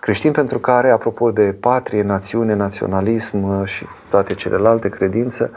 Creștini 0.03 0.35
pentru 0.35 0.59
care, 0.59 0.91
apropo 0.91 1.31
de 1.31 1.57
patrie, 1.61 2.03
națiune, 2.03 2.55
naționalism 2.55 3.43
uh, 3.43 3.67
și 3.67 3.87
toate 4.11 4.35
celelalte 4.35 4.89
credințe, 4.89 5.51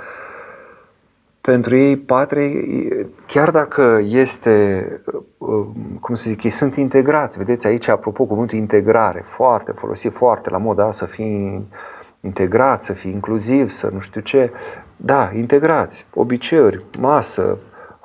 pentru 1.41 1.76
ei 1.76 1.97
patrie, 1.97 2.51
chiar 3.27 3.51
dacă 3.51 3.99
este, 4.03 4.88
uh, 5.38 5.65
cum 6.01 6.15
să 6.15 6.30
zic, 6.30 6.43
ei 6.43 6.49
sunt 6.49 6.76
integrați. 6.76 7.38
Vedeți 7.38 7.67
aici, 7.67 7.88
apropo, 7.88 8.26
cuvântul 8.26 8.57
integrare, 8.57 9.23
foarte 9.26 9.72
folosit, 9.72 10.11
foarte 10.11 10.49
la 10.49 10.57
moda 10.57 10.91
să 10.91 11.05
fii 11.05 11.67
integrat, 12.22 12.84
să 12.84 12.93
fii 12.93 13.11
inclusiv, 13.11 13.69
să 13.69 13.89
nu 13.93 13.99
știu 13.99 14.22
ce. 14.22 14.51
Da, 14.95 15.31
integrați, 15.34 16.05
obiceiuri, 16.13 16.85
masă, 16.99 17.57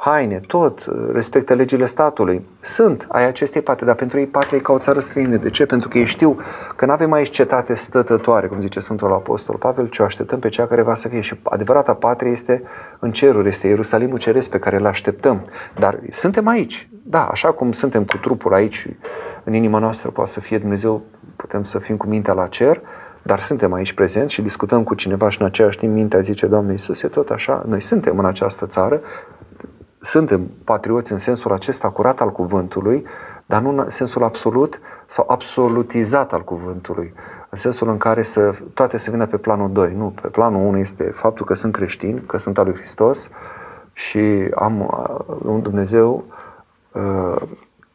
haine, 0.02 0.40
tot, 0.47 0.85
respectă 1.12 1.55
legile 1.55 1.86
statului. 1.86 2.47
Sunt 2.60 3.06
ai 3.09 3.27
acestei 3.27 3.62
patri, 3.62 3.86
dar 3.86 3.94
pentru 3.94 4.18
ei 4.18 4.27
patria 4.27 4.59
e 4.59 4.60
ca 4.60 4.72
o 4.72 4.78
țară 4.78 5.01
străină. 5.01 5.36
De 5.36 5.51
ce? 5.51 5.66
Pentru 5.66 5.89
că 5.89 5.98
ei 5.98 6.05
știu 6.05 6.39
că 6.77 6.86
nu 6.86 6.93
avem 6.93 7.12
aici 7.12 7.31
cetate 7.31 7.74
stătătoare, 7.74 8.47
cum 8.47 8.60
zice 8.60 8.81
Sfântul 8.81 9.12
Apostol 9.12 9.56
Pavel, 9.56 9.86
ci 9.86 9.98
o 9.98 10.05
așteptăm 10.05 10.39
pe 10.39 10.48
cea 10.48 10.66
care 10.66 10.82
va 10.82 10.94
să 10.94 11.09
fie. 11.09 11.20
Și 11.20 11.40
adevărata 11.43 11.94
patrie 11.94 12.31
este 12.31 12.62
în 12.98 13.10
ceruri, 13.10 13.48
este 13.48 13.66
Ierusalimul 13.66 14.18
Ceresc 14.18 14.51
pe 14.51 14.59
care 14.59 14.77
îl 14.77 14.86
așteptăm. 14.86 15.44
Dar 15.78 16.01
suntem 16.09 16.47
aici. 16.47 16.89
Da, 17.02 17.24
așa 17.24 17.52
cum 17.52 17.72
suntem 17.72 18.05
cu 18.05 18.16
trupul 18.16 18.55
aici, 18.55 18.86
în 19.44 19.52
inima 19.52 19.78
noastră 19.78 20.10
poate 20.10 20.31
să 20.31 20.40
fie 20.40 20.59
Dumnezeu, 20.59 21.02
putem 21.36 21.62
să 21.62 21.78
fim 21.78 21.97
cu 21.97 22.06
mintea 22.06 22.32
la 22.32 22.47
cer, 22.47 22.81
dar 23.22 23.40
suntem 23.40 23.72
aici 23.72 23.93
prezenți 23.93 24.32
și 24.32 24.43
discutăm 24.43 24.82
cu 24.82 24.94
cineva 24.94 25.28
și 25.28 25.40
în 25.40 25.47
aceeași 25.47 25.78
timp 25.78 25.93
mintea 25.93 26.20
zice, 26.20 26.47
Doamne 26.47 26.72
Iisuse, 26.72 27.09
tot 27.09 27.31
așa, 27.31 27.64
noi 27.66 27.81
suntem 27.81 28.18
în 28.18 28.24
această 28.24 28.66
țară, 28.66 29.01
suntem 30.01 30.51
patrioți 30.64 31.12
în 31.12 31.18
sensul 31.18 31.52
acesta 31.52 31.90
curat 31.90 32.20
al 32.20 32.32
cuvântului, 32.32 33.05
dar 33.47 33.62
nu 33.62 33.68
în 33.68 33.90
sensul 33.90 34.24
absolut 34.24 34.81
sau 35.06 35.24
absolutizat 35.28 36.32
al 36.32 36.44
cuvântului, 36.44 37.12
în 37.48 37.59
sensul 37.59 37.89
în 37.89 37.98
care 37.98 38.22
să, 38.22 38.55
toate 38.74 38.98
să 38.98 39.10
vină 39.10 39.27
pe 39.27 39.36
planul 39.36 39.72
2. 39.72 39.94
Nu, 39.97 40.14
pe 40.22 40.28
planul 40.28 40.66
1 40.66 40.78
este 40.78 41.05
faptul 41.05 41.47
că 41.47 41.55
sunt 41.55 41.72
creștin, 41.72 42.22
că 42.27 42.39
sunt 42.39 42.59
al 42.59 42.64
lui 42.64 42.74
Hristos 42.74 43.31
și 43.93 44.48
am 44.55 44.81
uh, 44.81 45.36
un 45.44 45.62
Dumnezeu 45.62 46.24
uh, 46.93 47.43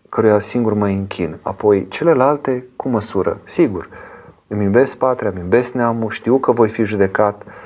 căruia 0.09 0.39
singur 0.39 0.73
mă 0.73 0.85
închin. 0.85 1.37
Apoi, 1.41 1.87
celelalte 1.87 2.65
cu 2.75 2.89
măsură, 2.89 3.39
sigur, 3.43 3.89
îmi 4.47 4.63
iubesc 4.63 4.97
patria, 4.97 5.29
îmi 5.29 5.39
iubesc 5.39 5.73
neamul, 5.73 6.09
știu 6.09 6.37
că 6.37 6.51
voi 6.51 6.69
fi 6.69 6.83
judecat, 6.83 7.43
uh, 7.45 7.64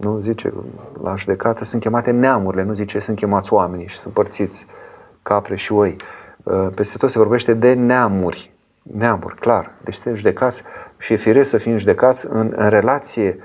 nu 0.00 0.18
zice, 0.20 0.52
la 1.02 1.14
judecată 1.16 1.64
sunt 1.64 1.82
chemate 1.82 2.10
neamurile, 2.10 2.62
nu 2.62 2.72
zice 2.72 2.98
sunt 2.98 3.16
chemați 3.16 3.52
oamenii 3.52 3.88
și 3.88 3.98
sunt 3.98 4.14
părțiți 4.14 4.66
capre 5.22 5.56
și 5.56 5.72
oi. 5.72 5.96
Uh, 6.42 6.68
peste 6.74 6.96
tot 6.96 7.10
se 7.10 7.18
vorbește 7.18 7.54
de 7.54 7.72
neamuri, 7.72 8.52
neamuri, 8.82 9.34
clar. 9.34 9.72
Deci 9.84 9.94
sunt 9.94 10.16
judecați 10.16 10.62
și 10.98 11.12
e 11.12 11.16
firesc 11.16 11.50
să 11.50 11.58
fim 11.58 11.76
judecați 11.76 12.26
în, 12.28 12.52
în 12.56 12.68
relație 12.68 13.38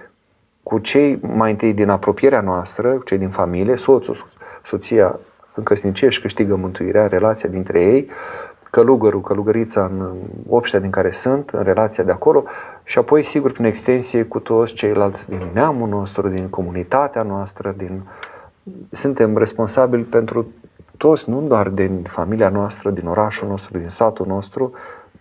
cu 0.63 0.79
cei 0.79 1.19
mai 1.21 1.51
întâi 1.51 1.73
din 1.73 1.89
apropierea 1.89 2.41
noastră, 2.41 2.91
cu 2.91 3.03
cei 3.03 3.17
din 3.17 3.29
familie, 3.29 3.75
soțul, 3.75 4.27
soția 4.63 5.19
în 5.53 5.63
căsnicie 5.63 6.09
și 6.09 6.21
câștigă 6.21 6.55
mântuirea, 6.55 7.07
relația 7.07 7.49
dintre 7.49 7.81
ei, 7.81 8.09
călugărul, 8.75 9.21
călugărița 9.21 9.85
în 9.85 10.13
obștea 10.49 10.79
din 10.79 10.89
care 10.89 11.11
sunt, 11.11 11.49
în 11.49 11.63
relația 11.63 12.03
de 12.03 12.11
acolo 12.11 12.43
și 12.83 12.97
apoi, 12.97 13.23
sigur, 13.23 13.51
prin 13.51 13.65
extensie 13.65 14.23
cu 14.23 14.39
toți 14.39 14.73
ceilalți 14.73 15.29
din 15.29 15.47
neamul 15.53 15.89
nostru, 15.89 16.27
din 16.27 16.49
comunitatea 16.49 17.23
noastră, 17.23 17.73
din... 17.77 18.01
suntem 18.91 19.37
responsabili 19.37 20.03
pentru 20.03 20.47
toți, 20.97 21.29
nu 21.29 21.41
doar 21.41 21.69
din 21.69 22.03
familia 22.07 22.49
noastră, 22.49 22.89
din 22.89 23.07
orașul 23.07 23.47
nostru, 23.47 23.77
din 23.77 23.89
satul 23.89 24.25
nostru 24.25 24.71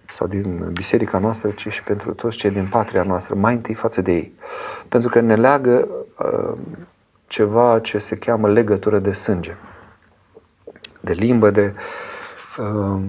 sau 0.08 0.26
din 0.26 0.70
biserica 0.72 1.18
noastră, 1.18 1.50
ci 1.50 1.68
și 1.68 1.82
pentru 1.82 2.14
toți 2.14 2.36
cei 2.36 2.50
din 2.50 2.68
patria 2.70 3.02
noastră, 3.02 3.34
mai 3.34 3.54
întâi 3.54 3.74
față 3.74 4.02
de 4.02 4.12
ei. 4.12 4.34
Pentru 4.88 5.08
că 5.08 5.20
ne 5.20 5.36
leagă 5.36 5.88
uh, 6.18 6.58
ceva 7.26 7.78
ce 7.78 7.98
se 7.98 8.16
cheamă 8.16 8.48
legătură 8.48 8.98
de 8.98 9.12
sânge, 9.12 9.56
de 11.00 11.12
limbă, 11.12 11.50
de 11.50 11.74
uh, 12.58 13.02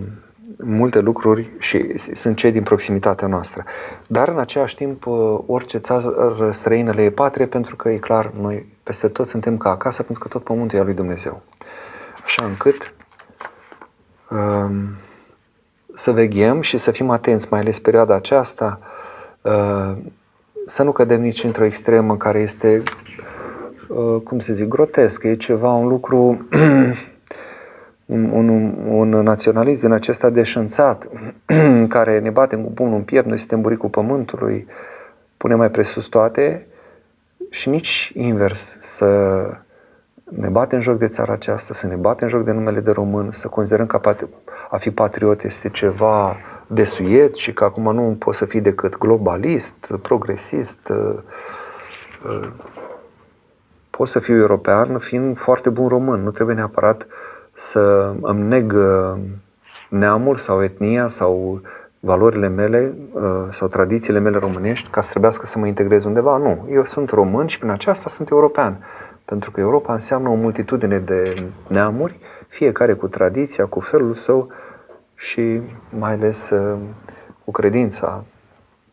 multe 0.57 0.99
lucruri 0.99 1.51
și 1.59 1.97
sunt 1.97 2.35
cei 2.35 2.51
din 2.51 2.63
proximitatea 2.63 3.27
noastră. 3.27 3.63
Dar 4.07 4.27
în 4.27 4.39
același 4.39 4.75
timp, 4.75 5.05
uh, 5.05 5.39
orice 5.45 5.77
țară 5.77 6.49
străină 6.51 6.91
le 6.91 7.01
e 7.01 7.11
patrie 7.11 7.45
pentru 7.45 7.75
că 7.75 7.89
e 7.89 7.97
clar, 7.97 8.31
noi 8.41 8.73
peste 8.83 9.07
tot 9.07 9.27
suntem 9.27 9.57
ca 9.57 9.69
acasă 9.69 10.03
pentru 10.03 10.23
că 10.23 10.29
tot 10.29 10.43
pământul 10.43 10.77
e 10.77 10.79
al 10.79 10.85
lui 10.85 10.95
Dumnezeu. 10.95 11.41
Așa 12.23 12.45
încât 12.45 12.93
um, 14.29 14.87
să 15.93 16.11
veghem 16.11 16.61
și 16.61 16.77
să 16.77 16.91
fim 16.91 17.09
atenți, 17.09 17.47
mai 17.49 17.59
ales 17.59 17.79
perioada 17.79 18.15
aceasta, 18.15 18.79
uh, 19.41 19.97
să 20.67 20.83
nu 20.83 20.91
cădem 20.91 21.21
nici 21.21 21.43
într-o 21.43 21.63
extremă 21.63 22.11
în 22.11 22.17
care 22.17 22.39
este, 22.39 22.83
uh, 23.87 24.21
cum 24.23 24.39
să 24.39 24.53
zic, 24.53 24.67
grotesc, 24.67 25.23
e 25.23 25.35
ceva, 25.35 25.71
un 25.71 25.87
lucru 25.87 26.47
un, 28.05 28.29
un, 28.31 28.75
un 28.87 29.09
naționalist 29.09 29.81
din 29.81 29.91
acesta 29.91 30.29
deșanțat, 30.29 31.09
care 31.87 32.19
ne 32.19 32.29
bate 32.29 32.55
cu 32.55 32.69
bunul 32.73 32.95
în 32.95 33.03
piept, 33.03 33.27
noi 33.27 33.37
suntem 33.37 33.61
buricul 33.61 33.89
pământului, 33.89 34.67
pune 35.37 35.55
mai 35.55 35.71
presus 35.71 36.05
toate 36.05 36.67
și 37.49 37.69
nici 37.69 38.11
invers, 38.15 38.77
să 38.79 39.39
ne 40.23 40.47
bate 40.47 40.75
în 40.75 40.81
joc 40.81 40.97
de 40.97 41.07
țara 41.07 41.33
aceasta, 41.33 41.73
să 41.73 41.87
ne 41.87 41.95
bate 41.95 42.23
în 42.23 42.29
joc 42.29 42.43
de 42.43 42.51
numele 42.51 42.79
de 42.79 42.91
român, 42.91 43.31
să 43.31 43.47
considerăm 43.47 43.85
că 43.85 44.01
a 44.69 44.77
fi 44.77 44.91
patriot 44.91 45.43
este 45.43 45.69
ceva 45.69 46.37
desuiet 46.67 47.35
și 47.35 47.53
că 47.53 47.63
acum 47.63 47.93
nu 47.93 48.15
poți 48.19 48.37
să 48.37 48.45
fii 48.45 48.61
decât 48.61 48.97
globalist, 48.97 49.93
progresist, 50.01 50.89
uh, 50.89 51.17
uh, 52.25 52.49
poți 53.89 54.11
să 54.11 54.19
fiu 54.19 54.35
european 54.35 54.97
fiind 54.97 55.37
foarte 55.37 55.69
bun 55.69 55.87
român, 55.87 56.21
nu 56.21 56.31
trebuie 56.31 56.55
neapărat 56.55 57.01
uh, 57.01 57.07
să 57.55 58.13
îmi 58.21 58.41
neg 58.41 58.73
uh, 58.73 59.19
neamul 59.89 60.35
sau 60.35 60.63
etnia 60.63 61.07
sau 61.07 61.61
valorile 61.99 62.47
mele 62.47 62.97
uh, 63.13 63.21
sau 63.51 63.67
tradițiile 63.67 64.19
mele 64.19 64.37
românești 64.37 64.89
ca 64.89 65.01
să 65.01 65.09
trebuiască 65.09 65.45
să 65.45 65.59
mă 65.59 65.67
integrez 65.67 66.03
undeva. 66.03 66.37
Nu, 66.37 66.67
eu 66.71 66.83
sunt 66.83 67.09
român 67.09 67.47
și 67.47 67.57
prin 67.57 67.69
aceasta 67.71 68.09
sunt 68.09 68.29
european. 68.29 68.83
Pentru 69.25 69.51
că 69.51 69.59
Europa 69.59 69.93
înseamnă 69.93 70.29
o 70.29 70.35
multitudine 70.35 70.99
de 70.99 71.47
neamuri, 71.67 72.19
fiecare 72.47 72.93
cu 72.93 73.07
tradiția, 73.07 73.65
cu 73.65 73.79
felul 73.79 74.13
său 74.13 74.51
și 75.15 75.61
mai 75.89 76.11
ales 76.11 76.49
uh, 76.49 76.77
cu 77.45 77.51
credința 77.51 78.23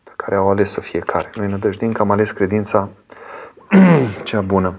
pe 0.03 0.11
care 0.15 0.35
au 0.35 0.49
ales-o 0.49 0.81
fiecare. 0.81 1.29
Noi 1.35 1.47
nădăjdim 1.47 1.91
că 1.91 2.01
am 2.01 2.11
ales 2.11 2.31
credința 2.31 2.89
cea 4.23 4.41
bună. 4.41 4.75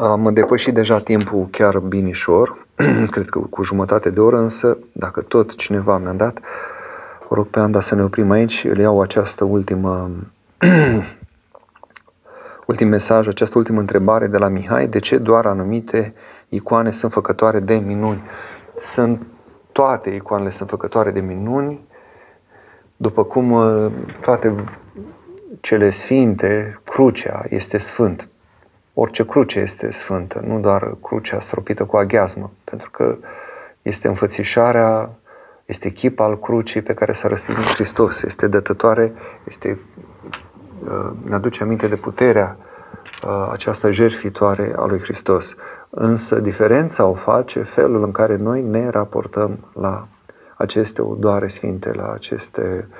Am 0.00 0.30
depășit 0.32 0.74
deja 0.74 1.00
timpul 1.00 1.48
chiar 1.50 1.78
binișor, 1.78 2.66
cred 3.10 3.28
că 3.28 3.38
cu 3.38 3.62
jumătate 3.62 4.10
de 4.10 4.20
oră, 4.20 4.38
însă 4.38 4.78
dacă 4.92 5.20
tot 5.20 5.54
cineva 5.54 5.98
mi-a 5.98 6.12
dat, 6.12 6.38
o 7.28 7.34
rog 7.34 7.46
pe 7.46 7.58
Anda 7.60 7.80
să 7.80 7.94
ne 7.94 8.02
oprim 8.02 8.30
aici, 8.30 8.64
îl 8.64 8.78
iau 8.78 9.00
această 9.00 9.44
ultimă 9.44 10.10
ultim 12.66 12.88
mesaj, 12.88 13.28
această 13.28 13.58
ultimă 13.58 13.80
întrebare 13.80 14.26
de 14.26 14.38
la 14.38 14.48
Mihai, 14.48 14.88
de 14.88 14.98
ce 14.98 15.18
doar 15.18 15.46
anumite 15.46 16.14
icoane 16.48 16.90
sunt 16.90 17.12
făcătoare 17.12 17.60
de 17.60 17.74
minuni? 17.74 18.22
Sunt 18.76 19.26
toate 19.72 20.10
icoanele 20.10 20.50
sunt 20.50 20.68
făcătoare 20.68 21.10
de 21.10 21.20
minuni, 21.20 21.80
după 22.96 23.24
cum 23.24 23.50
uh, 23.50 23.92
toate 24.20 24.54
cele 25.60 25.90
sfinte, 25.90 26.80
crucea 26.84 27.44
este 27.48 27.78
sfânt. 27.78 28.28
Orice 29.02 29.24
cruce 29.24 29.58
este 29.58 29.90
sfântă, 29.90 30.42
nu 30.46 30.60
doar 30.60 30.96
crucea 31.02 31.40
stropită 31.40 31.84
cu 31.84 31.96
aghiazmă, 31.96 32.50
pentru 32.64 32.90
că 32.90 33.18
este 33.82 34.08
înfățișarea, 34.08 35.10
este 35.64 35.90
chip 35.90 36.20
al 36.20 36.38
crucii 36.38 36.82
pe 36.82 36.94
care 36.94 37.12
s-a 37.12 37.28
răstignit 37.28 37.64
Hristos, 37.64 38.22
este 38.22 38.48
dătătoare, 38.48 39.12
este, 39.44 39.78
uh, 40.84 41.10
ne 41.24 41.34
aduce 41.34 41.62
aminte 41.62 41.88
de 41.88 41.96
puterea 41.96 42.56
uh, 43.24 43.48
aceasta 43.52 43.90
jertfitoare 43.90 44.72
a 44.76 44.86
lui 44.86 45.00
Hristos. 45.00 45.54
Însă 45.90 46.40
diferența 46.40 47.04
o 47.04 47.14
face 47.14 47.62
felul 47.62 48.02
în 48.02 48.12
care 48.12 48.36
noi 48.36 48.62
ne 48.62 48.88
raportăm 48.88 49.70
la 49.74 50.08
aceste 50.56 51.02
odoare 51.02 51.48
sfinte, 51.48 51.92
la 51.92 52.12
aceste 52.12 52.88
uh, 52.88 52.94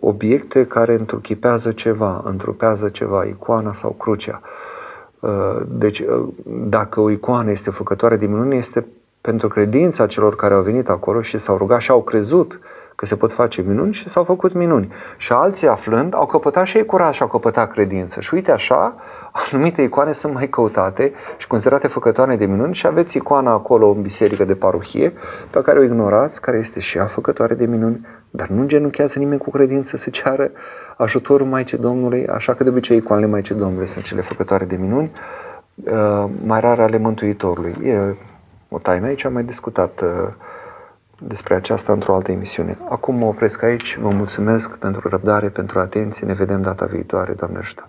obiecte 0.00 0.66
care 0.66 0.94
întruchipează 0.94 1.72
ceva, 1.72 2.22
întrupează 2.24 2.88
ceva, 2.88 3.24
icoana 3.24 3.72
sau 3.72 3.90
crucea. 3.90 4.40
Uh, 5.20 5.60
deci, 5.68 5.98
uh, 5.98 6.28
dacă 6.44 7.00
o 7.00 7.10
icoană 7.10 7.50
este 7.50 7.70
făcătoare 7.70 8.16
de 8.16 8.26
minuni, 8.26 8.56
este 8.56 8.86
pentru 9.20 9.48
credința 9.48 10.06
celor 10.06 10.36
care 10.36 10.54
au 10.54 10.62
venit 10.62 10.88
acolo 10.88 11.22
și 11.22 11.38
s-au 11.38 11.56
rugat 11.56 11.80
și 11.80 11.90
au 11.90 12.02
crezut 12.02 12.60
că 12.94 13.06
se 13.06 13.16
pot 13.16 13.32
face 13.32 13.62
minuni 13.62 13.92
și 13.92 14.08
s-au 14.08 14.24
făcut 14.24 14.52
minuni. 14.52 14.92
Și 15.16 15.32
alții 15.32 15.68
aflând 15.68 16.14
au 16.14 16.26
căpătat 16.26 16.66
și 16.66 16.76
ei 16.76 16.84
curaj 16.84 17.14
și 17.14 17.22
au 17.22 17.28
căpătat 17.28 17.72
credință. 17.72 18.20
Și 18.20 18.34
uite 18.34 18.52
așa, 18.52 18.94
anumite 19.50 19.82
icoane 19.82 20.12
sunt 20.12 20.34
mai 20.34 20.48
căutate 20.48 21.12
și 21.36 21.46
considerate 21.46 21.88
făcătoare 21.88 22.36
de 22.36 22.46
minuni 22.46 22.74
și 22.74 22.86
aveți 22.86 23.16
icoana 23.16 23.52
acolo 23.52 23.88
în 23.88 24.02
biserică 24.02 24.44
de 24.44 24.54
parohie 24.54 25.12
pe 25.50 25.62
care 25.62 25.78
o 25.78 25.82
ignorați, 25.82 26.40
care 26.40 26.58
este 26.58 26.80
și 26.80 26.98
ea 26.98 27.06
făcătoare 27.06 27.54
de 27.54 27.66
minuni, 27.66 28.06
dar 28.36 28.48
nu 28.48 28.66
genunchează 28.66 29.18
nimeni 29.18 29.40
cu 29.40 29.50
credință 29.50 29.96
să 29.96 30.10
ceară 30.10 30.50
ajutorul 30.96 31.46
Maicii 31.46 31.78
Domnului, 31.78 32.26
așa 32.26 32.54
că 32.54 32.62
de 32.62 32.68
obicei 32.68 32.96
icoanele 32.96 33.30
Maicii 33.30 33.54
Domnului 33.54 33.88
sunt 33.88 34.04
cele 34.04 34.20
făcătoare 34.20 34.64
de 34.64 34.76
minuni, 34.76 35.12
uh, 35.74 36.24
mai 36.44 36.60
rare 36.60 36.82
ale 36.82 36.98
Mântuitorului. 36.98 37.76
E 37.88 38.14
o 38.68 38.78
taină 38.78 39.06
aici, 39.06 39.24
am 39.24 39.32
mai 39.32 39.44
discutat 39.44 40.00
uh, 40.00 40.32
despre 41.18 41.54
aceasta 41.54 41.92
într-o 41.92 42.14
altă 42.14 42.30
emisiune. 42.30 42.78
Acum 42.88 43.14
mă 43.14 43.26
opresc 43.26 43.62
aici, 43.62 43.98
vă 44.00 44.08
mulțumesc 44.08 44.70
pentru 44.70 45.08
răbdare, 45.08 45.48
pentru 45.48 45.78
atenție, 45.78 46.26
ne 46.26 46.32
vedem 46.32 46.62
data 46.62 46.84
viitoare, 46.84 47.32
Doamne 47.32 47.58
ajută! 47.58 47.88